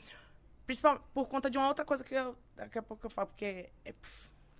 Principalmente 0.66 1.02
por 1.14 1.26
conta 1.26 1.48
de 1.48 1.56
uma 1.56 1.68
outra 1.68 1.82
coisa 1.82 2.04
que 2.04 2.14
eu. 2.14 2.36
Daqui 2.54 2.78
a 2.78 2.82
pouco 2.82 3.06
eu 3.06 3.10
falo, 3.10 3.28
porque. 3.28 3.70
é, 3.82 3.94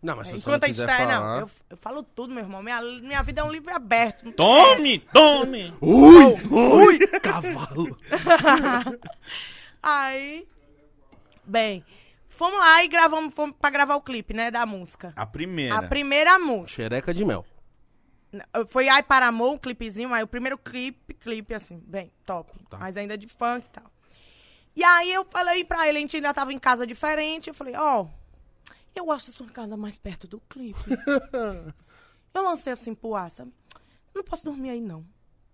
Não, 0.02 0.16
mas 0.16 0.28
se 0.28 0.32
você 0.32 0.48
enquanto 0.48 0.62
não 0.62 0.64
a 0.64 0.72
gente 0.72 0.76
quiser 0.76 0.86
tá. 0.86 0.96
falar... 0.96 1.20
Não, 1.20 1.40
eu, 1.40 1.50
eu 1.68 1.76
falo 1.76 2.02
tudo, 2.02 2.32
meu 2.32 2.42
irmão. 2.42 2.62
Minha, 2.62 2.80
minha 2.80 3.22
vida 3.22 3.42
é 3.42 3.44
um 3.44 3.52
livro 3.52 3.74
aberto. 3.74 4.32
Tome, 4.32 5.00
tome! 5.12 5.74
Ui! 5.78 6.24
Ui! 6.50 7.06
Cavalo! 7.20 7.98
Aí. 9.82 10.48
Bem, 11.44 11.84
fomos 12.41 12.59
lá 12.59 12.82
e 12.82 12.88
gravamos, 12.88 13.34
fomos 13.34 13.55
pra 13.61 13.68
gravar 13.68 13.97
o 13.97 14.01
clipe, 14.01 14.32
né, 14.32 14.51
da 14.51 14.64
música. 14.64 15.12
A 15.14 15.26
primeira. 15.26 15.76
A 15.76 15.82
primeira 15.82 16.38
música. 16.38 16.74
Xereca 16.82 17.12
de 17.12 17.22
mel. 17.22 17.45
Foi 18.68 18.88
Ai 18.88 19.03
para 19.03 19.26
Amor, 19.26 19.53
um 19.53 19.59
clipezinho, 19.59 20.14
aí 20.14 20.22
o 20.22 20.26
primeiro 20.26 20.57
clipe, 20.57 21.12
clipe 21.12 21.53
assim, 21.53 21.78
bem, 21.80 22.11
top. 22.24 22.59
Tá. 22.70 22.78
Mas 22.78 22.97
ainda 22.97 23.18
de 23.18 23.28
funk 23.28 23.66
e 23.66 23.70
tal. 23.70 23.93
E 24.74 24.82
aí 24.82 25.12
eu 25.12 25.22
falei 25.26 25.64
pra 25.64 25.86
ele, 25.86 25.99
a 25.99 26.01
gente 26.01 26.16
ainda 26.16 26.32
tava 26.32 26.51
em 26.51 26.59
casa 26.59 26.86
diferente, 26.86 27.49
eu 27.49 27.55
falei, 27.55 27.74
ó, 27.76 28.07
eu 28.95 29.11
acho 29.12 29.28
a 29.28 29.34
sua 29.34 29.49
casa 29.49 29.76
mais 29.76 29.99
perto 29.99 30.26
do 30.26 30.41
clipe. 30.41 30.80
eu 32.32 32.43
lancei 32.43 32.72
assim 32.72 32.95
pro 32.95 33.18
sabe? 33.28 33.53
Não 34.14 34.24
posso 34.24 34.47
dormir 34.47 34.70
aí 34.70 34.80
não, 34.80 35.05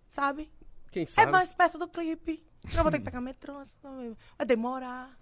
sabe? 0.09 0.53
Quem 0.93 1.03
É 1.03 1.07
sabe? 1.07 1.33
mais 1.33 1.53
perto 1.53 1.79
do 1.79 1.89
clipe. 1.89 2.47
Eu 2.73 2.83
vou 2.83 2.93
ter 2.93 2.99
que 2.99 3.05
pegar 3.05 3.21
metrô, 3.21 3.55
vai 4.39 4.47
demorar. 4.47 5.16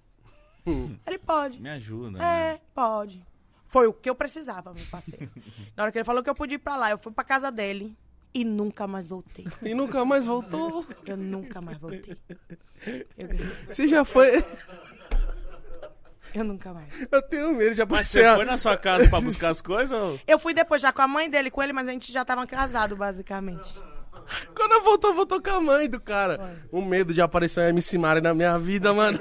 Ele 1.07 1.19
pode. 1.19 1.61
Me 1.61 1.69
ajuda. 1.71 2.19
né? 2.19 2.55
É, 2.55 2.61
pode. 2.75 3.25
Foi 3.69 3.87
o 3.89 3.93
que 3.93 4.09
eu 4.09 4.15
precisava, 4.15 4.73
meu 4.73 4.85
parceiro. 4.91 5.29
Na 5.77 5.83
hora 5.85 5.93
que 5.93 5.99
ele 5.99 6.05
falou 6.05 6.23
que 6.23 6.31
eu 6.31 6.35
podia 6.35 6.55
ir 6.55 6.59
pra 6.59 6.77
lá, 6.77 6.91
eu 6.91 6.99
fui 6.99 7.12
pra 7.12 7.25
casa 7.25 7.51
dele 7.51 7.97
e 8.33 8.45
nunca 8.45 8.87
mais 8.87 9.07
voltei. 9.07 9.47
E 9.62 9.75
nunca 9.75 10.05
mais 10.05 10.27
voltou. 10.27 10.85
Eu 11.07 11.17
nunca 11.17 11.61
mais 11.61 11.79
voltei. 11.79 12.17
Eu, 13.17 13.29
Você 13.69 13.87
já 13.89 14.05
foi... 14.05 14.45
eu 16.35 16.45
nunca 16.45 16.73
mais. 16.73 16.89
Eu 17.12 17.23
tenho 17.23 17.53
medo 17.55 17.71
de 17.75 17.81
Mas 17.81 17.81
aparecer... 17.81 18.29
você 18.29 18.35
foi 18.37 18.45
na 18.45 18.59
sua 18.59 18.77
casa 18.77 19.09
pra 19.09 19.21
buscar 19.21 19.51
as 19.51 19.61
coisas? 19.62 19.97
ou- 19.97 20.19
Eu 20.27 20.39
fui 20.39 20.53
depois 20.53 20.83
já 20.83 20.93
com 20.93 21.03
a 21.03 21.07
mãe 21.09 21.31
dele, 21.31 21.51
com 21.51 21.62
ele, 21.62 21.73
mas 21.73 21.89
a 21.89 21.93
gente 21.93 22.12
já 22.12 22.25
tava 22.25 22.45
casado, 22.47 22.97
basicamente. 22.97 23.73
Quando 24.55 24.73
eu 24.73 24.83
voltou, 24.83 25.15
voltou 25.15 25.41
com 25.41 25.51
a 25.51 25.61
mãe 25.61 25.89
do 25.89 26.01
cara. 26.01 26.59
O 26.73 26.81
medo 26.83 27.12
de 27.15 27.21
aparecer 27.21 27.61
uma 27.61 27.69
MC 27.69 27.99
Mari 27.99 28.21
na 28.21 28.33
minha 28.35 28.59
vida, 28.59 28.93
mano. 28.93 29.19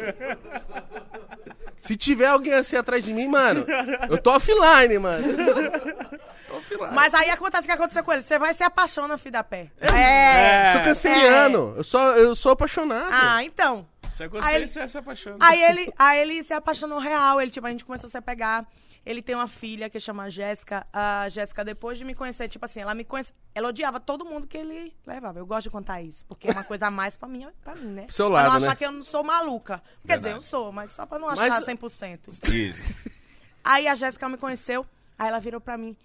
Se 1.85 1.97
tiver 1.97 2.27
alguém 2.27 2.53
assim 2.53 2.75
atrás 2.77 3.03
de 3.03 3.13
mim, 3.13 3.27
mano, 3.27 3.65
eu 4.09 4.17
tô 4.17 4.31
offline, 4.31 4.97
mano. 4.99 5.23
tô 6.47 6.55
offline. 6.55 6.93
Mas 6.93 7.13
aí 7.13 7.29
acontece 7.29 7.63
o 7.63 7.65
que 7.67 7.71
aconteceu 7.73 8.03
com 8.03 8.13
ele. 8.13 8.21
Você 8.21 8.39
vai 8.39 8.51
e 8.51 8.53
se 8.53 8.63
apaixona, 8.63 9.17
filho 9.17 9.33
da 9.33 9.43
pé. 9.43 9.69
É. 9.81 10.69
É. 10.69 10.71
sou 10.73 10.81
canceriano. 10.81 11.73
Eu, 11.75 11.83
sou, 11.83 12.01
eu 12.15 12.35
sou 12.35 12.51
apaixonado. 12.53 13.09
Ah, 13.11 13.43
então. 13.43 13.85
Se 14.15 14.23
Aí 14.23 14.27
acontecer, 14.27 14.55
ele- 14.55 14.67
você 14.67 14.89
se 14.89 14.97
apaixona. 14.97 15.37
Aí 15.41 15.63
ele, 15.63 15.93
aí 15.99 16.19
ele 16.21 16.43
se 16.43 16.53
apaixonou 16.53 16.99
real. 16.99 17.41
Ele, 17.41 17.51
tipo, 17.51 17.65
a 17.67 17.69
gente 17.69 17.83
começou 17.83 18.07
a 18.07 18.11
se 18.11 18.21
pegar. 18.21 18.65
Ele 19.05 19.21
tem 19.21 19.35
uma 19.35 19.47
filha 19.49 19.89
que 19.89 19.99
chama 19.99 20.29
Jéssica. 20.29 20.87
A 20.93 21.27
Jéssica, 21.27 21.65
depois 21.65 21.97
de 21.97 22.05
me 22.05 22.15
conhecer, 22.15 22.47
tipo 22.47 22.63
assim, 22.63 22.79
ela 22.79 22.93
me 22.95 23.03
conhece. 23.03 23.33
Ela 23.53 23.67
odiava 23.69 23.99
todo 23.99 24.23
mundo 24.23 24.47
que 24.47 24.57
ele 24.57 24.95
levava. 25.05 25.39
Eu 25.39 25.45
gosto 25.45 25.63
de 25.63 25.69
contar 25.71 26.01
isso, 26.01 26.25
porque 26.25 26.47
é 26.47 26.51
uma 26.51 26.63
coisa 26.63 26.87
a 26.87 26.91
mais 26.91 27.17
pra 27.17 27.27
mim, 27.27 27.45
pra 27.61 27.75
mim, 27.75 27.87
né? 27.87 28.03
Pro 28.03 28.13
seu 28.13 28.27
pra 28.27 28.35
lado, 28.35 28.47
não 28.49 28.55
achar 28.57 28.67
né? 28.69 28.75
que 28.75 28.85
eu 28.85 28.91
não 28.93 29.03
sou 29.03 29.23
maluca. 29.23 29.83
Quer 30.07 30.17
dizer, 30.17 30.31
eu 30.31 30.41
sou, 30.41 30.71
mas 30.71 30.93
só 30.93 31.05
pra 31.05 31.19
não 31.19 31.27
Mas- 31.27 31.39
achar 31.39 31.61
100%. 31.65 32.29
Isso. 32.49 32.81
Aí 33.63 33.87
a 33.87 33.95
Jéssica 33.95 34.29
me 34.29 34.37
conheceu. 34.37 34.85
Aí 35.19 35.27
ela 35.27 35.39
virou 35.39 35.59
pra 35.59 35.77
mim. 35.77 35.95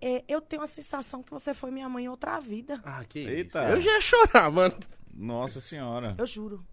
"É, 0.00 0.24
eu 0.28 0.40
tenho 0.40 0.62
a 0.62 0.66
sensação 0.66 1.22
que 1.22 1.30
você 1.30 1.52
foi 1.54 1.70
minha 1.70 1.88
mãe 1.88 2.04
em 2.04 2.08
outra 2.08 2.40
vida. 2.40 2.80
Ah, 2.84 3.04
que 3.08 3.18
Eita. 3.20 3.62
isso. 3.64 3.72
Eu 3.72 3.80
já 3.80 3.90
ia 3.92 4.00
chorar, 4.00 4.50
mano. 4.50 4.74
Nossa 5.14 5.60
senhora. 5.60 6.14
Eu 6.18 6.26
juro. 6.26 6.64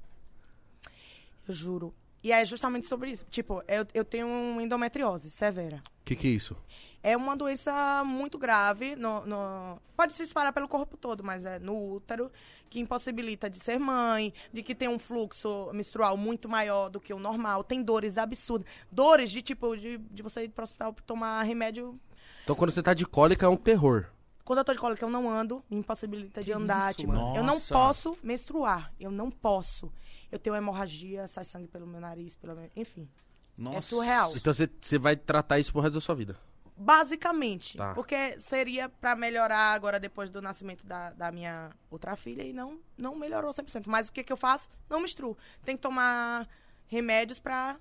Eu 1.47 1.53
juro. 1.53 1.93
E 2.23 2.31
é 2.31 2.43
justamente 2.45 2.85
sobre 2.87 3.09
isso. 3.11 3.25
Tipo, 3.29 3.63
eu, 3.67 3.85
eu 3.93 4.05
tenho 4.05 4.27
uma 4.27 4.61
endometriose 4.61 5.29
severa. 5.31 5.81
Que 6.05 6.15
que 6.15 6.27
é 6.27 6.31
isso? 6.31 6.55
É 7.03 7.17
uma 7.17 7.35
doença 7.35 8.03
muito 8.05 8.37
grave. 8.37 8.95
No, 8.95 9.25
no- 9.25 9.79
Pode 9.97 10.13
se 10.13 10.21
espalhar 10.21 10.53
pelo 10.53 10.67
corpo 10.67 10.95
todo, 10.97 11.23
mas 11.23 11.45
é 11.47 11.57
no 11.57 11.93
útero, 11.95 12.31
que 12.69 12.79
impossibilita 12.79 13.49
de 13.49 13.59
ser 13.59 13.79
mãe, 13.79 14.31
de 14.53 14.61
que 14.61 14.75
tem 14.75 14.87
um 14.87 14.99
fluxo 14.99 15.71
menstrual 15.73 16.15
muito 16.15 16.47
maior 16.47 16.89
do 16.89 16.99
que 16.99 17.11
o 17.11 17.17
normal. 17.17 17.63
Tem 17.63 17.81
dores 17.81 18.19
absurdas. 18.19 18.67
Dores 18.91 19.31
de 19.31 19.41
tipo, 19.41 19.75
de, 19.75 19.97
de 19.97 20.21
você 20.21 20.43
ir 20.43 20.49
pro 20.49 20.63
hospital 20.63 20.95
tomar 21.07 21.41
remédio. 21.41 21.99
Então 22.43 22.55
quando 22.55 22.69
você 22.69 22.83
tá 22.83 22.93
de 22.93 23.05
cólica 23.05 23.47
é 23.47 23.49
um 23.49 23.57
terror. 23.57 24.05
Quando 24.43 24.59
eu 24.59 24.65
tô 24.65 24.73
de 24.73 24.79
cólica, 24.79 25.03
eu 25.05 25.09
não 25.09 25.29
ando, 25.29 25.63
me 25.69 25.77
impossibilita 25.77 26.41
de 26.43 26.51
andar. 26.51 26.89
isso, 26.91 26.99
tipo, 26.99 27.13
eu 27.13 27.43
não 27.43 27.59
posso 27.59 28.17
menstruar. 28.21 28.91
Eu 28.99 29.09
não 29.11 29.31
posso. 29.31 29.91
Eu 30.31 30.39
tenho 30.39 30.55
hemorragia, 30.55 31.27
sai 31.27 31.43
sangue 31.43 31.67
pelo 31.67 31.85
meu 31.85 31.99
nariz, 31.99 32.35
pelo 32.35 32.55
meu... 32.55 32.69
Enfim. 32.75 33.09
Nossa. 33.57 33.77
É 33.77 33.81
surreal. 33.81 34.35
Então 34.35 34.53
você, 34.53 34.69
você 34.79 34.97
vai 34.97 35.15
tratar 35.15 35.59
isso 35.59 35.71
pro 35.71 35.81
resto 35.81 35.95
da 35.95 36.01
sua 36.01 36.15
vida. 36.15 36.37
Basicamente. 36.75 37.77
Tá. 37.77 37.93
Porque 37.93 38.39
seria 38.39 38.89
pra 38.89 39.15
melhorar 39.15 39.73
agora 39.73 39.99
depois 39.99 40.29
do 40.29 40.41
nascimento 40.41 40.85
da, 40.85 41.11
da 41.11 41.31
minha 41.31 41.69
outra 41.89 42.15
filha 42.15 42.41
e 42.43 42.53
não, 42.53 42.79
não 42.97 43.15
melhorou 43.15 43.51
100%. 43.51 43.83
Mas 43.85 44.07
o 44.07 44.11
que, 44.11 44.23
que 44.23 44.33
eu 44.33 44.37
faço? 44.37 44.69
Não 44.89 44.99
menstruo. 44.99 45.37
Tem 45.63 45.75
que 45.75 45.81
tomar 45.81 46.47
remédios 46.87 47.39
pra, 47.39 47.77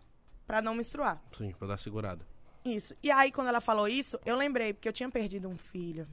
pra 0.47 0.61
não 0.61 0.75
menstruar. 0.75 1.23
Sim, 1.33 1.53
pra 1.53 1.69
dar 1.69 1.79
segurada. 1.79 2.27
Isso. 2.65 2.95
E 3.03 3.11
aí, 3.11 3.33
quando 3.33 3.49
ela 3.49 3.61
falou 3.61 3.89
isso, 3.89 4.19
eu 4.25 4.37
lembrei, 4.37 4.75
porque 4.75 4.89
eu 4.89 4.93
tinha 4.93 5.09
perdido 5.09 5.49
um 5.49 5.57
filho, 5.57 6.07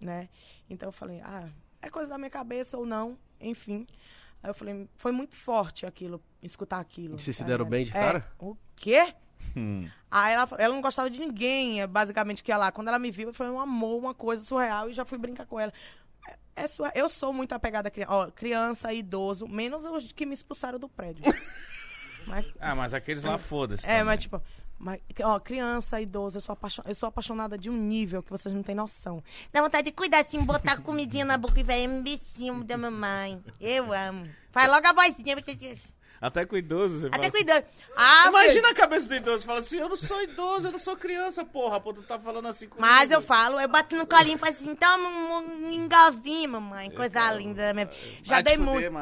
né? 0.00 0.28
Então 0.70 0.88
eu 0.88 0.92
falei, 0.92 1.20
ah, 1.20 1.50
é 1.82 1.90
coisa 1.90 2.08
da 2.08 2.16
minha 2.16 2.30
cabeça 2.30 2.78
ou 2.78 2.86
não, 2.86 3.18
enfim. 3.38 3.86
Aí 4.42 4.50
eu 4.50 4.54
falei, 4.54 4.88
foi 4.96 5.12
muito 5.12 5.36
forte 5.36 5.86
aquilo, 5.86 6.20
escutar 6.42 6.80
aquilo. 6.80 7.14
E 7.16 7.22
vocês 7.22 7.36
se 7.36 7.42
tá 7.42 7.48
deram 7.48 7.64
bem 7.64 7.84
de 7.84 7.90
É. 7.90 7.94
cara? 7.94 8.32
O 8.38 8.56
quê? 8.74 9.14
Hum. 9.56 9.88
Aí 10.10 10.32
ela, 10.34 10.48
ela 10.58 10.74
não 10.74 10.80
gostava 10.82 11.08
de 11.10 11.18
ninguém, 11.20 11.80
é, 11.82 11.86
basicamente, 11.86 12.42
que 12.42 12.50
ia 12.50 12.56
lá. 12.56 12.72
Quando 12.72 12.88
ela 12.88 12.98
me 12.98 13.10
viu, 13.10 13.32
foi 13.32 13.48
um 13.50 13.60
amor, 13.60 13.98
uma 13.98 14.14
coisa 14.14 14.44
surreal, 14.44 14.88
e 14.88 14.92
já 14.92 15.04
fui 15.04 15.18
brincar 15.18 15.46
com 15.46 15.60
ela. 15.60 15.72
É, 16.28 16.36
é 16.62 16.66
surreal. 16.66 16.92
Eu 16.96 17.08
sou 17.08 17.32
muito 17.32 17.52
apegada 17.54 17.88
a 17.88 17.90
criança, 17.90 18.12
ó, 18.12 18.30
criança, 18.30 18.92
idoso, 18.92 19.46
menos 19.46 19.84
os 19.84 20.10
que 20.12 20.24
me 20.26 20.34
expulsaram 20.34 20.78
do 20.78 20.88
prédio. 20.88 21.22
mas, 22.26 22.46
Ah, 22.60 22.74
mas 22.74 22.94
aqueles 22.94 23.24
lá 23.24 23.36
foda-se. 23.38 23.84
é, 23.84 23.88
também. 23.88 24.04
mas 24.04 24.20
tipo, 24.22 24.42
mas, 24.82 25.00
ó, 25.22 25.38
criança, 25.38 26.00
idoso, 26.00 26.38
eu 26.38 26.40
sou, 26.40 26.52
apaixon... 26.52 26.82
eu 26.84 26.94
sou 26.96 27.08
apaixonada 27.08 27.56
de 27.56 27.70
um 27.70 27.76
nível 27.76 28.20
que 28.20 28.30
vocês 28.30 28.52
não 28.52 28.64
têm 28.64 28.74
noção. 28.74 29.22
Dá 29.52 29.62
vontade 29.62 29.84
de 29.84 29.92
cuidar 29.92 30.22
assim, 30.22 30.44
botar 30.44 30.82
comidinha 30.82 31.24
na 31.24 31.38
boca 31.38 31.60
e 31.60 31.62
vai 31.62 31.86
um 31.86 32.02
becinho 32.02 32.64
da 32.64 32.76
mamãe. 32.76 33.40
Eu 33.60 33.92
amo. 33.92 34.28
Faz 34.50 34.68
logo 34.68 34.84
a 34.84 34.92
vozinha. 34.92 35.36
você- 35.36 35.78
Até 36.22 36.46
com 36.46 36.56
idoso, 36.56 37.00
você 37.00 37.10
fala 37.10 37.16
Até 37.16 37.26
assim. 37.26 37.36
cuidando. 37.38 37.64
Ah, 37.96 38.24
Imagina 38.28 38.70
a 38.70 38.74
cabeça 38.74 39.08
do 39.08 39.14
idoso. 39.16 39.44
Fala 39.44 39.58
assim, 39.58 39.78
eu 39.78 39.88
não 39.88 39.96
sou 39.96 40.22
idoso, 40.22 40.68
eu 40.68 40.72
não 40.72 40.78
sou 40.78 40.96
criança, 40.96 41.44
porra. 41.44 41.80
Pô, 41.80 41.92
tu 41.92 42.00
tá 42.02 42.16
falando 42.16 42.46
assim 42.46 42.68
comigo. 42.68 42.80
Mas 42.86 43.10
eu 43.10 43.20
falo, 43.20 43.58
eu 43.60 43.68
bato 43.68 43.96
no 43.96 44.06
colinho 44.06 44.36
e 44.36 44.38
falo 44.38 44.52
assim, 44.52 44.72
toma 44.76 45.08
um 45.08 45.58
mingauzinho, 45.68 46.50
mamãe. 46.50 46.90
Coisa 46.92 47.32
linda 47.32 47.62
da 47.66 47.74
minha. 47.74 47.90
Já 48.22 48.40
dei 48.40 48.56
muito. 48.56 48.92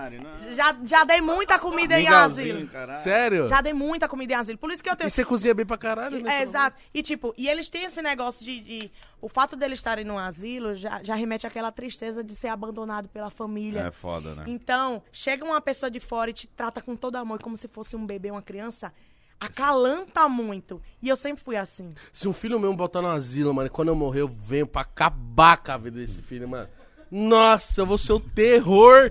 Já, 0.52 0.74
já 0.82 1.04
dei 1.04 1.20
muita 1.20 1.58
comida 1.58 2.00
em 2.00 2.08
asilo. 2.08 2.66
caralho. 2.68 2.98
Sério? 3.00 3.48
Já 3.48 3.60
dei 3.60 3.72
muita 3.74 4.08
comida 4.08 4.32
em 4.32 4.36
asilo. 4.36 4.56
Por 4.58 4.70
isso 4.72 4.82
que 4.82 4.88
eu 4.88 4.96
tenho. 4.96 5.08
E 5.08 5.10
você 5.10 5.24
cozinha 5.24 5.52
bem 5.54 5.66
pra 5.66 5.76
caralho, 5.76 6.22
né? 6.22 6.38
É, 6.38 6.42
exato. 6.42 6.76
E 6.94 7.02
tipo, 7.02 7.34
e 7.36 7.48
eles 7.48 7.68
têm 7.68 7.84
esse 7.84 8.00
negócio 8.00 8.44
de. 8.44 8.60
de- 8.60 8.90
o 9.22 9.28
fato 9.28 9.54
deles 9.54 9.78
estarem 9.78 10.02
num 10.02 10.16
asilo 10.18 10.74
já, 10.74 11.02
já 11.02 11.14
remete 11.14 11.46
àquela 11.46 11.70
tristeza 11.70 12.24
de 12.24 12.34
ser 12.34 12.48
abandonado 12.48 13.06
pela 13.06 13.28
família. 13.28 13.80
É 13.80 13.90
foda, 13.90 14.34
né? 14.34 14.44
Então, 14.46 15.02
chega 15.12 15.44
uma 15.44 15.60
pessoa 15.60 15.90
de 15.90 16.00
fora 16.00 16.30
e 16.30 16.32
te 16.32 16.46
trata 16.46 16.80
com 16.80 16.96
todo 16.96 17.09
amor, 17.18 17.40
como 17.42 17.56
se 17.56 17.68
fosse 17.68 17.96
um 17.96 18.06
bebê, 18.06 18.30
uma 18.30 18.42
criança. 18.42 18.92
Acalanta 19.38 20.28
muito. 20.28 20.82
E 21.00 21.08
eu 21.08 21.16
sempre 21.16 21.42
fui 21.42 21.56
assim. 21.56 21.94
Se 22.12 22.28
um 22.28 22.32
filho 22.32 22.61
meu 22.61 22.74
botar 22.74 23.00
no 23.00 23.08
asilo, 23.08 23.54
mano, 23.54 23.70
quando 23.70 23.88
eu 23.88 23.94
morrer, 23.94 24.20
eu 24.20 24.28
venho 24.28 24.66
pra 24.66 24.82
acabar 24.82 25.56
com 25.58 25.72
a 25.72 25.76
vida 25.78 25.98
desse 25.98 26.20
filho, 26.20 26.46
mano. 26.48 26.68
Nossa, 27.11 27.80
eu 27.80 27.86
vou 27.86 27.96
ser 27.98 28.12
o 28.12 28.20
terror. 28.20 29.11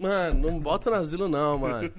Mano, 0.00 0.40
não 0.50 0.58
bota 0.58 0.90
no 0.90 0.96
asilo 0.96 1.28
não, 1.28 1.58
mano. 1.58 1.90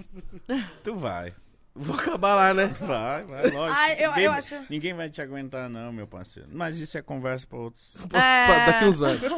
Tu 0.83 0.95
vai. 0.95 1.33
Vou 1.75 1.95
acabar 1.95 2.33
lá, 2.33 2.53
né? 2.55 2.65
Vai, 2.67 3.23
vai, 3.25 3.51
lógico. 3.51 3.79
Ai, 3.79 4.03
eu- 4.03 4.09
ninguém, 4.09 4.23
eu 4.25 4.31
acho- 4.31 4.65
ninguém 4.67 4.93
vai 4.95 5.09
te 5.11 5.21
aguentar, 5.21 5.69
não, 5.69 5.93
meu 5.93 6.07
parceiro. 6.07 6.49
Mas 6.51 6.79
isso 6.79 6.97
é 6.97 7.03
conversa 7.03 7.45
pra 7.45 7.59
outros. 7.59 7.95
É. 8.13 8.65
Daqui 8.65 8.85
uns 8.85 9.01
anos. 9.03 9.21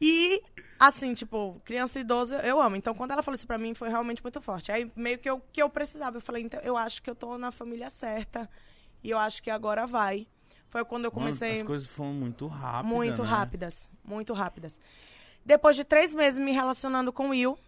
E, 0.00 0.40
assim, 0.78 1.14
tipo, 1.14 1.60
criança 1.64 1.98
e 1.98 2.02
idoso 2.02 2.34
eu 2.36 2.60
amo. 2.60 2.76
Então, 2.76 2.94
quando 2.94 3.10
ela 3.10 3.22
falou 3.22 3.34
isso 3.34 3.46
pra 3.46 3.58
mim, 3.58 3.74
foi 3.74 3.88
realmente 3.88 4.22
muito 4.22 4.40
forte. 4.40 4.70
Aí, 4.70 4.90
meio 4.94 5.18
que 5.18 5.28
eu, 5.28 5.40
que 5.52 5.62
eu 5.62 5.68
precisava. 5.68 6.16
Eu 6.16 6.20
falei, 6.20 6.42
então, 6.42 6.60
eu 6.60 6.76
acho 6.76 7.02
que 7.02 7.10
eu 7.10 7.14
tô 7.14 7.36
na 7.38 7.50
família 7.50 7.90
certa. 7.90 8.48
E 9.02 9.10
eu 9.10 9.18
acho 9.18 9.42
que 9.42 9.50
agora 9.50 9.86
vai. 9.86 10.26
Foi 10.68 10.84
quando 10.84 11.04
eu 11.06 11.10
comecei... 11.10 11.50
Mano, 11.50 11.60
as 11.60 11.66
coisas 11.66 11.88
foram 11.88 12.12
muito 12.12 12.46
rápidas. 12.46 12.92
Muito 12.96 13.22
né? 13.22 13.28
rápidas, 13.28 13.90
muito 14.04 14.32
rápidas. 14.32 14.80
Depois 15.44 15.76
de 15.76 15.84
três 15.84 16.12
meses 16.12 16.38
me 16.38 16.52
relacionando 16.52 17.12
com 17.12 17.28
o 17.28 17.30
Will, 17.30 17.58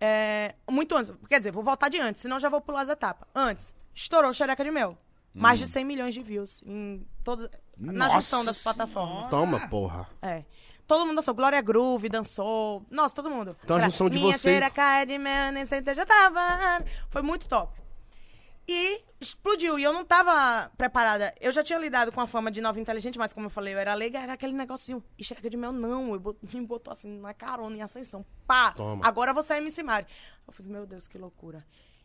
é, 0.00 0.54
muito 0.68 0.96
antes, 0.96 1.12
quer 1.28 1.38
dizer, 1.38 1.52
vou 1.52 1.62
voltar 1.62 1.88
de 1.88 2.00
antes, 2.00 2.20
senão 2.20 2.38
já 2.38 2.48
vou 2.48 2.60
pular 2.60 2.80
as 2.82 2.88
etapas. 2.88 3.28
Antes, 3.34 3.72
estourou 3.94 4.32
Xereca 4.34 4.64
de 4.64 4.70
Mel. 4.70 4.98
Mais 5.32 5.58
de 5.58 5.66
100 5.66 5.84
milhões 5.84 6.14
de 6.14 6.22
views 6.22 6.62
em 6.64 7.04
todos, 7.24 7.48
na 7.76 8.06
Hum. 8.06 8.10
Junção 8.10 8.44
das 8.44 8.62
plataformas. 8.62 9.28
Toma, 9.28 9.68
porra. 9.68 10.08
É. 10.22 10.44
Todo 10.86 11.06
mundo 11.06 11.16
dançou. 11.16 11.34
Glória 11.34 11.60
Groove 11.60 12.08
dançou. 12.08 12.84
Nossa, 12.90 13.14
todo 13.14 13.30
mundo. 13.30 13.56
Então 13.64 13.76
a 13.76 13.80
junção 13.80 14.08
de 14.10 14.18
Minha 14.18 14.36
vocês- 14.36 14.56
Minha 14.58 14.70
cai 14.70 15.06
de 15.06 15.16
mel, 15.18 15.52
nem 15.52 15.64
já 15.66 16.04
tava. 16.06 16.84
Foi 17.10 17.22
muito 17.22 17.48
top. 17.48 17.82
E 18.66 19.02
explodiu. 19.20 19.78
E 19.78 19.82
eu 19.82 19.92
não 19.92 20.04
tava 20.04 20.70
preparada. 20.76 21.34
Eu 21.40 21.52
já 21.52 21.62
tinha 21.62 21.78
lidado 21.78 22.10
com 22.12 22.20
a 22.20 22.26
fama 22.26 22.50
de 22.50 22.60
nova 22.60 22.80
inteligente, 22.80 23.18
mas 23.18 23.32
como 23.32 23.46
eu 23.46 23.50
falei, 23.50 23.74
eu 23.74 23.78
era 23.78 23.92
leiga, 23.94 24.18
era 24.18 24.32
aquele 24.32 24.54
negocinho. 24.54 25.02
E 25.18 25.24
xereca 25.24 25.50
de 25.50 25.56
mel, 25.56 25.72
não. 25.72 26.12
Eu 26.14 26.20
bot- 26.20 26.38
me 26.54 26.66
botou 26.66 26.92
assim 26.92 27.18
na 27.20 27.34
carona, 27.34 27.76
em 27.76 27.82
ascensão. 27.82 28.24
Pá! 28.46 28.72
Toma. 28.72 29.06
Agora 29.06 29.32
você 29.34 29.54
é 29.54 29.56
MC 29.58 29.82
Mari. 29.82 30.06
Eu 30.46 30.52
fiz, 30.52 30.66
meu 30.66 30.86
Deus, 30.86 31.06
que 31.06 31.18
loucura. 31.18 31.64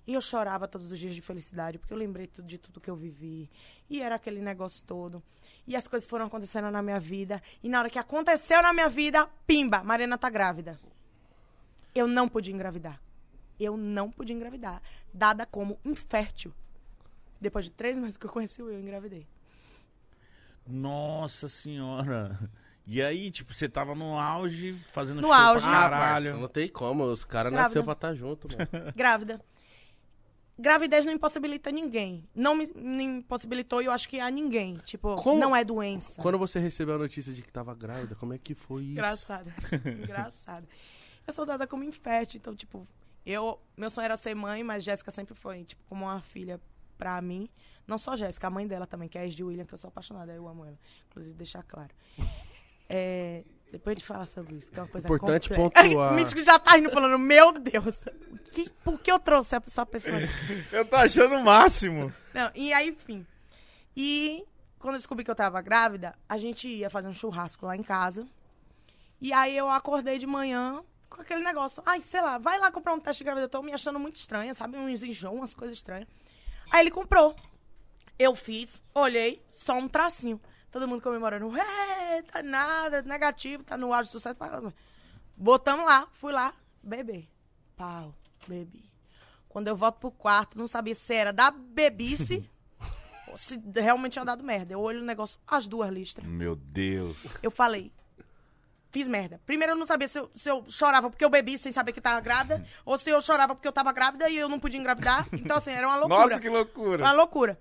E 0.09 0.13
eu 0.15 0.21
chorava 0.21 0.67
todos 0.67 0.91
os 0.91 0.97
dias 0.97 1.13
de 1.13 1.21
felicidade, 1.21 1.77
porque 1.77 1.93
eu 1.93 1.97
lembrei 1.97 2.25
tudo, 2.25 2.47
de 2.47 2.57
tudo 2.57 2.81
que 2.81 2.89
eu 2.89 2.95
vivi. 2.95 3.47
E 3.87 4.01
era 4.01 4.15
aquele 4.15 4.41
negócio 4.41 4.83
todo. 4.83 5.21
E 5.67 5.75
as 5.75 5.87
coisas 5.87 6.09
foram 6.09 6.25
acontecendo 6.25 6.71
na 6.71 6.81
minha 6.81 6.99
vida. 6.99 7.39
E 7.61 7.69
na 7.69 7.77
hora 7.77 7.91
que 7.91 7.99
aconteceu 7.99 8.59
na 8.63 8.73
minha 8.73 8.89
vida, 8.89 9.29
pimba, 9.45 9.83
Mariana 9.83 10.17
tá 10.17 10.27
grávida. 10.27 10.79
Eu 11.93 12.07
não 12.07 12.27
podia 12.27 12.51
engravidar. 12.51 12.99
Eu 13.59 13.77
não 13.77 14.09
podia 14.09 14.35
engravidar. 14.35 14.81
Dada 15.13 15.45
como 15.45 15.77
infértil. 15.85 16.51
Depois 17.39 17.65
de 17.65 17.71
três 17.71 17.95
meses 17.99 18.17
que 18.17 18.25
eu 18.25 18.31
conheci 18.31 18.63
o 18.63 18.69
eu, 18.71 18.79
engravidei. 18.79 19.27
Nossa 20.65 21.47
senhora. 21.47 22.49
E 22.87 22.99
aí, 22.99 23.29
tipo, 23.29 23.53
você 23.53 23.69
tava 23.69 23.93
no 23.93 24.17
auge, 24.17 24.73
fazendo 24.91 25.21
No 25.21 25.27
show 25.27 25.33
auge. 25.35 25.67
pra 25.67 25.77
Ah, 25.77 25.81
caralho. 25.89 26.25
parça, 26.31 26.37
não 26.41 26.47
tem 26.47 26.67
como. 26.67 27.03
Os 27.03 27.23
caras 27.23 27.53
nasceram 27.53 27.83
pra 27.85 27.93
estar 27.93 28.15
junto, 28.15 28.47
mano. 28.47 28.91
Grávida. 28.95 29.39
Gravidez 30.59 31.05
não 31.05 31.13
impossibilita 31.13 31.71
ninguém. 31.71 32.27
Não 32.35 32.53
me, 32.53 32.67
me 32.75 33.03
impossibilitou 33.03 33.81
e 33.81 33.85
eu 33.85 33.91
acho 33.93 34.09
que 34.09 34.19
a 34.19 34.29
ninguém. 34.29 34.75
Tipo, 34.83 35.15
Como- 35.15 35.39
não 35.39 35.55
é 35.55 35.63
doença. 35.63 36.21
Quando 36.21 36.37
você 36.37 36.59
recebeu 36.59 36.95
a 36.95 36.97
notícia 36.97 37.31
de 37.33 37.41
que 37.41 37.49
tava 37.51 37.73
grávida, 37.73 38.13
como 38.15 38.33
é 38.33 38.37
que 38.37 38.53
foi 38.53 38.83
isso? 38.83 38.91
Engraçado. 38.91 39.49
Engraçado. 40.03 40.67
Eu 41.25 41.31
sou 41.33 41.45
dada 41.45 41.65
como 41.65 41.83
infértil, 41.85 42.39
então, 42.39 42.53
tipo, 42.53 42.85
eu. 43.25 43.57
Meu 43.77 43.89
sonho 43.89 44.05
era 44.05 44.17
ser 44.17 44.35
mãe, 44.35 44.61
mas 44.61 44.83
Jéssica 44.83 45.11
sempre 45.11 45.33
foi, 45.33 45.63
tipo, 45.63 45.81
como 45.87 46.03
uma 46.05 46.19
filha 46.21 46.59
pra 46.97 47.21
mim. 47.21 47.47
Não 47.87 47.97
só 47.97 48.17
Jéssica, 48.17 48.47
a 48.47 48.49
mãe 48.49 48.67
dela 48.67 48.85
também, 48.85 49.07
que 49.07 49.17
é 49.17 49.21
a 49.23 49.27
de 49.27 49.41
William, 49.43 49.65
que 49.65 49.73
eu 49.73 49.77
sou 49.77 49.87
apaixonada, 49.87 50.33
eu 50.33 50.45
amo 50.47 50.65
ela. 50.65 50.77
Inclusive, 51.09 51.35
deixar 51.35 51.63
claro. 51.63 51.93
É, 52.91 53.43
depois 53.71 53.95
a 53.95 53.99
gente 53.99 54.07
fala 54.07 54.25
sobre 54.25 54.55
isso, 54.55 54.71
que 54.71 54.79
é 54.79 54.83
uma 54.83 54.89
coisa 54.89 55.07
Importante 55.07 55.49
complexa. 55.49 55.87
pontuar. 55.89 56.13
Mítico 56.15 56.43
já 56.43 56.57
tá 56.57 56.77
indo 56.77 56.89
falando, 56.89 57.17
meu 57.19 57.51
Deus, 57.53 58.03
que, 58.51 58.69
por 58.83 58.99
que 58.99 59.11
eu 59.11 59.19
trouxe 59.19 59.55
essa 59.55 59.85
pessoa? 59.85 60.17
Eu 60.71 60.85
tô 60.85 60.95
achando 60.95 61.35
o 61.35 61.43
máximo. 61.43 62.11
Não, 62.33 62.51
e 62.55 62.73
aí, 62.73 62.89
enfim. 62.89 63.25
E 63.95 64.43
quando 64.79 64.93
eu 64.95 64.99
descobri 64.99 65.25
que 65.25 65.29
eu 65.31 65.35
tava 65.35 65.61
grávida, 65.61 66.15
a 66.27 66.37
gente 66.37 66.67
ia 66.67 66.89
fazer 66.89 67.07
um 67.07 67.13
churrasco 67.13 67.65
lá 67.65 67.75
em 67.75 67.83
casa. 67.83 68.25
E 69.21 69.33
aí 69.33 69.55
eu 69.57 69.69
acordei 69.69 70.17
de 70.17 70.25
manhã 70.25 70.81
com 71.09 71.21
aquele 71.21 71.43
negócio. 71.43 71.83
Ai, 71.85 72.01
sei 72.01 72.21
lá, 72.21 72.37
vai 72.37 72.57
lá 72.59 72.71
comprar 72.71 72.93
um 72.93 72.99
teste 72.99 73.19
de 73.19 73.25
gravidez. 73.25 73.43
Eu 73.43 73.49
tô 73.49 73.61
me 73.61 73.73
achando 73.73 73.99
muito 73.99 74.15
estranha, 74.15 74.53
sabe? 74.53 74.77
Uns 74.77 75.03
enjoo, 75.03 75.33
umas 75.33 75.53
coisas 75.53 75.75
estranhas. 75.75 76.07
Aí 76.71 76.81
ele 76.81 76.91
comprou. 76.91 77.35
Eu 78.17 78.35
fiz, 78.35 78.81
olhei, 78.93 79.43
só 79.47 79.73
um 79.77 79.87
tracinho. 79.87 80.39
Todo 80.71 80.87
mundo 80.87 81.01
comemorando. 81.01 81.55
É, 81.57 82.21
tá 82.21 82.43
nada, 82.43 83.01
negativo, 83.01 83.63
tá 83.63 83.77
no 83.77 83.93
ar 83.93 84.03
de 84.03 84.09
sucesso. 84.09 84.37
Botamos 85.35 85.85
lá, 85.85 86.07
fui 86.13 86.31
lá, 86.31 86.53
beber. 86.83 87.27
Pau, 87.75 88.13
bebi. 88.47 88.89
Quando 89.47 89.67
eu 89.67 89.75
volto 89.75 89.99
pro 89.99 90.11
quarto, 90.11 90.57
não 90.57 90.67
sabia 90.67 90.93
se 90.93 91.13
era 91.13 91.33
da 91.33 91.49
bebice 91.49 92.47
ou 93.27 93.37
se 93.37 93.59
realmente 93.75 94.13
tinha 94.13 94.25
dado 94.25 94.43
merda. 94.43 94.73
Eu 94.73 94.81
olho 94.81 95.01
o 95.01 95.05
negócio, 95.05 95.39
as 95.47 95.67
duas 95.67 95.89
listras. 95.91 96.27
Meu 96.27 96.55
Deus. 96.55 97.17
Eu 97.41 97.49
falei, 97.49 97.91
fiz 98.91 99.07
merda. 99.07 99.41
Primeiro 99.45 99.73
eu 99.73 99.77
não 99.77 99.85
sabia 99.85 100.07
se 100.07 100.19
eu, 100.19 100.29
se 100.35 100.49
eu 100.49 100.65
chorava 100.67 101.09
porque 101.09 101.25
eu 101.25 101.29
bebi 101.29 101.57
sem 101.57 101.71
saber 101.71 101.93
que 101.93 102.01
tava 102.01 102.21
grávida, 102.21 102.63
ou 102.85 102.97
se 102.97 103.09
eu 103.09 103.21
chorava 103.21 103.55
porque 103.55 103.67
eu 103.67 103.71
tava 103.71 103.91
grávida 103.91 104.29
e 104.29 104.37
eu 104.37 104.49
não 104.49 104.59
podia 104.59 104.79
engravidar. 104.79 105.27
Então, 105.33 105.57
assim, 105.57 105.71
era 105.71 105.87
uma 105.87 105.97
loucura. 105.97 106.27
Nossa, 106.27 106.39
que 106.41 106.49
loucura. 106.49 107.03
Uma 107.03 107.13
loucura. 107.13 107.59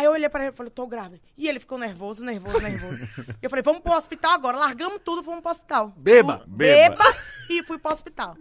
Aí 0.00 0.06
eu 0.06 0.12
olhei 0.12 0.30
pra 0.30 0.44
ele 0.44 0.52
e 0.54 0.56
falei, 0.56 0.70
tô 0.70 0.86
grávida. 0.86 1.20
E 1.36 1.46
ele 1.46 1.60
ficou 1.60 1.76
nervoso, 1.76 2.24
nervoso, 2.24 2.58
nervoso. 2.58 3.04
e 3.04 3.36
eu 3.44 3.50
falei, 3.50 3.62
vamos 3.62 3.82
pro 3.82 3.92
hospital 3.92 4.32
agora. 4.32 4.56
Largamos 4.56 5.02
tudo, 5.04 5.22
fomos 5.22 5.42
pro 5.42 5.50
hospital. 5.50 5.92
Beba. 5.94 6.38
Fui- 6.38 6.46
Beba. 6.46 6.96
Beba. 6.96 7.04
E 7.50 7.62
fui 7.64 7.78
pro 7.78 7.92
hospital. 7.92 8.34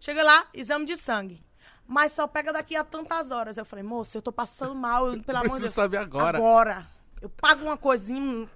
Cheguei 0.00 0.24
lá, 0.24 0.48
exame 0.52 0.86
de 0.86 0.96
sangue. 0.96 1.40
Mas 1.86 2.10
só 2.10 2.26
pega 2.26 2.52
daqui 2.52 2.74
a 2.74 2.82
tantas 2.82 3.30
horas. 3.30 3.56
Eu 3.56 3.64
falei, 3.64 3.84
moça, 3.84 4.18
eu 4.18 4.22
tô 4.22 4.32
passando 4.32 4.74
mal, 4.74 5.06
eu, 5.12 5.22
pelo 5.22 5.38
amor 5.44 5.54
de 5.54 5.60
Deus. 5.60 5.70
saber 5.74 5.98
agora. 5.98 6.36
Agora. 6.38 6.86
Eu 7.22 7.28
pago 7.30 7.64
uma 7.64 7.76
coisinha. 7.76 8.48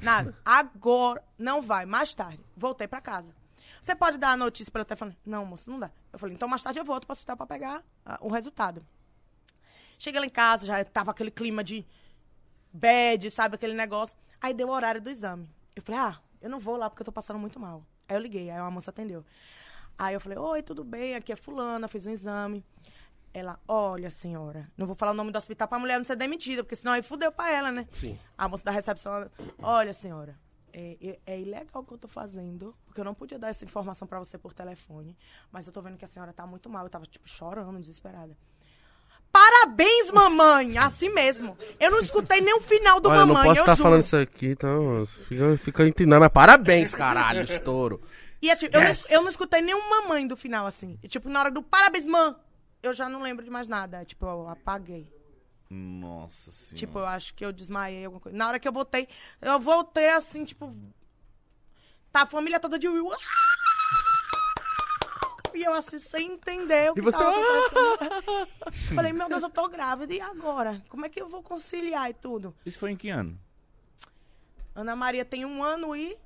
Nada. 0.00 0.34
Agora. 0.46 1.22
Não 1.36 1.60
vai. 1.60 1.84
Mais 1.84 2.14
tarde. 2.14 2.40
Voltei 2.56 2.88
pra 2.88 3.02
casa. 3.02 3.34
Você 3.82 3.94
pode 3.94 4.16
dar 4.16 4.30
a 4.30 4.36
notícia 4.36 4.72
pelo 4.72 4.84
telefone? 4.86 5.14
Não, 5.26 5.44
moço, 5.44 5.68
não 5.68 5.78
dá. 5.78 5.90
Eu 6.10 6.18
falei, 6.18 6.34
então 6.34 6.48
mais 6.48 6.62
tarde 6.62 6.78
eu 6.78 6.84
volto 6.86 7.04
pro 7.04 7.12
hospital 7.12 7.36
pra 7.36 7.46
pegar 7.46 7.82
ah, 8.06 8.16
o 8.22 8.28
resultado. 8.28 8.82
Cheguei 10.02 10.18
lá 10.18 10.26
em 10.26 10.30
casa, 10.30 10.66
já 10.66 10.84
tava 10.84 11.12
aquele 11.12 11.30
clima 11.30 11.62
de 11.62 11.86
bad, 12.72 13.30
sabe? 13.30 13.54
Aquele 13.54 13.72
negócio. 13.72 14.16
Aí 14.40 14.52
deu 14.52 14.66
o 14.66 14.72
horário 14.72 15.00
do 15.00 15.08
exame. 15.08 15.48
Eu 15.76 15.82
falei, 15.82 16.00
ah, 16.00 16.18
eu 16.40 16.50
não 16.50 16.58
vou 16.58 16.76
lá 16.76 16.90
porque 16.90 17.02
eu 17.02 17.04
tô 17.04 17.12
passando 17.12 17.38
muito 17.38 17.60
mal. 17.60 17.86
Aí 18.08 18.16
eu 18.16 18.20
liguei, 18.20 18.50
aí 18.50 18.58
uma 18.60 18.68
moça 18.68 18.90
atendeu. 18.90 19.24
Aí 19.96 20.12
eu 20.14 20.20
falei, 20.20 20.36
oi, 20.36 20.60
tudo 20.60 20.82
bem? 20.82 21.14
Aqui 21.14 21.32
é 21.32 21.36
fulana, 21.36 21.86
fiz 21.86 22.04
um 22.04 22.10
exame. 22.10 22.64
Ela, 23.32 23.60
olha, 23.68 24.10
senhora, 24.10 24.68
não 24.76 24.86
vou 24.86 24.96
falar 24.96 25.12
o 25.12 25.14
nome 25.14 25.30
do 25.30 25.38
hospital 25.38 25.68
pra 25.68 25.78
mulher 25.78 25.98
não 25.98 26.04
ser 26.04 26.16
demitida, 26.16 26.64
porque 26.64 26.74
senão 26.74 26.94
aí 26.94 27.02
fudeu 27.02 27.30
pra 27.30 27.52
ela, 27.52 27.70
né? 27.70 27.86
Sim. 27.92 28.18
A 28.36 28.48
moça 28.48 28.64
da 28.64 28.72
recepção, 28.72 29.30
olha, 29.62 29.92
senhora, 29.92 30.36
é, 30.72 30.96
é- 31.00 31.18
é 31.26 31.40
ilegal 31.40 31.80
o 31.80 31.86
que 31.86 31.92
eu 31.94 31.98
tô 31.98 32.08
fazendo, 32.08 32.74
porque 32.84 33.00
eu 33.00 33.04
não 33.04 33.14
podia 33.14 33.38
dar 33.38 33.50
essa 33.50 33.64
informação 33.64 34.08
pra 34.08 34.18
você 34.18 34.36
por 34.36 34.52
telefone, 34.52 35.16
mas 35.52 35.64
eu 35.68 35.72
tô 35.72 35.80
vendo 35.80 35.96
que 35.96 36.04
a 36.04 36.08
senhora 36.08 36.32
tá 36.32 36.44
muito 36.44 36.68
mal. 36.68 36.84
Eu 36.84 36.90
tava, 36.90 37.06
tipo, 37.06 37.26
chorando, 37.28 37.78
desesperada. 37.78 38.36
Parabéns, 39.32 40.10
mamãe! 40.10 40.76
Assim 40.76 41.08
mesmo. 41.08 41.56
Eu 41.80 41.90
não 41.90 41.98
escutei 42.00 42.42
nem 42.42 42.54
o 42.54 42.60
final 42.60 43.00
do 43.00 43.08
Olha, 43.08 43.20
eu 43.20 43.26
mamãe, 43.26 43.34
não 43.34 43.42
posso 43.44 43.60
eu 43.60 43.62
estar 43.62 43.74
juro. 43.76 43.82
falando 43.88 44.02
isso 44.02 44.16
aqui, 44.16 44.46
então 44.48 45.06
fica, 45.26 45.56
fica 45.56 45.88
entendendo. 45.88 46.20
Mas 46.20 46.28
parabéns, 46.28 46.94
caralho, 46.94 47.42
estouro. 47.42 48.02
E 48.42 48.50
é, 48.50 48.56
tipo, 48.56 48.76
eu, 48.76 48.82
não, 48.82 48.92
eu 49.10 49.22
não 49.22 49.30
escutei 49.30 49.62
nenhum 49.62 49.88
mamãe 49.88 50.26
do 50.26 50.36
final, 50.36 50.66
assim. 50.66 50.98
E, 51.02 51.08
tipo, 51.08 51.28
na 51.30 51.40
hora 51.40 51.50
do 51.50 51.62
parabéns, 51.62 52.04
mãe, 52.04 52.34
eu 52.82 52.92
já 52.92 53.08
não 53.08 53.22
lembro 53.22 53.42
de 53.42 53.50
mais 53.50 53.68
nada. 53.68 54.04
Tipo, 54.04 54.26
eu 54.26 54.48
apaguei. 54.48 55.08
Nossa 55.70 56.52
senhora. 56.52 56.76
Tipo, 56.76 56.98
eu 56.98 57.06
acho 57.06 57.32
que 57.32 57.46
eu 57.46 57.52
desmaiei 57.52 58.04
alguma 58.04 58.20
coisa. 58.20 58.36
Na 58.36 58.48
hora 58.48 58.58
que 58.58 58.68
eu 58.68 58.72
voltei, 58.72 59.08
eu 59.40 59.58
voltei 59.58 60.10
assim, 60.10 60.44
tipo. 60.44 60.76
Tá 62.12 62.22
a 62.22 62.26
família 62.26 62.60
toda 62.60 62.78
de 62.78 62.86
Will. 62.86 63.08
E 65.54 65.62
eu 65.62 65.72
assim, 65.74 65.98
sem 65.98 66.32
entender 66.32 66.90
o 66.90 66.94
que 66.94 67.00
E 67.00 67.02
você, 67.02 67.18
tava 67.18 67.30
acontecendo. 67.30 68.48
Falei, 68.94 69.12
meu 69.12 69.28
Deus, 69.28 69.42
eu 69.42 69.50
tô 69.50 69.68
grávida. 69.68 70.12
E 70.12 70.20
agora? 70.20 70.82
Como 70.88 71.04
é 71.04 71.08
que 71.08 71.20
eu 71.20 71.28
vou 71.28 71.42
conciliar 71.42 72.10
e 72.10 72.14
tudo? 72.14 72.54
Isso 72.64 72.78
foi 72.78 72.92
em 72.92 72.96
que 72.96 73.08
ano? 73.08 73.38
Ana 74.74 74.96
Maria 74.96 75.24
tem 75.24 75.44
um 75.44 75.62
ano 75.62 75.94
e. 75.94 76.16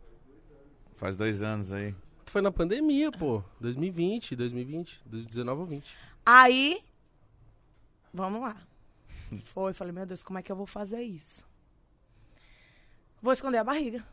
Faz 0.95 1.17
dois 1.17 1.43
anos 1.43 1.73
aí. 1.73 1.95
Foi 2.27 2.41
na 2.41 2.51
pandemia, 2.53 3.11
pô. 3.11 3.43
2020, 3.61 4.37
2020, 4.37 5.03
2019 5.07 5.61
ou 5.61 5.67
20. 5.67 5.97
Aí. 6.25 6.85
Vamos 8.13 8.41
lá. 8.41 8.57
Foi, 9.45 9.73
falei, 9.73 9.93
meu 9.93 10.07
Deus, 10.07 10.23
como 10.23 10.39
é 10.39 10.43
que 10.43 10.51
eu 10.51 10.57
vou 10.57 10.67
fazer 10.67 11.03
isso? 11.03 11.45
Vou 13.21 13.33
esconder 13.33 13.59
a 13.59 13.65
barriga. 13.65 14.07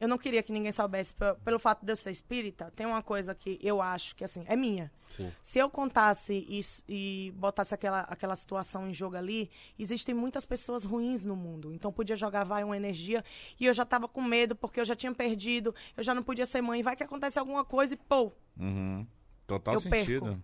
Eu 0.00 0.08
não 0.08 0.16
queria 0.18 0.42
que 0.42 0.50
ninguém 0.52 0.72
soubesse, 0.72 1.14
pe- 1.14 1.34
pelo 1.44 1.58
fato 1.58 1.84
de 1.84 1.92
eu 1.92 1.96
ser 1.96 2.10
espírita, 2.10 2.72
tem 2.74 2.86
uma 2.86 3.02
coisa 3.02 3.34
que 3.34 3.58
eu 3.62 3.80
acho 3.82 4.16
que, 4.16 4.24
assim, 4.24 4.42
é 4.48 4.56
minha. 4.56 4.90
Sim. 5.10 5.30
Se 5.42 5.58
eu 5.58 5.68
contasse 5.68 6.34
isso 6.48 6.82
e 6.88 7.32
botasse 7.36 7.74
aquela, 7.74 8.00
aquela 8.02 8.34
situação 8.34 8.88
em 8.88 8.94
jogo 8.94 9.16
ali, 9.16 9.50
existem 9.78 10.14
muitas 10.14 10.46
pessoas 10.46 10.84
ruins 10.84 11.24
no 11.24 11.36
mundo. 11.36 11.72
Então 11.72 11.92
podia 11.92 12.16
jogar 12.16 12.44
vai 12.44 12.64
uma 12.64 12.76
energia 12.76 13.22
e 13.58 13.66
eu 13.66 13.72
já 13.74 13.84
tava 13.84 14.08
com 14.08 14.22
medo 14.22 14.56
porque 14.56 14.80
eu 14.80 14.84
já 14.84 14.96
tinha 14.96 15.12
perdido, 15.14 15.74
eu 15.96 16.02
já 16.02 16.14
não 16.14 16.22
podia 16.22 16.46
ser 16.46 16.62
mãe. 16.62 16.82
Vai 16.82 16.96
que 16.96 17.02
acontece 17.04 17.38
alguma 17.38 17.64
coisa 17.64 17.94
e 17.94 17.96
pô, 17.96 18.32
Uhum. 18.58 19.06
Total 19.46 19.74
Eu 19.74 19.80
sentido. 19.80 20.24
perco. 20.26 20.42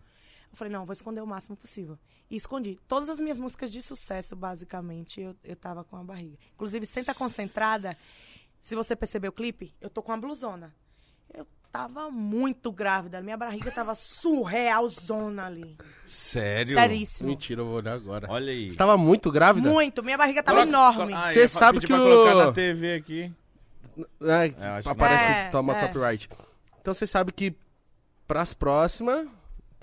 Eu 0.50 0.56
falei, 0.56 0.72
não, 0.72 0.84
vou 0.86 0.92
esconder 0.92 1.20
o 1.20 1.26
máximo 1.26 1.56
possível. 1.56 1.98
E 2.30 2.36
escondi. 2.36 2.78
Todas 2.88 3.08
as 3.10 3.20
minhas 3.20 3.38
músicas 3.38 3.70
de 3.70 3.80
sucesso, 3.82 4.34
basicamente, 4.34 5.20
eu, 5.20 5.36
eu 5.44 5.54
tava 5.54 5.84
com 5.84 5.96
a 5.96 6.02
barriga. 6.02 6.36
Inclusive, 6.54 6.86
Senta 6.86 7.14
Concentrada, 7.14 7.96
se 8.66 8.74
você 8.74 8.96
perceber 8.96 9.28
o 9.28 9.32
clipe, 9.32 9.72
eu 9.80 9.88
tô 9.88 10.02
com 10.02 10.10
a 10.10 10.16
blusona. 10.16 10.74
Eu 11.32 11.46
tava 11.70 12.10
muito 12.10 12.72
grávida. 12.72 13.20
Minha 13.22 13.36
barriga 13.36 13.70
tava 13.70 13.94
surrealzona 13.94 15.46
ali. 15.46 15.76
Sério? 16.04 16.74
Seríssimo. 16.74 17.28
Mentira, 17.28 17.60
eu 17.60 17.66
vou 17.66 17.76
olhar 17.76 17.92
agora. 17.94 18.26
Olha 18.28 18.50
aí. 18.50 18.68
Você 18.68 18.76
tava 18.76 18.96
muito 18.96 19.30
grávida? 19.30 19.70
Muito. 19.70 20.02
Minha 20.02 20.18
barriga 20.18 20.42
tava 20.42 20.66
Coloca- 20.66 20.76
enorme. 20.96 21.12
Ah, 21.14 21.30
Cê 21.32 21.38
eu 21.38 21.42
ia 21.42 21.48
sabe 21.48 21.78
pedir 21.78 21.86
que 21.86 21.92
pra 21.92 22.02
o- 22.02 22.08
colocar 22.08 22.34
na 22.34 22.52
TV 22.52 22.94
aqui. 22.94 23.32
É, 24.20 24.66
acho 24.66 24.82
que 24.82 24.88
aparece, 24.88 25.24
não. 25.28 25.34
É, 25.36 25.48
toma 25.50 25.76
é. 25.78 25.86
copyright. 25.86 26.28
Então 26.80 26.92
você 26.92 27.06
sabe 27.06 27.30
que 27.30 27.54
pras 28.26 28.52
próximas 28.52 29.28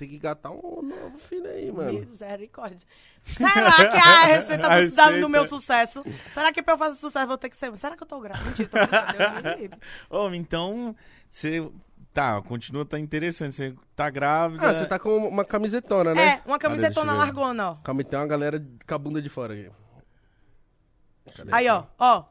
tem 0.03 0.09
que 0.09 0.19
gatar 0.19 0.51
um 0.51 0.81
novo 0.81 1.17
filho 1.17 1.49
aí, 1.49 1.71
mano. 1.71 1.99
Misericórdia. 1.99 2.85
Será 3.21 3.51
que 3.89 3.97
a 3.97 4.25
receita 4.25 4.53
A 4.53 4.69
do, 4.69 4.69
da- 4.69 4.75
receita. 4.75 5.21
do 5.21 5.29
meu 5.29 5.45
sucesso? 5.45 6.03
Será 6.33 6.51
que 6.51 6.61
pra 6.61 6.73
eu 6.73 6.77
fazer 6.77 6.97
sucesso 6.97 7.23
eu 7.23 7.27
vou 7.27 7.37
ter 7.37 7.49
que 7.49 7.55
ser? 7.55 7.75
Será 7.77 7.95
que 7.95 8.03
eu 8.03 8.07
tô 8.07 8.19
grávida? 8.19 8.45
Mentira, 8.49 8.69
tô. 10.09 10.17
Ô, 10.19 10.29
então, 10.35 10.95
você... 11.29 11.65
Tá, 12.13 12.39
continua, 12.43 12.85
tá 12.85 12.99
interessante. 12.99 13.55
Você 13.55 13.75
tá 13.95 14.07
grávida. 14.07 14.69
Ah, 14.69 14.73
você 14.73 14.85
tá 14.85 14.99
com 14.99 15.17
uma 15.27 15.43
camisetona, 15.43 16.13
né? 16.13 16.27
É, 16.27 16.41
uma 16.45 16.59
camisetona 16.59 17.11
largona, 17.11 17.71
ó. 17.71 17.75
Calma, 17.77 18.03
tem 18.03 18.19
uma 18.19 18.27
galera 18.27 18.63
com 18.87 18.93
a 18.93 18.97
bunda 18.99 19.19
de 19.19 19.29
fora 19.29 19.53
aqui. 19.55 19.71
Cadê? 21.35 21.49
Aí, 21.51 21.67
ó, 21.69 21.85
ó. 21.97 22.25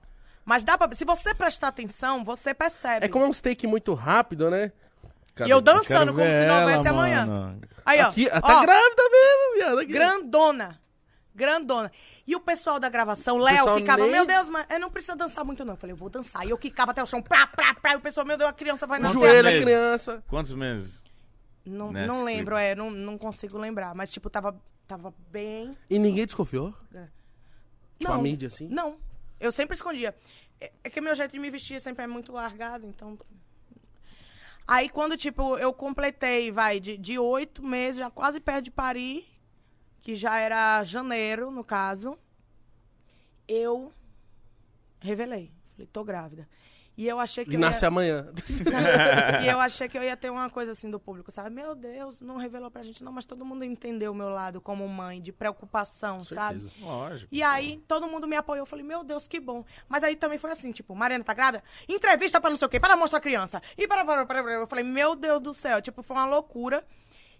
Mas 0.45 0.63
dá 0.63 0.79
pra. 0.79 0.95
Se 0.95 1.05
você 1.05 1.35
prestar 1.35 1.67
atenção, 1.69 2.23
você 2.23 2.55
percebe. 2.55 3.07
É 3.07 3.09
como 3.09 3.25
é 3.25 3.29
um 3.29 3.33
steak 3.33 3.67
muito 3.67 3.93
rápido, 3.93 4.49
né? 4.51 4.71
E 5.47 5.51
eu 5.51 5.61
dançando 5.61 6.13
como 6.13 6.27
se 6.27 6.47
não 6.47 6.61
houvesse 6.61 6.89
amanhã. 6.89 7.27
mano. 7.27 7.61
Aí, 7.85 8.01
ó. 8.01 8.09
Aqui, 8.09 8.29
ó, 8.33 8.41
tá 8.41 8.61
grávida 8.63 9.03
mesmo, 9.11 9.55
viado. 9.57 9.79
aqui. 9.79 9.93
grandona. 9.93 10.81
Grandona. 11.35 11.91
E 12.27 12.37
o 12.37 12.41
pessoal 12.41 12.79
da 12.79 12.89
gravação, 12.91 13.39
Léo, 13.39 13.75
ficava, 13.79 14.03
nem- 14.03 14.13
meu 14.13 14.27
Deus, 14.27 14.49
mas 14.51 14.67
eu 14.69 14.79
não 14.79 14.91
precisa 14.91 15.17
dançar 15.17 15.45
muito, 15.45 15.65
não. 15.65 15.73
Eu 15.73 15.77
falei, 15.79 15.93
eu 15.95 15.97
vou 15.97 16.11
dançar. 16.11 16.47
E 16.47 16.51
eu 16.51 16.59
quicava 16.59 16.91
até 16.91 17.03
o 17.03 17.07
chão, 17.07 17.23
prá, 17.23 17.47
prá, 17.47 17.75
prá. 17.75 17.93
E 17.95 17.97
o 17.97 18.01
pessoal, 18.01 18.27
meu 18.27 18.37
Deus, 18.37 18.51
a 18.51 18.53
criança 18.53 18.87
vai 18.87 18.99
nascer. 18.99 19.15
joelho, 19.15 19.49
a 19.49 19.63
criança. 19.63 20.23
Quantos 20.29 20.53
meses? 20.53 21.03
Não, 21.65 21.91
não 21.91 22.17
clipe. 22.17 22.25
lembro, 22.25 22.57
é, 22.57 22.75
não, 22.75 22.91
não 22.91 23.17
consigo 23.17 23.57
lembrar. 23.57 23.95
Mas, 23.95 24.13
tipo, 24.13 24.29
tava, 24.29 24.55
tava 24.87 25.15
bem. 25.31 25.71
E 25.89 25.99
ninguém 25.99 26.27
desconfiou? 26.27 26.75
Tipo, 26.91 27.09
não, 28.01 28.13
a 28.13 28.19
mídia, 28.19 28.49
assim? 28.49 28.69
Não. 28.69 28.97
Eu 29.41 29.51
sempre 29.51 29.75
escondia. 29.75 30.15
É, 30.61 30.71
é 30.85 30.91
que 30.91 31.01
meu 31.01 31.15
jeito 31.15 31.33
de 31.33 31.39
me 31.39 31.51
vestir 31.51 31.81
sempre 31.81 32.05
é 32.05 32.07
muito 32.07 32.31
largado, 32.33 32.87
então. 32.87 33.19
Aí 34.67 34.89
quando, 34.89 35.17
tipo, 35.17 35.59
eu 35.59 35.73
completei, 35.73 36.51
vai, 36.51 36.79
de, 36.79 36.97
de 36.97 37.19
oito 37.19 37.63
meses, 37.63 37.99
já 37.99 38.11
quase 38.11 38.41
perto 38.41 38.65
de 38.65 38.71
parir, 38.71 39.27
que 40.01 40.15
já 40.15 40.39
era 40.39 40.83
janeiro, 40.85 41.51
no 41.51 41.65
caso, 41.65 42.19
eu 43.47 43.93
revelei. 45.01 45.53
Falei, 45.73 45.87
tô 45.93 46.05
grávida. 46.05 46.49
E 46.97 47.09
eu 47.09 47.19
achei 47.19 47.45
que 47.45 47.55
E 47.55 47.57
nasce 47.57 47.85
ia... 47.85 47.89
amanhã. 47.89 48.27
e 49.43 49.49
eu 49.49 49.59
achei 49.59 49.89
que 49.89 49.97
eu 49.97 50.03
ia 50.03 50.17
ter 50.17 50.31
uma 50.31 50.51
coisa 50.51 50.73
assim 50.73 50.91
do 50.91 51.01
público, 51.01 51.33
sabe? 51.33 51.51
Meu 51.51 51.75
Deus, 51.75 52.21
não 52.21 52.37
revelou 52.37 52.71
pra 52.71 52.83
gente, 52.83 53.03
não, 53.03 53.11
mas 53.11 53.25
todo 53.25 53.45
mundo 53.45 53.65
entendeu 53.65 54.13
o 54.13 54.15
meu 54.15 54.29
lado 54.29 54.61
como 54.61 54.87
mãe, 54.87 55.21
de 55.21 55.33
preocupação, 55.33 56.23
sabe? 56.23 56.61
Certeza. 56.61 56.85
Lógico. 56.87 57.29
E 57.35 57.43
aí, 57.43 57.83
todo 57.89 58.07
mundo 58.07 58.29
me 58.29 58.37
apoiou. 58.37 58.63
Eu 58.63 58.67
falei, 58.67 58.85
meu 58.85 59.03
Deus, 59.03 59.27
que 59.27 59.41
bom. 59.41 59.65
Mas 59.89 60.05
aí 60.05 60.15
também 60.17 60.39
foi 60.39 60.51
assim, 60.51 60.71
tipo, 60.71 60.95
Mariana 60.95 61.25
tá 61.25 61.33
grávida? 61.33 61.65
Entrevista 61.89 62.41
pra 62.41 62.51
não 62.51 62.57
sei 62.57 62.67
o 62.67 62.69
quê, 62.69 62.79
para 62.79 62.97
mostrar 62.97 63.19
a 63.19 63.23
criança. 63.23 63.63
E 63.77 63.89
para, 63.89 64.05
para, 64.05 64.27
para, 64.27 64.43
para. 64.43 64.53
Eu 64.53 64.67
falei, 64.67 64.85
meu 64.85 65.17
Deus 65.17 65.41
do 65.41 65.55
céu. 65.55 65.81
Tipo, 65.81 66.03
foi 66.03 66.17
uma 66.17 66.27
loucura. 66.27 66.85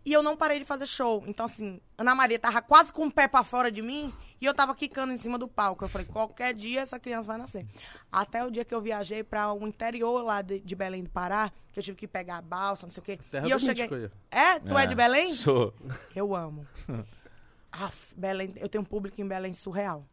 E 0.05 0.13
eu 0.13 0.23
não 0.23 0.37
parei 0.37 0.59
de 0.59 0.65
fazer 0.65 0.87
show. 0.87 1.23
Então, 1.27 1.47
assim, 1.47 1.81
Ana 1.97 2.15
Maria 2.15 2.39
tava 2.39 2.61
quase 2.61 2.93
com 2.93 3.07
o 3.07 3.13
pé 3.13 3.29
pra 3.29 3.45
fora 3.45 3.71
de 3.71 3.81
mim 3.83 4.13
e 4.43 4.45
eu 4.45 4.53
tava 4.53 4.75
quicando 4.75 5.13
em 5.13 5.17
cima 5.17 5.39
do 5.39 5.47
palco. 5.47 5.85
Eu 5.85 5.89
falei, 5.89 6.05
qualquer 6.05 6.53
dia 6.53 6.81
essa 6.81 6.99
criança 6.99 7.29
vai 7.29 7.39
nascer. 7.39 7.65
Até 8.11 8.45
o 8.45 8.51
dia 8.51 8.65
que 8.65 8.75
eu 8.75 8.81
viajei 8.81 9.23
pra 9.23 9.53
o 9.53 9.69
interior 9.69 10.21
lá 10.21 10.43
de, 10.43 10.59
de 10.59 10.75
Belém 10.75 11.05
do 11.05 11.11
Pará, 11.11 11.53
que 11.71 11.79
eu 11.79 11.85
tive 11.85 11.97
que 11.97 12.09
pegar 12.09 12.39
a 12.39 12.43
balsa, 12.43 12.85
não 12.85 12.91
sei 12.91 13.01
o 13.01 13.05
quê. 13.05 13.21
Terra 13.31 13.47
e 13.47 13.53
eu 13.53 13.59
cheguei. 13.61 14.11
É? 14.33 14.59
Tu 14.59 14.77
é, 14.77 14.85
de 14.85 14.97
Belém? 14.97 15.33
Sou. 15.33 15.73
Eu 16.13 16.35
amo. 16.35 16.67
Aff, 17.71 18.13
Belém, 18.17 18.53
eu 18.57 18.69
tenho 18.69 18.83
um 18.83 18.85
público 18.85 19.21
em 19.21 19.29
Belém 19.29 19.53
surreal. 19.53 20.05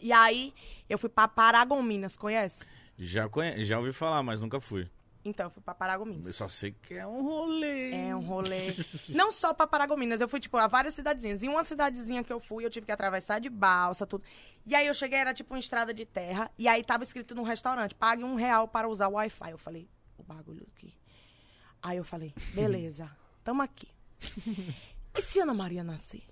E 0.00 0.12
aí, 0.12 0.54
eu 0.88 0.96
fui 0.96 1.08
pra 1.08 1.26
Paragominas, 1.26 2.16
conhece? 2.16 2.64
Já, 2.96 3.28
conhe... 3.28 3.64
Já 3.64 3.80
ouvi 3.80 3.92
falar, 3.92 4.22
mas 4.22 4.40
nunca 4.40 4.60
fui. 4.60 4.88
Então, 5.24 5.46
eu 5.46 5.50
fui 5.50 5.62
pra 5.62 5.74
Paragominas. 5.74 6.26
Eu 6.26 6.32
só 6.32 6.48
sei 6.48 6.72
que 6.72 6.94
é 6.94 7.06
um 7.06 7.22
rolê. 7.22 7.92
É 7.92 8.16
um 8.16 8.20
rolê. 8.20 8.74
Não 9.08 9.30
só 9.30 9.52
pra 9.52 9.66
Paragominas, 9.66 10.20
eu 10.20 10.28
fui, 10.28 10.40
tipo, 10.40 10.56
a 10.56 10.66
várias 10.66 10.94
cidadezinhas. 10.94 11.42
Em 11.42 11.48
uma 11.48 11.62
cidadezinha 11.62 12.24
que 12.24 12.32
eu 12.32 12.40
fui, 12.40 12.64
eu 12.64 12.70
tive 12.70 12.86
que 12.86 12.92
atravessar 12.92 13.38
de 13.38 13.50
balsa, 13.50 14.06
tudo. 14.06 14.24
E 14.64 14.74
aí 14.74 14.86
eu 14.86 14.94
cheguei, 14.94 15.18
era 15.18 15.34
tipo 15.34 15.52
uma 15.52 15.60
estrada 15.60 15.92
de 15.92 16.06
terra, 16.06 16.50
e 16.56 16.66
aí 16.68 16.82
tava 16.82 17.02
escrito 17.02 17.34
num 17.34 17.42
restaurante, 17.42 17.94
pague 17.94 18.24
um 18.24 18.34
real 18.34 18.66
para 18.66 18.88
usar 18.88 19.08
o 19.08 19.12
Wi-Fi. 19.12 19.50
Eu 19.50 19.58
falei, 19.58 19.88
o 20.16 20.22
bagulho 20.22 20.66
aqui. 20.74 20.94
Aí 21.82 21.96
eu 21.96 22.04
falei, 22.04 22.34
beleza, 22.54 23.10
tamo 23.44 23.62
aqui. 23.62 23.88
E 25.12 25.22
se 25.22 25.40
Ana 25.40 25.52
Maria 25.52 25.82
nascer? 25.82 26.22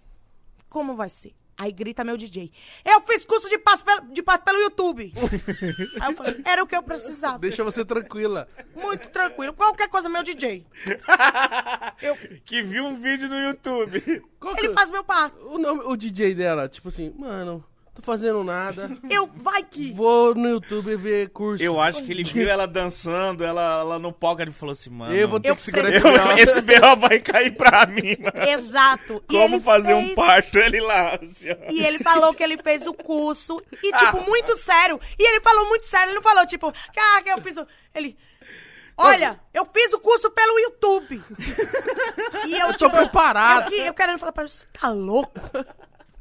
Como 0.69 0.95
vai 0.95 1.09
ser? 1.09 1.35
Aí 1.61 1.73
grita 1.73 2.05
meu 2.05 2.17
DJ. 2.17 2.53
Eu 2.85 3.01
fiz 3.01 3.27
curso 3.27 3.49
de 3.49 3.59
passo 3.59 3.85
pelo, 3.85 4.03
de 4.13 4.23
passo 4.23 4.45
pelo 4.45 4.59
YouTube. 4.59 5.13
aí 6.01 6.11
eu 6.13 6.17
falei, 6.17 6.41
era 6.45 6.63
o 6.63 6.67
que 6.69 6.77
eu 6.77 6.83
precisava. 6.85 7.39
Deixa 7.41 7.65
você 7.65 7.85
tranquila. 7.85 8.49
Muito 8.77 9.09
tranquilo. 9.09 9.53
Qualquer 9.53 9.89
coisa, 9.89 10.09
meu 10.09 10.23
DJ. 10.23 10.65
Eu, 12.01 12.17
Que 12.45 12.63
viu 12.63 12.85
um 12.85 12.95
vídeo 12.95 13.29
no 13.29 13.41
YouTube. 13.41 14.23
Qual 14.39 14.55
que- 14.55 14.67
ele 14.67 14.73
faz 14.75 14.89
meu 14.91 15.03
par. 15.03 15.33
o, 15.51 15.59
nome, 15.59 15.83
o 15.85 15.97
DJ 15.97 16.33
dela, 16.35 16.69
tipo 16.69 16.89
assim, 16.89 17.13
mano, 17.19 17.65
tô 17.99 18.03
fazendo 18.03 18.43
nada. 18.45 18.91
Eu, 19.11 19.29
vai 19.37 19.63
que. 19.63 19.93
Vou 19.93 20.35
no 20.35 20.49
YouTube 20.49 20.97
ver 20.97 21.29
curso. 21.31 21.63
Eu 21.63 21.81
acho 21.81 22.03
que 22.03 22.13
ele 22.13 22.25
viu 22.25 22.49
ela 22.49 22.67
dançando, 22.67 23.45
ela, 23.45 23.81
ela 23.81 23.99
no 23.99 24.13
palco, 24.13 24.41
ele 24.41 24.51
falou 24.53 24.73
assim, 24.73 24.91
mano. 24.91 25.15
Eu 25.15 25.29
vou 25.29 25.41
ter 25.41 25.51
Eu 25.51 25.57
que 25.57 25.63
segurar 25.63 25.89
esse 25.91 26.01
braço. 26.01 26.39
Esse 26.39 26.61
B.O. 26.63 26.97
vai 26.97 27.19
cair 27.21 27.55
pra 27.57 27.87
mim, 27.87 28.17
mano. 28.21 28.49
Exato. 28.51 29.23
E 29.29 29.33
Como 29.33 29.57
ele 29.57 29.63
fazer 29.65 29.95
um 29.95 30.05
fez- 30.05 30.15
parto, 30.15 30.59
ele 30.59 30.81
lá. 30.81 31.19
Assim, 31.23 31.51
ó. 31.51 31.57
E 31.71 31.85
ele 31.85 31.99
falou 31.99 32.33
que 32.33 32.43
ele 32.43 32.57
fez 32.59 32.87
o 32.87 32.95
curso. 32.95 33.61
E, 33.83 33.93
tipo, 33.93 34.21
muito 34.23 34.57
sério. 34.59 35.01
E 35.19 35.23
ele 35.29 35.41
falou 35.41 35.67
muito 35.69 35.85
sério. 35.87 36.07
Ele 36.09 36.15
não 36.17 36.23
falou, 36.23 36.47
tipo, 36.47 36.73
cara, 36.95 37.23
que 37.23 37.31
eu 37.31 37.43
fiz 37.43 37.57
o. 37.57 37.67
Ele. 37.95 38.17
Olha, 39.01 39.39
eu 39.55 39.65
fiz 39.73 39.93
o 39.93 40.01
curso 40.01 40.29
pelo 40.31 40.59
YouTube. 40.59 41.23
E 42.47 42.53
eu, 42.59 42.77
tô 42.77 42.89
preparado. 42.91 43.73
Eu, 43.73 43.87
eu 43.87 43.95
querendo 43.95 44.19
falar 44.19 44.33
pra 44.33 44.43
ele, 44.45 44.51
você 44.51 44.65
tá 44.73 44.89
louco? 44.91 45.33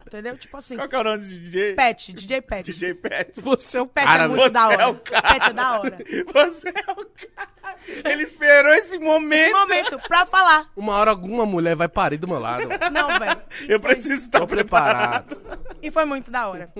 Entendeu? 0.07 0.37
Tipo 0.37 0.57
assim. 0.57 0.75
Qual 0.75 0.87
que 0.89 0.95
é 0.95 0.99
o 0.99 1.03
nome 1.03 1.19
de 1.19 1.39
DJ? 1.39 1.75
Pet, 1.75 2.13
DJ 2.13 2.41
Pet. 2.41 2.71
DJ 2.71 2.93
Pet. 2.95 3.41
Você 3.41 3.77
é 3.77 3.81
o 3.81 3.87
Pet 3.87 4.05
cara, 4.07 4.23
é 4.23 4.27
muito 4.27 4.49
da 4.49 4.67
hora. 4.67 4.83
é 4.83 4.87
o 4.87 4.99
cara. 4.99 5.27
Pet 5.33 5.49
é 5.49 5.53
da 5.53 5.79
hora. 5.79 5.97
Você 6.33 6.69
é 6.69 6.91
o 6.91 7.05
cara. 7.05 7.77
Ele 7.87 8.23
esperou 8.23 8.73
esse 8.73 8.95
Esse 8.95 8.99
momento. 8.99 9.53
momento, 9.53 9.99
pra 10.07 10.25
falar. 10.25 10.69
Uma 10.75 10.93
hora 10.95 11.11
alguma 11.11 11.45
mulher 11.45 11.75
vai 11.75 11.87
parir 11.87 12.17
do 12.17 12.27
meu 12.27 12.39
lado. 12.39 12.63
Não, 12.91 13.19
velho. 13.19 13.41
Eu 13.67 13.79
preciso 13.79 14.21
estar 14.25 14.39
Tô 14.39 14.47
preparado. 14.47 15.35
preparado. 15.35 15.75
E 15.81 15.91
foi 15.91 16.05
muito 16.05 16.31
da 16.31 16.47
hora. 16.47 16.71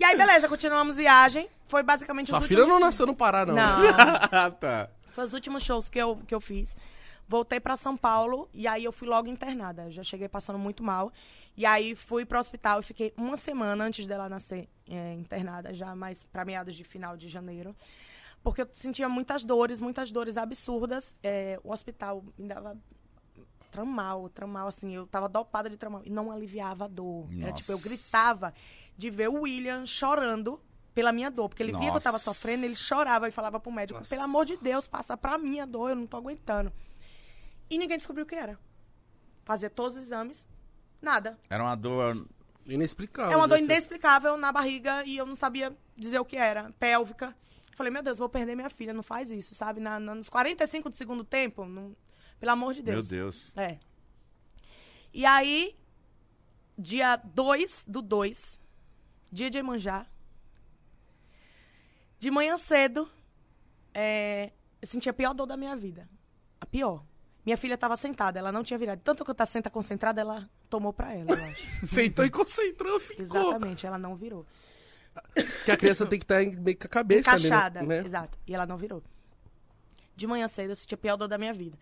E 0.00 0.04
aí, 0.04 0.16
beleza, 0.16 0.48
continuamos 0.48 0.96
viagem. 0.96 1.48
Foi 1.64 1.82
basicamente 1.82 2.26
os 2.26 2.30
Sua 2.30 2.40
últimos... 2.40 2.62
filha 2.64 2.66
não 2.66 2.80
nasceu 2.80 3.06
no 3.06 3.14
Pará, 3.14 3.46
não. 3.46 3.54
Não. 3.54 3.62
ah, 4.32 4.50
tá. 4.50 4.88
Foi 5.14 5.24
os 5.24 5.32
últimos 5.32 5.62
shows 5.62 5.88
que 5.88 5.98
eu, 5.98 6.20
que 6.26 6.34
eu 6.34 6.40
fiz. 6.40 6.74
Voltei 7.28 7.60
pra 7.60 7.76
São 7.76 7.96
Paulo 7.96 8.48
e 8.52 8.66
aí 8.66 8.84
eu 8.84 8.92
fui 8.92 9.08
logo 9.08 9.28
internada. 9.28 9.84
Eu 9.84 9.90
já 9.92 10.02
cheguei 10.02 10.28
passando 10.28 10.58
muito 10.58 10.82
mal. 10.82 11.12
E 11.56 11.66
aí 11.66 11.94
fui 11.94 12.24
pro 12.24 12.38
hospital 12.38 12.80
e 12.80 12.82
fiquei 12.82 13.12
uma 13.16 13.36
semana 13.36 13.84
antes 13.84 14.06
dela 14.06 14.28
nascer 14.28 14.68
é, 14.88 15.12
internada, 15.14 15.72
já 15.74 15.94
mais 15.94 16.24
pra 16.24 16.44
meados 16.44 16.74
de 16.74 16.84
final 16.84 17.16
de 17.16 17.28
janeiro. 17.28 17.76
Porque 18.42 18.62
eu 18.62 18.68
sentia 18.72 19.08
muitas 19.08 19.44
dores, 19.44 19.80
muitas 19.80 20.10
dores 20.10 20.36
absurdas. 20.36 21.14
É, 21.22 21.60
o 21.62 21.70
hospital 21.70 22.24
me 22.36 22.48
dava 22.48 22.76
tramal, 23.70 24.28
tramal, 24.28 24.66
assim. 24.66 24.94
Eu 24.94 25.06
tava 25.06 25.28
dopada 25.28 25.70
de 25.70 25.76
tramal 25.76 26.02
e 26.04 26.10
não 26.10 26.30
aliviava 26.30 26.86
a 26.86 26.88
dor. 26.88 27.28
Era 27.40 27.52
tipo, 27.52 27.70
eu 27.70 27.76
Nossa. 27.76 27.88
gritava 27.88 28.54
de 28.96 29.10
ver 29.10 29.28
o 29.28 29.42
William 29.42 29.86
chorando 29.86 30.60
pela 30.94 31.12
minha 31.12 31.30
dor. 31.30 31.48
Porque 31.48 31.62
ele 31.62 31.72
via 31.72 31.90
que 31.90 31.96
eu 31.96 32.00
tava 32.00 32.16
Nossa. 32.16 32.24
sofrendo, 32.24 32.64
ele 32.64 32.76
chorava 32.76 33.28
e 33.28 33.30
falava 33.30 33.60
pro 33.60 33.70
médico, 33.70 33.98
Nossa. 33.98 34.10
pelo 34.10 34.22
amor 34.22 34.44
de 34.44 34.56
Deus, 34.56 34.86
passa 34.86 35.16
pra 35.16 35.38
mim 35.38 35.60
a 35.60 35.66
dor, 35.66 35.90
eu 35.90 35.96
não 35.96 36.06
tô 36.06 36.16
aguentando. 36.16 36.72
E 37.70 37.78
ninguém 37.78 37.96
descobriu 37.96 38.24
o 38.24 38.28
que 38.28 38.34
era. 38.34 38.58
Fazia 39.44 39.70
todos 39.70 39.96
os 39.96 40.02
exames, 40.02 40.44
nada. 41.02 41.38
Era 41.50 41.62
uma 41.62 41.74
dor. 41.76 42.26
Inexplicável. 42.64 43.32
é 43.32 43.36
uma 43.36 43.48
dor 43.48 43.58
ser. 43.58 43.64
inexplicável 43.64 44.36
na 44.36 44.52
barriga 44.52 45.04
e 45.04 45.16
eu 45.16 45.26
não 45.26 45.34
sabia 45.34 45.76
dizer 45.96 46.18
o 46.20 46.24
que 46.24 46.36
era. 46.36 46.72
Pélvica. 46.78 47.36
Falei, 47.74 47.92
meu 47.92 48.02
Deus, 48.02 48.18
vou 48.18 48.28
perder 48.28 48.54
minha 48.54 48.70
filha, 48.70 48.92
não 48.94 49.02
faz 49.02 49.32
isso, 49.32 49.54
sabe? 49.54 49.80
Na, 49.80 49.98
na- 49.98 50.14
nos 50.14 50.28
45 50.28 50.88
do 50.88 50.94
segundo 50.94 51.24
tempo, 51.24 51.64
não- 51.64 51.96
pelo 52.38 52.52
amor 52.52 52.72
de 52.74 52.82
Deus. 52.82 53.08
Meu 53.08 53.18
Deus. 53.18 53.52
É. 53.56 53.78
E 55.12 55.26
aí, 55.26 55.76
dia 56.78 57.16
2 57.16 57.84
do 57.88 58.00
2, 58.00 58.60
dia 59.32 59.50
de 59.50 59.58
Emanjá, 59.58 60.06
de 62.18 62.30
manhã 62.30 62.56
cedo, 62.56 63.10
é, 63.92 64.52
eu 64.80 64.86
senti 64.86 65.08
a 65.08 65.12
pior 65.12 65.34
dor 65.34 65.46
da 65.46 65.56
minha 65.56 65.74
vida. 65.76 66.08
A 66.60 66.66
pior. 66.66 67.04
Minha 67.44 67.56
filha 67.56 67.74
estava 67.74 67.96
sentada, 67.96 68.38
ela 68.38 68.52
não 68.52 68.62
tinha 68.62 68.78
virado. 68.78 69.00
Tanto 69.02 69.24
que 69.24 69.30
eu 69.30 69.32
estava 69.32 69.50
senta 69.50 69.68
concentrada, 69.68 70.20
ela 70.20 70.48
tomou 70.70 70.92
pra 70.92 71.12
ela, 71.12 71.30
eu 71.30 71.44
acho. 71.44 71.86
Sentou 71.86 72.24
e 72.24 72.30
concentrou, 72.30 73.00
ficou. 73.00 73.24
Exatamente, 73.24 73.86
ela 73.86 73.98
não 73.98 74.14
virou. 74.14 74.46
Porque 75.34 75.70
a 75.70 75.76
criança 75.76 76.06
tem 76.06 76.18
que 76.18 76.24
estar 76.24 76.40
meio 76.44 76.76
com 76.76 76.86
a 76.86 76.88
cabeça 76.88 77.32
ali, 77.32 77.42
né? 77.42 77.48
Encaixada, 77.48 77.82
né? 77.82 77.98
exato. 77.98 78.38
E 78.46 78.54
ela 78.54 78.64
não 78.64 78.76
virou. 78.76 79.02
De 80.14 80.26
manhã 80.26 80.46
cedo, 80.46 80.70
eu 80.70 80.76
senti 80.76 80.94
a 80.94 80.98
pior 80.98 81.16
dor 81.16 81.28
da 81.28 81.36
minha 81.36 81.52
vida. 81.52 81.76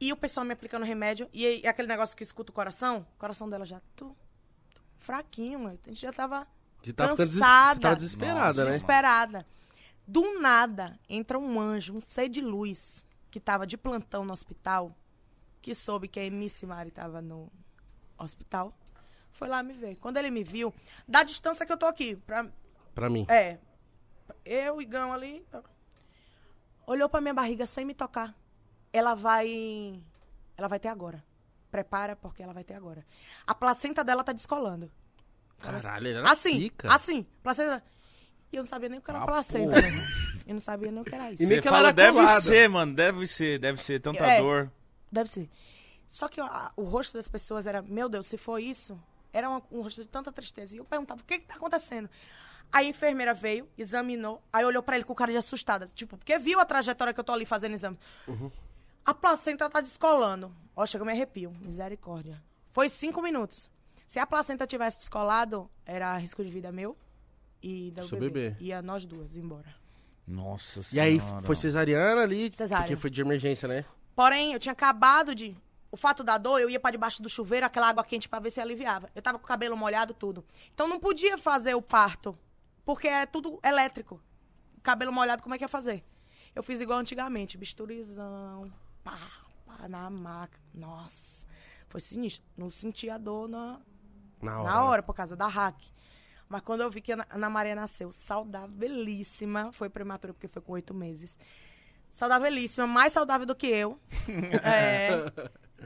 E 0.00 0.12
o 0.12 0.16
pessoal 0.16 0.44
me 0.44 0.52
aplicando 0.52 0.84
remédio, 0.84 1.28
e 1.32 1.46
aí, 1.46 1.66
aquele 1.66 1.88
negócio 1.88 2.16
que 2.16 2.22
escuta 2.22 2.50
o 2.50 2.54
coração, 2.54 3.06
o 3.16 3.18
coração 3.18 3.48
dela 3.48 3.64
já 3.64 3.80
tu, 3.96 4.14
tu, 4.74 4.82
fraquinho, 4.98 5.60
mano. 5.60 5.78
A 5.86 5.88
gente 5.88 6.02
já 6.02 6.12
tava 6.12 6.46
De 6.82 6.92
tá 6.92 7.06
des... 7.06 7.16
Cansada. 7.16 7.74
Você 7.74 7.80
tava 7.80 7.96
desesperada, 7.96 8.64
né? 8.64 8.70
desesperada. 8.70 9.46
Do 10.06 10.40
nada, 10.40 10.98
entra 11.08 11.38
um 11.38 11.58
anjo, 11.58 11.96
um 11.96 12.00
ser 12.00 12.28
de 12.28 12.40
luz, 12.42 13.06
que 13.34 13.40
tava 13.40 13.66
de 13.66 13.76
plantão 13.76 14.24
no 14.24 14.32
hospital, 14.32 14.96
que 15.60 15.74
soube 15.74 16.06
que 16.06 16.20
a 16.20 16.24
Emice 16.24 16.64
Mari 16.64 16.92
tava 16.92 17.20
no 17.20 17.50
hospital. 18.16 18.72
Foi 19.32 19.48
lá 19.48 19.60
me 19.60 19.72
ver. 19.72 19.96
Quando 19.96 20.18
ele 20.18 20.30
me 20.30 20.44
viu, 20.44 20.72
da 21.08 21.24
distância 21.24 21.66
que 21.66 21.72
eu 21.72 21.76
tô 21.76 21.86
aqui, 21.86 22.14
pra, 22.14 22.46
Pra 22.94 23.10
mim. 23.10 23.26
é. 23.28 23.58
Eu 24.44 24.80
e 24.80 24.84
Gão 24.84 25.12
ali. 25.12 25.44
Olhou 26.86 27.08
pra 27.08 27.20
minha 27.20 27.34
barriga 27.34 27.66
sem 27.66 27.84
me 27.84 27.92
tocar. 27.92 28.32
Ela 28.92 29.14
vai. 29.16 30.00
Ela 30.56 30.68
vai 30.68 30.78
ter 30.78 30.86
agora. 30.86 31.20
Prepara, 31.72 32.14
porque 32.14 32.40
ela 32.40 32.52
vai 32.52 32.62
ter 32.62 32.74
agora. 32.74 33.04
A 33.44 33.52
placenta 33.52 34.04
dela 34.04 34.22
tá 34.22 34.30
descolando. 34.32 34.92
Caralho, 35.58 36.06
ele 36.06 36.18
era 36.18 36.30
Assim, 36.30 36.56
pica. 36.60 36.94
assim. 36.94 37.26
Placenta. 37.42 37.82
E 38.52 38.56
eu 38.56 38.62
não 38.62 38.68
sabia 38.68 38.88
nem 38.88 39.00
o 39.00 39.02
que 39.02 39.10
era 39.10 39.22
Ah, 39.22 39.26
placenta. 39.26 39.72
porra. 39.74 39.90
Eu 40.46 40.54
não 40.54 40.60
sabia 40.60 40.90
nem 40.90 41.00
o 41.00 41.04
que 41.04 41.14
era 41.14 41.32
isso. 41.32 41.42
E 41.42 41.46
Você 41.46 41.60
que 41.60 41.68
ela 41.68 41.76
fala, 41.78 41.88
era 41.88 41.94
deve 41.96 42.18
colada. 42.18 42.40
ser, 42.40 42.68
mano, 42.68 42.94
deve 42.94 43.26
ser, 43.26 43.58
deve 43.58 43.80
ser, 43.80 44.00
tanta 44.00 44.24
É. 44.26 44.40
dor. 44.40 44.70
Deve 45.10 45.30
ser. 45.30 45.48
Só 46.08 46.28
que 46.28 46.40
ó, 46.40 46.48
o 46.76 46.82
rosto 46.84 47.14
das 47.14 47.26
pessoas 47.28 47.66
era, 47.66 47.80
meu 47.82 48.08
Deus, 48.08 48.26
se 48.26 48.36
for 48.36 48.58
isso, 48.58 48.98
era 49.32 49.48
uma- 49.48 49.62
um 49.72 49.80
rosto 49.80 50.02
de 50.02 50.08
tanta 50.08 50.30
tristeza. 50.30 50.74
E 50.74 50.78
eu 50.78 50.84
perguntava, 50.84 51.20
o 51.20 51.24
que 51.24 51.38
que 51.38 51.46
tá 51.46 51.54
acontecendo? 51.54 52.08
Aí 52.72 52.86
a 52.86 52.90
enfermeira 52.90 53.32
veio, 53.34 53.68
examinou, 53.78 54.42
aí 54.52 54.64
olhou 54.64 54.82
pra 54.82 54.96
ele 54.96 55.04
com 55.04 55.14
cara 55.14 55.30
de 55.32 55.38
assustada. 55.38 55.86
Tipo, 55.86 56.16
porque 56.18 56.38
viu 56.38 56.58
a 56.60 56.64
trajetória 56.64 57.12
que 57.14 57.20
eu 57.20 57.24
tô 57.24 57.32
ali 57.32 57.46
fazendo 57.46 57.72
exame. 57.74 57.98
A 59.04 59.14
placenta 59.14 59.68
tá 59.68 59.80
descolando. 59.80 60.50
Ó, 60.74 60.84
chega, 60.86 61.02
eu 61.02 61.06
me 61.06 61.12
arrepio. 61.12 61.54
Misericórdia. 61.60 62.42
Foi 62.72 62.88
cinco 62.88 63.20
minutos. 63.22 63.70
Se 64.06 64.18
a 64.18 64.26
placenta 64.26 64.66
tivesse 64.66 64.98
descolado, 64.98 65.70
era 65.86 66.16
risco 66.16 66.42
de 66.44 66.50
vida 66.50 66.70
meu 66.72 66.96
e 67.62 67.90
do 67.92 68.04
Seu 68.06 68.18
bebê. 68.18 68.50
bebê. 68.50 68.64
Ia 68.64 68.82
nós 68.82 69.04
duas 69.04 69.36
embora. 69.36 69.74
Nossa 70.26 70.80
E 70.94 70.98
aí 71.00 71.20
senhora. 71.20 71.42
foi 71.42 71.56
cesariana 71.56 72.22
ali, 72.22 72.50
Cesárea. 72.50 72.84
porque 72.84 72.96
foi 72.96 73.10
de 73.10 73.20
emergência, 73.20 73.68
né? 73.68 73.84
Porém, 74.16 74.52
eu 74.52 74.58
tinha 74.58 74.72
acabado 74.72 75.34
de. 75.34 75.56
O 75.90 75.96
fato 75.96 76.24
da 76.24 76.36
dor, 76.38 76.60
eu 76.60 76.68
ia 76.68 76.80
pra 76.80 76.90
debaixo 76.90 77.22
do 77.22 77.28
chuveiro, 77.28 77.64
aquela 77.66 77.88
água 77.88 78.02
quente 78.04 78.28
pra 78.28 78.40
ver 78.40 78.50
se 78.50 78.60
aliviava. 78.60 79.08
Eu 79.14 79.22
tava 79.22 79.38
com 79.38 79.44
o 79.44 79.48
cabelo 79.48 79.76
molhado, 79.76 80.12
tudo. 80.12 80.44
Então 80.74 80.88
não 80.88 80.98
podia 80.98 81.38
fazer 81.38 81.74
o 81.74 81.82
parto, 81.82 82.36
porque 82.84 83.06
é 83.06 83.26
tudo 83.26 83.60
elétrico. 83.62 84.20
Cabelo 84.82 85.12
molhado, 85.12 85.42
como 85.42 85.54
é 85.54 85.58
que 85.58 85.64
ia 85.64 85.68
fazer? 85.68 86.04
Eu 86.54 86.62
fiz 86.62 86.80
igual 86.80 86.98
antigamente, 86.98 87.56
bisturizão, 87.56 88.72
pá, 89.04 89.18
pá, 89.66 89.88
na 89.88 90.10
maca. 90.10 90.58
Nossa, 90.72 91.44
foi 91.88 92.00
sinistro. 92.00 92.44
Não 92.56 92.70
senti 92.70 93.08
a 93.08 93.16
dor 93.18 93.48
na, 93.48 93.80
Na 94.42 94.60
hora. 94.60 94.64
na 94.70 94.84
hora, 94.84 95.02
por 95.02 95.14
causa 95.14 95.36
da 95.36 95.46
hack. 95.46 95.76
Mas 96.48 96.60
quando 96.62 96.82
eu 96.82 96.90
vi 96.90 97.00
que 97.00 97.12
a 97.12 97.26
Ana- 97.30 97.50
Maria 97.50 97.74
nasceu 97.74 98.12
saudavelíssima, 98.12 99.72
foi 99.72 99.88
prematura 99.88 100.32
porque 100.32 100.48
foi 100.48 100.60
com 100.62 100.72
oito 100.72 100.92
meses. 100.94 101.36
Saudavelíssima, 102.10 102.86
mais 102.86 103.12
saudável 103.12 103.46
do 103.46 103.54
que 103.54 103.66
eu. 103.66 103.98
É, 104.62 105.32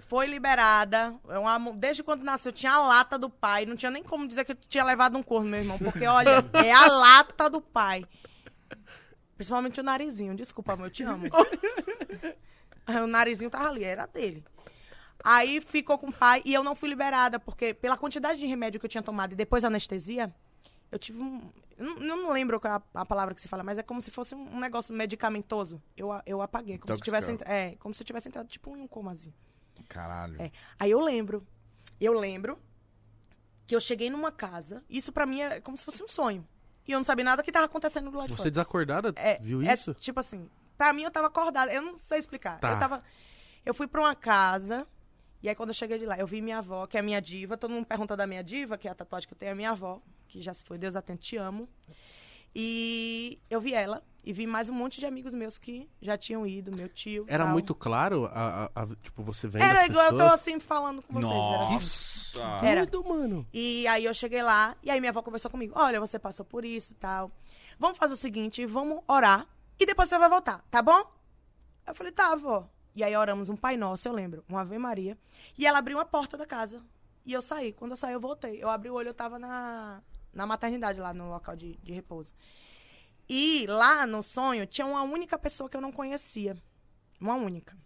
foi 0.09 0.26
liberada. 0.26 1.14
É 1.28 1.39
uma 1.39 1.59
desde 1.72 2.02
quando 2.02 2.22
nasceu, 2.22 2.52
tinha 2.52 2.72
a 2.72 2.78
lata 2.86 3.18
do 3.18 3.30
pai. 3.30 3.64
Não 3.66 3.76
tinha 3.76 3.90
nem 3.90 4.02
como 4.02 4.28
dizer 4.28 4.44
que 4.44 4.52
eu 4.52 4.56
tinha 4.68 4.85
levado 4.85 5.16
um 5.16 5.22
corno, 5.22 5.48
meu 5.51 5.60
irmão. 5.60 5.78
Porque, 5.78 6.06
olha, 6.06 6.44
é 6.64 6.72
a 6.72 6.86
lata 6.86 7.48
do 7.48 7.60
pai. 7.60 8.05
Principalmente 9.36 9.80
o 9.80 9.82
narizinho. 9.82 10.35
Desculpa, 10.35 10.74
amor, 10.74 10.86
eu 10.86 10.90
te 10.90 11.02
amo. 11.02 11.24
O 13.02 13.06
narizinho 13.06 13.51
tava 13.51 13.68
ali, 13.68 13.85
era 13.85 14.06
dele. 14.06 14.43
Aí 15.22 15.60
ficou 15.60 15.98
com 15.98 16.09
o 16.09 16.12
pai 16.12 16.40
e 16.44 16.55
eu 16.55 16.64
não 16.64 16.74
fui 16.74 16.89
liberada, 16.89 17.39
porque 17.39 17.74
pela 17.74 17.98
quantidade 17.98 18.39
de 18.39 18.47
remédio 18.47 18.80
que 18.80 18.86
eu 18.86 18.90
tinha 18.90 19.02
tomado 19.02 19.32
e 19.32 19.36
depois 19.36 19.62
anestesia, 19.62 20.35
eu 20.90 20.98
tive 20.98 21.20
um. 21.20 21.51
Eu 21.77 21.94
não, 22.01 22.32
lembro 22.32 22.59
qual 22.60 22.74
é 22.74 22.77
a, 22.77 23.01
a 23.02 23.06
palavra 23.06 23.35
que 23.35 23.40
se 23.40 23.47
fala, 23.48 23.62
mas 23.62 23.78
é 23.78 23.82
como 23.82 24.02
se 24.02 24.10
fosse 24.10 24.35
um, 24.35 24.59
negócio 24.59 24.93
medicamentoso. 24.94 25.81
Eu, 25.97 26.09
eu 26.27 26.43
apaguei. 26.43 26.77
Como 26.78 26.93
se, 26.93 26.98
eu 27.01 27.05
tivesse, 27.05 27.31
entra- 27.31 27.48
é, 27.52 27.77
como 27.77 27.94
se 27.94 28.02
eu 28.02 28.06
tivesse 28.06 28.28
entrado 28.28 28.48
tipo 28.48 28.77
em 28.77 28.81
um 28.82 28.89
comazinho. 28.89 29.35
Caralho. 29.89 30.40
É. 30.43 30.51
Aí 30.78 30.90
eu 30.90 31.01
lembro. 31.01 31.47
Eu 32.01 32.12
lembro 32.12 32.59
que 33.66 33.74
eu 33.77 33.81
cheguei 33.81 34.10
numa 34.10 34.32
casa. 34.32 34.82
Isso 34.89 35.12
pra 35.12 35.24
mim 35.27 35.40
é 35.40 35.60
como 35.60 35.77
se 35.77 35.85
fosse 35.85 36.02
um 36.02 36.09
sonho. 36.09 36.47
E 36.86 36.93
eu 36.93 36.98
não 36.98 37.05
sabia 37.05 37.24
nada 37.24 37.43
que 37.43 37.52
tava 37.52 37.66
acontecendo 37.66 38.10
do 38.10 38.16
lado 38.16 38.28
de 38.28 38.32
Você 38.35 38.39
fora. 38.39 38.51
desacordada 38.51 39.12
É, 39.15 39.39
viu 39.39 39.60
é, 39.62 39.74
isso? 39.74 39.93
tipo 39.94 40.19
assim, 40.19 40.48
pra 40.77 40.93
mim 40.93 41.02
eu 41.02 41.10
tava 41.10 41.27
acordada. 41.27 41.73
Eu 41.73 41.82
não 41.82 41.94
sei 41.97 42.19
explicar. 42.19 42.59
Tá. 42.59 42.73
Eu 42.73 42.78
tava. 42.78 43.02
Eu 43.65 43.74
fui 43.74 43.86
pra 43.86 44.01
uma 44.01 44.15
casa. 44.15 44.86
E 45.43 45.48
aí, 45.48 45.55
quando 45.55 45.69
eu 45.69 45.74
cheguei 45.74 45.98
de 45.98 46.06
lá, 46.06 46.19
eu 46.19 46.27
vi 46.27 46.40
minha 46.43 46.59
avó, 46.59 46.86
que 46.89 46.97
é 46.97 47.01
a 47.01 47.02
minha 47.02 47.20
diva. 47.20 47.56
Todo 47.56 47.70
mundo 47.70 47.86
pergunta 47.86 48.16
da 48.16 48.27
minha 48.27 48.43
diva, 48.43 48.77
que 48.77 48.89
é 48.89 48.90
a 48.90 48.94
tatuagem 48.94 49.28
que 49.28 49.35
eu 49.35 49.39
tenho, 49.39 49.51
é 49.51 49.52
a 49.52 49.55
minha 49.55 49.70
avó, 49.70 50.01
que 50.29 50.41
já 50.43 50.53
se 50.55 50.63
foi, 50.65 50.79
Deus 50.79 50.95
atende, 50.95 51.21
te 51.21 51.37
amo. 51.37 51.69
E 52.55 53.39
eu 53.51 53.61
vi 53.61 53.75
ela, 53.75 54.03
e 54.25 54.33
vi 54.33 54.47
mais 54.47 54.69
um 54.69 54.73
monte 54.75 54.99
de 55.01 55.07
amigos 55.07 55.35
meus 55.35 55.59
que 55.59 55.89
já 56.01 56.17
tinham 56.17 56.47
ido, 56.47 56.75
meu 56.75 56.89
tio. 56.89 57.25
Era 57.29 57.45
tal. 57.45 57.53
muito 57.53 57.75
claro, 57.75 58.27
a, 58.27 58.65
a- 58.65 58.83
a- 58.83 58.87
tipo, 59.03 59.23
você 59.23 59.47
vendo 59.47 59.63
Era 59.63 59.83
as 59.83 59.87
igual 59.89 60.07
eu 60.07 60.13
pessoas? 60.13 60.29
tô 60.31 60.35
assim 60.35 60.61
falando 60.61 61.03
com 61.03 61.13
vocês. 61.15 61.31
Era 61.33 61.59
assim. 61.65 61.73
Nossa. 62.39 62.67
Era. 62.67 62.87
Doido, 62.87 63.09
mano. 63.09 63.47
E 63.53 63.87
aí 63.87 64.05
eu 64.05 64.15
cheguei 64.15 64.43
lá, 64.43 64.77
e 64.83 64.91
aí 64.91 64.99
minha 65.01 65.11
avó 65.11 65.23
conversou 65.23 65.51
comigo. 65.51 65.73
Olha, 65.77 66.01
você 66.01 66.19
passou 66.19 66.45
por 66.45 66.65
isso 66.65 66.93
e 66.93 66.97
tal. 66.97 67.31
Vamos 67.79 67.97
fazer 67.99 68.15
o 68.15 68.17
seguinte, 68.19 68.65
vamos 68.67 69.03
orar, 69.07 69.47
e 69.79 69.87
depois 69.87 70.09
você 70.09 70.19
vai 70.19 70.29
voltar, 70.29 70.65
tá 70.71 70.83
bom? 70.83 71.03
Eu 71.87 71.95
falei, 71.95 72.13
tá, 72.13 72.33
avó. 72.33 72.69
E 72.95 73.05
aí 73.05 73.17
oramos 73.17 73.49
um 73.49 73.57
Pai 73.57 73.77
Nosso, 73.77 74.09
eu 74.09 74.13
lembro, 74.13 74.45
uma 74.49 74.63
Ave 74.63 74.77
Maria. 74.79 75.17
E 75.57 75.65
ela 75.67 75.79
abriu 75.79 76.01
a 76.01 76.05
porta 76.05 76.37
da 76.37 76.45
casa. 76.45 76.83
E 77.25 77.33
eu 77.33 77.41
saí. 77.41 77.73
Quando 77.73 77.93
eu 77.93 77.97
saí, 77.97 78.13
eu 78.13 78.21
voltei. 78.21 78.61
Eu 78.63 78.69
abri 78.69 78.91
o 78.91 78.95
olho, 78.95 79.09
eu 79.11 79.15
tava 79.15 79.39
na, 79.39 80.03
na 80.33 80.47
maternidade, 80.47 81.01
lá 81.01 81.13
no 81.13 81.31
local 81.31 81.57
de, 81.57 81.77
de 81.77 81.93
repouso. 81.93 82.33
E 83.29 83.67
lá 83.69 84.07
no 84.07 84.23
sonho, 84.23 84.67
tinha 84.67 84.87
uma 84.87 85.03
única 85.03 85.39
pessoa 85.39 85.69
que 85.69 85.77
eu 85.77 85.81
não 85.81 85.93
conhecia. 85.93 86.57
Uma 87.21 87.35
única. 87.35 87.77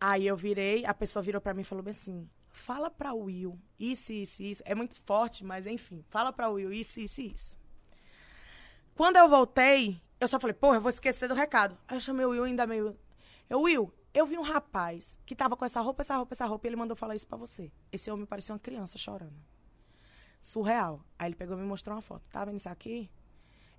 Aí 0.00 0.26
eu 0.26 0.36
virei, 0.36 0.84
a 0.86 0.94
pessoa 0.94 1.22
virou 1.22 1.40
pra 1.40 1.52
mim 1.54 1.60
e 1.60 1.64
falou 1.64 1.84
bem 1.84 1.90
assim: 1.90 2.28
fala 2.48 2.90
pra 2.90 3.12
Will 3.12 3.58
isso, 3.78 4.12
isso, 4.12 4.42
isso. 4.42 4.62
É 4.64 4.74
muito 4.74 5.00
forte, 5.02 5.44
mas 5.44 5.66
enfim, 5.66 6.04
fala 6.08 6.32
pra 6.32 6.48
Will 6.48 6.72
isso, 6.72 6.98
isso, 6.98 7.20
isso. 7.20 7.58
Quando 8.94 9.16
eu 9.16 9.28
voltei, 9.28 10.00
eu 10.18 10.28
só 10.28 10.38
falei, 10.38 10.54
porra, 10.54 10.76
eu 10.76 10.80
vou 10.80 10.90
esquecer 10.90 11.28
do 11.28 11.34
recado. 11.34 11.76
Aí 11.86 11.96
eu 11.96 12.00
chamei 12.00 12.26
o 12.26 12.30
Will 12.30 12.44
ainda 12.44 12.66
meio. 12.66 12.96
Eu, 13.48 13.62
Will, 13.62 13.92
eu 14.12 14.26
vi 14.26 14.36
um 14.36 14.42
rapaz 14.42 15.18
que 15.24 15.34
tava 15.34 15.56
com 15.56 15.64
essa 15.64 15.80
roupa, 15.80 16.02
essa 16.02 16.16
roupa, 16.16 16.34
essa 16.34 16.46
roupa, 16.46 16.66
e 16.66 16.68
ele 16.68 16.76
mandou 16.76 16.96
falar 16.96 17.14
isso 17.14 17.26
pra 17.26 17.38
você. 17.38 17.70
Esse 17.92 18.10
homem 18.10 18.26
parecia 18.26 18.54
uma 18.54 18.58
criança 18.58 18.98
chorando. 18.98 19.36
Surreal. 20.40 21.04
Aí 21.18 21.28
ele 21.28 21.34
pegou 21.36 21.56
e 21.56 21.60
me 21.60 21.66
mostrou 21.66 21.94
uma 21.94 22.02
foto. 22.02 22.22
Tá 22.30 22.44
vendo 22.44 22.56
isso 22.56 22.68
aqui? 22.68 23.10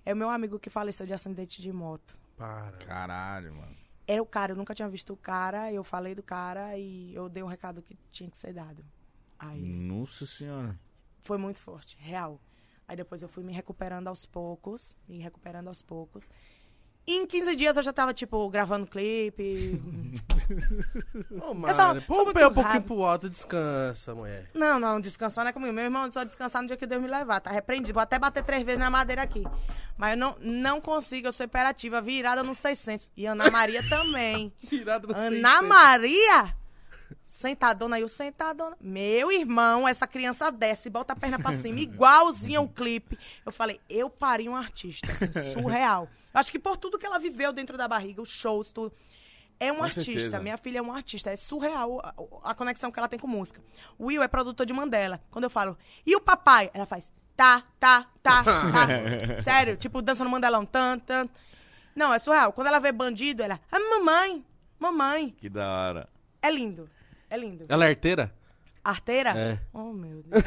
É 0.04 0.12
o 0.12 0.16
meu 0.16 0.30
amigo 0.30 0.58
que 0.58 0.70
faleceu 0.70 1.06
de 1.06 1.12
acidente 1.12 1.60
de 1.60 1.72
moto. 1.72 2.18
Para. 2.36 2.76
Caralho, 2.78 3.54
mano. 3.54 3.76
Era 4.06 4.22
o 4.22 4.26
cara, 4.26 4.52
eu 4.52 4.56
nunca 4.56 4.74
tinha 4.74 4.88
visto 4.88 5.12
o 5.12 5.16
cara, 5.16 5.72
eu 5.72 5.84
falei 5.84 6.14
do 6.14 6.22
cara 6.22 6.76
e 6.76 7.14
eu 7.14 7.28
dei 7.28 7.42
um 7.42 7.46
recado 7.46 7.82
que 7.82 7.96
tinha 8.10 8.28
que 8.30 8.36
ser 8.36 8.52
dado. 8.52 8.84
Aí 9.38 9.60
Nossa 9.60 10.26
senhora. 10.26 10.78
foi 11.22 11.38
muito 11.38 11.60
forte, 11.60 11.96
real. 12.00 12.40
Aí 12.86 12.96
depois 12.96 13.22
eu 13.22 13.28
fui 13.28 13.44
me 13.44 13.52
recuperando 13.52 14.08
aos 14.08 14.26
poucos, 14.26 14.96
me 15.08 15.18
recuperando 15.18 15.68
aos 15.68 15.80
poucos. 15.82 16.28
E 17.04 17.16
em 17.16 17.26
15 17.26 17.56
dias 17.56 17.76
eu 17.76 17.82
já 17.82 17.92
tava, 17.92 18.14
tipo, 18.14 18.48
gravando 18.48 18.86
clipe. 18.86 19.82
Ô, 21.32 21.54
sou 22.06 22.20
o 22.20 22.24
muito 22.24 22.34
pé 22.34 22.46
um 22.46 22.52
pouquinho 22.52 22.74
rápido. 22.74 22.84
pro 22.84 23.02
alto 23.04 23.28
descansa, 23.28 24.14
mulher. 24.14 24.48
não, 24.54 24.78
não, 24.78 25.00
descansar 25.00 25.44
não 25.44 25.50
é 25.50 25.52
comigo. 25.52 25.72
Meu 25.72 25.84
irmão, 25.84 26.10
só 26.12 26.22
descansar 26.22 26.62
no 26.62 26.68
dia 26.68 26.76
que 26.76 26.86
Deus 26.86 27.02
me 27.02 27.08
levar, 27.08 27.40
tá 27.40 27.50
repreendido. 27.50 27.94
Vou 27.94 28.02
até 28.02 28.18
bater 28.18 28.44
três 28.44 28.62
vezes 28.62 28.78
na 28.78 28.88
madeira 28.88 29.22
aqui. 29.22 29.42
Mas 29.96 30.12
eu 30.12 30.16
não, 30.16 30.36
não 30.40 30.80
consigo, 30.80 31.26
eu 31.26 31.32
sou 31.32 31.44
imperativa, 31.44 32.00
virada 32.00 32.42
no 32.42 32.54
600. 32.54 33.08
E 33.16 33.26
Ana 33.26 33.50
Maria 33.50 33.82
também. 33.88 34.52
Virado 34.62 35.08
no 35.08 35.16
Ana 35.16 35.28
600. 35.58 35.68
Maria? 35.68 36.56
Sentadona, 37.26 37.98
eu 37.98 38.08
sentadona. 38.08 38.76
Meu 38.80 39.32
irmão, 39.32 39.88
essa 39.88 40.06
criança 40.06 40.50
desce, 40.50 40.90
bota 40.90 41.14
a 41.14 41.16
perna 41.16 41.38
pra 41.38 41.56
cima, 41.56 41.78
igualzinho 41.80 42.60
ao 42.60 42.68
clipe. 42.68 43.18
Eu 43.44 43.50
falei, 43.50 43.80
eu 43.88 44.08
parei 44.10 44.48
um 44.48 44.54
artista, 44.54 45.06
assim, 45.10 45.32
surreal. 45.50 46.08
Acho 46.32 46.50
que 46.50 46.58
por 46.58 46.76
tudo 46.76 46.98
que 46.98 47.06
ela 47.06 47.18
viveu 47.18 47.52
dentro 47.52 47.76
da 47.76 47.86
barriga, 47.86 48.22
os 48.22 48.30
shows, 48.30 48.72
tudo. 48.72 48.92
É 49.60 49.70
um 49.70 49.76
Com 49.76 49.84
artista, 49.84 50.04
certeza. 50.12 50.40
minha 50.40 50.56
filha 50.56 50.78
é 50.78 50.82
um 50.82 50.92
artista, 50.92 51.30
é 51.30 51.36
surreal 51.36 52.00
a, 52.02 52.50
a 52.50 52.54
conexão 52.54 52.90
que 52.90 52.98
ela 52.98 53.08
tem 53.08 53.18
com 53.18 53.28
música. 53.28 53.62
O 53.98 54.06
Will 54.06 54.22
é 54.22 54.26
produtor 54.26 54.66
de 54.66 54.72
Mandela. 54.72 55.20
Quando 55.30 55.44
eu 55.44 55.50
falo, 55.50 55.78
e 56.04 56.16
o 56.16 56.20
papai? 56.20 56.68
Ela 56.74 56.84
faz, 56.84 57.12
tá, 57.36 57.62
tá, 57.78 58.08
tá, 58.22 58.42
tá. 58.42 58.84
Sério, 59.42 59.76
tipo, 59.76 60.02
dançando 60.02 60.30
Mandelão, 60.30 60.66
tan, 60.66 60.98
tan. 60.98 61.28
Não, 61.94 62.12
é 62.12 62.18
surreal. 62.18 62.52
Quando 62.52 62.68
ela 62.68 62.80
vê 62.80 62.90
bandido, 62.90 63.42
ela, 63.42 63.60
ah, 63.70 63.78
mamãe, 63.78 64.44
mamãe. 64.78 65.30
Que 65.38 65.48
da 65.48 65.70
hora. 65.70 66.08
É 66.40 66.50
lindo, 66.50 66.90
é 67.30 67.36
lindo. 67.36 67.66
Ela 67.68 67.84
é 67.84 67.90
arteira? 67.90 68.34
Arteira? 68.84 69.30
É. 69.30 69.58
Oh, 69.72 69.92
meu 69.92 70.22
Deus. 70.24 70.42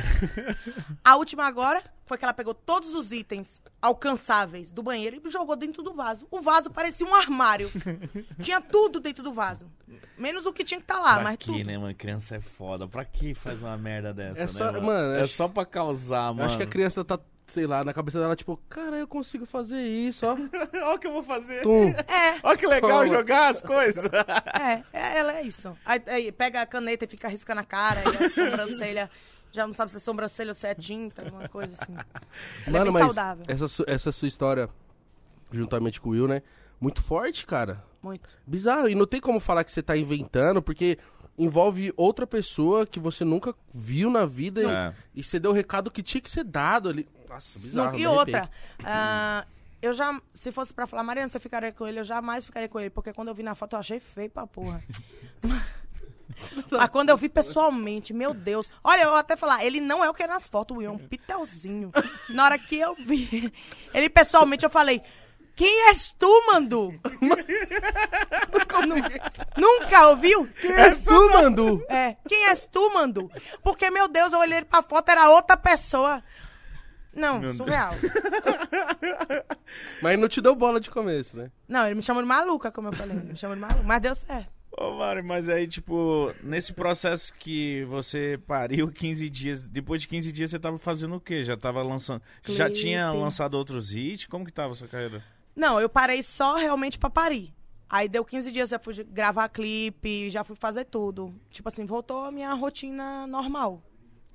a 1.04 1.16
última 1.16 1.46
agora 1.46 1.82
foi 2.06 2.18
que 2.18 2.26
ela 2.26 2.34
pegou 2.34 2.54
todos 2.54 2.94
os 2.94 3.12
itens 3.12 3.62
alcançáveis 3.82 4.70
do 4.72 4.84
banheiro 4.84 5.22
e 5.24 5.30
jogou 5.32 5.56
dentro 5.56 5.82
do 5.82 5.94
vaso. 5.94 6.28
O 6.30 6.42
vaso 6.42 6.70
parecia 6.70 7.08
um 7.08 7.16
armário. 7.16 7.72
tinha 8.42 8.60
tudo 8.60 9.00
dentro 9.00 9.24
do 9.24 9.32
vaso. 9.34 9.72
Menos 10.18 10.46
o 10.46 10.52
que 10.54 10.64
tinha 10.64 10.80
que 10.80 10.84
estar 10.84 11.00
lá, 11.00 11.16
pra 11.16 11.24
mas 11.24 11.38
que, 11.38 11.46
tudo. 11.46 11.64
né, 11.64 11.78
mano? 11.78 11.96
Criança 11.96 12.36
é 12.36 12.42
foda. 12.42 12.88
Pra 12.88 13.06
que 13.06 13.34
faz 13.34 13.62
uma 13.62 13.78
merda 13.78 14.14
dessa, 14.14 14.40
É 14.40 14.42
né, 14.42 14.48
só- 14.48 14.66
mano? 14.66 14.82
mano, 14.86 15.14
é 15.16 15.22
acho- 15.22 15.34
só 15.34 15.48
pra 15.48 15.66
causar, 15.66 16.30
Eu 16.30 16.34
mano. 16.36 16.44
acho 16.50 16.58
que 16.58 16.64
a 16.64 16.68
criança 16.68 17.04
tá, 17.06 17.18
sei 17.48 17.68
lá, 17.68 17.84
na 17.84 17.94
cabeça 17.94 18.20
dela, 18.20 18.36
tipo, 18.36 18.58
cara, 18.70 18.98
eu 18.98 19.08
consigo 19.08 19.46
fazer 19.46 19.80
isso, 19.82 20.26
ó. 20.26 20.34
Olha 20.74 20.96
o 20.96 21.00
que 21.00 21.08
eu 21.08 21.14
vou 21.14 21.24
fazer. 21.24 21.62
Tum. 21.64 21.90
É, 21.90 22.40
Olha 22.44 22.58
que 22.58 22.68
legal 22.68 23.04
Toma. 23.04 23.08
jogar 23.08 23.50
as 23.50 23.62
coisas. 23.62 24.06
é, 24.54 24.84
é, 24.92 25.18
ela 25.20 25.38
é 25.38 25.42
isso. 25.44 25.76
Aí, 25.86 26.02
aí 26.08 26.32
pega 26.32 26.62
a 26.62 26.66
caneta 26.66 27.06
e 27.06 27.08
fica 27.08 27.28
riscando 27.28 27.62
a 27.62 27.66
cara, 27.66 28.02
e 28.20 28.26
a 28.26 28.30
sobrancelha. 28.30 29.10
Já 29.52 29.66
não 29.66 29.74
sabe 29.74 29.92
se 29.92 29.98
é 29.98 30.00
sobrancelha 30.02 30.50
ou 30.50 30.54
se 30.54 30.68
é 30.68 30.76
tinta, 30.76 31.22
alguma 31.24 31.48
coisa 31.48 31.74
assim. 31.82 31.96
É 32.68 32.70
Mano, 32.70 32.86
bem 32.86 32.94
mas 32.94 33.06
saudável. 33.06 33.44
essa, 33.48 33.68
su- 33.70 33.86
essa 33.88 34.12
sua 34.12 34.28
história, 34.28 34.70
juntamente 35.52 36.02
com 36.02 36.10
o 36.10 36.12
Will, 36.12 36.28
né? 36.28 36.42
Muito 36.80 37.02
forte, 37.02 37.46
cara. 37.46 37.82
Muito. 38.04 38.38
Bizarro. 38.46 38.90
E 38.90 38.96
não 38.96 39.08
tem 39.08 39.22
como 39.22 39.40
falar 39.40 39.64
que 39.64 39.72
você 39.72 39.82
tá 39.82 39.96
inventando, 39.96 40.62
porque 40.62 40.98
envolve 41.38 41.94
outra 41.96 42.28
pessoa 42.28 42.86
que 42.86 43.00
você 43.00 43.24
nunca 43.24 43.56
viu 43.74 44.10
na 44.10 44.26
vida 44.26 44.62
e- 44.62 44.66
É. 44.66 44.94
e, 45.16 45.24
você 45.24 45.40
deu 45.40 45.52
o 45.52 45.54
recado 45.54 45.90
que 45.90 46.04
tinha 46.04 46.22
que 46.22 46.30
ser 46.30 46.44
dado 46.44 46.90
ali. 46.90 47.08
Nossa, 47.36 47.60
bizarro. 47.60 47.92
Não, 47.92 48.00
e 48.00 48.08
outra, 48.08 48.50
ah, 48.84 49.46
eu 49.82 49.94
já, 49.94 50.20
se 50.34 50.52
fosse 50.52 50.74
pra 50.74 50.88
falar, 50.88 51.04
Mariana, 51.04 51.28
você 51.28 51.40
ficaria 51.40 51.72
com 51.72 51.88
ele, 51.88 52.00
eu 52.00 52.04
jamais 52.04 52.46
ficaria 52.46 52.68
com 52.70 52.80
ele, 52.80 52.90
porque 52.90 53.14
quando 53.14 53.28
eu 53.28 53.36
vi 53.36 53.44
na 53.44 53.54
foto 53.56 53.74
eu 53.76 53.80
achei 53.80 54.00
feio 54.00 54.30
pra 54.30 54.48
porra. 54.48 54.82
Mas 56.72 56.90
quando 56.92 57.10
eu 57.10 57.18
vi 57.18 57.30
pessoalmente, 57.30 58.14
meu 58.14 58.34
Deus. 58.34 58.70
Olha, 58.84 59.02
eu 59.04 59.10
vou 59.10 59.18
até 59.20 59.36
falar, 59.36 59.64
ele 59.66 59.80
não 59.80 60.04
é 60.04 60.10
o 60.10 60.14
que 60.14 60.24
é 60.24 60.28
nas 60.28 60.48
fotos, 60.48 60.76
o 60.76 60.80
Will, 60.80 60.90
é 60.90 60.94
um 60.94 60.98
pitelzinho. 60.98 61.92
Na 62.30 62.46
hora 62.46 62.58
que 62.58 62.78
eu 62.78 62.96
vi 62.96 63.52
ele 63.94 64.10
pessoalmente, 64.10 64.64
eu 64.66 64.70
falei, 64.70 65.02
quem 65.56 65.88
és 65.90 66.12
tu, 66.18 66.28
Mandu? 66.48 67.00
Nu- 67.22 67.36
Nunca 69.58 70.08
ouviu? 70.10 70.48
Quem 70.60 70.72
És 70.72 71.00
tu, 71.06 71.30
Mandu? 71.30 71.84
é, 71.90 72.18
quem 72.28 72.48
és 72.50 72.68
tu, 72.68 72.94
Mandu? 72.94 73.32
Porque, 73.64 73.90
meu 73.90 74.08
Deus, 74.08 74.34
eu 74.34 74.40
olhei 74.40 74.64
pra 74.64 74.82
foto, 74.82 75.10
era 75.10 75.30
outra 75.30 75.56
pessoa. 75.56 76.22
Não, 77.16 77.54
surreal. 77.54 77.94
Mas 80.02 80.20
não 80.20 80.28
te 80.28 80.42
deu 80.42 80.56
bola 80.56 80.80
de 80.80 80.90
começo, 80.90 81.38
né? 81.38 81.52
Não, 81.68 81.86
ele 81.86 81.96
me 81.96 82.02
chamou 82.02 82.22
de 82.22 82.28
maluca, 82.28 82.72
como 82.72 82.90
eu 82.90 82.94
falei. 82.94 83.18
Ele 83.18 83.32
me 83.32 83.38
chamou 83.38 83.56
de 83.56 83.62
maluca, 83.62 83.84
mas 83.84 84.02
deu 84.02 84.16
certo. 84.16 84.50
Ô, 84.78 84.92
Mário, 84.98 85.24
mas 85.24 85.48
aí, 85.48 85.68
tipo, 85.68 86.34
nesse 86.44 86.74
processo 86.74 87.34
que 87.34 87.86
você 87.86 88.38
pariu 88.46 88.92
15 88.92 89.30
dias, 89.30 89.64
depois 89.64 90.02
de 90.02 90.08
15 90.10 90.32
dias 90.34 90.52
você 90.52 90.60
tava 90.60 90.78
fazendo 90.78 91.16
o 91.16 91.22
quê? 91.22 91.46
Já 91.46 91.56
tava 91.56 91.82
lançando. 91.82 92.22
Já 92.44 92.66
Clipe. 92.66 92.82
tinha 92.82 93.10
lançado 93.12 93.54
outros 93.54 93.94
hits? 93.94 94.26
Como 94.26 94.46
que 94.46 94.52
tava 94.52 94.74
a 94.74 94.76
sua 94.76 94.88
carreira? 94.88 95.24
Não, 95.56 95.80
eu 95.80 95.88
parei 95.88 96.22
só 96.22 96.56
realmente 96.56 97.00
pra 97.00 97.10
parir. 97.10 97.54
Aí 97.90 98.10
deu 98.10 98.26
15 98.26 98.52
dias, 98.52 98.70
já 98.70 98.78
fui 98.78 98.94
gravar 99.06 99.48
clipe, 99.48 100.30
já 100.30 100.44
fui 100.44 100.58
fazer 100.58 100.86
tudo. 100.86 101.34
Tipo 101.50 101.70
assim, 101.70 101.86
voltou 101.86 102.26
a 102.26 102.32
minha 102.32 102.54
rotina 102.54 103.26
normal. 103.28 103.82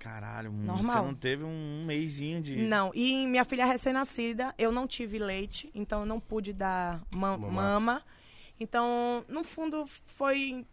Caralho, 0.01 0.51
Normal. 0.51 0.82
você 0.86 0.98
não 1.09 1.14
teve 1.14 1.44
um, 1.44 1.85
mêsinho 1.85 2.40
de. 2.40 2.56
Não, 2.56 2.90
e 2.94 3.27
minha 3.27 3.44
filha 3.44 3.66
recém-nascida, 3.66 4.55
eu 4.56 4.72
não 4.72 4.86
tive 4.86 5.18
leite, 5.18 5.70
então 5.74 6.01
eu 6.01 6.06
não 6.06 6.18
pude 6.18 6.55
dar 6.55 7.02
ma- 7.14 7.36
Mamar. 7.36 7.52
mama. 7.52 8.02
Então, 8.59 9.24
no 9.28 9.44
fundo, 9.44 9.86
foi. 10.06 10.66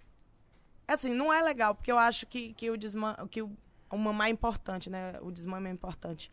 Assim, 0.88 1.14
não 1.14 1.32
é 1.32 1.42
legal, 1.42 1.76
porque 1.76 1.92
eu 1.92 1.98
acho 1.98 2.26
que, 2.26 2.54
que, 2.54 2.72
o, 2.72 2.78
desma... 2.78 3.28
que 3.30 3.42
o, 3.42 3.52
o 3.90 3.98
mamar 3.98 4.28
é 4.28 4.32
importante, 4.32 4.90
né? 4.90 5.16
O 5.22 5.30
desmame 5.30 5.68
é 5.70 5.74
importante. 5.74 6.32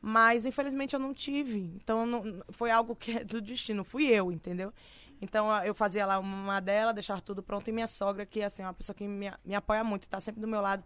Mas, 0.00 0.46
infelizmente, 0.46 0.94
eu 0.94 1.00
não 1.00 1.12
tive. 1.12 1.58
Então, 1.82 2.06
não- 2.06 2.44
foi 2.50 2.70
algo 2.70 2.94
que 2.94 3.18
é 3.18 3.24
do 3.24 3.40
destino. 3.40 3.82
Fui 3.82 4.04
eu, 4.06 4.30
entendeu? 4.30 4.72
Então, 5.20 5.50
eu 5.64 5.74
fazia 5.74 6.06
lá 6.06 6.20
uma 6.20 6.60
dela, 6.60 6.92
deixar 6.94 7.20
tudo 7.20 7.42
pronto. 7.42 7.66
E 7.68 7.72
minha 7.72 7.86
sogra, 7.88 8.24
que 8.24 8.40
assim, 8.42 8.62
é 8.62 8.66
uma 8.66 8.74
pessoa 8.74 8.94
que 8.94 9.08
me, 9.08 9.32
me 9.44 9.54
apoia 9.56 9.82
muito, 9.82 10.08
tá 10.08 10.20
sempre 10.20 10.40
do 10.40 10.46
meu 10.46 10.60
lado. 10.60 10.84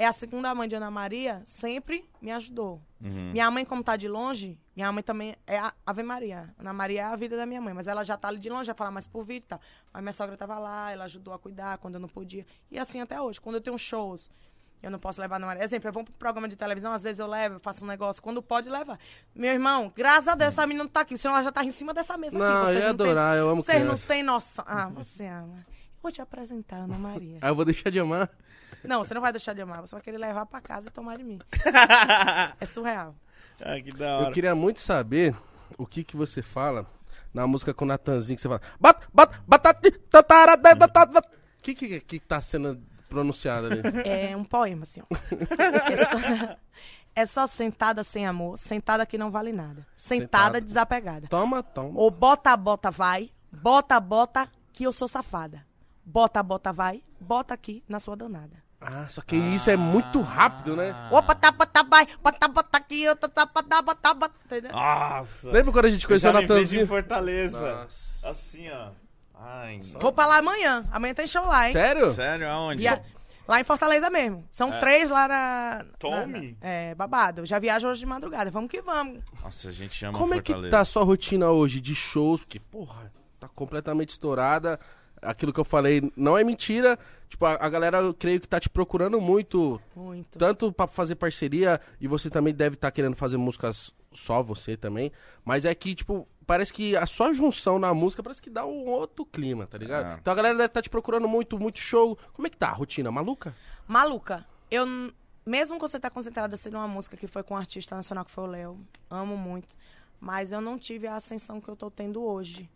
É 0.00 0.06
a 0.06 0.12
segunda 0.12 0.54
mãe 0.54 0.68
de 0.68 0.76
Ana 0.76 0.92
Maria, 0.92 1.42
sempre 1.44 2.08
me 2.22 2.30
ajudou. 2.30 2.80
Uhum. 3.02 3.32
Minha 3.32 3.50
mãe, 3.50 3.64
como 3.64 3.82
tá 3.82 3.96
de 3.96 4.06
longe, 4.06 4.56
minha 4.76 4.92
mãe 4.92 5.02
também 5.02 5.34
é 5.44 5.58
a 5.58 5.74
Ave 5.84 6.04
Maria. 6.04 6.54
Ana 6.56 6.72
Maria 6.72 7.00
é 7.00 7.04
a 7.04 7.16
vida 7.16 7.36
da 7.36 7.44
minha 7.44 7.60
mãe, 7.60 7.74
mas 7.74 7.88
ela 7.88 8.04
já 8.04 8.16
tá 8.16 8.28
ali 8.28 8.38
de 8.38 8.48
longe, 8.48 8.68
já 8.68 8.74
fala 8.74 8.92
mais 8.92 9.08
por 9.08 9.24
vídeo 9.24 9.46
e 9.46 9.48
tal. 9.48 9.60
Mas 9.92 10.00
minha 10.00 10.12
sogra 10.12 10.36
tava 10.36 10.56
lá, 10.56 10.92
ela 10.92 11.04
ajudou 11.06 11.34
a 11.34 11.38
cuidar 11.38 11.78
quando 11.78 11.94
eu 11.96 12.00
não 12.00 12.08
podia. 12.08 12.46
E 12.70 12.78
assim 12.78 13.00
até 13.00 13.20
hoje. 13.20 13.40
Quando 13.40 13.56
eu 13.56 13.60
tenho 13.60 13.76
shows, 13.76 14.30
eu 14.80 14.88
não 14.88 15.00
posso 15.00 15.20
levar 15.20 15.34
Ana 15.34 15.46
Maria. 15.48 15.64
Exemplo, 15.64 15.88
eu 15.88 15.92
vou 15.92 16.04
pro 16.04 16.12
programa 16.14 16.46
de 16.46 16.54
televisão, 16.54 16.92
às 16.92 17.02
vezes 17.02 17.18
eu 17.18 17.26
levo, 17.26 17.56
eu 17.56 17.60
faço 17.60 17.84
um 17.84 17.88
negócio. 17.88 18.22
Quando 18.22 18.40
pode, 18.40 18.68
leva. 18.70 18.96
Meu 19.34 19.52
irmão, 19.52 19.92
graças 19.96 20.28
a 20.28 20.36
Deus, 20.36 20.52
essa 20.52 20.64
menina 20.64 20.84
não 20.84 20.90
tá 20.90 21.00
aqui, 21.00 21.18
senão 21.18 21.34
ela 21.34 21.42
já 21.42 21.50
tá 21.50 21.64
em 21.64 21.72
cima 21.72 21.92
dessa 21.92 22.16
mesa 22.16 22.38
Não, 22.38 22.46
aqui. 22.46 22.54
eu 22.54 22.64
Vocês 22.66 22.84
ia 22.84 22.88
não 22.90 22.96
têm- 22.96 23.06
adorar, 23.06 23.36
eu 23.36 23.48
amo 23.50 23.62
Vocês 23.64 23.84
não 23.84 23.96
têm 23.96 24.22
noção. 24.22 24.64
Ah, 24.68 24.88
você 24.90 25.26
ama. 25.26 25.56
Eu 25.68 26.02
vou 26.04 26.12
te 26.12 26.22
apresentar, 26.22 26.76
Ana 26.76 26.96
Maria. 26.96 27.38
Aí 27.42 27.50
eu 27.50 27.56
vou 27.56 27.64
deixar 27.64 27.90
de 27.90 27.98
amar. 27.98 28.30
Não, 28.84 29.02
você 29.04 29.12
não 29.14 29.20
vai 29.20 29.32
deixar 29.32 29.52
de 29.54 29.60
amar, 29.60 29.80
você 29.80 29.94
vai 29.94 30.02
querer 30.02 30.18
levar 30.18 30.46
pra 30.46 30.60
casa 30.60 30.88
e 30.88 30.90
tomar 30.92 31.16
de 31.16 31.24
mim. 31.24 31.38
É 32.60 32.66
surreal. 32.66 33.14
ah, 33.62 33.80
que 33.80 33.90
da 33.92 34.06
Eu 34.06 34.16
hora. 34.24 34.32
queria 34.32 34.54
muito 34.54 34.80
saber 34.80 35.34
o 35.76 35.86
que 35.86 36.02
que 36.04 36.16
você 36.16 36.42
fala 36.42 36.86
na 37.32 37.46
música 37.46 37.74
com 37.74 37.84
o 37.84 37.88
Natanzinho, 37.88 38.36
que 38.36 38.42
você 38.42 38.48
fala... 38.48 38.60
Bat, 38.80 39.06
bat, 39.12 39.40
batati, 39.46 39.90
tatara, 39.90 40.56
da, 40.56 40.74
da, 40.74 40.86
da, 40.86 41.04
da. 41.04 41.20
O 41.20 41.62
que, 41.62 41.74
que 41.74 42.00
que 42.00 42.20
tá 42.20 42.40
sendo 42.40 42.80
pronunciado 43.08 43.66
ali? 43.66 43.82
É 44.04 44.36
um 44.36 44.44
poema, 44.44 44.84
assim, 44.84 45.00
ó. 45.02 45.06
É 45.92 46.04
só, 46.04 46.56
é 47.14 47.26
só 47.26 47.46
sentada 47.46 48.02
sem 48.04 48.26
amor, 48.26 48.56
sentada 48.58 49.04
que 49.04 49.18
não 49.18 49.30
vale 49.30 49.52
nada. 49.52 49.86
Sentada, 49.94 50.24
Sentada. 50.44 50.60
desapegada. 50.60 51.28
Toma, 51.28 51.62
toma. 51.62 51.90
Ou 51.98 52.10
bota, 52.10 52.56
bota, 52.56 52.90
vai. 52.90 53.30
Bota, 53.52 53.98
bota, 54.00 54.48
que 54.72 54.84
eu 54.84 54.92
sou 54.92 55.08
safada. 55.08 55.66
Bota, 56.04 56.42
bota, 56.42 56.72
vai. 56.72 57.02
Bota 57.20 57.52
aqui 57.54 57.82
na 57.88 57.98
sua 58.00 58.16
danada. 58.16 58.62
Ah, 58.80 59.06
só 59.08 59.20
que 59.20 59.34
isso 59.34 59.68
é 59.70 59.76
muito 59.76 60.20
rápido, 60.20 60.76
né? 60.76 60.94
Opa, 61.10 61.34
tá, 61.34 61.50
bota, 61.50 61.82
vai. 61.82 62.06
Bota, 62.22 62.46
bota 62.46 62.78
aqui, 62.78 63.02
eu 63.02 63.16
tá, 63.16 63.28
tá, 63.28 63.44
bota, 63.46 63.82
bota, 63.82 64.14
bota. 64.14 64.34
Entendeu? 64.46 64.70
Nossa! 64.72 65.50
Lembra 65.50 65.72
quando 65.72 65.84
a 65.86 65.90
gente 65.90 66.06
conheceu 66.06 66.30
o 66.30 66.34
fez 66.34 66.44
em 66.44 66.48
Natanzinho? 66.54 66.86
Fortaleza. 66.86 67.74
Nossa. 67.82 68.28
Assim, 68.30 68.68
ó. 68.70 68.90
Ai. 69.34 69.80
Vou 70.00 70.12
pra 70.12 70.26
lá 70.26 70.38
amanhã. 70.38 70.84
Amanhã 70.92 71.12
tem 71.14 71.26
show 71.26 71.44
lá, 71.44 71.66
hein? 71.66 71.72
Sério? 71.72 72.10
Sério, 72.12 72.48
aonde? 72.48 72.82
E 72.84 72.88
a- 72.88 73.00
lá 73.48 73.60
em 73.60 73.64
Fortaleza 73.64 74.08
mesmo. 74.10 74.44
São 74.50 74.72
É. 74.72 74.78
três 74.80 75.10
lá 75.10 75.26
na. 75.26 75.84
Tome. 75.98 76.56
na- 76.60 76.68
é, 76.68 76.94
babado. 76.94 77.44
Já 77.46 77.58
viajo 77.58 77.88
hoje 77.88 78.00
de 78.00 78.06
madrugada. 78.06 78.48
Vamos 78.50 78.70
que 78.70 78.80
vamos. 78.80 79.22
Nossa, 79.42 79.70
a 79.70 79.72
gente 79.72 80.04
ama 80.04 80.16
Como 80.16 80.34
é 80.34 80.40
que 80.40 80.52
Fortaleza. 80.52 80.70
tá 80.70 80.80
a 80.80 80.84
sua 80.84 81.02
rotina 81.04 81.50
hoje 81.50 81.80
de 81.80 81.94
shows? 81.96 82.40
Porque, 82.40 82.60
porra, 82.60 83.12
tá 83.40 83.48
completamente 83.48 84.10
estourada. 84.10 84.78
Aquilo 85.22 85.52
que 85.52 85.60
eu 85.60 85.64
falei 85.64 86.12
não 86.16 86.36
é 86.36 86.44
mentira. 86.44 86.98
Tipo, 87.28 87.44
a, 87.46 87.54
a 87.54 87.68
galera, 87.68 87.98
eu 87.98 88.14
creio 88.14 88.40
que 88.40 88.48
tá 88.48 88.58
te 88.58 88.68
procurando 88.68 89.20
muito. 89.20 89.80
Muito. 89.94 90.38
Tanto 90.38 90.72
pra 90.72 90.86
fazer 90.86 91.14
parceria, 91.14 91.80
e 92.00 92.08
você 92.08 92.30
também 92.30 92.54
deve 92.54 92.74
estar 92.74 92.90
querendo 92.90 93.16
fazer 93.16 93.36
músicas 93.36 93.92
só 94.12 94.42
você 94.42 94.76
também. 94.76 95.12
Mas 95.44 95.64
é 95.64 95.74
que, 95.74 95.94
tipo, 95.94 96.26
parece 96.46 96.72
que 96.72 96.96
a 96.96 97.06
sua 97.06 97.32
junção 97.32 97.78
na 97.78 97.92
música 97.92 98.22
parece 98.22 98.40
que 98.40 98.48
dá 98.50 98.64
um 98.64 98.86
outro 98.86 99.24
clima, 99.26 99.66
tá 99.66 99.76
ligado? 99.76 100.14
É. 100.14 100.18
Então 100.20 100.32
a 100.32 100.36
galera 100.36 100.54
deve 100.54 100.66
estar 100.66 100.82
te 100.82 100.90
procurando 100.90 101.28
muito, 101.28 101.58
muito 101.58 101.78
show. 101.78 102.18
Como 102.32 102.46
é 102.46 102.50
que 102.50 102.56
tá 102.56 102.68
a 102.68 102.72
rotina? 102.72 103.10
Maluca? 103.10 103.54
Maluca, 103.86 104.46
eu. 104.70 105.12
Mesmo 105.44 105.76
que 105.76 105.80
você 105.80 105.98
tá 105.98 106.10
concentrada 106.10 106.56
sendo 106.58 106.76
uma 106.76 106.88
música 106.88 107.16
que 107.16 107.26
foi 107.26 107.42
com 107.42 107.54
um 107.54 107.56
artista 107.56 107.96
nacional 107.96 108.22
que 108.22 108.30
foi 108.30 108.44
o 108.44 108.46
Léo, 108.48 108.80
amo 109.10 109.34
muito. 109.34 109.68
Mas 110.20 110.52
eu 110.52 110.60
não 110.60 110.78
tive 110.78 111.06
a 111.06 111.16
ascensão 111.16 111.58
que 111.58 111.68
eu 111.68 111.76
tô 111.76 111.90
tendo 111.90 112.22
hoje. 112.22 112.68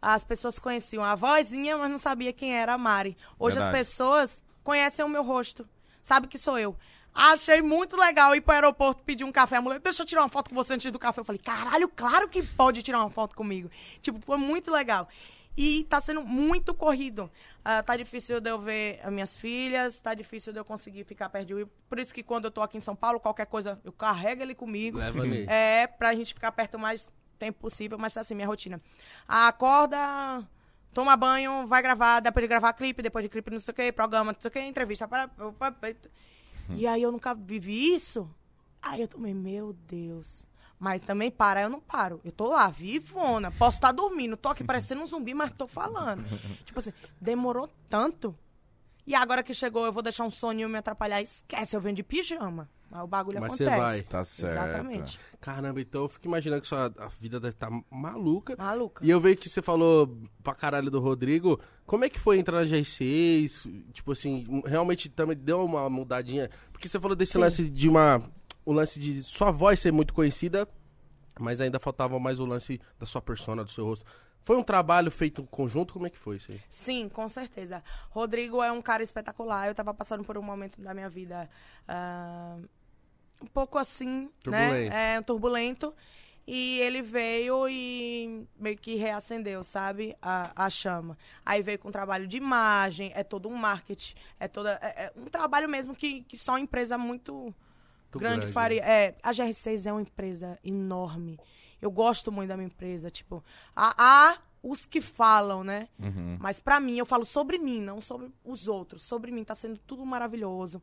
As 0.00 0.24
pessoas 0.24 0.58
conheciam 0.58 1.04
a 1.04 1.14
vozinha, 1.14 1.76
mas 1.76 1.90
não 1.90 1.98
sabia 1.98 2.32
quem 2.32 2.56
era 2.56 2.74
a 2.74 2.78
Mari. 2.78 3.16
Hoje 3.38 3.56
Verdade. 3.56 3.78
as 3.78 3.88
pessoas 3.88 4.44
conhecem 4.62 5.04
o 5.04 5.08
meu 5.08 5.22
rosto. 5.22 5.68
Sabe 6.02 6.28
que 6.28 6.38
sou 6.38 6.58
eu. 6.58 6.76
Achei 7.14 7.60
muito 7.60 7.96
legal 7.96 8.34
ir 8.34 8.40
pro 8.40 8.54
aeroporto 8.54 9.02
pedir 9.02 9.24
um 9.24 9.32
café. 9.32 9.56
A 9.56 9.60
mulher, 9.60 9.80
deixa 9.80 10.02
eu 10.02 10.06
tirar 10.06 10.22
uma 10.22 10.28
foto 10.28 10.50
com 10.50 10.54
você 10.54 10.74
antes 10.74 10.90
do 10.92 10.98
café. 10.98 11.20
Eu 11.20 11.24
falei, 11.24 11.40
caralho, 11.40 11.88
claro 11.88 12.28
que 12.28 12.42
pode 12.42 12.82
tirar 12.82 13.00
uma 13.00 13.10
foto 13.10 13.34
comigo. 13.34 13.68
Tipo, 14.00 14.20
foi 14.20 14.36
muito 14.36 14.70
legal. 14.70 15.08
E 15.56 15.82
tá 15.84 16.00
sendo 16.00 16.22
muito 16.22 16.72
corrido. 16.72 17.28
Ah, 17.64 17.82
tá 17.82 17.96
difícil 17.96 18.40
de 18.40 18.48
eu 18.48 18.60
ver 18.60 19.00
as 19.02 19.12
minhas 19.12 19.36
filhas, 19.36 19.98
tá 19.98 20.14
difícil 20.14 20.52
de 20.52 20.60
eu 20.60 20.64
conseguir 20.64 21.02
ficar 21.02 21.28
perto 21.28 21.48
de 21.48 21.54
Will. 21.54 21.68
Por 21.88 21.98
isso 21.98 22.14
que 22.14 22.22
quando 22.22 22.44
eu 22.44 22.50
tô 22.52 22.62
aqui 22.62 22.78
em 22.78 22.80
São 22.80 22.94
Paulo, 22.94 23.18
qualquer 23.18 23.46
coisa, 23.46 23.80
eu 23.84 23.92
carrego 23.92 24.42
ele 24.42 24.54
comigo. 24.54 24.98
Leva 24.98 25.20
ali. 25.20 25.44
É, 25.48 25.88
pra 25.88 26.14
gente 26.14 26.32
ficar 26.32 26.52
perto 26.52 26.78
mais 26.78 27.10
tempo 27.38 27.60
possível, 27.60 27.98
mas 27.98 28.14
tá 28.14 28.20
assim, 28.20 28.34
minha 28.34 28.46
rotina. 28.46 28.80
Acorda, 29.26 29.98
toma 30.92 31.16
banho, 31.16 31.66
vai 31.66 31.82
gravar, 31.82 32.20
depois 32.20 32.42
de 32.42 32.48
gravar 32.48 32.72
clipe, 32.72 33.02
depois 33.02 33.22
de 33.22 33.28
clipe 33.28 33.50
não 33.50 33.60
sei 33.60 33.72
o 33.72 33.74
que, 33.74 33.92
programa, 33.92 34.32
não 34.32 34.40
sei 34.40 34.48
o 34.48 34.52
que, 34.52 34.60
entrevista. 34.60 35.06
Para, 35.06 35.30
E 36.70 36.86
aí 36.86 37.02
eu 37.02 37.12
nunca 37.12 37.34
vivi 37.34 37.94
isso. 37.94 38.28
Aí 38.82 39.00
eu 39.00 39.08
tomei, 39.08 39.34
meu 39.34 39.72
Deus. 39.72 40.46
Mas 40.78 41.04
também 41.04 41.30
para, 41.30 41.62
eu 41.62 41.68
não 41.68 41.80
paro. 41.80 42.20
Eu 42.24 42.30
tô 42.30 42.48
lá, 42.48 42.68
vivona. 42.68 43.50
Posso 43.50 43.78
estar 43.78 43.90
dormindo, 43.90 44.36
tô 44.36 44.48
aqui 44.48 44.62
parecendo 44.62 45.02
um 45.02 45.06
zumbi, 45.06 45.34
mas 45.34 45.50
tô 45.50 45.66
falando. 45.66 46.24
tipo 46.64 46.78
assim, 46.78 46.92
demorou 47.20 47.68
tanto. 47.88 48.36
E 49.06 49.14
agora 49.14 49.42
que 49.42 49.54
chegou, 49.54 49.86
eu 49.86 49.92
vou 49.92 50.02
deixar 50.02 50.24
um 50.24 50.30
soninho 50.30 50.68
me 50.68 50.78
atrapalhar. 50.78 51.20
Esquece, 51.20 51.74
eu 51.74 51.80
venho 51.80 51.96
de 51.96 52.02
pijama. 52.02 52.68
Mas 52.90 53.04
o 53.04 53.06
bagulho 53.06 53.40
Mas 53.40 53.52
você 53.52 53.64
acontece. 53.64 53.82
vai. 53.82 54.02
Tá 54.02 54.24
certo. 54.24 54.52
Exatamente. 54.52 55.20
Caramba, 55.40 55.80
então 55.80 56.02
eu 56.02 56.08
fico 56.08 56.26
imaginando 56.26 56.62
que 56.62 56.68
sua 56.68 56.92
a 56.98 57.08
vida 57.08 57.38
deve 57.38 57.54
estar 57.54 57.70
maluca. 57.90 58.56
Maluca. 58.56 59.04
E 59.04 59.10
eu 59.10 59.20
vejo 59.20 59.36
que 59.36 59.48
você 59.48 59.60
falou 59.60 60.18
pra 60.42 60.54
caralho 60.54 60.90
do 60.90 60.98
Rodrigo. 60.98 61.60
Como 61.86 62.04
é 62.04 62.08
que 62.08 62.18
foi 62.18 62.38
entrar 62.38 62.60
na 62.60 62.66
G6? 62.66 63.92
Tipo 63.92 64.12
assim, 64.12 64.62
realmente 64.64 65.08
também 65.08 65.36
deu 65.36 65.64
uma 65.64 65.88
mudadinha. 65.90 66.50
Porque 66.72 66.88
você 66.88 66.98
falou 66.98 67.14
desse 67.16 67.32
Sim. 67.32 67.38
lance 67.38 67.68
de 67.68 67.88
uma. 67.88 68.22
O 68.64 68.72
lance 68.72 68.98
de 68.98 69.22
sua 69.22 69.50
voz 69.50 69.80
ser 69.80 69.92
muito 69.92 70.12
conhecida, 70.12 70.68
mas 71.38 71.60
ainda 71.60 71.78
faltava 71.78 72.18
mais 72.18 72.38
o 72.38 72.44
lance 72.44 72.80
da 72.98 73.06
sua 73.06 73.20
persona, 73.22 73.64
do 73.64 73.70
seu 73.70 73.84
rosto. 73.84 74.04
Foi 74.44 74.56
um 74.56 74.62
trabalho 74.62 75.10
feito 75.10 75.42
em 75.42 75.46
conjunto? 75.46 75.92
Como 75.92 76.06
é 76.06 76.10
que 76.10 76.18
foi 76.18 76.36
isso 76.36 76.50
aí? 76.50 76.60
Sim, 76.70 77.06
com 77.08 77.28
certeza. 77.28 77.82
Rodrigo 78.08 78.62
é 78.62 78.72
um 78.72 78.80
cara 78.80 79.02
espetacular. 79.02 79.68
Eu 79.68 79.74
tava 79.74 79.92
passando 79.92 80.24
por 80.24 80.38
um 80.38 80.42
momento 80.42 80.80
da 80.80 80.94
minha 80.94 81.08
vida 81.08 81.50
ah, 81.86 82.56
um 83.40 83.46
pouco 83.46 83.78
assim, 83.78 84.30
Turbulento. 84.42 84.90
né? 84.90 85.16
É, 85.16 85.20
turbulento. 85.22 85.94
E 86.50 86.80
ele 86.80 87.02
veio 87.02 87.68
e 87.68 88.46
meio 88.58 88.76
que 88.78 88.94
reacendeu, 88.94 89.62
sabe? 89.62 90.16
A, 90.22 90.50
a 90.56 90.70
chama. 90.70 91.16
Aí 91.44 91.60
veio 91.60 91.78
com 91.78 91.90
trabalho 91.90 92.26
de 92.26 92.38
imagem, 92.38 93.12
é 93.14 93.22
todo 93.22 93.50
um 93.50 93.54
marketing, 93.54 94.14
é 94.40 94.48
toda. 94.48 94.78
É, 94.80 95.04
é 95.04 95.12
um 95.14 95.26
trabalho 95.26 95.68
mesmo 95.68 95.94
que, 95.94 96.22
que 96.22 96.38
só 96.38 96.52
uma 96.52 96.60
empresa 96.60 96.96
muito 96.96 97.34
Muito 97.34 97.54
grande, 98.18 98.38
grande, 98.38 98.52
faria. 98.52 98.82
É, 98.82 99.14
a 99.22 99.30
GR6 99.30 99.84
é 99.84 99.92
uma 99.92 100.00
empresa 100.00 100.58
enorme. 100.64 101.38
Eu 101.82 101.90
gosto 101.90 102.32
muito 102.32 102.48
da 102.48 102.56
minha 102.56 102.66
empresa. 102.66 103.10
Tipo, 103.10 103.44
há, 103.76 103.94
há 103.98 104.38
os 104.62 104.86
que 104.86 105.02
falam, 105.02 105.62
né? 105.62 105.86
Uhum. 105.98 106.38
Mas 106.40 106.58
pra 106.60 106.80
mim, 106.80 106.96
eu 106.96 107.04
falo 107.04 107.26
sobre 107.26 107.58
mim, 107.58 107.80
não 107.82 108.00
sobre 108.00 108.32
os 108.42 108.66
outros. 108.68 109.02
Sobre 109.02 109.30
mim, 109.30 109.44
tá 109.44 109.54
sendo 109.54 109.78
tudo 109.86 110.04
maravilhoso. 110.06 110.82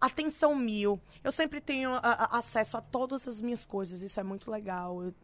Atenção 0.00 0.54
mil. 0.54 1.00
Eu 1.24 1.32
sempre 1.32 1.60
tenho 1.60 1.94
a- 1.94 2.00
a- 2.00 2.38
acesso 2.38 2.76
a 2.76 2.80
todas 2.80 3.26
as 3.26 3.40
minhas 3.40 3.64
coisas. 3.64 4.02
Isso 4.02 4.20
é 4.20 4.22
muito 4.22 4.50
legal. 4.50 5.02
Eu, 5.02 5.14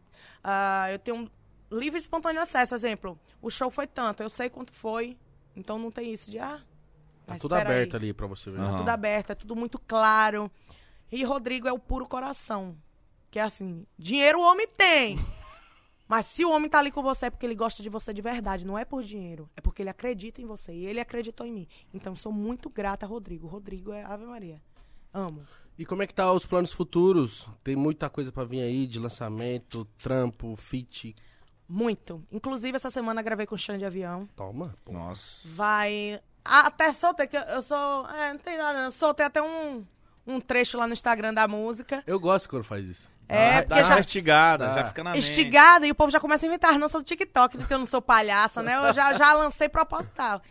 ah, 0.43 0.87
eu 0.91 0.97
tenho 0.99 1.17
um 1.17 1.29
livre 1.77 1.99
e 1.99 2.01
espontâneo 2.01 2.41
acesso. 2.41 2.73
Exemplo, 2.73 3.17
o 3.41 3.49
show 3.49 3.69
foi 3.69 3.85
tanto, 3.87 4.23
eu 4.23 4.29
sei 4.29 4.49
quanto 4.49 4.73
foi. 4.73 5.17
Então 5.55 5.77
não 5.77 5.91
tem 5.91 6.11
isso 6.11 6.31
de, 6.31 6.39
ah... 6.39 6.59
Tá 7.25 7.35
tudo 7.37 7.55
espera 7.55 7.69
aí. 7.69 7.75
aberto 7.77 7.95
ali 7.95 8.13
pra 8.13 8.27
você 8.27 8.49
ver. 8.51 8.57
Tá 8.57 8.77
tudo 8.77 8.89
aberto, 8.89 9.29
é 9.31 9.35
tudo 9.35 9.55
muito 9.55 9.79
claro. 9.79 10.51
E 11.11 11.23
Rodrigo 11.23 11.67
é 11.67 11.71
o 11.71 11.79
puro 11.79 12.05
coração. 12.07 12.75
Que 13.31 13.39
é 13.39 13.43
assim, 13.43 13.85
dinheiro 13.97 14.39
o 14.39 14.43
homem 14.43 14.67
tem. 14.67 15.17
Mas 16.15 16.27
se 16.27 16.45
o 16.45 16.51
homem 16.51 16.69
tá 16.69 16.77
ali 16.77 16.91
com 16.91 17.01
você 17.01 17.25
é 17.25 17.29
porque 17.31 17.43
ele 17.45 17.55
gosta 17.55 17.81
de 17.81 17.89
você 17.89 18.13
de 18.13 18.21
verdade, 18.21 18.67
não 18.67 18.77
é 18.77 18.85
por 18.85 19.01
dinheiro. 19.01 19.49
É 19.57 19.61
porque 19.61 19.81
ele 19.81 19.89
acredita 19.89 20.39
em 20.41 20.45
você. 20.45 20.71
E 20.71 20.85
ele 20.85 20.99
acreditou 20.99 21.43
em 21.47 21.51
mim. 21.51 21.67
Então, 21.91 22.15
sou 22.15 22.31
muito 22.31 22.69
grata 22.69 23.03
a 23.03 23.09
Rodrigo. 23.09 23.47
Rodrigo 23.47 23.91
é 23.91 24.03
Ave 24.03 24.23
Maria. 24.25 24.61
Amo. 25.11 25.43
E 25.75 25.85
como 25.87 26.03
é 26.03 26.07
que 26.07 26.13
tá 26.13 26.31
os 26.31 26.45
planos 26.45 26.71
futuros? 26.71 27.47
Tem 27.63 27.75
muita 27.75 28.11
coisa 28.11 28.31
pra 28.31 28.43
vir 28.45 28.61
aí 28.61 28.85
de 28.85 28.99
lançamento, 28.99 29.85
trampo, 29.97 30.55
feat. 30.55 31.15
Muito. 31.67 32.23
Inclusive, 32.31 32.75
essa 32.75 32.91
semana 32.91 33.23
gravei 33.23 33.47
com 33.47 33.55
o 33.55 33.57
Xande 33.57 33.79
de 33.79 33.85
Avião. 33.85 34.29
Toma. 34.35 34.71
pô. 34.85 34.91
Nossa. 34.93 35.41
Vai. 35.47 36.21
Até 36.45 36.91
soltei, 36.91 37.25
que 37.25 37.37
eu- 37.37 37.41
eu 37.41 37.61
sou. 37.63 38.07
É, 38.09 38.33
não 38.33 38.39
tem 38.39 38.55
nada, 38.57 38.83
não. 38.83 38.91
Soltei 38.91 39.25
até 39.25 39.41
um, 39.41 39.83
um 40.27 40.39
trecho 40.39 40.77
lá 40.77 40.85
no 40.85 40.93
Instagram 40.93 41.33
da 41.33 41.47
música. 41.47 42.03
Eu 42.05 42.19
gosto 42.19 42.47
quando 42.49 42.63
faz 42.65 42.87
isso. 42.87 43.09
É, 43.33 43.57
Ah, 43.57 43.61
porque 43.63 43.69
dá 43.81 43.83
já- 43.83 43.99
estigada, 43.99 44.67
Dá. 44.67 44.73
já 44.73 44.85
fica 44.85 45.03
na 45.03 45.11
mente. 45.11 45.29
Estigada, 45.29 45.87
e 45.87 45.91
o 45.91 45.95
povo 45.95 46.11
já 46.11 46.19
começa 46.19 46.45
a 46.45 46.47
inventar. 46.47 46.77
Não 46.77 46.87
sou 46.87 47.01
do 47.01 47.05
TikTok, 47.05 47.57
porque 47.57 47.73
eu 47.73 47.79
não 47.79 47.85
sou 47.85 48.01
palhaça, 48.01 48.61
né? 48.61 48.75
Eu 48.77 48.93
já, 48.93 49.13
já 49.13 49.33
lancei 49.33 49.67
proposital. 49.69 50.41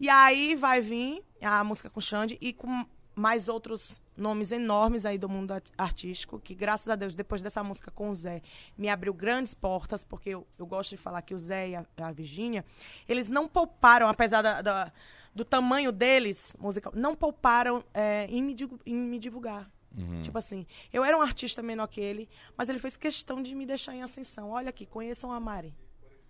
E 0.00 0.08
aí 0.08 0.56
vai 0.56 0.80
vir 0.80 1.22
a 1.40 1.62
música 1.62 1.88
com 1.88 2.00
Xande 2.00 2.36
e 2.40 2.52
com 2.52 2.84
mais 3.14 3.48
outros 3.48 4.02
nomes 4.16 4.50
enormes 4.50 5.06
aí 5.06 5.16
do 5.16 5.28
mundo 5.28 5.52
art- 5.52 5.70
artístico, 5.78 6.40
que 6.40 6.54
graças 6.54 6.88
a 6.88 6.96
Deus, 6.96 7.14
depois 7.14 7.42
dessa 7.42 7.62
música 7.62 7.90
com 7.92 8.08
o 8.10 8.14
Zé, 8.14 8.42
me 8.76 8.88
abriu 8.88 9.14
grandes 9.14 9.54
portas, 9.54 10.02
porque 10.02 10.30
eu, 10.30 10.46
eu 10.58 10.66
gosto 10.66 10.90
de 10.90 10.96
falar 10.96 11.22
que 11.22 11.32
o 11.34 11.38
Zé 11.38 11.68
e 11.70 11.76
a, 11.76 11.84
a 11.98 12.10
Virgínia, 12.12 12.64
eles 13.08 13.30
não 13.30 13.46
pouparam, 13.46 14.08
apesar 14.08 14.42
da- 14.42 14.60
da- 14.62 14.92
do 15.32 15.44
tamanho 15.44 15.90
deles, 15.92 16.56
musical, 16.58 16.92
não 16.94 17.14
pouparam 17.14 17.84
é, 17.94 18.26
em, 18.28 18.42
me, 18.42 18.56
em 18.86 18.94
me 18.96 19.18
divulgar. 19.18 19.68
Uhum. 19.96 20.22
Tipo 20.22 20.38
assim, 20.38 20.66
eu 20.92 21.04
era 21.04 21.16
um 21.16 21.20
artista 21.22 21.62
menor 21.62 21.86
que 21.86 22.00
ele, 22.00 22.28
mas 22.56 22.68
ele 22.68 22.78
fez 22.78 22.96
questão 22.96 23.42
de 23.42 23.54
me 23.54 23.64
deixar 23.64 23.94
em 23.94 24.02
ascensão. 24.02 24.50
Olha 24.50 24.70
aqui, 24.70 24.86
conheçam 24.86 25.32
a 25.32 25.38
Mari. 25.38 25.74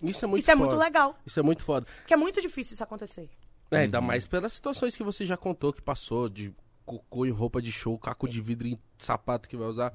Isso 0.02 0.24
é 0.24 0.28
muito 0.28 0.42
isso 0.42 0.50
é 0.50 0.54
foda. 0.56 0.66
muito 0.66 0.78
legal, 0.78 1.18
Isso 1.24 1.40
é 1.40 1.42
muito 1.42 1.62
foda. 1.62 1.86
que 2.06 2.12
é 2.12 2.16
muito 2.16 2.42
difícil 2.42 2.74
isso 2.74 2.84
acontecer. 2.84 3.30
É, 3.70 3.78
ainda 3.78 4.00
mais 4.00 4.26
pelas 4.26 4.52
situações 4.52 4.94
que 4.96 5.02
você 5.02 5.24
já 5.24 5.36
contou 5.36 5.72
que 5.72 5.80
passou, 5.80 6.28
de 6.28 6.52
cocô 6.84 7.24
em 7.24 7.30
roupa 7.30 7.62
de 7.62 7.72
show, 7.72 7.98
caco 7.98 8.28
de 8.28 8.40
vidro 8.40 8.68
em 8.68 8.78
sapato 8.98 9.48
que 9.48 9.56
vai 9.56 9.66
usar. 9.66 9.92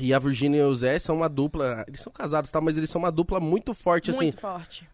E 0.00 0.12
a 0.12 0.18
Virginia 0.18 0.62
e 0.62 0.64
o 0.64 0.74
Zé 0.74 0.98
são 0.98 1.16
uma 1.16 1.28
dupla. 1.28 1.84
Eles 1.86 2.00
são 2.00 2.12
casados, 2.12 2.50
tá? 2.50 2.60
Mas 2.60 2.76
eles 2.76 2.90
são 2.90 3.00
uma 3.00 3.12
dupla 3.12 3.38
muito 3.38 3.72
forte, 3.72 4.10
muito 4.10 4.30
assim. 4.36 4.40
forte. 4.40 4.90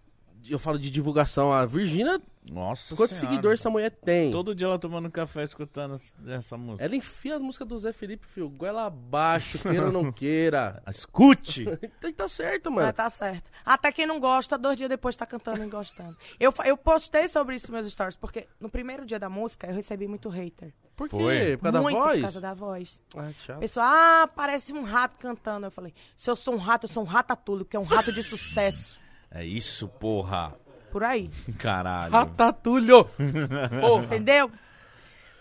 Eu 0.49 0.59
falo 0.59 0.79
de 0.79 0.91
divulgação. 0.91 1.53
A 1.53 1.67
Virginia, 1.67 2.21
Nossa 2.51 2.97
quantos 2.97 3.17
Senhora. 3.17 3.35
seguidores 3.35 3.61
essa 3.61 3.69
mulher 3.71 3.91
tem? 3.91 4.31
Todo 4.31 4.55
dia 4.55 4.67
ela 4.67 4.79
tomando 4.79 5.11
café 5.11 5.43
escutando 5.45 6.01
essa- 6.29 6.57
música. 6.57 6.85
Ela 6.85 6.97
enfia 6.97 7.37
as 7.37 7.43
músicas 7.43 7.69
do 7.69 7.79
Zé 7.79 7.93
Felipe, 7.93 8.27
fio. 8.27 8.49
Goela 8.49 8.87
abaixo, 8.87 9.59
queira 9.59 9.87
ou 9.87 9.93
não 9.93 10.11
queira. 10.13 10.83
Escute! 10.89 11.65
Então 12.01 12.13
tá 12.13 12.29
certo, 12.29 12.71
mano. 12.71 12.93
tá 12.93 13.09
certo. 13.11 13.51
Até 13.65 13.93
quem 13.93 14.07
não 14.07 14.19
gosta, 14.19 14.57
dois 14.57 14.77
dias 14.77 14.89
depois 14.89 15.17
tá 15.17 15.27
cantando 15.27 15.63
e 15.63 15.67
gostando. 15.69 16.17
Eu, 16.39 16.53
eu 16.65 16.77
postei 16.77 17.29
sobre 17.29 17.55
isso 17.57 17.71
nos 17.71 17.81
meus 17.83 17.93
stories, 17.93 18.17
porque 18.17 18.47
no 18.59 18.69
primeiro 18.71 19.05
dia 19.05 19.19
da 19.19 19.29
música 19.29 19.67
eu 19.67 19.75
recebi 19.75 20.07
muito 20.09 20.29
hater. 20.29 20.73
Por 20.97 21.09
quê? 21.09 21.17
Foi. 21.17 21.57
Por 21.57 21.63
causa 21.73 21.81
muito 21.83 21.97
da 21.99 22.05
voz? 22.05 22.17
por 22.17 22.23
causa 22.23 22.41
da 22.41 22.55
voz. 22.55 23.01
Ah, 23.17 23.31
que 23.33 23.43
chato. 23.43 23.61
Pessoal, 23.61 23.87
ah, 23.89 24.29
parece 24.35 24.73
um 24.73 24.83
rato 24.83 25.17
cantando. 25.19 25.67
Eu 25.67 25.71
falei, 25.71 25.95
se 26.17 26.29
eu 26.31 26.37
sou 26.37 26.55
um 26.55 26.59
rato, 26.59 26.85
eu 26.85 26.89
sou 26.89 27.03
um 27.03 27.07
ratatouille, 27.07 27.65
porque 27.65 27.77
é 27.77 27.81
um 27.81 27.85
rato 27.85 28.13
de 28.13 28.23
sucesso. 28.23 29.00
É 29.31 29.45
isso, 29.45 29.87
porra. 29.89 30.55
Por 30.91 31.05
aí. 31.05 31.31
Caralho. 31.59 32.13
Ratatulho! 32.13 33.05
Porra. 33.81 34.05
Entendeu? 34.05 34.51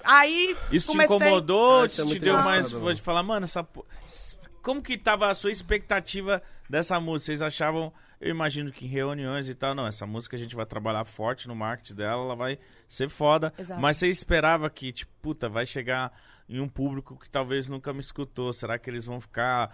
Aí. 0.03 0.55
Isso 0.71 0.87
te 0.87 0.91
comecei... 0.91 1.15
incomodou? 1.15 1.81
Ah, 1.81 1.85
Isso 1.85 2.01
isso 2.01 2.11
é 2.11 2.13
te 2.13 2.19
deu 2.19 2.33
engraçado, 2.33 2.51
mais. 2.51 2.71
Vou 2.71 2.93
te 2.95 3.01
falar, 3.01 3.23
mano, 3.23 3.45
essa. 3.45 3.67
Como 4.61 4.81
que 4.81 4.97
tava 4.97 5.29
a 5.29 5.35
sua 5.35 5.51
expectativa 5.51 6.41
dessa 6.69 6.99
música? 6.99 7.27
Vocês 7.27 7.41
achavam. 7.41 7.91
Eu 8.21 8.29
imagino 8.29 8.69
que 8.69 8.85
em 8.85 8.89
reuniões 8.89 9.47
e 9.47 9.55
tal, 9.55 9.73
não, 9.73 9.87
essa 9.87 10.05
música 10.05 10.35
a 10.35 10.39
gente 10.39 10.53
vai 10.53 10.65
trabalhar 10.65 11.05
forte 11.05 11.47
no 11.47 11.55
marketing 11.55 11.95
dela, 11.95 12.21
ela 12.21 12.35
vai 12.35 12.59
ser 12.85 13.07
foda. 13.07 13.53
Exato. 13.57 13.79
Mas 13.79 13.95
você 13.95 14.07
esperava 14.09 14.69
que, 14.69 14.91
tipo, 14.91 15.11
puta, 15.21 15.47
vai 15.47 15.65
chegar 15.65 16.11
em 16.49 16.59
um 16.59 16.67
público 16.67 17.17
que 17.17 17.29
talvez 17.29 17.69
nunca 17.69 17.93
me 17.93 18.01
escutou. 18.01 18.51
Será 18.51 18.77
que 18.77 18.89
eles 18.89 19.05
vão 19.05 19.21
ficar 19.21 19.73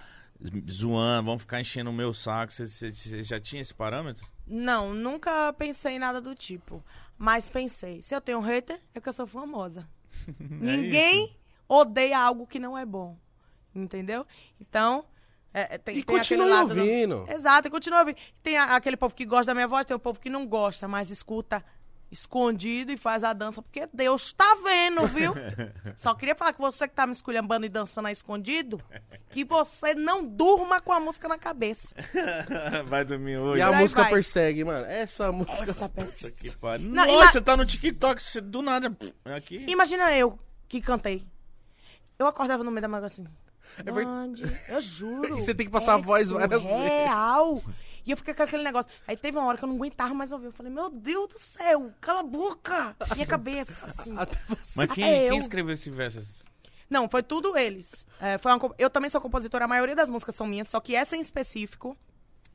zoando, 0.70 1.26
vão 1.26 1.40
ficar 1.40 1.60
enchendo 1.62 1.90
o 1.90 1.94
meu 1.94 2.14
saco? 2.14 2.52
Você, 2.54 2.92
já 3.24 3.40
tinha 3.40 3.62
esse 3.62 3.74
parâmetro? 3.74 4.28
Não, 4.48 4.94
nunca 4.94 5.52
pensei 5.54 5.94
em 5.96 6.00
nada 6.00 6.20
do 6.22 6.36
tipo. 6.36 6.84
Mas 7.18 7.48
pensei, 7.50 8.02
se 8.02 8.14
eu 8.14 8.22
tenho 8.22 8.40
um 8.40 8.42
hater, 8.42 8.80
é 8.94 9.00
que 9.00 9.08
eu 9.10 9.14
sou 9.14 9.26
famosa. 9.26 9.88
Ninguém 10.40 11.36
odeia 11.68 12.20
algo 12.20 12.46
que 12.46 12.60
não 12.60 12.78
é 12.78 12.86
bom. 12.86 13.18
Entendeu? 13.74 14.26
Então, 14.60 15.06
é, 15.54 15.76
é, 15.76 15.78
tem, 15.78 15.98
E 15.98 16.04
tem 16.04 16.18
aquele 16.18 16.42
continue 16.42 16.50
lado 16.50 16.74
do- 16.74 16.80
ouvindo. 16.82 17.26
Exato, 17.30 17.68
e 17.68 17.72
continua 17.72 18.00
ouvindo. 18.00 18.18
Tem 18.44 18.58
a- 18.58 18.76
aquele 18.76 18.98
povo 18.98 19.14
que 19.16 19.26
gosta 19.26 19.48
da 19.48 19.54
minha 19.56 19.68
voz, 19.68 19.86
tem 19.86 19.96
o 19.96 20.00
povo 20.00 20.20
que 20.20 20.30
não 20.30 20.46
gosta, 20.48 20.88
mas 20.88 21.10
escuta 21.10 21.64
escondido 22.16 22.92
e 22.92 22.98
faz 22.98 23.24
a 23.24 23.34
dança, 23.34 23.62
porque 23.62 23.88
Deus 23.94 24.34
tá 24.34 24.58
vendo, 24.64 25.06
viu? 25.08 25.34
Só 25.96 26.16
queria 26.16 26.34
falar 26.36 26.54
que 26.54 26.60
você 26.60 26.88
que 26.88 26.96
tá 26.96 27.06
me 27.06 27.14
esculhambando 27.14 27.66
e 27.66 27.70
dançando 27.70 28.08
aí 28.08 28.14
escondido, 28.14 28.82
que 29.30 29.44
você 29.44 29.94
não 29.94 30.26
durma 30.26 30.82
com 30.82 30.92
a 30.94 31.00
música 31.00 31.28
na 31.28 31.38
cabeça. 31.38 31.94
vai 32.88 33.04
dormir 33.06 33.34
E 33.34 33.38
hoje. 33.38 33.62
a 33.62 33.68
Por 33.68 33.74
aí 33.76 33.82
música 33.82 34.02
vai. 34.04 34.12
persegue, 34.12 34.64
mano. 34.64 34.86
Essa 34.86 35.32
música. 35.32 35.70
Essa 35.72 35.90
pessoa. 35.90 36.32
Que 36.32 36.56
pariu. 36.56 36.88
Não, 36.90 37.06
Nossa, 37.06 37.12
ima- 37.24 37.32
você 37.32 37.42
tá 37.42 37.56
no 37.58 37.66
TikTok, 37.66 38.22
você 38.24 38.42
do 38.42 38.62
nada. 38.62 38.90
pff, 38.90 39.14
Aqui. 39.26 39.66
Imagina 39.68 40.12
eu 40.18 40.40
que 40.68 40.82
cantei. 40.82 41.26
Eu 42.18 42.28
acordava 42.28 42.64
no 42.64 42.72
meio 42.72 42.82
da 42.82 42.88
madrugada 42.88 43.14
assim. 43.14 43.26
É 43.86 43.92
ver- 43.92 44.06
Mande, 44.06 44.44
eu 44.70 44.80
juro. 44.82 45.38
E 45.38 45.42
você 45.42 45.54
tem 45.54 45.66
que 45.66 45.72
passar 45.72 45.96
a 45.96 45.98
voz 45.98 46.30
várias 46.32 46.62
vezes. 46.64 46.78
Real. 46.78 47.62
E 48.06 48.12
eu 48.12 48.18
fiquei 48.18 48.34
com 48.34 48.44
aquele 48.44 48.64
negócio. 48.64 48.92
Aí 49.08 49.18
teve 49.18 49.38
uma 49.38 49.48
hora 49.48 49.58
que 49.58 49.64
eu 49.64 49.68
não 49.70 49.76
aguentava 49.76 50.14
mais 50.14 50.32
ouvir. 50.32 50.46
Eu 50.46 50.52
falei, 50.52 50.72
meu 50.72 50.90
Deus 50.90 51.28
do 51.34 51.40
céu, 51.40 51.92
cala 52.00 52.20
a 52.20 52.24
boca! 52.24 52.96
Minha 53.16 53.26
cabeça, 53.26 53.86
assim. 53.88 54.16
Até 54.18 54.38
você. 54.48 54.74
Mas 54.76 54.92
quem, 54.92 55.04
Até 55.04 55.20
quem 55.30 55.38
eu. 55.38 55.42
escreveu 55.42 55.74
esse 55.74 55.90
verso? 55.90 56.46
Não, 56.90 57.10
foi 57.10 57.24
tudo 57.24 57.58
eles. 57.58 58.06
É, 58.20 58.38
foi 58.38 58.52
uma 58.52 58.76
eu 58.78 58.90
também 58.92 59.10
sou 59.10 59.20
compositora, 59.20 59.66
a 59.66 59.68
maioria 59.68 59.96
das 59.96 60.10
músicas 60.10 60.36
são 60.36 60.46
minhas, 60.46 60.68
só 60.68 60.80
que 60.80 60.96
essa 60.96 61.16
em 61.16 61.20
específico, 61.20 61.98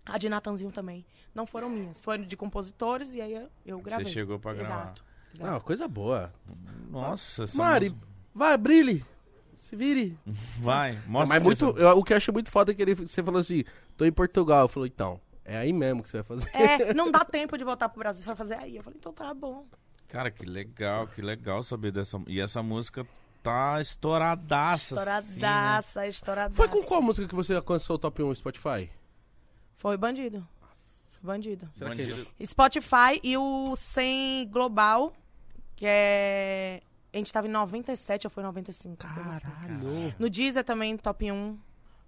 a 0.07 0.17
de 0.19 0.29
Natanzinho 0.29 0.71
também, 0.71 1.05
não 1.35 1.47
foram 1.47 1.69
minhas. 1.69 2.01
Foram 2.01 2.23
de 2.23 2.37
compositores 2.37 3.13
e 3.15 3.21
aí 3.21 3.35
eu, 3.35 3.49
eu 3.67 3.81
gravei. 3.81 4.07
chegou 4.07 4.39
pra 4.39 4.55
gravar. 4.55 4.83
Exato. 4.83 5.05
exato. 5.35 5.51
Não, 5.53 5.61
coisa 5.61 5.89
boa. 5.89 6.33
Nossa, 6.89 7.45
Mari, 7.55 7.91
música- 7.91 8.07
vai, 8.33 8.57
brilhe. 8.57 9.05
Se 9.57 9.77
vire. 9.77 10.17
Vai, 10.59 10.93
mostra 11.07 11.35
Mas 11.35 11.45
muito, 11.45 11.65
eu- 11.77 11.99
o 11.99 12.05
que 12.05 12.13
eu 12.13 12.17
achei 12.17 12.33
muito 12.33 12.51
foda 12.51 12.71
é 12.71 12.75
que 12.75 12.81
ele, 12.83 12.95
você 12.95 13.23
falou 13.23 13.41
assim, 13.41 13.63
tô 13.97 14.05
em 14.05 14.13
Portugal. 14.13 14.63
Eu 14.63 14.69
falei, 14.69 14.91
então, 14.93 15.21
é 15.51 15.57
aí 15.57 15.73
mesmo 15.73 16.01
que 16.01 16.09
você 16.09 16.19
vai 16.19 16.25
fazer. 16.25 16.49
É, 16.55 16.95
não 16.95 17.11
dá 17.11 17.25
tempo 17.27 17.59
de 17.59 17.65
voltar 17.65 17.89
pro 17.89 17.99
Brasil, 17.99 18.23
você 18.23 18.29
vai 18.29 18.37
fazer 18.37 18.55
aí. 18.55 18.77
Eu 18.77 18.85
falei, 18.85 18.97
então 19.01 19.13
tá 19.13 19.35
bom. 19.35 19.67
Cara, 20.07 20.31
que 20.31 20.47
legal, 20.47 21.09
que 21.09 21.21
legal 21.21 21.61
saber 21.65 21.91
dessa. 21.91 22.23
E 22.29 22.41
essa 22.41 22.63
música 22.63 23.05
tá 23.43 23.81
estouradaça. 23.81 24.95
assim, 24.95 25.11
né? 25.11 25.19
Estouradaça, 25.19 26.07
estouradaça. 26.07 26.55
Foi 26.55 26.69
com 26.69 26.85
qual 26.85 27.03
música 27.03 27.27
que 27.27 27.35
você 27.35 27.55
alcançou 27.55 27.97
o 27.97 27.99
top 27.99 28.23
1 28.23 28.29
no 28.29 28.37
Spotify? 28.37 28.89
Foi 29.77 29.97
Bandido. 29.97 30.47
Bandido. 31.21 31.69
Será 31.73 31.91
Bandido. 31.91 32.29
que 32.39 32.47
Spotify 32.47 33.21
e 33.21 33.37
o 33.37 33.75
100 33.75 34.51
Global, 34.51 35.13
que 35.75 35.85
é... 35.85 36.81
A 37.13 37.17
gente 37.17 37.33
tava 37.33 37.49
em 37.49 37.51
97 37.51 38.29
ou 38.29 38.31
foi 38.31 38.45
95? 38.45 38.97
coisa 39.05 39.31
assim. 39.31 39.49
Caralho. 39.51 40.15
No 40.17 40.31
Deezer 40.31 40.63
também, 40.63 40.97
top 40.97 41.33
1. 41.33 41.59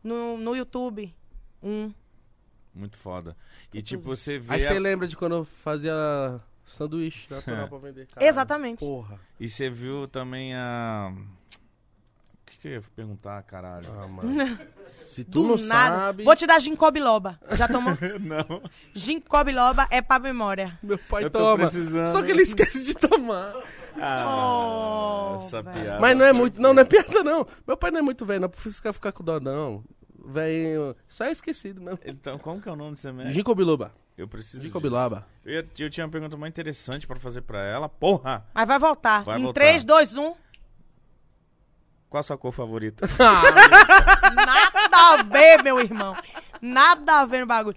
No, 0.04 0.38
no 0.38 0.54
YouTube, 0.54 1.12
1. 1.60 1.92
Muito 2.74 2.96
foda. 2.96 3.36
E 3.72 3.82
tipo, 3.82 4.04
você 4.04 4.38
vê. 4.38 4.54
Aí 4.54 4.64
a- 4.64 4.68
você 4.68 4.78
lembra 4.78 5.06
de 5.06 5.16
quando 5.16 5.34
eu 5.36 5.44
fazia 5.44 5.92
sanduíche 6.64 7.26
natural 7.32 7.68
pra 7.68 7.78
vender? 7.78 8.06
Caralho. 8.06 8.28
Exatamente. 8.30 8.78
Porra. 8.80 9.18
E 9.38 9.48
você 9.48 9.68
viu 9.68 10.08
também 10.08 10.54
a. 10.54 11.12
O 11.14 12.50
que, 12.50 12.58
que 12.58 12.68
eu 12.68 12.72
ia 12.72 12.82
perguntar, 12.96 13.42
caralho? 13.42 13.88
Ah, 14.00 14.06
mano. 14.08 14.58
Se 15.04 15.24
tu 15.24 15.42
Do 15.42 15.48
não 15.48 15.56
nada. 15.66 15.96
sabe... 15.96 16.24
Vou 16.24 16.34
te 16.36 16.46
dar 16.46 16.60
ginkgo 16.60 16.90
biloba. 16.90 17.38
Já 17.56 17.66
tomou? 17.66 17.92
Não. 18.20 18.62
ginkgo 18.94 19.44
biloba 19.44 19.86
é 19.90 20.00
pra 20.00 20.18
memória. 20.20 20.78
Meu 20.82 20.96
pai 20.96 21.24
Eu 21.24 21.30
tô 21.30 21.40
toma. 21.40 21.56
precisando. 21.56 22.06
Só 22.06 22.22
que 22.22 22.30
ele 22.30 22.42
esquece 22.42 22.84
de 22.84 22.94
tomar. 22.94 23.52
Ah, 24.00 25.32
Oh, 25.32 25.36
essa 25.36 25.60
velho. 25.60 25.80
piada. 25.82 26.00
Mas 26.00 26.16
não 26.16 26.24
é 26.24 26.32
muito... 26.32 26.60
Não, 26.62 26.72
não 26.72 26.80
é 26.82 26.84
piada, 26.84 27.22
não. 27.24 27.46
Meu 27.66 27.76
pai 27.76 27.90
não 27.90 27.98
é 27.98 28.02
muito 28.02 28.24
velho, 28.24 28.40
não. 28.42 28.48
Pra 28.48 28.60
ficar, 28.60 28.92
ficar 28.92 29.12
com 29.12 29.24
dó, 29.24 29.40
não. 29.40 29.82
Velho... 30.24 30.94
Só 31.08 31.24
é 31.24 31.32
esquecido 31.32 31.80
mesmo. 31.80 31.98
Então, 32.04 32.38
como 32.38 32.60
que 32.60 32.68
é 32.68 32.72
o 32.72 32.76
nome 32.76 32.92
desse 32.94 33.06
remédio? 33.06 33.32
Ginkgo 33.32 33.54
biloba. 33.54 33.92
Eu 34.16 34.28
preciso. 34.28 34.62
Ginkgo 34.62 34.78
biloba. 34.80 35.26
Eu, 35.44 35.52
ia- 35.54 35.68
eu 35.78 35.90
tinha 35.90 36.04
uma 36.06 36.12
pergunta 36.12 36.36
mais 36.36 36.50
interessante 36.50 37.06
pra 37.06 37.18
fazer 37.18 37.40
pra 37.42 37.62
ela. 37.64 37.88
Porra! 37.88 38.46
Mas 38.54 38.68
vai 38.68 38.78
voltar. 38.78 39.24
Vai 39.24 39.38
em 39.38 39.42
voltar. 39.42 39.60
3, 39.60 39.84
2, 39.84 40.16
1. 40.16 40.34
Qual 42.08 42.20
a 42.20 42.22
sua 42.22 42.36
cor 42.36 42.52
favorita? 42.52 43.06
Nada 43.18 44.98
a 45.18 45.22
ver, 45.22 45.62
meu 45.62 45.80
irmão. 45.80 46.14
Nada 46.60 47.20
a 47.20 47.24
ver 47.26 47.40
no 47.40 47.46
bagulho. 47.46 47.76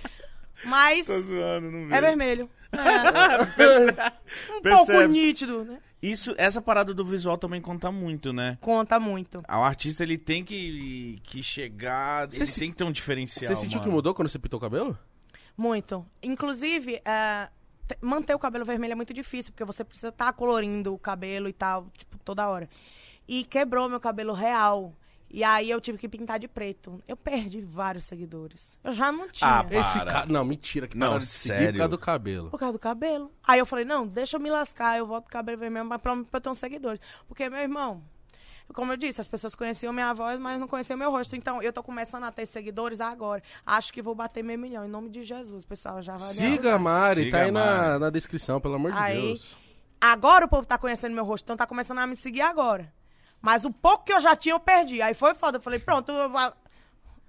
Mas 0.66 1.08
Tô 1.08 1.20
zoando, 1.22 1.72
não 1.72 1.80
é 1.96 2.02
vi. 2.02 2.02
vermelho. 2.08 2.50
É. 2.76 4.52
um 4.52 4.62
pouco 4.62 4.86
Percebe. 4.88 5.08
nítido, 5.08 5.64
né? 5.64 5.80
Isso, 6.02 6.36
essa 6.38 6.62
parada 6.62 6.94
do 6.94 7.04
visual 7.04 7.38
também 7.38 7.60
conta 7.62 7.92
muito, 7.92 8.32
né? 8.32 8.58
Conta 8.62 9.00
muito. 9.00 9.40
O 9.48 9.52
artista, 9.64 10.04
ele 10.04 10.18
tem 10.18 10.44
que, 10.44 11.20
que 11.24 11.42
chegar, 11.42 12.30
Você 12.30 12.38
ele 12.40 12.46
se- 12.48 12.60
tem 12.60 12.70
que 12.72 12.78
ter 12.78 12.84
um 12.84 12.92
diferencial, 12.92 13.48
Você 13.48 13.56
sentiu 13.62 13.80
que 13.80 13.86
mano. 13.88 13.96
mudou 13.98 14.14
quando 14.14 14.28
você 14.30 14.38
pintou 14.38 14.58
o 14.58 14.62
cabelo? 14.62 14.98
Muito. 15.58 16.06
Inclusive, 16.22 17.02
é, 17.06 17.50
te- 17.88 17.98
manter 18.02 18.36
o 18.36 18.40
cabelo 18.40 18.66
vermelho 18.66 18.92
é 18.92 18.96
muito 18.96 19.14
difícil, 19.14 19.52
porque 19.54 19.64
você 19.66 19.84
precisa 19.84 20.10
estar 20.10 20.32
colorindo 20.34 20.94
o 20.94 21.00
cabelo 21.00 21.48
e 21.50 21.54
tal, 21.54 21.90
tipo, 21.98 22.18
toda 22.20 22.48
hora. 22.48 22.70
E 23.28 23.44
quebrou 23.46 23.90
meu 23.90 24.00
cabelo 24.00 24.34
real. 24.34 24.94
E 25.30 25.44
aí 25.44 25.70
eu 25.70 25.82
tive 25.82 25.98
que 25.98 26.08
pintar 26.08 26.40
de 26.40 26.48
preto. 26.48 27.04
Eu 27.08 27.18
perdi 27.18 27.60
vários 27.62 28.06
seguidores. 28.06 28.80
Eu 28.84 28.92
já 28.94 29.12
não 29.12 29.30
tinha. 29.30 29.50
Ah. 29.62 29.66
Esse 29.70 29.98
Para. 29.98 30.12
ca... 30.12 30.26
Não, 30.26 30.46
mentira. 30.46 30.88
Que 30.88 30.98
Não, 30.98 31.18
de 31.18 31.26
seguir 31.26 31.58
sério. 31.58 31.74
por 31.74 31.78
causa 31.80 31.90
do 31.90 31.98
cabelo. 31.98 32.50
Por 32.52 32.60
causa 32.60 32.74
do 32.74 32.80
cabelo. 32.80 33.32
Aí 33.44 33.60
eu 33.60 33.66
falei, 33.66 33.84
não, 33.84 34.08
deixa 34.08 34.38
eu 34.38 34.40
me 34.40 34.50
lascar, 34.50 34.98
eu 34.98 35.06
volto 35.06 35.24
com 35.26 35.30
o 35.30 35.32
cabelo 35.34 35.58
vermelho, 35.58 35.86
mas 35.86 36.02
pra, 36.02 36.16
pra 36.16 36.26
eu 36.38 36.42
ter 36.42 36.50
uns 36.50 36.58
seguidores. 36.58 37.02
Porque, 37.28 37.50
meu 37.50 37.60
irmão, 37.60 38.02
como 38.74 38.94
eu 38.94 38.98
disse, 38.98 39.20
as 39.20 39.28
pessoas 39.28 39.56
conheciam 39.56 39.92
minha 39.92 40.14
voz, 40.14 40.40
mas 40.40 40.58
não 40.60 40.68
conheciam 40.68 40.98
meu 40.98 41.12
rosto. 41.12 41.36
Então, 41.36 41.62
eu 41.62 41.74
tô 41.74 41.84
começando 41.84 42.24
a 42.24 42.32
ter 42.32 42.46
seguidores 42.46 43.02
agora. 43.02 43.44
Acho 43.66 43.92
que 43.92 44.02
vou 44.02 44.16
bater 44.16 44.44
meio 44.44 44.58
milhão, 44.60 44.86
em 44.86 44.90
nome 44.90 45.10
de 45.10 45.22
Jesus, 45.22 45.66
pessoal. 45.66 46.02
Já 46.02 46.14
vai 46.14 46.34
Siga 46.34 46.76
a. 46.76 46.80
Mari, 46.80 47.24
Siga 47.26 47.32
tá 47.38 47.44
aí 47.44 47.50
a 47.50 47.52
na, 47.52 47.66
Mari. 47.88 48.00
na 48.00 48.10
descrição, 48.10 48.62
pelo 48.62 48.76
amor 48.76 48.92
de 48.94 48.98
Aí- 49.00 49.22
Deus. 49.22 49.58
Agora 50.00 50.46
o 50.46 50.50
povo 50.50 50.66
tá 50.68 50.78
conhecendo 50.78 51.14
meu 51.16 51.26
rosto, 51.26 51.44
então 51.46 51.58
tá 51.58 51.66
começando 51.66 51.98
a 52.00 52.08
me 52.08 52.16
seguir 52.16 52.42
agora. 52.42 52.94
Mas 53.46 53.64
o 53.64 53.72
pouco 53.72 54.06
que 54.06 54.12
eu 54.12 54.20
já 54.20 54.36
tinha, 54.36 54.56
eu 54.56 54.60
perdi. 54.60 55.04
Aí 55.04 55.14
foi 55.14 55.36
foda. 55.36 55.58
Eu 55.58 55.62
falei, 55.62 55.78
pronto, 55.78 56.12
eu 56.12 56.28
vou... 56.28 56.54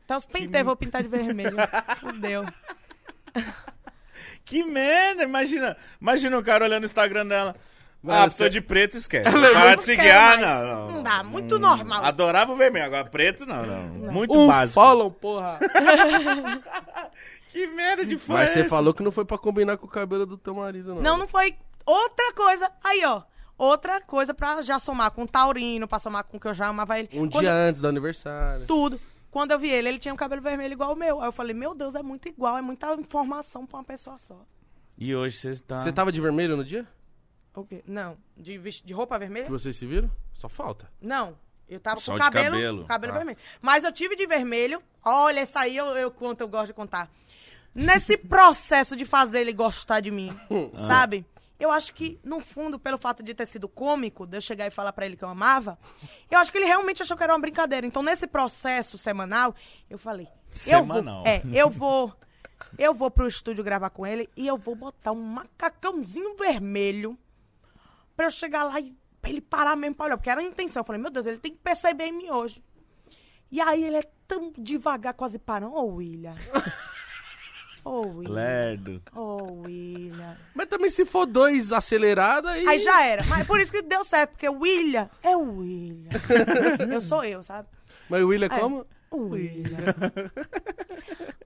Então, 0.03 0.17
os 0.17 0.25
pintei, 0.25 0.63
vou 0.63 0.75
pintar 0.75 1.03
de 1.03 1.09
vermelho. 1.09 1.57
Fudeu. 2.01 2.47
Que 4.43 4.65
merda, 4.65 5.25
imagina. 5.25 5.77
Imagina 6.01 6.39
o 6.39 6.43
cara 6.43 6.65
olhando 6.65 6.85
o 6.85 6.87
Instagram 6.87 7.27
dela. 7.27 7.55
Mano, 8.03 8.23
ah, 8.23 8.31
você- 8.31 8.45
tô 8.45 8.49
de 8.49 8.63
preto, 8.63 8.97
esquece. 8.97 9.29
É 9.29 9.33
Para 9.33 9.71
Não 9.71 9.77
de 9.77 9.83
seguir. 9.83 10.11
Ah, 10.11 10.37
não, 10.39 10.65
não. 10.65 10.91
Não 10.93 11.03
dá, 11.03 11.23
muito 11.23 11.59
normal. 11.59 12.03
Adorava 12.03 12.51
o 12.51 12.57
vermelho, 12.57 12.87
agora 12.87 13.05
preto 13.05 13.45
não, 13.45 13.67
não. 13.67 13.83
Muito 14.11 14.39
um 14.39 14.47
básico. 14.47 14.81
follow, 14.81 15.11
porra. 15.11 15.59
Que 17.51 17.67
merda 17.69 18.05
de 18.05 18.19
fã 18.19 18.35
Mas 18.35 18.51
você 18.51 18.65
falou 18.65 18.93
que 18.93 19.03
não 19.03 19.11
foi 19.11 19.25
pra 19.25 19.39
combinar 19.39 19.79
com 19.79 19.87
o 19.87 19.91
cabelo 19.91 20.27
do 20.27 20.37
teu 20.37 20.55
marido, 20.55 20.95
não. 20.95 21.03
Não, 21.03 21.19
não 21.19 21.27
foi 21.29 21.57
outra 21.87 22.33
coisa. 22.35 22.71
Aí, 22.85 23.03
ó. 23.05 23.23
Outra 23.59 24.01
coisa 24.01 24.35
pra 24.35 24.61
já 24.63 24.79
somar 24.79 25.11
com 25.11 25.23
o 25.23 25.29
taurino, 25.29 25.89
pra 25.89 25.99
somar 25.99 26.25
com 26.25 26.37
o 26.37 26.41
que 26.41 26.47
eu 26.47 26.55
já 26.55 26.67
amava 26.67 26.99
ele. 26.99 27.09
Um 27.13 27.29
Quando- 27.29 27.41
dia 27.41 27.53
antes 27.55 27.81
do 27.81 27.89
aniversário. 27.89 28.67
Tudo. 28.67 29.01
Quando 29.31 29.51
eu 29.51 29.59
vi 29.59 29.71
ele, 29.71 29.89
ele 29.89 29.99
tinha 29.99 30.13
um 30.15 30.17
cabelo 30.17 30.41
vermelho 30.43 30.73
igual 30.73 30.93
o 30.93 30.97
meu. 30.97 31.21
Aí 31.21 31.29
eu 31.29 31.33
falei, 31.33 31.55
meu 31.55 31.75
Deus, 31.75 31.95
é 31.95 32.03
muito 32.03 32.29
igual, 32.29 32.57
é 32.59 32.63
muita 32.63 32.95
informação 32.95 33.67
pra 33.67 33.79
uma 33.79 33.85
pessoa 33.85 34.19
só. 34.19 34.41
E 34.99 35.15
hoje 35.15 35.37
você 35.37 35.57
tá... 35.63 35.77
Você 35.77 35.93
tava 35.93 36.11
de 36.11 36.21
vermelho 36.21 36.57
no 36.57 36.65
dia? 36.65 36.87
O 37.55 37.65
quê? 37.65 37.83
Não. 37.87 38.17
De, 38.37 38.59
de 38.59 38.93
roupa 38.95 39.19
vermelha? 39.19 39.47
Que 39.47 39.51
vocês 39.53 39.77
se 39.77 39.87
viram? 39.87 40.11
Só 40.35 40.49
falta. 40.49 40.91
Não. 41.01 41.37
Eu 41.69 41.81
tava 41.81 41.99
Só 42.01 42.13
com 42.13 42.19
de 42.19 42.23
o 42.23 42.25
cabelo, 42.25 42.55
cabelo. 42.55 42.85
cabelo 42.87 43.13
Ah. 43.13 43.17
vermelho. 43.17 43.39
Mas 43.61 43.85
eu 43.85 43.93
tive 43.93 44.15
de 44.17 44.27
vermelho. 44.27 44.81
Olha, 45.05 45.41
essa 45.41 45.61
aí 45.61 45.77
eu, 45.77 45.87
eu 45.97 46.11
conto, 46.11 46.41
eu 46.43 46.49
gosto 46.49 46.69
de 46.69 46.73
contar. 46.75 47.11
Nesse 47.75 48.17
processo 48.19 48.95
de 48.97 49.05
fazer 49.05 49.41
ele 49.41 49.53
gostar 49.53 50.01
de 50.01 50.11
mim, 50.11 50.31
sabe? 50.87 51.27
Eu 51.59 51.71
acho 51.71 51.95
que, 51.95 52.21
no 52.23 52.41
fundo, 52.41 52.79
pelo 52.79 52.99
fato 52.99 53.23
de 53.23 53.35
ter 53.35 53.47
sido 53.47 53.69
cômico, 53.69 54.27
de 54.27 54.37
eu 54.37 54.41
chegar 54.41 54.67
e 54.67 54.71
falar 54.71 54.93
pra 54.93 55.07
ele 55.07 55.17
que 55.17 55.25
eu 55.25 55.29
amava, 55.29 55.79
eu 56.31 56.39
acho 56.39 56.53
que 56.53 56.59
ele 56.59 56.67
realmente 56.67 57.03
achou 57.03 57.17
que 57.17 57.23
era 57.23 57.33
uma 57.33 57.39
brincadeira. 57.39 57.87
Então, 57.87 58.03
nesse 58.03 58.27
processo 58.27 58.99
semanal, 58.99 59.55
eu 59.89 59.99
falei... 59.99 60.29
Semanal. 60.53 61.25
Eu 61.27 61.41
vou, 61.43 61.53
é, 61.53 61.61
eu 61.61 61.71
vou... 61.71 62.17
Eu 62.79 62.95
vou 62.95 63.11
pro 63.11 63.27
estúdio 63.29 63.63
gravar 63.63 63.91
com 63.91 64.07
ele 64.07 64.31
e 64.35 64.47
eu 64.47 64.57
vou 64.57 64.75
botar 64.75 65.13
um 65.13 65.23
macacãozinho 65.23 66.37
vermelho 66.37 67.19
pra 68.17 68.27
eu 68.27 68.31
chegar 68.31 68.65
lá 68.65 68.81
e 68.81 68.97
pra 69.21 69.31
ele 69.31 69.43
parar 69.43 69.77
mesmo 69.77 69.95
pra 69.95 70.07
olhar. 70.07 70.17
Porque 70.17 70.31
era 70.31 70.41
a 70.41 70.45
intenção. 70.45 70.81
Eu 70.81 70.85
falei, 70.85 71.01
meu 71.01 71.11
Deus, 71.11 71.27
ele 71.27 71.37
tem 71.37 71.53
que 71.53 71.59
perceber 71.59 72.05
em 72.05 72.13
mim 72.13 72.31
hoje. 72.31 72.63
E 73.51 73.61
aí 73.61 73.85
ele 73.85 73.97
é 73.97 74.11
tão 74.27 74.51
devagar, 74.57 75.13
quase 75.13 75.39
parando. 75.39 75.75
Ô, 75.75 75.97
William. 75.97 76.35
Ô, 77.87 78.01
William. 78.01 78.33
Lerdo. 78.35 79.03
Ô, 79.15 79.63
William. 79.65 80.37
Mas 80.53 80.67
também 80.67 80.91
se 80.91 81.07
for 81.07 81.25
dois 81.25 81.71
acelerados, 81.71 82.51
aí... 82.51 82.67
Aí 82.67 82.79
já 82.81 83.05
era. 83.07 83.25
Mas 83.27 83.47
por 83.47 83.61
isso 83.61 83.71
que 83.71 83.81
deu 83.81 84.05
certo, 84.05 84.31
porque 84.31 84.49
o 84.49 84.59
William 84.59 85.09
é 85.23 85.37
o 85.37 85.59
William. 85.61 86.11
eu 86.93 87.01
sou 87.01 87.23
eu, 87.25 87.45
sabe? 87.45 87.69
Mas 88.11 88.25
o 88.25 88.27
William 88.27 88.47
É. 88.47 88.59
como? 88.59 88.85
O 89.09 89.29
William. 89.29 89.79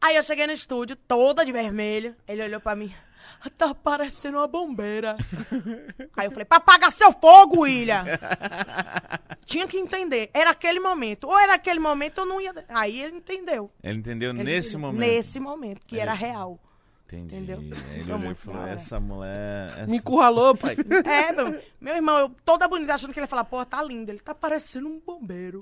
Aí 0.01 0.17
eu 0.17 0.23
cheguei 0.23 0.47
no 0.47 0.53
estúdio, 0.55 0.97
toda 0.97 1.45
de 1.45 1.53
vermelho. 1.53 2.17
Ele 2.27 2.43
olhou 2.43 2.59
pra 2.59 2.75
mim. 2.75 2.91
Tá 3.57 3.75
parecendo 3.75 4.39
uma 4.39 4.47
bombeira. 4.47 5.17
Aí 6.17 6.27
eu 6.27 6.31
falei, 6.31 6.45
pra 6.47 6.57
apagar 6.59 6.91
seu 6.93 7.13
fogo, 7.13 7.63
William. 7.63 8.05
Tinha 9.45 9.67
que 9.69 9.77
entender. 9.77 10.31
Era 10.33 10.51
aquele 10.51 10.81
momento. 10.81 11.25
Ou 11.29 11.39
era 11.39 11.55
aquele 11.55 11.79
momento 11.79 12.21
ou 12.21 12.27
não 12.27 12.41
ia. 12.41 12.55
Aí 12.69 13.01
ele 13.03 13.17
entendeu. 13.17 13.71
Ele 13.83 13.99
entendeu 13.99 14.31
Ele 14.31 14.43
nesse 14.45 14.71
entendeu. 14.71 14.81
momento. 14.93 15.01
Nesse 15.01 15.41
momento, 15.41 15.81
que 15.87 15.99
era 15.99 16.13
real. 16.15 16.59
Entendi. 17.07 17.35
Entendeu? 17.37 17.59
Ele 17.59 17.75
Foi 18.05 18.15
olhou 18.15 18.31
e 18.31 18.35
falou, 18.37 18.61
da 18.61 18.65
hora. 18.67 18.73
essa 18.75 19.01
mulher... 19.01 19.73
Essa... 19.77 19.87
Me 19.89 19.97
encurralou, 19.97 20.57
pai. 20.57 20.77
É, 21.05 21.33
meu, 21.33 21.63
meu 21.81 21.95
irmão, 21.97 22.19
eu 22.21 22.29
toda 22.45 22.69
bonita 22.69 22.95
achando 22.95 23.13
que 23.13 23.19
ele 23.19 23.25
ia 23.25 23.29
falar, 23.29 23.45
pô, 23.45 23.65
tá 23.67 23.83
lindo. 23.83 24.13
Ele 24.13 24.21
tá 24.21 24.33
parecendo 24.35 24.87
um 24.89 25.01
bombeiro. 25.01 25.59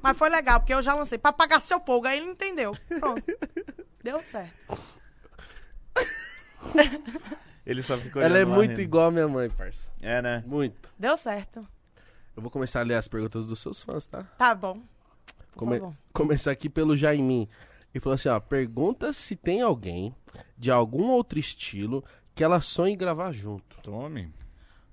Mas 0.00 0.16
foi 0.16 0.28
legal, 0.30 0.60
porque 0.60 0.72
eu 0.72 0.80
já 0.80 0.94
lancei 0.94 1.18
pra 1.18 1.30
apagar 1.30 1.60
seu 1.60 1.80
fogo. 1.80 2.06
Aí 2.06 2.18
ele 2.18 2.30
entendeu. 2.30 2.76
Pronto. 3.00 3.24
Deu 4.04 4.22
certo. 4.22 4.54
Ele 7.64 7.82
só 7.82 7.98
ficou 7.98 8.22
Ela 8.22 8.38
é 8.38 8.44
muito 8.44 8.70
rindo. 8.70 8.80
igual 8.80 9.06
a 9.06 9.10
minha 9.10 9.26
mãe, 9.28 9.50
parça. 9.50 9.88
É, 10.00 10.22
né? 10.22 10.42
Muito. 10.46 10.88
Deu 10.98 11.16
certo. 11.16 11.60
Eu 12.36 12.42
vou 12.42 12.50
começar 12.50 12.80
a 12.80 12.84
ler 12.84 12.94
as 12.94 13.08
perguntas 13.08 13.44
dos 13.46 13.58
seus 13.60 13.82
fãs, 13.82 14.06
tá? 14.06 14.22
Tá 14.38 14.54
bom. 14.54 14.80
Come- 15.56 15.78
favor. 15.78 15.94
Começar 16.12 16.50
aqui 16.52 16.68
pelo 16.68 16.96
Jaimin. 16.96 17.48
e 17.94 17.98
falou 18.00 18.14
assim, 18.14 18.28
ó, 18.28 18.38
pergunta 18.38 19.12
se 19.12 19.34
tem 19.34 19.62
alguém 19.62 20.14
de 20.56 20.70
algum 20.70 21.08
outro 21.10 21.38
estilo 21.38 22.04
que 22.34 22.44
ela 22.44 22.60
sonha 22.60 22.92
em 22.92 22.96
gravar 22.96 23.32
junto. 23.32 23.80
Tome. 23.82 24.32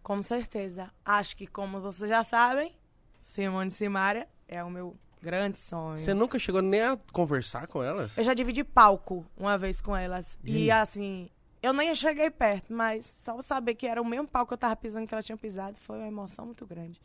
Com 0.02 0.22
certeza. 0.24 0.90
Acho 1.06 1.36
que, 1.36 1.46
como 1.46 1.80
vocês 1.82 2.10
já 2.10 2.24
sabem, 2.24 2.74
Simone 3.22 3.68
e 3.68 3.72
Simária 3.72 4.28
é 4.48 4.64
o 4.64 4.70
meu 4.70 4.96
grande 5.22 5.60
sonho. 5.60 5.98
Você 5.98 6.14
nunca 6.14 6.40
chegou 6.40 6.62
nem 6.62 6.82
a 6.82 6.98
conversar 7.12 7.68
com 7.68 7.84
elas? 7.84 8.18
Eu 8.18 8.24
já 8.24 8.34
dividi 8.34 8.64
palco 8.64 9.26
uma 9.38 9.58
vez 9.58 9.80
com 9.82 9.96
elas. 9.96 10.38
E 10.44 10.72
assim, 10.72 11.30
eu 11.64 11.72
nem 11.74 11.96
cheguei 11.96 12.30
perto, 12.30 12.72
mas 12.74 13.06
só 13.06 13.42
saber 13.42 13.74
que 13.74 13.88
era 13.88 14.02
o 14.02 14.06
mesmo 14.06 14.28
palco 14.28 14.50
que 14.50 14.54
eu 14.54 14.58
tava 14.58 14.76
pisando 14.76 15.08
que 15.08 15.14
ela 15.16 15.24
tinha 15.24 15.38
pisado 15.38 15.78
foi 15.80 15.98
uma 15.98 16.08
emoção 16.08 16.46
muito 16.46 16.66
grande. 16.66 17.00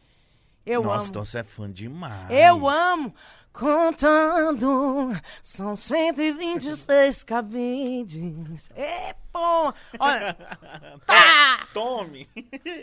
Eu 0.67 0.83
Nossa, 0.83 0.97
amo. 1.05 1.09
então 1.11 1.25
você 1.25 1.39
é 1.39 1.45
fã 1.45 1.71
demais. 1.71 2.29
Eu 2.29 2.69
amo. 2.69 3.15
Contando, 3.53 5.11
são 5.43 5.75
126 5.75 7.25
cabides. 7.25 8.71
É, 8.75 9.15
pô. 9.33 9.73
Olha, 9.99 10.35
tá. 11.07 11.67
Tome. 11.73 12.29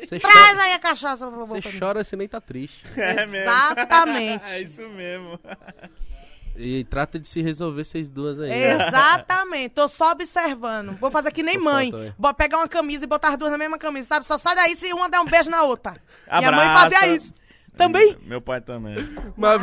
Você 0.04 0.20
Traz 0.20 0.34
chora, 0.34 0.64
aí 0.64 0.74
a 0.74 0.80
cachaça, 0.80 1.30
você 1.30 1.62
pra 1.62 1.72
mim. 1.72 1.80
chora, 1.80 2.04
você 2.04 2.16
nem 2.16 2.28
tá 2.28 2.42
triste. 2.42 2.86
É 3.00 3.26
mesmo. 3.28 3.52
Exatamente. 3.52 4.46
é 4.50 4.62
isso 4.62 4.90
mesmo. 4.90 5.40
E 6.58 6.84
trata 6.86 7.20
de 7.20 7.28
se 7.28 7.42
resolver 7.42 7.84
vocês 7.84 8.08
duas 8.08 8.40
aí. 8.40 8.52
Exatamente. 8.52 9.74
Tô 9.74 9.88
só 9.88 10.12
observando. 10.12 10.98
Vou 11.00 11.12
fazer 11.12 11.32
que 11.32 11.44
nem 11.44 11.58
Tô 11.58 11.64
mãe. 11.66 11.92
Vou 12.18 12.34
pegar 12.34 12.58
uma 12.58 12.68
camisa 12.68 13.04
e 13.04 13.08
botar 13.08 13.30
as 13.30 13.38
duas 13.38 13.52
na 13.52 13.58
mesma 13.58 13.78
camisa, 13.78 14.08
sabe? 14.08 14.26
Só 14.26 14.38
sai 14.38 14.56
daí 14.56 14.76
se 14.76 14.92
uma 14.94 15.10
der 15.10 15.20
um 15.20 15.26
beijo 15.26 15.50
na 15.50 15.64
outra. 15.64 15.94
Minha 16.28 16.52
mãe 16.52 16.66
Abraça. 16.66 16.90
fazia 16.96 17.16
isso. 17.16 17.34
Também? 17.76 18.18
Meu 18.22 18.40
pai 18.42 18.62
também. 18.62 18.96
Uma, 19.36 19.56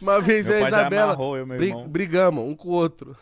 uma 0.00 0.20
vez 0.20 0.46
Meu 0.48 0.56
eu 0.56 0.62
a 0.62 0.62
pai 0.62 0.70
já 0.70 0.80
Isabela 0.80 1.04
amarrou, 1.12 1.36
eu 1.36 1.46
meu 1.46 1.58
bri- 1.58 1.68
irmão. 1.68 1.86
brigamos 1.88 2.44
um 2.48 2.56
com 2.56 2.68
o 2.68 2.72
outro. 2.72 3.14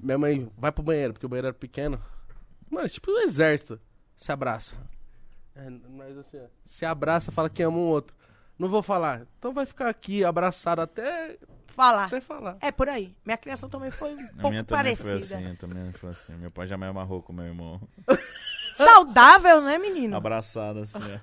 Minha 0.00 0.16
mãe 0.18 0.50
vai 0.56 0.72
pro 0.72 0.82
banheiro, 0.82 1.12
porque 1.12 1.26
o 1.26 1.28
banheiro 1.28 1.48
era 1.48 1.54
pequeno. 1.54 2.00
Mano, 2.70 2.88
tipo 2.88 3.10
um 3.10 3.18
exército. 3.20 3.78
Se 4.16 4.32
abraça. 4.32 4.76
É, 5.54 5.68
mas 5.90 6.16
assim, 6.16 6.38
ó, 6.38 6.46
se 6.64 6.86
abraça, 6.86 7.30
fala 7.30 7.50
que 7.50 7.62
ama 7.62 7.76
um 7.76 7.88
outro. 7.88 8.16
Não 8.58 8.68
vou 8.68 8.82
falar. 8.82 9.26
Então 9.38 9.52
vai 9.52 9.66
ficar 9.66 9.88
aqui 9.88 10.24
abraçado 10.24 10.80
até, 10.80 11.36
Falar. 11.74 12.04
até 12.06 12.20
falar. 12.20 12.56
É 12.60 12.70
por 12.70 12.88
aí. 12.88 13.14
Minha 13.24 13.36
criação 13.38 13.68
também 13.68 13.90
foi 13.90 14.14
um 14.14 14.20
A 14.20 14.28
pouco 14.28 14.50
minha 14.50 14.64
também 14.64 14.96
parecida. 14.96 15.08
foi 15.08 15.16
assim, 15.46 15.54
também 15.56 15.92
foi 15.92 16.10
assim. 16.10 16.34
Meu 16.36 16.50
pai 16.50 16.66
já 16.66 16.76
me 16.76 16.86
amarrou 16.86 17.22
com 17.22 17.32
meu 17.32 17.44
irmão. 17.46 17.80
Saudável, 18.74 19.60
né, 19.62 19.78
menino? 19.78 20.16
Abraçado 20.16 20.80
assim, 20.80 20.98
ó. 20.98 21.18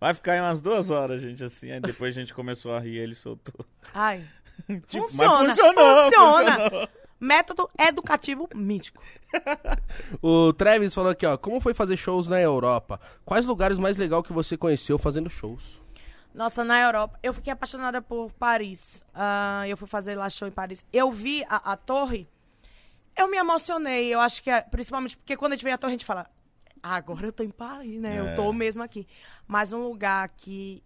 Vai 0.00 0.12
ficar 0.14 0.32
aí 0.32 0.40
umas 0.40 0.60
duas 0.60 0.90
horas, 0.90 1.20
gente, 1.22 1.42
assim. 1.42 1.70
Aí 1.70 1.80
depois 1.80 2.16
a 2.16 2.20
gente 2.20 2.34
começou 2.34 2.74
a 2.74 2.80
rir 2.80 2.94
e 2.94 2.98
ele 2.98 3.14
soltou. 3.14 3.64
Ai. 3.92 4.24
Tipo, 4.86 5.02
Funciona. 5.08 5.38
Mas 5.48 5.48
funcionou, 5.48 6.04
funciona. 6.04 6.52
funcionou. 6.52 6.88
Método 7.18 7.70
educativo 7.78 8.48
mítico. 8.54 9.02
O 10.22 10.52
Travis 10.52 10.94
falou 10.94 11.10
aqui, 11.10 11.26
ó. 11.26 11.36
Como 11.36 11.60
foi 11.60 11.74
fazer 11.74 11.96
shows 11.96 12.28
na 12.28 12.40
Europa? 12.40 13.00
Quais 13.24 13.46
lugares 13.46 13.78
mais 13.78 13.96
legal 13.96 14.22
que 14.22 14.32
você 14.32 14.56
conheceu 14.56 14.96
fazendo 14.98 15.28
shows? 15.28 15.82
Nossa, 16.34 16.64
na 16.64 16.80
Europa, 16.80 17.18
eu 17.22 17.32
fiquei 17.32 17.52
apaixonada 17.52 18.02
por 18.02 18.32
Paris. 18.32 19.04
Ah, 19.14 19.62
eu 19.68 19.76
fui 19.76 19.86
fazer 19.86 20.16
lá 20.16 20.28
show 20.28 20.48
em 20.48 20.50
Paris. 20.50 20.84
Eu 20.92 21.12
vi 21.12 21.44
a, 21.48 21.72
a 21.72 21.76
torre, 21.76 22.28
eu 23.16 23.28
me 23.30 23.36
emocionei. 23.36 24.12
Eu 24.12 24.18
acho 24.20 24.42
que, 24.42 24.50
é, 24.50 24.60
principalmente 24.60 25.16
porque 25.16 25.36
quando 25.36 25.52
a 25.52 25.56
gente 25.56 25.64
vê 25.64 25.70
a 25.70 25.78
torre, 25.78 25.92
a 25.92 25.96
gente 25.96 26.04
fala, 26.04 26.28
"Ah, 26.82 26.96
agora 26.96 27.26
eu 27.26 27.32
tô 27.32 27.44
em 27.44 27.50
Paris, 27.50 28.00
né? 28.00 28.16
É. 28.16 28.20
Eu 28.20 28.34
tô 28.36 28.52
mesmo 28.52 28.82
aqui. 28.82 29.06
Mas 29.46 29.72
um 29.72 29.84
lugar 29.86 30.28
que 30.30 30.82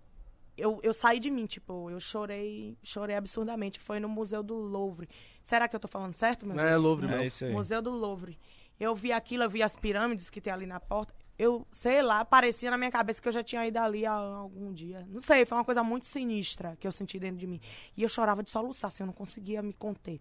eu, 0.55 0.81
eu 0.83 0.93
saí 0.93 1.19
de 1.19 1.31
mim, 1.31 1.47
tipo, 1.47 1.89
eu 1.89 1.99
chorei, 1.99 2.77
chorei 2.83 3.17
absurdamente. 3.17 3.81
Foi 3.81 3.99
no 3.99 4.09
Museu 4.09 4.43
do 4.43 4.55
Louvre. 4.55 5.09
Será 5.41 5.67
que 5.67 5.75
eu 5.75 5.81
tô 5.81 5.89
falando 5.89 6.13
certo, 6.13 6.45
meu 6.45 6.55
Não 6.57 6.63
é 6.65 6.71
Deus? 6.73 6.83
Louvre, 6.83 7.07
É 7.07 7.17
não. 7.17 7.25
isso 7.25 7.45
aí. 7.47 7.53
Museu 7.53 7.81
do 7.81 7.91
Louvre. 7.91 8.39
Eu 8.79 8.95
vi 8.95 9.13
aquilo, 9.13 9.45
eu 9.45 9.51
vi 9.51 9.63
as 9.63 9.75
pirâmides 9.75 10.29
que 10.29 10.41
tem 10.43 10.53
ali 10.53 10.67
na 10.67 10.79
porta. 10.79 11.15
Eu, 11.39 11.67
sei 11.71 12.03
lá, 12.03 12.25
parecia 12.25 12.71
na 12.71 12.77
minha 12.77 12.91
cabeça 12.91 13.23
que 13.23 13.29
eu 13.29 13.33
já 13.33 13.45
tinha 13.45 13.65
ido 13.67 13.77
ali 13.79 14.05
há 14.05 14.13
algum 14.13 14.73
dia. 14.73 15.07
Não 15.09 15.21
sei, 15.21 15.47
foi 15.47 15.57
uma 15.57 15.65
coisa 15.65 15.85
muito 15.85 16.07
sinistra 16.07 16.77
que 16.81 16.87
eu 16.87 16.91
senti 16.91 17.19
dentro 17.19 17.37
de 17.37 17.47
mim. 17.47 17.61
E 17.97 18.03
eu 18.03 18.09
chorava 18.09 18.43
de 18.43 18.51
soluçar, 18.51 18.89
assim, 18.89 19.05
eu 19.05 19.07
não 19.07 19.13
conseguia 19.15 19.63
me 19.63 19.73
conter. 19.73 20.21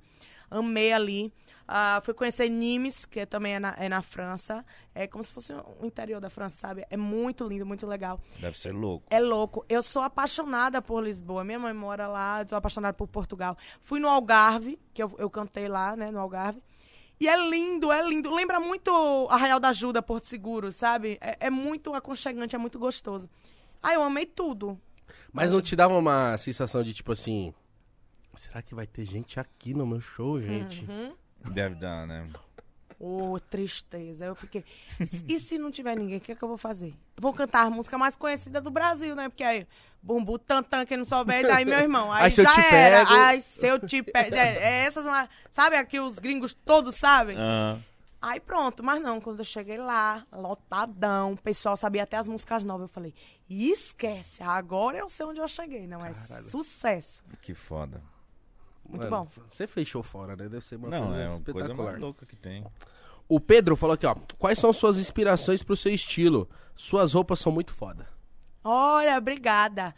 Amei 0.50 0.94
ali. 0.94 1.34
Ah, 1.68 2.00
fui 2.04 2.14
conhecer 2.14 2.48
Nimes, 2.50 3.04
que 3.04 3.26
também 3.26 3.56
é 3.56 3.60
na, 3.60 3.76
é 3.78 3.90
na 3.90 4.02
França. 4.02 4.64
É 4.96 5.06
como 5.06 5.24
se 5.24 5.32
fosse 5.32 5.52
o 5.54 5.86
interior 5.86 6.22
da 6.22 6.30
França, 6.30 6.56
sabe? 6.56 6.86
É 6.90 6.96
muito 6.96 7.46
lindo, 7.46 7.66
muito 7.66 7.86
legal. 7.86 8.22
Deve 8.40 8.58
ser 8.58 8.72
louco. 8.72 9.06
É 9.10 9.20
louco. 9.20 9.66
Eu 9.68 9.84
sou 9.84 10.02
apaixonada 10.02 10.82
por 10.82 11.04
Lisboa. 11.04 11.44
Minha 11.44 11.60
mãe 11.60 11.74
mora 11.74 12.08
lá, 12.08 12.46
sou 12.48 12.58
apaixonada 12.58 12.94
por 12.94 13.08
Portugal. 13.08 13.58
Fui 13.82 14.00
no 14.00 14.08
Algarve, 14.08 14.80
que 14.94 15.04
eu, 15.04 15.14
eu 15.18 15.30
cantei 15.30 15.68
lá, 15.68 15.96
né, 15.96 16.10
no 16.12 16.20
Algarve. 16.20 16.62
E 17.20 17.28
é 17.28 17.36
lindo, 17.50 17.92
é 17.92 18.08
lindo. 18.08 18.34
Lembra 18.34 18.60
muito 18.60 19.28
Arraial 19.30 19.60
da 19.60 19.70
Ajuda, 19.70 20.02
Porto 20.02 20.26
Seguro, 20.26 20.72
sabe? 20.72 21.18
É, 21.20 21.48
é 21.48 21.50
muito 21.50 21.94
aconchegante, 21.94 22.56
é 22.56 22.60
muito 22.60 22.78
gostoso. 22.78 23.30
Ah, 23.82 23.94
eu 23.94 24.04
amei 24.04 24.26
tudo. 24.26 24.80
Mas 25.32 25.52
não 25.52 25.62
te 25.62 25.76
dava 25.76 25.98
uma 25.98 26.38
sensação 26.38 26.84
de 26.84 26.94
tipo 26.94 27.12
assim. 27.12 27.54
Será 28.36 28.62
que 28.62 28.76
vai 28.76 28.86
ter 28.86 29.04
gente 29.04 29.40
aqui 29.40 29.74
no 29.74 29.86
meu 29.86 30.00
show, 30.00 30.40
gente? 30.40 30.86
Uhum. 30.86 31.16
Deve 31.52 31.76
dar, 31.76 32.06
né? 32.06 32.30
Ô, 33.00 33.40
tristeza. 33.40 34.26
Eu 34.26 34.36
fiquei. 34.36 34.66
E 35.28 35.40
se 35.40 35.58
não 35.60 35.70
tiver 35.70 35.96
ninguém, 35.96 36.18
o 36.18 36.22
que, 36.22 36.32
é 36.32 36.36
que 36.36 36.44
eu 36.44 36.48
vou 36.48 36.58
fazer? 36.58 36.90
Eu 37.16 37.22
vou 37.22 37.32
cantar 37.34 37.68
a 37.68 37.70
música 37.70 37.98
mais 37.98 38.16
conhecida 38.16 38.60
do 38.60 38.72
Brasil, 38.72 39.16
né? 39.16 39.30
Porque 39.30 39.44
aí, 39.44 39.68
bumbu, 40.02 40.40
tantã, 40.40 40.84
quem 40.86 40.98
não 40.98 41.06
souber, 41.06 41.44
daí 41.48 41.64
meu 41.66 41.80
irmão. 41.80 42.12
Aí, 42.12 42.24
Aí, 42.26 42.32
se 42.32 42.42
eu 42.42 42.46
já 42.46 42.66
era. 42.66 43.06
pego- 43.06 43.20
Aí 43.20 43.42
se 43.42 43.68
eu 43.68 43.80
te 43.80 44.02
pego. 44.02 44.36
É, 44.36 44.58
é 44.58 44.86
essas, 44.86 45.06
sabe 45.52 45.76
aqui 45.76 46.00
os 46.00 46.18
gringos 46.18 46.54
todos 46.54 46.96
sabem? 46.96 47.38
Ah, 47.40 47.78
Aí 48.20 48.40
pronto, 48.40 48.84
mas 48.84 49.00
não, 49.00 49.22
quando 49.22 49.40
eu 49.42 49.46
cheguei 49.46 49.78
lá, 49.78 50.26
lotadão, 50.32 51.34
o 51.34 51.38
pessoal 51.38 51.78
sabia 51.78 52.02
até 52.02 52.18
as 52.18 52.28
músicas 52.28 52.64
novas. 52.64 52.90
Eu 52.90 52.94
falei, 52.94 53.14
esquece, 53.48 54.42
agora 54.42 54.98
eu 54.98 55.08
sei 55.08 55.26
onde 55.28 55.40
eu 55.40 55.48
cheguei. 55.48 55.86
Não, 55.86 56.00
é 56.04 56.14
sucesso. 56.50 57.24
que 57.42 57.54
foda. 57.54 58.02
Muito 58.90 59.10
Mano, 59.10 59.26
bom. 59.36 59.42
Você 59.50 59.68
fechou 59.68 60.02
fora, 60.02 60.36
né? 60.36 60.48
Deve 60.48 60.66
ser 60.66 60.76
uma 60.78 60.90
Não, 60.90 61.08
coisa 61.08 61.22
é 61.22 61.28
uma 61.28 61.40
coisa 61.40 61.50
espetacular. 61.52 61.92
mais 61.92 62.00
louca 62.00 62.26
que 62.26 62.36
tem. 62.36 62.64
O 63.28 63.40
Pedro 63.40 63.76
falou 63.76 63.94
aqui, 63.96 64.06
ó. 64.06 64.16
Quais 64.38 64.58
são 64.58 64.72
suas 64.72 64.98
inspirações 64.98 65.62
pro 65.62 65.76
seu 65.76 65.94
estilo? 65.94 66.50
Suas 66.76 67.14
roupas 67.14 67.40
são 67.40 67.52
muito 67.52 67.74
foda. 67.74 68.08
Olha, 68.64 69.18
obrigada. 69.18 69.94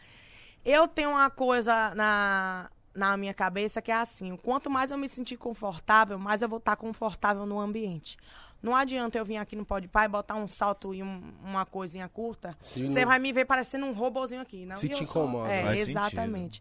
Eu 0.64 0.86
tenho 0.88 1.10
uma 1.10 1.30
coisa 1.30 1.94
na, 1.94 2.70
na 2.94 3.16
minha 3.16 3.32
cabeça 3.32 3.80
que 3.80 3.90
é 3.90 3.94
assim: 3.94 4.36
quanto 4.36 4.68
mais 4.68 4.90
eu 4.90 4.98
me 4.98 5.08
sentir 5.08 5.36
confortável, 5.36 6.18
mais 6.18 6.42
eu 6.42 6.48
vou 6.48 6.58
estar 6.58 6.76
confortável 6.76 7.46
no 7.46 7.58
ambiente. 7.60 8.16
Não 8.62 8.74
adianta 8.76 9.16
eu 9.16 9.24
vir 9.24 9.38
aqui 9.38 9.56
no 9.56 9.64
Pode 9.64 9.88
Pai 9.88 10.06
botar 10.06 10.34
um 10.34 10.46
salto 10.46 10.92
e 10.92 11.02
um- 11.02 11.32
uma 11.42 11.64
coisinha 11.64 12.08
curta. 12.10 12.54
Você 12.60 12.80
não- 12.80 13.06
vai 13.06 13.18
me 13.18 13.32
ver 13.32 13.46
parecendo 13.46 13.86
um 13.86 13.92
robozinho 13.92 14.42
aqui. 14.42 14.66
Não, 14.66 14.76
Se 14.76 14.86
te 14.88 15.02
sou- 15.06 15.22
incomoda. 15.24 15.50
É, 15.50 15.62
Faz 15.62 15.88
exatamente. 15.88 16.60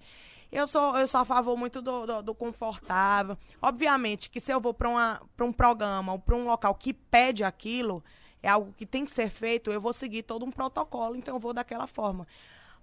Eu 0.51 0.65
sou, 0.65 0.97
eu 0.97 1.07
sou 1.07 1.21
a 1.21 1.25
favor 1.25 1.55
muito 1.57 1.81
do, 1.81 2.05
do, 2.05 2.21
do 2.23 2.35
confortável. 2.35 3.37
Obviamente 3.61 4.29
que 4.29 4.39
se 4.39 4.51
eu 4.51 4.59
vou 4.59 4.73
para 4.73 4.89
um 5.45 5.51
programa 5.53 6.13
ou 6.13 6.19
para 6.19 6.35
um 6.35 6.45
local 6.45 6.73
que 6.75 6.93
pede 6.93 7.43
aquilo, 7.43 8.03
é 8.41 8.49
algo 8.49 8.73
que 8.75 8.85
tem 8.85 9.05
que 9.05 9.11
ser 9.11 9.29
feito, 9.29 9.71
eu 9.71 9.79
vou 9.79 9.93
seguir 9.93 10.23
todo 10.23 10.45
um 10.45 10.51
protocolo, 10.51 11.15
então 11.15 11.35
eu 11.35 11.39
vou 11.39 11.53
daquela 11.53 11.85
forma. 11.85 12.27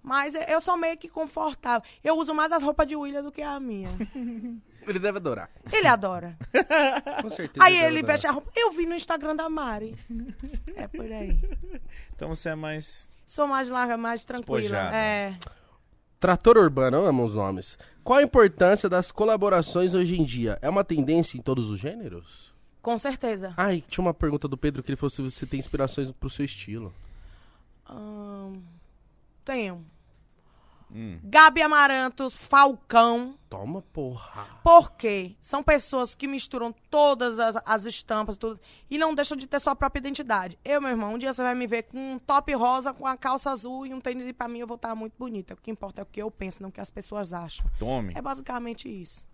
Mas 0.01 0.33
eu- 0.35 0.61
sou 0.61 0.77
meio 0.77 0.95
que 0.97 1.09
confortável. 1.09 1.85
Eu 2.01 2.15
uso 2.17 2.33
mais 2.33 2.51
as 2.53 2.63
roupas 2.63 2.87
de 2.87 2.95
William 2.95 3.23
do 3.23 3.31
que 3.31 3.41
a 3.41 3.59
minha. 3.59 3.89
Ele 4.87 4.99
deve 4.99 5.17
adorar. 5.17 5.49
Ele 5.73 5.87
adora. 5.87 6.37
Com 7.21 7.29
certeza. 7.29 7.65
Aí 7.65 7.75
ele 7.75 8.01
veste 8.01 8.25
a 8.25 8.31
roupa. 8.31 8.49
Eu 8.55 8.71
vi 8.71 8.85
no 8.85 8.95
Instagram 8.95 9.35
da 9.35 9.49
Mari. 9.49 9.97
É 10.77 10.87
por 10.87 11.11
aí. 11.11 11.37
Então 12.15 12.29
você 12.29 12.47
é 12.49 12.55
mais. 12.55 13.09
Sou 13.25 13.45
mais 13.47 13.67
larga, 13.67 13.97
mais 13.97 14.23
tranquila. 14.23 14.59
Despojada. 14.61 14.95
É. 14.95 15.37
Trator 16.19 16.57
Urbano, 16.57 16.97
eu 16.97 17.05
amo 17.05 17.25
os 17.25 17.33
nomes. 17.33 17.77
Qual 18.03 18.17
a 18.17 18.23
importância 18.23 18.89
das 18.89 19.11
colaborações 19.11 19.93
hoje 19.93 20.19
em 20.19 20.23
dia? 20.23 20.57
É 20.61 20.69
uma 20.69 20.83
tendência 20.83 21.37
em 21.37 21.41
todos 21.41 21.69
os 21.69 21.79
gêneros? 21.79 22.51
Com 22.81 22.97
certeza. 22.97 23.53
Ai, 23.55 23.83
tinha 23.87 24.03
uma 24.03 24.13
pergunta 24.13 24.47
do 24.47 24.57
Pedro 24.57 24.81
que 24.81 24.89
ele 24.89 24.95
falou 24.95 25.09
se 25.09 25.21
você 25.21 25.45
tem 25.45 25.59
inspirações 25.59 26.11
pro 26.11 26.29
seu 26.29 26.43
estilo. 26.43 26.91
Ahn, 27.87 28.61
tenho. 29.45 29.85
Hum. 30.91 31.19
Gabi 31.23 31.61
Amarantos, 31.61 32.35
Falcão. 32.35 33.35
Toma, 33.49 33.81
porra. 33.93 34.45
Por 34.63 34.91
quê? 34.91 35.35
São 35.41 35.61
pessoas 35.63 36.15
que 36.15 36.27
misturam 36.27 36.73
todas 36.89 37.39
as, 37.39 37.57
as 37.65 37.85
estampas 37.85 38.37
tudo, 38.37 38.59
e 38.89 38.97
não 38.97 39.13
deixam 39.13 39.37
de 39.37 39.47
ter 39.47 39.59
sua 39.59 39.75
própria 39.75 39.99
identidade. 39.99 40.57
Eu, 40.63 40.81
meu 40.81 40.89
irmão, 40.89 41.13
um 41.13 41.17
dia 41.17 41.33
você 41.33 41.41
vai 41.41 41.55
me 41.55 41.67
ver 41.67 41.83
com 41.83 42.13
um 42.13 42.19
top 42.19 42.53
rosa, 42.53 42.93
com 42.93 43.05
a 43.05 43.17
calça 43.17 43.51
azul 43.51 43.85
e 43.85 43.93
um 43.93 44.01
tênis, 44.01 44.25
e 44.25 44.33
pra 44.33 44.47
mim 44.47 44.59
eu 44.59 44.67
vou 44.67 44.75
estar 44.75 44.95
muito 44.95 45.13
bonita. 45.17 45.53
O 45.53 45.57
que 45.57 45.71
importa 45.71 46.01
é 46.01 46.03
o 46.03 46.05
que 46.05 46.21
eu 46.21 46.31
penso, 46.31 46.61
não 46.61 46.69
o 46.69 46.71
que 46.71 46.81
as 46.81 46.89
pessoas 46.89 47.33
acham. 47.33 47.65
Tome. 47.77 48.13
É 48.15 48.21
basicamente 48.21 48.89
isso. 48.89 49.25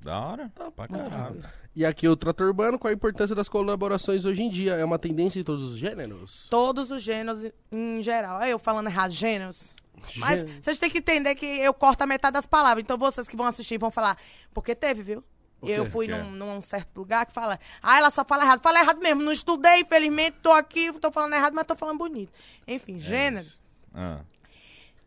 Da 0.00 0.18
hora. 0.18 0.52
Tá 0.54 0.70
pra 0.70 0.88
caralho. 0.88 1.44
E 1.76 1.86
aqui 1.86 2.08
o 2.08 2.16
Trator 2.16 2.48
Urbano, 2.48 2.78
qual 2.78 2.90
a 2.90 2.94
importância 2.94 3.36
das 3.36 3.48
colaborações 3.48 4.24
hoje 4.24 4.42
em 4.42 4.50
dia? 4.50 4.74
É 4.74 4.84
uma 4.84 4.98
tendência 4.98 5.38
em 5.38 5.44
todos 5.44 5.62
os 5.62 5.78
gêneros? 5.78 6.48
Todos 6.50 6.90
os 6.90 7.00
gêneros 7.00 7.44
em 7.70 8.02
geral. 8.02 8.42
É 8.42 8.50
eu 8.50 8.58
falando 8.58 8.88
errado, 8.88 9.12
gêneros. 9.12 9.76
Mas 10.16 10.42
vocês 10.60 10.78
têm 10.78 10.90
que 10.90 10.98
entender 10.98 11.34
que 11.34 11.46
eu 11.46 11.72
corto 11.72 12.02
a 12.02 12.06
metade 12.06 12.34
das 12.34 12.46
palavras. 12.46 12.82
Então 12.82 12.98
vocês 12.98 13.28
que 13.28 13.36
vão 13.36 13.46
assistir 13.46 13.78
vão 13.78 13.90
falar, 13.90 14.16
porque 14.52 14.74
teve, 14.74 15.02
viu? 15.02 15.24
Eu 15.62 15.86
fui 15.86 16.10
é? 16.10 16.22
num, 16.22 16.32
num 16.32 16.60
certo 16.60 16.96
lugar 16.96 17.24
que 17.24 17.32
fala, 17.32 17.58
ah, 17.80 17.96
ela 17.96 18.10
só 18.10 18.24
fala 18.24 18.42
errado. 18.42 18.60
Fala 18.60 18.80
errado 18.80 19.00
mesmo, 19.00 19.22
não 19.22 19.32
estudei, 19.32 19.80
infelizmente, 19.80 20.38
tô 20.42 20.50
aqui, 20.50 20.92
tô 20.94 21.12
falando 21.12 21.34
errado, 21.34 21.54
mas 21.54 21.66
tô 21.66 21.76
falando 21.76 21.98
bonito. 21.98 22.32
Enfim, 22.66 22.98
gênero. 22.98 23.44
isso. 23.44 23.60
Ah. 23.94 24.20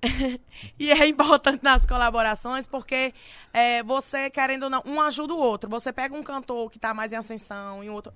E 0.80 0.91
é 0.91 1.07
importante 1.07 1.64
nas 1.64 1.86
colaborações 1.86 2.68
porque 2.68 3.14
é, 3.52 3.82
você, 3.84 4.30
querendo 4.30 4.64
ou 4.64 4.70
não, 4.70 4.84
um 4.86 5.02
ajuda 5.02 5.34
o 5.34 5.38
outro. 5.38 5.70
Você 5.70 5.91
pega 5.91 6.16
um 6.16 6.24
cantor 6.24 6.70
que 6.70 6.80
tá 6.80 6.94
mais 6.94 7.12
em 7.12 7.16
ascensão 7.16 7.84
e 7.84 7.90
um 7.90 7.94
outro. 7.94 8.14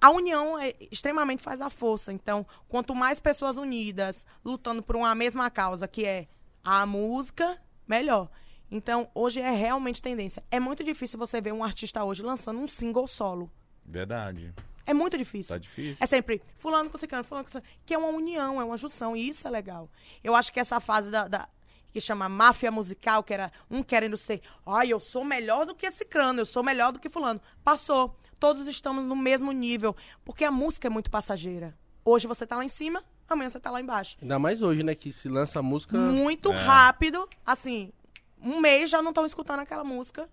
A 0.00 0.10
união 0.10 0.58
é, 0.58 0.74
extremamente 0.90 1.42
faz 1.42 1.60
a 1.60 1.70
força. 1.70 2.12
Então, 2.12 2.46
quanto 2.68 2.94
mais 2.94 3.18
pessoas 3.18 3.56
unidas, 3.56 4.26
lutando 4.44 4.82
por 4.82 4.94
uma 4.96 5.14
mesma 5.14 5.50
causa, 5.50 5.88
que 5.88 6.04
é 6.04 6.28
a 6.62 6.84
música, 6.84 7.60
melhor. 7.86 8.28
Então, 8.70 9.08
hoje 9.14 9.40
é 9.40 9.50
realmente 9.50 10.02
tendência. 10.02 10.42
É 10.50 10.58
muito 10.60 10.82
difícil 10.84 11.18
você 11.18 11.40
ver 11.40 11.52
um 11.52 11.62
artista 11.64 12.04
hoje 12.04 12.22
lançando 12.22 12.60
um 12.60 12.66
single 12.68 13.06
solo. 13.06 13.50
Verdade. 13.84 14.52
É 14.84 14.92
muito 14.92 15.16
difícil. 15.16 15.54
Tá 15.54 15.58
difícil. 15.58 16.02
É 16.02 16.06
sempre 16.06 16.42
fulano 16.58 16.90
com 16.90 16.98
ciclano, 16.98 17.24
fulano 17.24 17.44
com 17.44 17.50
ciclano, 17.50 17.66
que 17.84 17.94
é 17.94 17.98
uma 17.98 18.08
união, 18.08 18.60
é 18.60 18.64
uma 18.64 18.76
junção, 18.76 19.16
e 19.16 19.28
isso 19.28 19.46
é 19.46 19.50
legal. 19.50 19.88
Eu 20.22 20.34
acho 20.36 20.52
que 20.52 20.60
essa 20.60 20.78
fase 20.80 21.10
da, 21.10 21.26
da- 21.26 21.48
que 21.92 22.00
chama 22.00 22.28
máfia 22.28 22.70
musical, 22.70 23.22
que 23.22 23.32
era 23.32 23.50
um 23.70 23.82
querendo 23.82 24.16
ser, 24.16 24.42
ai, 24.66 24.92
eu 24.92 25.00
sou 25.00 25.24
melhor 25.24 25.64
do 25.64 25.74
que 25.74 25.86
esse 25.86 26.04
crânio, 26.04 26.42
eu 26.42 26.46
sou 26.46 26.62
melhor 26.62 26.92
do 26.92 26.98
que 27.00 27.08
fulano. 27.08 27.40
Passou. 27.64 28.16
Todos 28.38 28.66
estamos 28.68 29.04
no 29.04 29.16
mesmo 29.16 29.50
nível, 29.52 29.96
porque 30.24 30.44
a 30.44 30.50
música 30.50 30.86
é 30.88 30.90
muito 30.90 31.10
passageira. 31.10 31.76
Hoje 32.04 32.26
você 32.26 32.46
tá 32.46 32.56
lá 32.56 32.64
em 32.64 32.68
cima, 32.68 33.02
amanhã 33.28 33.48
você 33.48 33.58
tá 33.58 33.70
lá 33.70 33.80
embaixo. 33.80 34.16
Ainda 34.20 34.38
mais 34.38 34.62
hoje, 34.62 34.82
né? 34.82 34.94
Que 34.94 35.12
se 35.12 35.28
lança 35.28 35.58
a 35.58 35.62
música. 35.62 35.96
Muito 35.98 36.52
É. 36.52 36.56
rápido, 36.56 37.28
assim, 37.44 37.92
um 38.40 38.60
mês 38.60 38.90
já 38.90 39.00
não 39.02 39.10
estão 39.10 39.24
escutando 39.26 39.60
aquela 39.60 39.82
música 39.84 40.28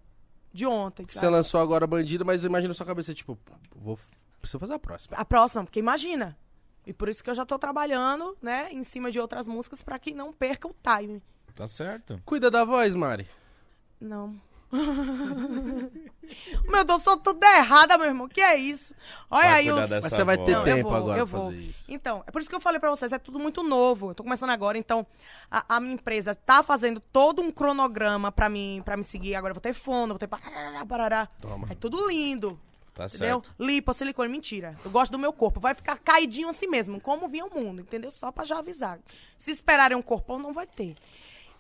de 0.52 0.66
ontem. 0.66 1.06
Você 1.08 1.20
sabe? 1.20 1.32
lançou 1.32 1.60
agora 1.60 1.88
Bandido, 1.88 2.24
mas 2.26 2.44
imagina 2.44 2.70
na 2.70 2.74
sua 2.76 2.86
cabeça, 2.86 3.14
tipo, 3.14 3.38
vou. 3.76 3.98
Preciso 4.40 4.60
fazer 4.60 4.74
a 4.74 4.80
próxima. 4.80 5.16
a 5.18 5.24
próxima, 5.26 5.64
porque 5.64 5.80
imagina. 5.80 6.38
E 6.86 6.92
por 6.92 7.08
isso 7.08 7.24
que 7.24 7.30
eu 7.30 7.36
já 7.36 7.46
tô 7.46 7.58
trabalhando, 7.58 8.38
né, 8.42 8.68
em 8.72 8.84
cima 8.84 9.10
de 9.10 9.18
outras 9.18 9.48
músicas 9.48 9.82
pra 9.82 9.98
que 9.98 10.14
não 10.14 10.34
perca 10.34 10.68
o 10.68 10.76
time. 10.84 11.24
Tá 11.56 11.66
certo. 11.68 12.22
Cuida 12.26 12.52
da 12.52 12.66
voz, 12.66 12.94
Mari. 12.94 13.26
Não. 14.02 14.36
meu 16.68 16.84
Deus, 16.84 17.04
sou 17.04 17.16
tudo 17.18 17.44
errada, 17.44 17.96
meu 17.98 18.08
irmão. 18.08 18.28
Que 18.28 18.42
é 18.42 18.58
isso? 18.58 18.96
Olha 19.30 19.50
Vai 19.50 19.60
aí 19.60 19.72
os... 19.72 19.90
Mas 19.90 20.04
você 20.06 20.24
vai 20.24 20.38
ter. 20.38 20.52
Não, 20.52 20.64
tempo 20.64 20.90
vou, 20.90 20.98
agora 20.98 21.28
pra 21.28 21.40
fazer 21.40 21.56
isso. 21.56 21.92
Então, 21.92 22.24
é 22.26 22.32
por 22.32 22.42
isso 22.42 22.50
que 22.50 22.56
eu 22.56 22.60
falei 22.60 22.80
pra 22.80 22.90
vocês, 22.90 23.12
é 23.12 23.20
tudo 23.20 23.38
muito 23.38 23.62
novo. 23.62 24.10
Eu 24.10 24.16
tô 24.16 24.24
começando 24.24 24.50
agora, 24.50 24.78
então 24.78 25.06
a, 25.50 25.76
a 25.76 25.80
minha 25.80 25.94
empresa 25.94 26.34
tá 26.34 26.64
fazendo 26.64 27.00
todo 27.00 27.42
um 27.42 27.52
cronograma 27.52 28.32
pra 28.32 28.50
mim, 28.50 28.82
para 28.84 28.98
me 28.98 29.04
seguir. 29.04 29.36
Agora 29.36 29.52
eu 29.52 29.56
vou 29.56 29.62
ter 29.62 29.74
fono, 29.74 30.14
vou 30.14 30.20
ter 30.20 30.28
parará, 30.28 30.86
parará. 30.86 31.28
Toma. 31.40 31.68
É 31.70 31.76
tudo 31.76 32.08
lindo. 32.08 32.60
Tá 32.94 33.06
Entendeu? 33.06 33.42
certo. 33.44 33.56
Lipo, 33.60 33.94
silicone, 33.94 34.30
mentira. 34.30 34.76
Eu 34.86 34.92
gosto 34.92 35.12
do 35.12 35.20
meu 35.20 35.34
corpo. 35.34 35.60
Vai 35.60 35.74
ficar 35.74 35.98
caidinho 35.98 36.50
assim 36.50 36.68
mesmo, 36.68 37.02
como 37.02 37.28
vinha 37.28 37.46
o 37.46 37.54
mundo, 37.54 37.82
entendeu? 37.82 38.12
Só 38.12 38.32
pra 38.32 38.46
já 38.46 38.60
avisar. 38.60 39.00
Se 39.38 39.52
esperarem 39.52 39.98
um 39.98 40.02
corpão, 40.02 40.38
não 40.38 40.54
vai 40.54 40.68
ter. 40.68 40.96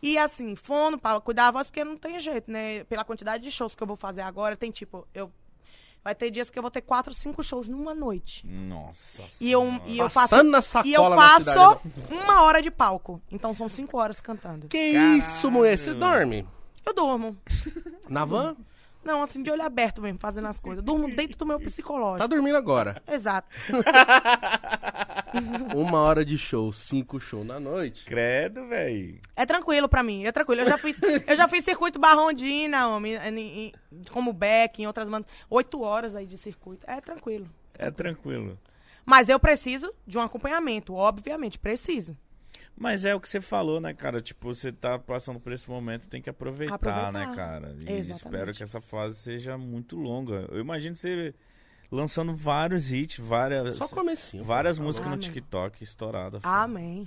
E 0.05 0.17
assim, 0.17 0.53
fono 0.53 0.97
pra 0.99 1.19
cuidar 1.21 1.45
da 1.45 1.51
voz, 1.51 1.67
porque 1.67 1.81
não 1.83 1.95
tem 1.95 2.19
jeito, 2.19 2.51
né? 2.51 2.83
Pela 2.83 3.05
quantidade 3.05 3.41
de 3.41 3.49
shows 3.49 3.73
que 3.73 3.81
eu 3.81 3.87
vou 3.87 3.95
fazer 3.95 4.21
agora, 4.21 4.57
tem 4.57 4.69
tipo, 4.69 5.07
eu. 5.13 5.31
Vai 6.03 6.13
ter 6.13 6.29
dias 6.29 6.49
que 6.49 6.59
eu 6.59 6.61
vou 6.61 6.69
ter 6.69 6.81
quatro, 6.81 7.13
cinco 7.13 7.41
shows 7.41 7.69
numa 7.69 7.95
noite. 7.95 8.45
Nossa 8.45 9.23
E 9.39 9.49
eu, 9.49 9.61
Senhora. 9.61 9.83
e 9.87 9.97
eu 9.97 10.09
faço. 10.09 10.31
Passando 10.31 10.49
na 10.51 10.61
sacola 10.61 10.89
e 10.89 10.93
eu 10.93 11.15
faço 11.15 11.39
cidade. 11.45 11.79
uma 12.21 12.41
hora 12.41 12.61
de 12.61 12.69
palco. 12.69 13.21
Então 13.31 13.53
são 13.53 13.69
cinco 13.69 13.97
horas 13.97 14.19
cantando. 14.19 14.67
Que 14.67 14.77
isso, 14.77 15.49
mulher? 15.49 15.77
Você 15.77 15.93
dorme? 15.93 16.45
Eu 16.85 16.93
durmo. 16.93 17.37
Na 18.09 18.25
van? 18.25 18.57
Não, 19.05 19.21
assim, 19.23 19.41
de 19.41 19.49
olho 19.51 19.61
aberto 19.63 20.01
mesmo, 20.01 20.19
fazendo 20.19 20.47
as 20.49 20.59
coisas. 20.59 20.83
Durmo 20.83 21.07
dentro 21.13 21.37
do 21.37 21.45
meu 21.45 21.59
psicológico. 21.59 22.19
Tá 22.19 22.27
dormindo 22.27 22.57
agora. 22.57 23.01
Exato. 23.07 23.47
Uma 25.75 25.99
hora 25.99 26.23
de 26.23 26.37
show, 26.37 26.71
cinco 26.71 27.19
shows 27.19 27.45
na 27.45 27.59
noite. 27.59 28.05
Credo, 28.05 28.67
velho. 28.67 29.19
É 29.35 29.45
tranquilo 29.45 29.87
pra 29.89 30.03
mim, 30.03 30.25
é 30.25 30.31
tranquilo. 30.31 30.61
Eu 30.61 30.65
já 30.65 30.77
fiz, 30.77 30.99
eu 31.27 31.35
já 31.35 31.47
fiz 31.47 31.63
circuito 31.63 31.99
Barrondina, 31.99 32.87
homem, 32.87 33.15
em- 33.15 33.39
em- 33.67 33.73
como 34.11 34.31
back, 34.33 34.81
em 34.81 34.87
outras 34.87 35.09
bandas. 35.09 35.29
Oito 35.49 35.81
horas 35.81 36.15
aí 36.15 36.25
de 36.25 36.37
circuito. 36.37 36.85
É 36.89 36.99
tranquilo. 37.01 37.47
É 37.77 37.89
tranquilo. 37.91 38.57
Mas 39.05 39.27
eu 39.29 39.39
preciso 39.39 39.93
de 40.07 40.17
um 40.17 40.21
acompanhamento, 40.21 40.93
obviamente, 40.93 41.59
preciso. 41.59 42.15
Mas 42.75 43.05
é 43.05 43.13
o 43.13 43.19
que 43.19 43.29
você 43.29 43.39
falou, 43.41 43.79
né, 43.79 43.93
cara? 43.93 44.19
Tipo, 44.21 44.53
você 44.53 44.71
tá 44.71 44.97
passando 44.97 45.39
por 45.39 45.51
esse 45.51 45.69
momento, 45.69 46.07
tem 46.09 46.21
que 46.21 46.29
aproveitar, 46.29 46.73
Aproveitar. 46.75 47.11
né, 47.11 47.31
cara? 47.35 47.67
E 47.79 47.91
Exatamente. 47.91 48.11
espero 48.11 48.53
que 48.53 48.63
essa 48.63 48.81
fase 48.81 49.17
seja 49.17 49.57
muito 49.57 49.95
longa. 49.95 50.47
Eu 50.51 50.59
imagino 50.59 50.95
você 50.95 51.35
lançando 51.93 52.33
vários 52.35 52.91
hits, 52.91 53.17
várias, 53.19 53.75
Só 53.75 53.87
comecinho. 53.87 54.43
várias 54.43 54.77
Tá 54.77 54.83
músicas 54.83 55.07
no 55.07 55.13
Amém. 55.13 55.23
TikTok 55.29 55.83
estouradas. 55.83 56.41
Amém. 56.43 57.03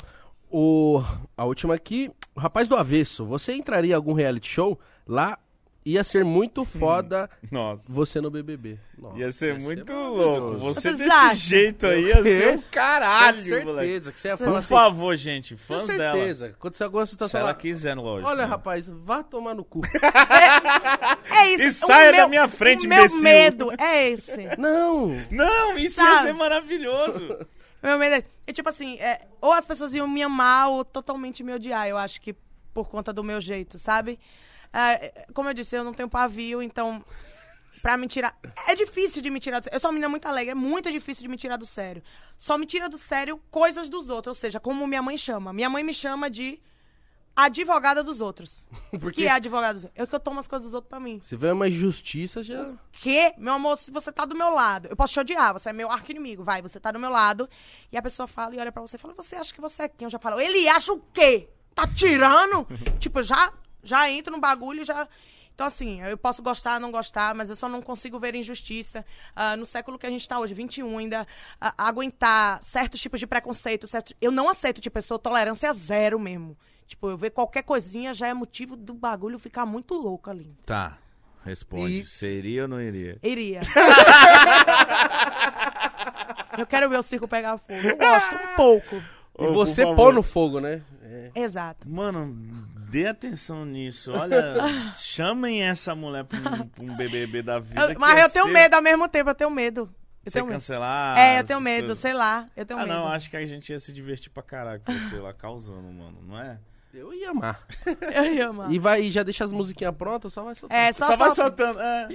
O, 0.50 1.02
a 1.36 1.44
última 1.44 1.74
aqui, 1.74 2.10
o 2.34 2.40
rapaz 2.40 2.68
do 2.68 2.76
avesso, 2.76 3.24
você 3.24 3.52
entraria 3.54 3.92
em 3.92 3.94
algum 3.96 4.12
reality 4.12 4.48
show? 4.48 4.78
Lá 5.06 5.38
ia 5.86 6.02
ser 6.04 6.24
muito 6.24 6.64
foda 6.64 7.30
Nossa. 7.50 7.90
você 7.92 8.20
no 8.20 8.30
BBB. 8.30 8.78
Nossa, 8.98 9.18
Ia 9.18 9.30
ser 9.32 9.58
muito 9.60 9.92
maravilhoso. 9.92 10.40
louco. 10.42 10.58
Você 10.74 10.80
Vocês 10.80 10.98
desse 10.98 11.10
acham? 11.10 11.34
jeito 11.34 11.86
aí 11.86 12.04
O 12.04 12.08
ia 12.08 12.22
ser 12.22 12.56
um 12.58 12.62
caralho, 12.70 13.36
moleque. 13.36 13.48
certeza 13.64 14.12
que 14.12 14.20
você 14.20 14.28
ia 14.28 14.36
Por 14.36 14.44
falar 14.44 14.52
Por 14.52 14.58
assim. 14.58 14.74
favor, 14.74 15.16
gente, 15.16 15.56
fãs 15.56 15.86
dela. 15.86 16.12
certeza. 16.16 16.46
Acontecer 16.46 16.84
alguma 16.84 17.06
Se 17.06 17.12
situação 17.12 17.40
ela 17.40 17.50
lá. 17.50 17.54
quiser, 17.54 17.94
lógico. 17.94 18.28
Olha, 18.28 18.38
né? 18.38 18.44
rapaz, 18.44 18.88
vá 18.88 19.22
tomar 19.22 19.54
no 19.54 19.64
cu. 19.64 19.80
É 21.30 21.54
isso. 21.54 21.64
E 21.64 21.66
o 21.68 21.72
saia 21.72 22.10
da 22.12 22.18
meu- 22.18 22.28
minha 22.30 22.48
frente, 22.48 22.86
o 22.86 22.88
meu 22.88 22.98
imbecil. 23.00 23.22
medo 23.22 23.72
é 23.78 24.10
esse. 24.10 24.44
Não! 24.58 25.08
Não, 25.30 25.76
isso 25.78 26.00
ia 26.02 26.06
Sabe? 26.14 26.26
ser 26.28 26.32
maravilhoso. 26.34 27.46
Meu 27.82 27.98
medo 27.98 28.14
é, 28.16 28.24
é 28.48 28.52
tipo 28.52 28.68
assim, 28.68 28.96
é, 28.98 29.26
ou 29.40 29.52
as 29.52 29.64
pessoas 29.64 29.94
iam 29.94 30.08
me 30.08 30.20
amar 30.22 30.70
ou 30.70 30.84
totalmente 30.84 31.44
me 31.44 31.52
odiar, 31.52 31.86
eu 31.86 31.96
acho 31.96 32.20
que 32.20 32.34
por 32.74 32.88
conta 32.88 33.12
do 33.12 33.22
meu 33.22 33.40
jeito, 33.40 33.78
sabe? 33.78 34.18
Ah, 34.78 34.92
é, 34.92 35.26
como 35.32 35.48
eu 35.48 35.54
disse, 35.54 35.74
eu 35.74 35.82
não 35.82 35.94
tenho 35.94 36.06
pavio, 36.06 36.60
então 36.60 37.02
pra 37.80 37.96
me 37.96 38.06
tirar... 38.06 38.38
É 38.68 38.74
difícil 38.74 39.22
de 39.22 39.30
me 39.30 39.40
tirar 39.40 39.58
do 39.58 39.64
sério. 39.64 39.74
Eu 39.74 39.80
sou 39.80 39.88
uma 39.88 39.94
menina 39.94 40.08
muito 40.10 40.26
alegre, 40.26 40.50
é 40.50 40.54
muito 40.54 40.92
difícil 40.92 41.22
de 41.22 41.28
me 41.28 41.38
tirar 41.38 41.56
do 41.56 41.64
sério. 41.64 42.02
Só 42.36 42.58
me 42.58 42.66
tira 42.66 42.86
do 42.86 42.98
sério 42.98 43.40
coisas 43.50 43.88
dos 43.88 44.10
outros, 44.10 44.36
ou 44.36 44.38
seja, 44.38 44.60
como 44.60 44.86
minha 44.86 45.00
mãe 45.00 45.16
chama. 45.16 45.50
Minha 45.50 45.70
mãe 45.70 45.82
me 45.82 45.94
chama 45.94 46.28
de 46.28 46.60
advogada 47.34 48.04
dos 48.04 48.20
outros. 48.20 48.66
O 48.92 48.98
Porque 49.00 49.22
que 49.22 49.26
é 49.26 49.30
advogada 49.30 49.72
dos 49.72 49.84
outros? 49.84 50.02
É 50.02 50.06
que 50.06 50.14
eu 50.14 50.20
tomo 50.20 50.40
as 50.40 50.46
coisas 50.46 50.66
dos 50.66 50.74
outros 50.74 50.90
pra 50.90 51.00
mim. 51.00 51.20
se 51.22 51.36
vê 51.36 51.50
uma 51.50 51.68
injustiça, 51.68 52.42
já. 52.42 52.70
Que, 52.92 53.32
meu 53.38 53.54
amor, 53.54 53.76
se 53.76 53.90
você 53.90 54.12
tá 54.12 54.26
do 54.26 54.36
meu 54.36 54.50
lado, 54.50 54.88
eu 54.88 54.96
posso 54.96 55.14
te 55.14 55.20
odiar, 55.20 55.54
você 55.54 55.70
é 55.70 55.72
meu 55.72 55.90
arqui-inimigo, 55.90 56.44
vai, 56.44 56.60
você 56.60 56.78
tá 56.78 56.92
do 56.92 56.98
meu 56.98 57.10
lado, 57.10 57.48
e 57.90 57.96
a 57.96 58.02
pessoa 58.02 58.26
fala 58.26 58.54
e 58.54 58.58
olha 58.58 58.70
pra 58.70 58.82
você 58.82 58.96
e 58.96 58.98
fala, 58.98 59.14
você 59.14 59.36
acha 59.36 59.54
que 59.54 59.60
você 59.60 59.84
é 59.84 59.88
quem? 59.88 60.04
Eu 60.04 60.10
já 60.10 60.18
falo, 60.18 60.38
ele 60.38 60.68
acha 60.68 60.92
o 60.92 61.00
quê? 61.14 61.48
Tá 61.74 61.86
tirando? 61.86 62.66
tipo, 63.00 63.22
já, 63.22 63.52
já 63.86 64.10
entro 64.10 64.32
no 64.32 64.40
bagulho, 64.40 64.84
já... 64.84 65.08
Então, 65.54 65.66
assim, 65.66 66.02
eu 66.02 66.18
posso 66.18 66.42
gostar, 66.42 66.78
não 66.78 66.90
gostar, 66.90 67.34
mas 67.34 67.48
eu 67.48 67.56
só 67.56 67.66
não 67.66 67.80
consigo 67.80 68.18
ver 68.18 68.34
injustiça. 68.34 69.02
Ah, 69.34 69.56
no 69.56 69.64
século 69.64 69.98
que 69.98 70.06
a 70.06 70.10
gente 70.10 70.28
tá 70.28 70.38
hoje, 70.38 70.52
21, 70.52 70.98
ainda 70.98 71.26
ah, 71.58 71.72
aguentar 71.78 72.62
certos 72.62 73.00
tipos 73.00 73.18
de 73.18 73.26
preconceito, 73.26 73.86
certo... 73.86 74.14
Eu 74.20 74.30
não 74.30 74.50
aceito, 74.50 74.82
tipo, 74.82 74.98
eu 74.98 75.02
sou 75.02 75.18
tolerância 75.18 75.72
zero 75.72 76.20
mesmo. 76.20 76.58
Tipo, 76.86 77.08
eu 77.08 77.16
ver 77.16 77.30
qualquer 77.30 77.62
coisinha 77.62 78.12
já 78.12 78.28
é 78.28 78.34
motivo 78.34 78.76
do 78.76 78.92
bagulho 78.92 79.38
ficar 79.38 79.64
muito 79.64 79.94
louco 79.94 80.28
ali. 80.28 80.54
Tá, 80.66 80.98
responde. 81.42 82.00
E- 82.00 82.06
Seria 82.06 82.62
ou 82.62 82.68
não 82.68 82.80
iria? 82.80 83.18
Iria. 83.22 83.60
eu 86.58 86.66
quero 86.66 86.88
ver 86.88 86.98
o 86.98 87.02
circo 87.02 87.26
pegar 87.26 87.58
fogo. 87.58 87.80
Eu 87.80 87.96
gosto 87.96 88.34
um 88.34 88.56
pouco. 88.56 89.02
E 89.38 89.46
você 89.48 89.82
pôr 89.94 90.14
no 90.14 90.22
fogo, 90.22 90.60
né? 90.60 90.82
É. 91.02 91.30
Exato. 91.34 91.88
Mano, 91.88 92.34
dê 92.90 93.06
atenção 93.06 93.64
nisso. 93.64 94.12
Olha, 94.12 94.54
chamem 94.96 95.62
essa 95.62 95.94
mulher 95.94 96.24
pra 96.24 96.38
um, 96.38 96.68
pra 96.68 96.84
um 96.84 96.96
BBB 96.96 97.42
da 97.42 97.58
vida. 97.58 97.92
Eu- 97.92 97.98
mas 97.98 98.16
ia 98.18 98.24
eu 98.24 98.30
tenho 98.30 98.44
ser- 98.46 98.52
medo 98.52 98.74
ao 98.74 98.82
mesmo 98.82 99.08
tempo, 99.08 99.30
eu 99.30 99.34
tenho 99.34 99.50
medo. 99.50 99.92
Eu 100.24 100.32
tenho 100.32 100.44
medo. 100.44 100.54
cancelar. 100.54 101.16
É, 101.18 101.38
eu 101.40 101.44
tenho 101.44 101.60
medo, 101.60 101.86
coisas. 101.86 101.98
sei 101.98 102.12
lá. 102.12 102.46
Eu 102.56 102.66
tenho 102.66 102.80
Ah, 102.80 102.82
medo. 102.86 102.94
não, 102.94 103.06
acho 103.08 103.30
que 103.30 103.36
a 103.36 103.46
gente 103.46 103.70
ia 103.70 103.78
se 103.78 103.92
divertir 103.92 104.30
pra 104.30 104.42
caralho 104.42 104.80
com 104.80 104.92
você 104.92 105.16
lá 105.16 105.32
causando, 105.32 105.82
mano, 105.92 106.18
não 106.26 106.38
é? 106.40 106.58
Eu 106.92 107.12
ia 107.14 107.30
amar. 107.30 107.64
Eu 108.36 108.50
amo. 108.50 108.72
E, 108.72 108.78
vai, 108.78 109.02
e 109.02 109.10
já 109.10 109.22
deixa 109.22 109.44
as 109.44 109.52
musiquinhas 109.52 109.94
prontas, 109.94 110.32
só 110.32 110.42
vai 110.42 110.54
soltar. 110.54 110.76
É, 110.78 110.92
só, 110.92 111.06
Só, 111.06 111.16
vai 111.16 111.30
solta. 111.30 111.64
soltando. 111.66 111.80
É. 111.80 112.08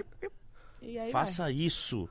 E 0.82 0.98
aí 1.00 1.12
Faça 1.12 1.50
isso. 1.52 2.10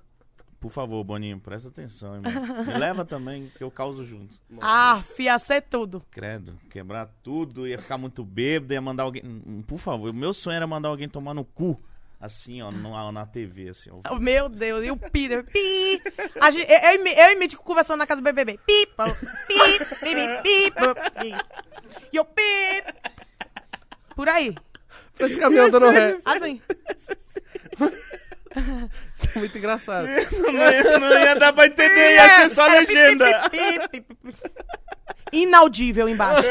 Por 0.61 0.71
favor, 0.71 1.03
Boninho, 1.03 1.41
presta 1.41 1.69
atenção, 1.71 2.17
irmão. 2.17 2.31
Me 2.67 2.75
leva 2.79 3.03
também, 3.03 3.51
que 3.57 3.65
eu 3.65 3.71
causo 3.71 4.05
junto. 4.05 4.37
vai. 4.51 4.61
Ah, 4.63 5.03
fia, 5.17 5.39
ser 5.39 5.63
tudo. 5.63 6.05
Credo, 6.11 6.59
quebrar 6.71 7.09
tudo, 7.23 7.67
ia 7.67 7.79
ficar 7.79 7.97
muito 7.97 8.23
bêbado, 8.23 8.75
ia 8.75 8.81
mandar 8.81 9.05
alguém. 9.05 9.23
Hum, 9.25 9.63
Por 9.67 9.79
favor, 9.79 10.11
o 10.11 10.15
meu 10.15 10.35
sonho 10.35 10.57
era 10.57 10.67
mandar 10.67 10.91
alguém 10.91 11.09
tomar 11.09 11.33
no 11.33 11.45
cu. 11.45 11.81
Assim, 12.21 12.61
ó, 12.61 12.71
no- 12.71 13.11
na 13.11 13.25
TV, 13.25 13.71
assim, 13.71 13.89
ó. 13.91 14.03
Oh, 14.15 14.19
Meu 14.19 14.47
Deus, 14.51 14.85
e 14.85 14.91
o 14.91 14.97
Peter? 14.99 15.43
Pi! 15.43 16.03
A 16.39 16.51
gente, 16.51 16.71
eu, 16.71 16.79
eu, 16.79 17.07
e 17.07 17.19
eu 17.19 17.31
e 17.33 17.37
Mítico 17.37 17.65
conversando 17.65 17.97
na 17.97 18.07
casa 18.07 18.21
do 18.21 18.25
BBB. 18.25 18.61
Pi, 18.67 18.87
pau, 18.95 19.09
pi, 19.49 19.55
pi, 19.79 20.15
pi, 20.15 20.43
pi, 20.43 20.71
pau, 20.73 20.95
pi. 21.19 21.35
E 22.13 22.17
eu, 22.19 22.25
pi! 22.27 22.43
Por 24.15 24.29
aí. 24.29 24.55
Esse 25.19 25.39
caminhão 25.39 25.71
dando 25.71 25.89
ré. 25.89 26.19
Assim. 26.27 26.61
muito 29.37 29.57
engraçado. 29.59 30.07
Não 30.33 30.71
ia, 30.73 30.99
não 30.99 31.19
ia 31.19 31.35
dar 31.37 31.53
pra 31.53 31.67
entender, 31.67 32.15
ia 32.15 32.49
ser 32.49 32.55
só 32.55 32.67
legenda. 32.67 33.51
Inaudível 35.33 36.09
embaixo. 36.09 36.49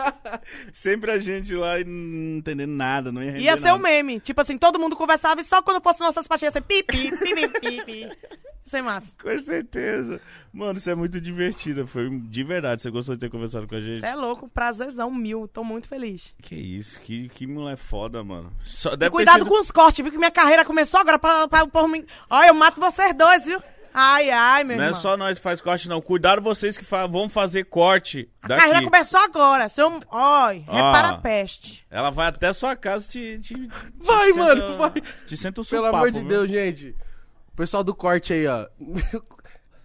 Sempre 0.72 1.12
a 1.12 1.18
gente 1.18 1.54
lá 1.54 1.78
e 1.80 1.84
não 1.84 2.38
entendendo 2.38 2.72
nada, 2.72 3.10
não 3.10 3.22
ia 3.22 3.30
render 3.32 3.44
Ia 3.44 3.56
ser 3.56 3.64
nada. 3.64 3.76
um 3.76 3.78
meme. 3.78 4.20
Tipo 4.20 4.40
assim, 4.42 4.58
todo 4.58 4.78
mundo 4.78 4.94
conversava 4.96 5.40
e 5.40 5.44
só 5.44 5.62
quando 5.62 5.82
fosse 5.82 6.00
nossas 6.00 6.26
pastinhas 6.26 6.54
ia 6.54 6.60
ser 6.60 6.66
pi, 6.66 6.82
pi, 6.82 7.10
pi, 7.16 7.34
pi, 7.34 7.48
pi, 7.60 7.84
pi. 7.84 8.10
Isso 8.64 8.76
é 8.76 8.82
massa. 8.82 9.12
Com 9.20 9.38
certeza. 9.40 10.20
Mano, 10.52 10.78
isso 10.78 10.88
é 10.88 10.94
muito 10.94 11.20
divertido. 11.20 11.86
Foi 11.86 12.08
de 12.10 12.44
verdade. 12.44 12.80
Você 12.82 12.90
gostou 12.90 13.14
de 13.16 13.20
ter 13.20 13.28
conversado 13.30 13.66
com 13.66 13.74
a 13.74 13.80
gente? 13.80 14.00
Você 14.00 14.06
é 14.06 14.14
louco, 14.14 14.48
prazerzão 14.48 15.10
mil. 15.10 15.48
Tô 15.48 15.64
muito 15.64 15.88
feliz. 15.88 16.34
Que 16.40 16.54
isso, 16.54 16.98
que, 17.00 17.28
que 17.28 17.46
mulher 17.46 17.76
foda, 17.76 18.22
mano. 18.22 18.52
Só, 18.62 18.90
deve 18.96 19.08
E 19.08 19.10
cuidado 19.10 19.40
sido- 19.40 19.48
com 19.48 19.60
os 19.60 19.70
cortes, 19.70 20.02
viu? 20.02 20.12
Que 20.12 20.18
minha 20.18 20.30
carreira 20.30 20.64
começou 20.64 21.00
agora 21.00 21.18
pra, 21.18 21.48
pra, 21.48 21.66
pra. 21.66 21.82
Olha, 22.30 22.48
eu 22.48 22.54
mato 22.54 22.80
vocês 22.80 23.14
dois, 23.16 23.44
viu? 23.46 23.60
Ai, 23.94 24.30
ai, 24.30 24.64
meu 24.64 24.76
Não 24.78 24.84
é 24.84 24.86
irmão. 24.86 25.00
só 25.02 25.16
nós 25.18 25.36
que 25.36 25.42
faz 25.42 25.60
corte, 25.60 25.86
não. 25.86 26.00
Cuidado 26.00 26.40
vocês 26.40 26.78
que 26.78 26.84
fa- 26.84 27.06
vão 27.06 27.28
fazer 27.28 27.64
corte 27.64 28.26
A 28.40 28.48
daqui. 28.48 28.60
carreira 28.62 28.84
começou 28.84 29.20
agora. 29.20 29.68
Seu... 29.68 29.86
Oi, 29.88 30.00
Ó. 30.10 30.72
repara 30.72 31.08
a 31.10 31.18
peste. 31.18 31.84
Ela 31.90 32.08
vai 32.10 32.28
até 32.28 32.50
sua 32.54 32.74
casa 32.74 33.06
te. 33.10 33.38
te, 33.38 33.54
te 33.54 33.68
Vai, 34.02 34.32
senta- 34.32 34.38
mano, 34.44 34.76
vai. 34.78 34.92
Te 35.26 35.36
senta 35.36 35.60
o 35.60 35.64
Pelo 35.66 35.84
sopapo, 35.84 35.96
amor 35.96 36.10
de 36.10 36.20
viu? 36.20 36.28
Deus, 36.28 36.48
gente. 36.48 36.96
O 37.52 37.56
pessoal 37.56 37.84
do 37.84 37.94
corte 37.94 38.32
aí, 38.32 38.46
ó. 38.46 38.66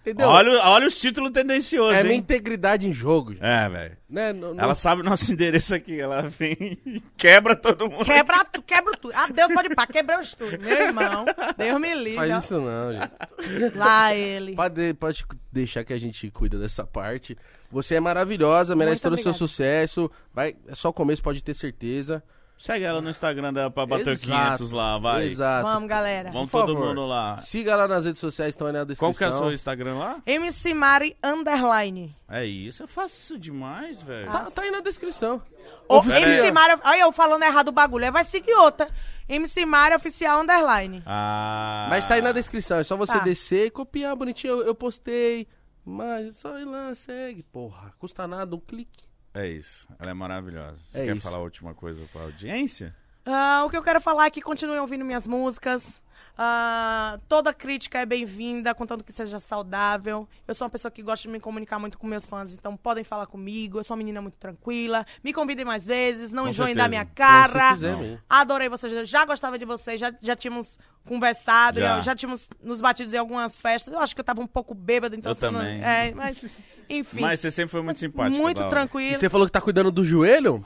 Entendeu? 0.07 0.30
Olha, 0.30 0.52
olha 0.64 0.88
os 0.88 0.98
títulos 0.98 1.31
tendenciosos, 1.31 1.99
é 1.99 2.03
minha 2.03 2.14
hein? 2.14 2.19
integridade 2.22 2.88
em 2.88 2.94
jogo. 2.94 3.34
gente. 3.34 3.44
É, 3.44 3.68
velho. 3.68 3.98
Né? 4.10 4.31
Não- 4.31 4.57
Ela 4.57 4.73
sabe 4.73 5.02
o 5.02 5.03
nosso 5.03 5.30
endereço 5.34 5.76
aqui. 5.76 5.99
Ela 5.99 6.22
vem 6.30 6.80
e 6.85 7.03
quebra 7.18 7.57
todo 7.57 7.89
mundo. 7.89 8.06
Quebra, 8.06 8.45
tu- 8.45 8.61
quebra 8.61 8.94
tudo. 8.95 9.11
Ah, 9.14 9.27
Deus 9.27 9.52
pode 9.53 9.76
pá, 9.76 9.85
quebrou 9.85 10.18
os 10.19 10.34
tudo. 10.34 10.57
Meu 10.61 10.77
irmão, 10.81 11.26
Deus 11.57 11.81
me 11.81 11.94
livre. 11.94 12.15
Faz 12.15 12.31
ó. 12.31 12.38
isso 12.38 12.61
não, 12.61 12.94
gente. 12.94 13.76
Lá 13.76 14.15
ele. 14.15 14.56
Pode, 14.56 14.94
pode 14.94 15.26
deixar 15.52 15.84
que 15.84 15.91
a 15.91 15.99
gente 15.99 16.31
cuida 16.31 16.57
dessa 16.57 16.85
parte. 16.85 17.38
Você 17.69 17.95
é 17.95 17.99
maravilhosa, 17.99 18.77
merece 18.77 19.03
Muito 19.03 19.03
todo 19.03 19.14
o 19.14 19.18
seu 19.18 19.31
obrigada. 19.31 19.38
sucesso. 19.49 20.10
Vai, 20.34 20.56
é 20.69 20.73
só 20.73 20.88
o 20.88 20.94
começo, 20.94 21.22
pode 21.22 21.44
ter 21.44 21.53
certeza. 21.53 22.23
Segue 22.57 22.84
ela 22.84 22.99
no 23.01 23.09
Instagram 23.09 23.53
dela 23.53 23.69
pra 23.69 23.85
bater 23.85 24.07
Exato. 24.07 24.31
500 24.57 24.71
lá, 24.71 24.97
vai. 24.97 25.25
Exato. 25.27 25.67
Vamos, 25.69 25.88
galera. 25.88 26.31
Vamos 26.31 26.49
Por 26.49 26.61
todo 26.61 26.73
favor. 26.73 26.88
mundo 26.88 27.05
lá. 27.05 27.38
Siga 27.38 27.75
lá 27.75 27.88
nas 27.88 28.03
redes 28.05 28.19
sociais, 28.19 28.49
estão 28.49 28.65
aí 28.65 28.73
na 28.73 28.84
descrição. 28.84 29.07
Qual 29.13 29.13
que 29.17 29.23
é 29.23 29.29
o 29.29 29.31
seu 29.31 29.53
Instagram 29.53 29.95
lá? 29.97 30.21
MC 30.25 30.73
Mari 30.73 31.15
Underline. 31.23 32.15
É 32.27 32.43
isso, 32.45 32.81
é 32.84 32.88
fácil 32.88 33.38
demais, 33.38 34.01
velho. 34.01 34.31
Tá, 34.31 34.49
tá 34.49 34.61
aí 34.63 34.71
na 34.71 34.79
descrição. 34.81 35.41
Ô, 35.88 35.97
Oficial. 35.99 36.21
MC 36.29 36.51
Mari, 36.51 36.81
olha 36.84 36.99
eu 37.01 37.11
falando 37.11 37.43
errado 37.43 37.67
o 37.69 37.71
bagulho. 37.71 38.05
Aí 38.05 38.11
vai 38.11 38.23
seguir 38.23 38.53
outra. 38.53 38.89
MC 39.29 39.65
Mari 39.65 39.93
Oficial 39.95 40.41
Underline. 40.41 41.03
Ah. 41.05 41.85
Mas 41.89 42.07
tá 42.07 42.15
aí 42.15 42.21
na 42.21 42.31
descrição, 42.31 42.79
é 42.79 42.84
só 42.84 42.97
você 42.97 43.13
Tá. 43.13 43.19
descer 43.19 43.67
e 43.67 43.69
copiar 43.69 44.15
bonitinho. 44.15 44.53
Eu, 44.61 44.67
eu 44.67 44.75
postei, 44.75 45.47
mas 45.85 46.38
só 46.38 46.57
ir 46.57 46.65
lá, 46.65 46.93
segue. 46.95 47.43
Porra, 47.43 47.93
custa 47.99 48.27
nada, 48.27 48.55
um 48.55 48.59
clique. 48.59 49.05
É 49.38 49.47
isso. 49.47 49.88
Ela 49.99 50.11
é 50.11 50.14
maravilhosa. 50.14 50.80
Você 50.85 51.01
É 51.01 51.05
quer 51.05 51.15
isso. 51.18 51.22
falar 51.22 51.38
a 51.38 51.41
última 51.41 51.73
coisa 51.73 52.03
pra 52.11 52.23
audiência? 52.23 52.95
Ah, 53.26 53.64
o 53.65 53.69
que 53.69 53.77
eu 53.77 53.84
quero 53.84 53.99
falar 54.01 54.26
é 54.26 54.30
que 54.30 54.41
continuem 54.41 54.80
ouvindo 54.80 55.05
minhas 55.05 55.27
músicas. 55.27 56.01
Ah, 56.39 57.19
toda 57.27 57.51
crítica 57.51 57.97
é 57.99 58.05
bem-vinda, 58.05 58.76
contanto 58.76 59.03
que 59.03 59.11
seja 59.11 59.39
saudável. 59.39 60.30
Eu 60.47 60.53
sou 60.53 60.65
uma 60.65 60.69
pessoa 60.69 60.91
que 60.91 61.01
gosta 61.01 61.23
de 61.23 61.30
me 61.30 61.39
comunicar 61.39 61.80
muito 61.80 61.97
com 61.97 62.05
meus 62.05 62.27
fãs, 62.27 62.53
então 62.53 62.77
podem 62.77 63.03
falar 63.03 63.26
comigo. 63.26 63.80
Eu 63.80 63.84
sou 63.84 63.95
uma 63.95 63.97
menina 63.99 64.22
muito 64.22 64.35
tranquila. 64.35 65.03
Me 65.23 65.34
convidem 65.34 65.65
mais 65.65 65.84
vezes, 65.84 66.31
não 66.31 66.43
Com 66.43 66.49
enjoem 66.49 66.76
certeza. 66.76 66.85
da 66.85 66.89
minha 66.89 67.05
cara. 67.05 67.72
mesmo. 67.76 68.19
Adorei 68.30 68.69
vocês, 68.69 69.09
já 69.09 69.26
gostava 69.26 69.57
de 69.57 69.65
vocês, 69.65 69.99
já, 69.99 70.14
já 70.22 70.35
tínhamos 70.35 70.77
conversado, 71.05 71.80
Já. 71.80 72.01
já. 72.01 72.15
tínhamos 72.15 72.49
nos 72.61 72.81
batidos 72.81 73.14
em 73.14 73.18
algumas 73.18 73.55
festas. 73.57 73.91
Eu 73.91 73.99
acho 73.99 74.14
que 74.14 74.22
eu 74.22 74.26
tava 74.26 74.39
um 74.41 74.47
pouco 74.47 74.76
bêbada, 74.76 75.15
então 75.15 75.31
Eu 75.31 75.35
você 75.35 75.49
não- 75.49 75.59
também. 75.59 75.81
É, 75.84 76.14
mas 76.14 76.45
enfim. 76.88 77.22
Mas 77.22 77.39
você 77.39 77.49
sempre 77.49 77.72
foi 77.72 77.81
muito 77.81 77.99
simpática. 77.99 78.39
muito 78.39 78.57
hora. 78.59 78.68
E 78.68 78.69
tranquilo. 78.69 79.15
você 79.15 79.27
falou 79.30 79.47
que 79.47 79.51
tá 79.53 79.61
cuidando 79.61 79.91
do 79.91 80.03
joelho? 80.05 80.64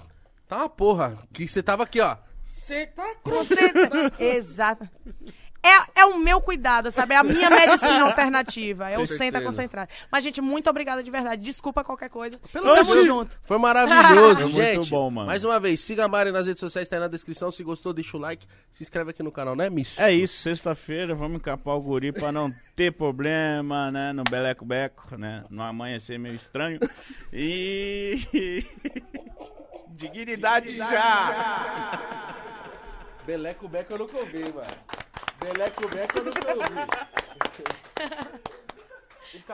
Tá 0.49 0.57
uma 0.57 0.69
porra. 0.69 1.17
Que 1.31 1.47
você 1.47 1.63
tava 1.63 1.83
aqui, 1.83 2.01
ó. 2.01 2.17
Você 2.43 2.87
tá 2.87 3.15
Concentra. 3.23 4.11
Exato. 4.19 4.89
É, 5.63 6.01
é 6.01 6.05
o 6.05 6.17
meu 6.17 6.41
cuidado, 6.41 6.89
sabe? 6.91 7.13
É 7.13 7.17
a 7.17 7.23
minha 7.23 7.47
medicina 7.51 8.03
alternativa. 8.05 8.89
É 8.89 8.97
o 8.97 9.05
senta 9.05 9.39
concentrado. 9.41 9.89
Mas, 10.11 10.23
gente, 10.23 10.41
muito 10.41 10.69
obrigada 10.69 11.03
de 11.03 11.11
verdade. 11.11 11.41
Desculpa 11.41 11.83
qualquer 11.83 12.09
coisa. 12.09 12.39
Pelo 12.51 12.65
Tamo 12.65 12.81
amor 12.81 12.97
de- 13.01 13.05
junto. 13.05 13.39
Foi 13.43 13.57
maravilhoso, 13.59 14.41
Foi 14.49 14.51
muito 14.51 14.81
gente. 14.81 14.89
bom, 14.89 15.11
mano. 15.11 15.27
Mais 15.27 15.43
uma 15.43 15.59
vez, 15.59 15.79
siga 15.79 16.05
a 16.05 16.07
Mari 16.07 16.31
nas 16.31 16.47
redes 16.47 16.59
sociais, 16.59 16.87
tá 16.87 16.95
aí 16.95 16.99
na 16.99 17.07
descrição. 17.07 17.51
Se 17.51 17.63
gostou, 17.63 17.93
deixa 17.93 18.17
o 18.17 18.19
like. 18.19 18.47
Se 18.71 18.81
inscreve 18.81 19.11
aqui 19.11 19.21
no 19.21 19.31
canal, 19.31 19.55
né, 19.55 19.69
Miss? 19.69 19.99
É 19.99 20.11
isso, 20.11 20.41
sexta-feira 20.41 21.13
vamos 21.13 21.37
encapar 21.37 21.75
o 21.75 21.81
guri 21.81 22.11
pra 22.11 22.31
não 22.31 22.51
ter 22.75 22.91
problema, 22.91 23.91
né? 23.91 24.11
No 24.13 24.23
beleco-beco, 24.23 25.15
né? 25.17 25.43
Não 25.49 25.63
amanhecer 25.63 26.17
meio 26.17 26.35
estranho. 26.35 26.79
E. 27.31 28.65
Dignidade 29.89 30.75
já! 30.77 31.99
Beleco 33.25 33.67
Beco 33.67 33.93
eu 33.93 33.99
nunca 33.99 34.17
ouvi, 34.17 34.39
mano. 34.53 34.67
Beleco 35.41 35.87
Beco 35.89 36.19
eu 36.19 36.23
nunca 36.25 36.53
ouvi. 36.53 36.71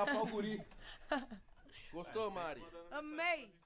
O 0.21 0.25
guri. 0.25 0.61
Gostou, 1.93 2.31
Mari? 2.31 2.63
Amei. 2.91 3.56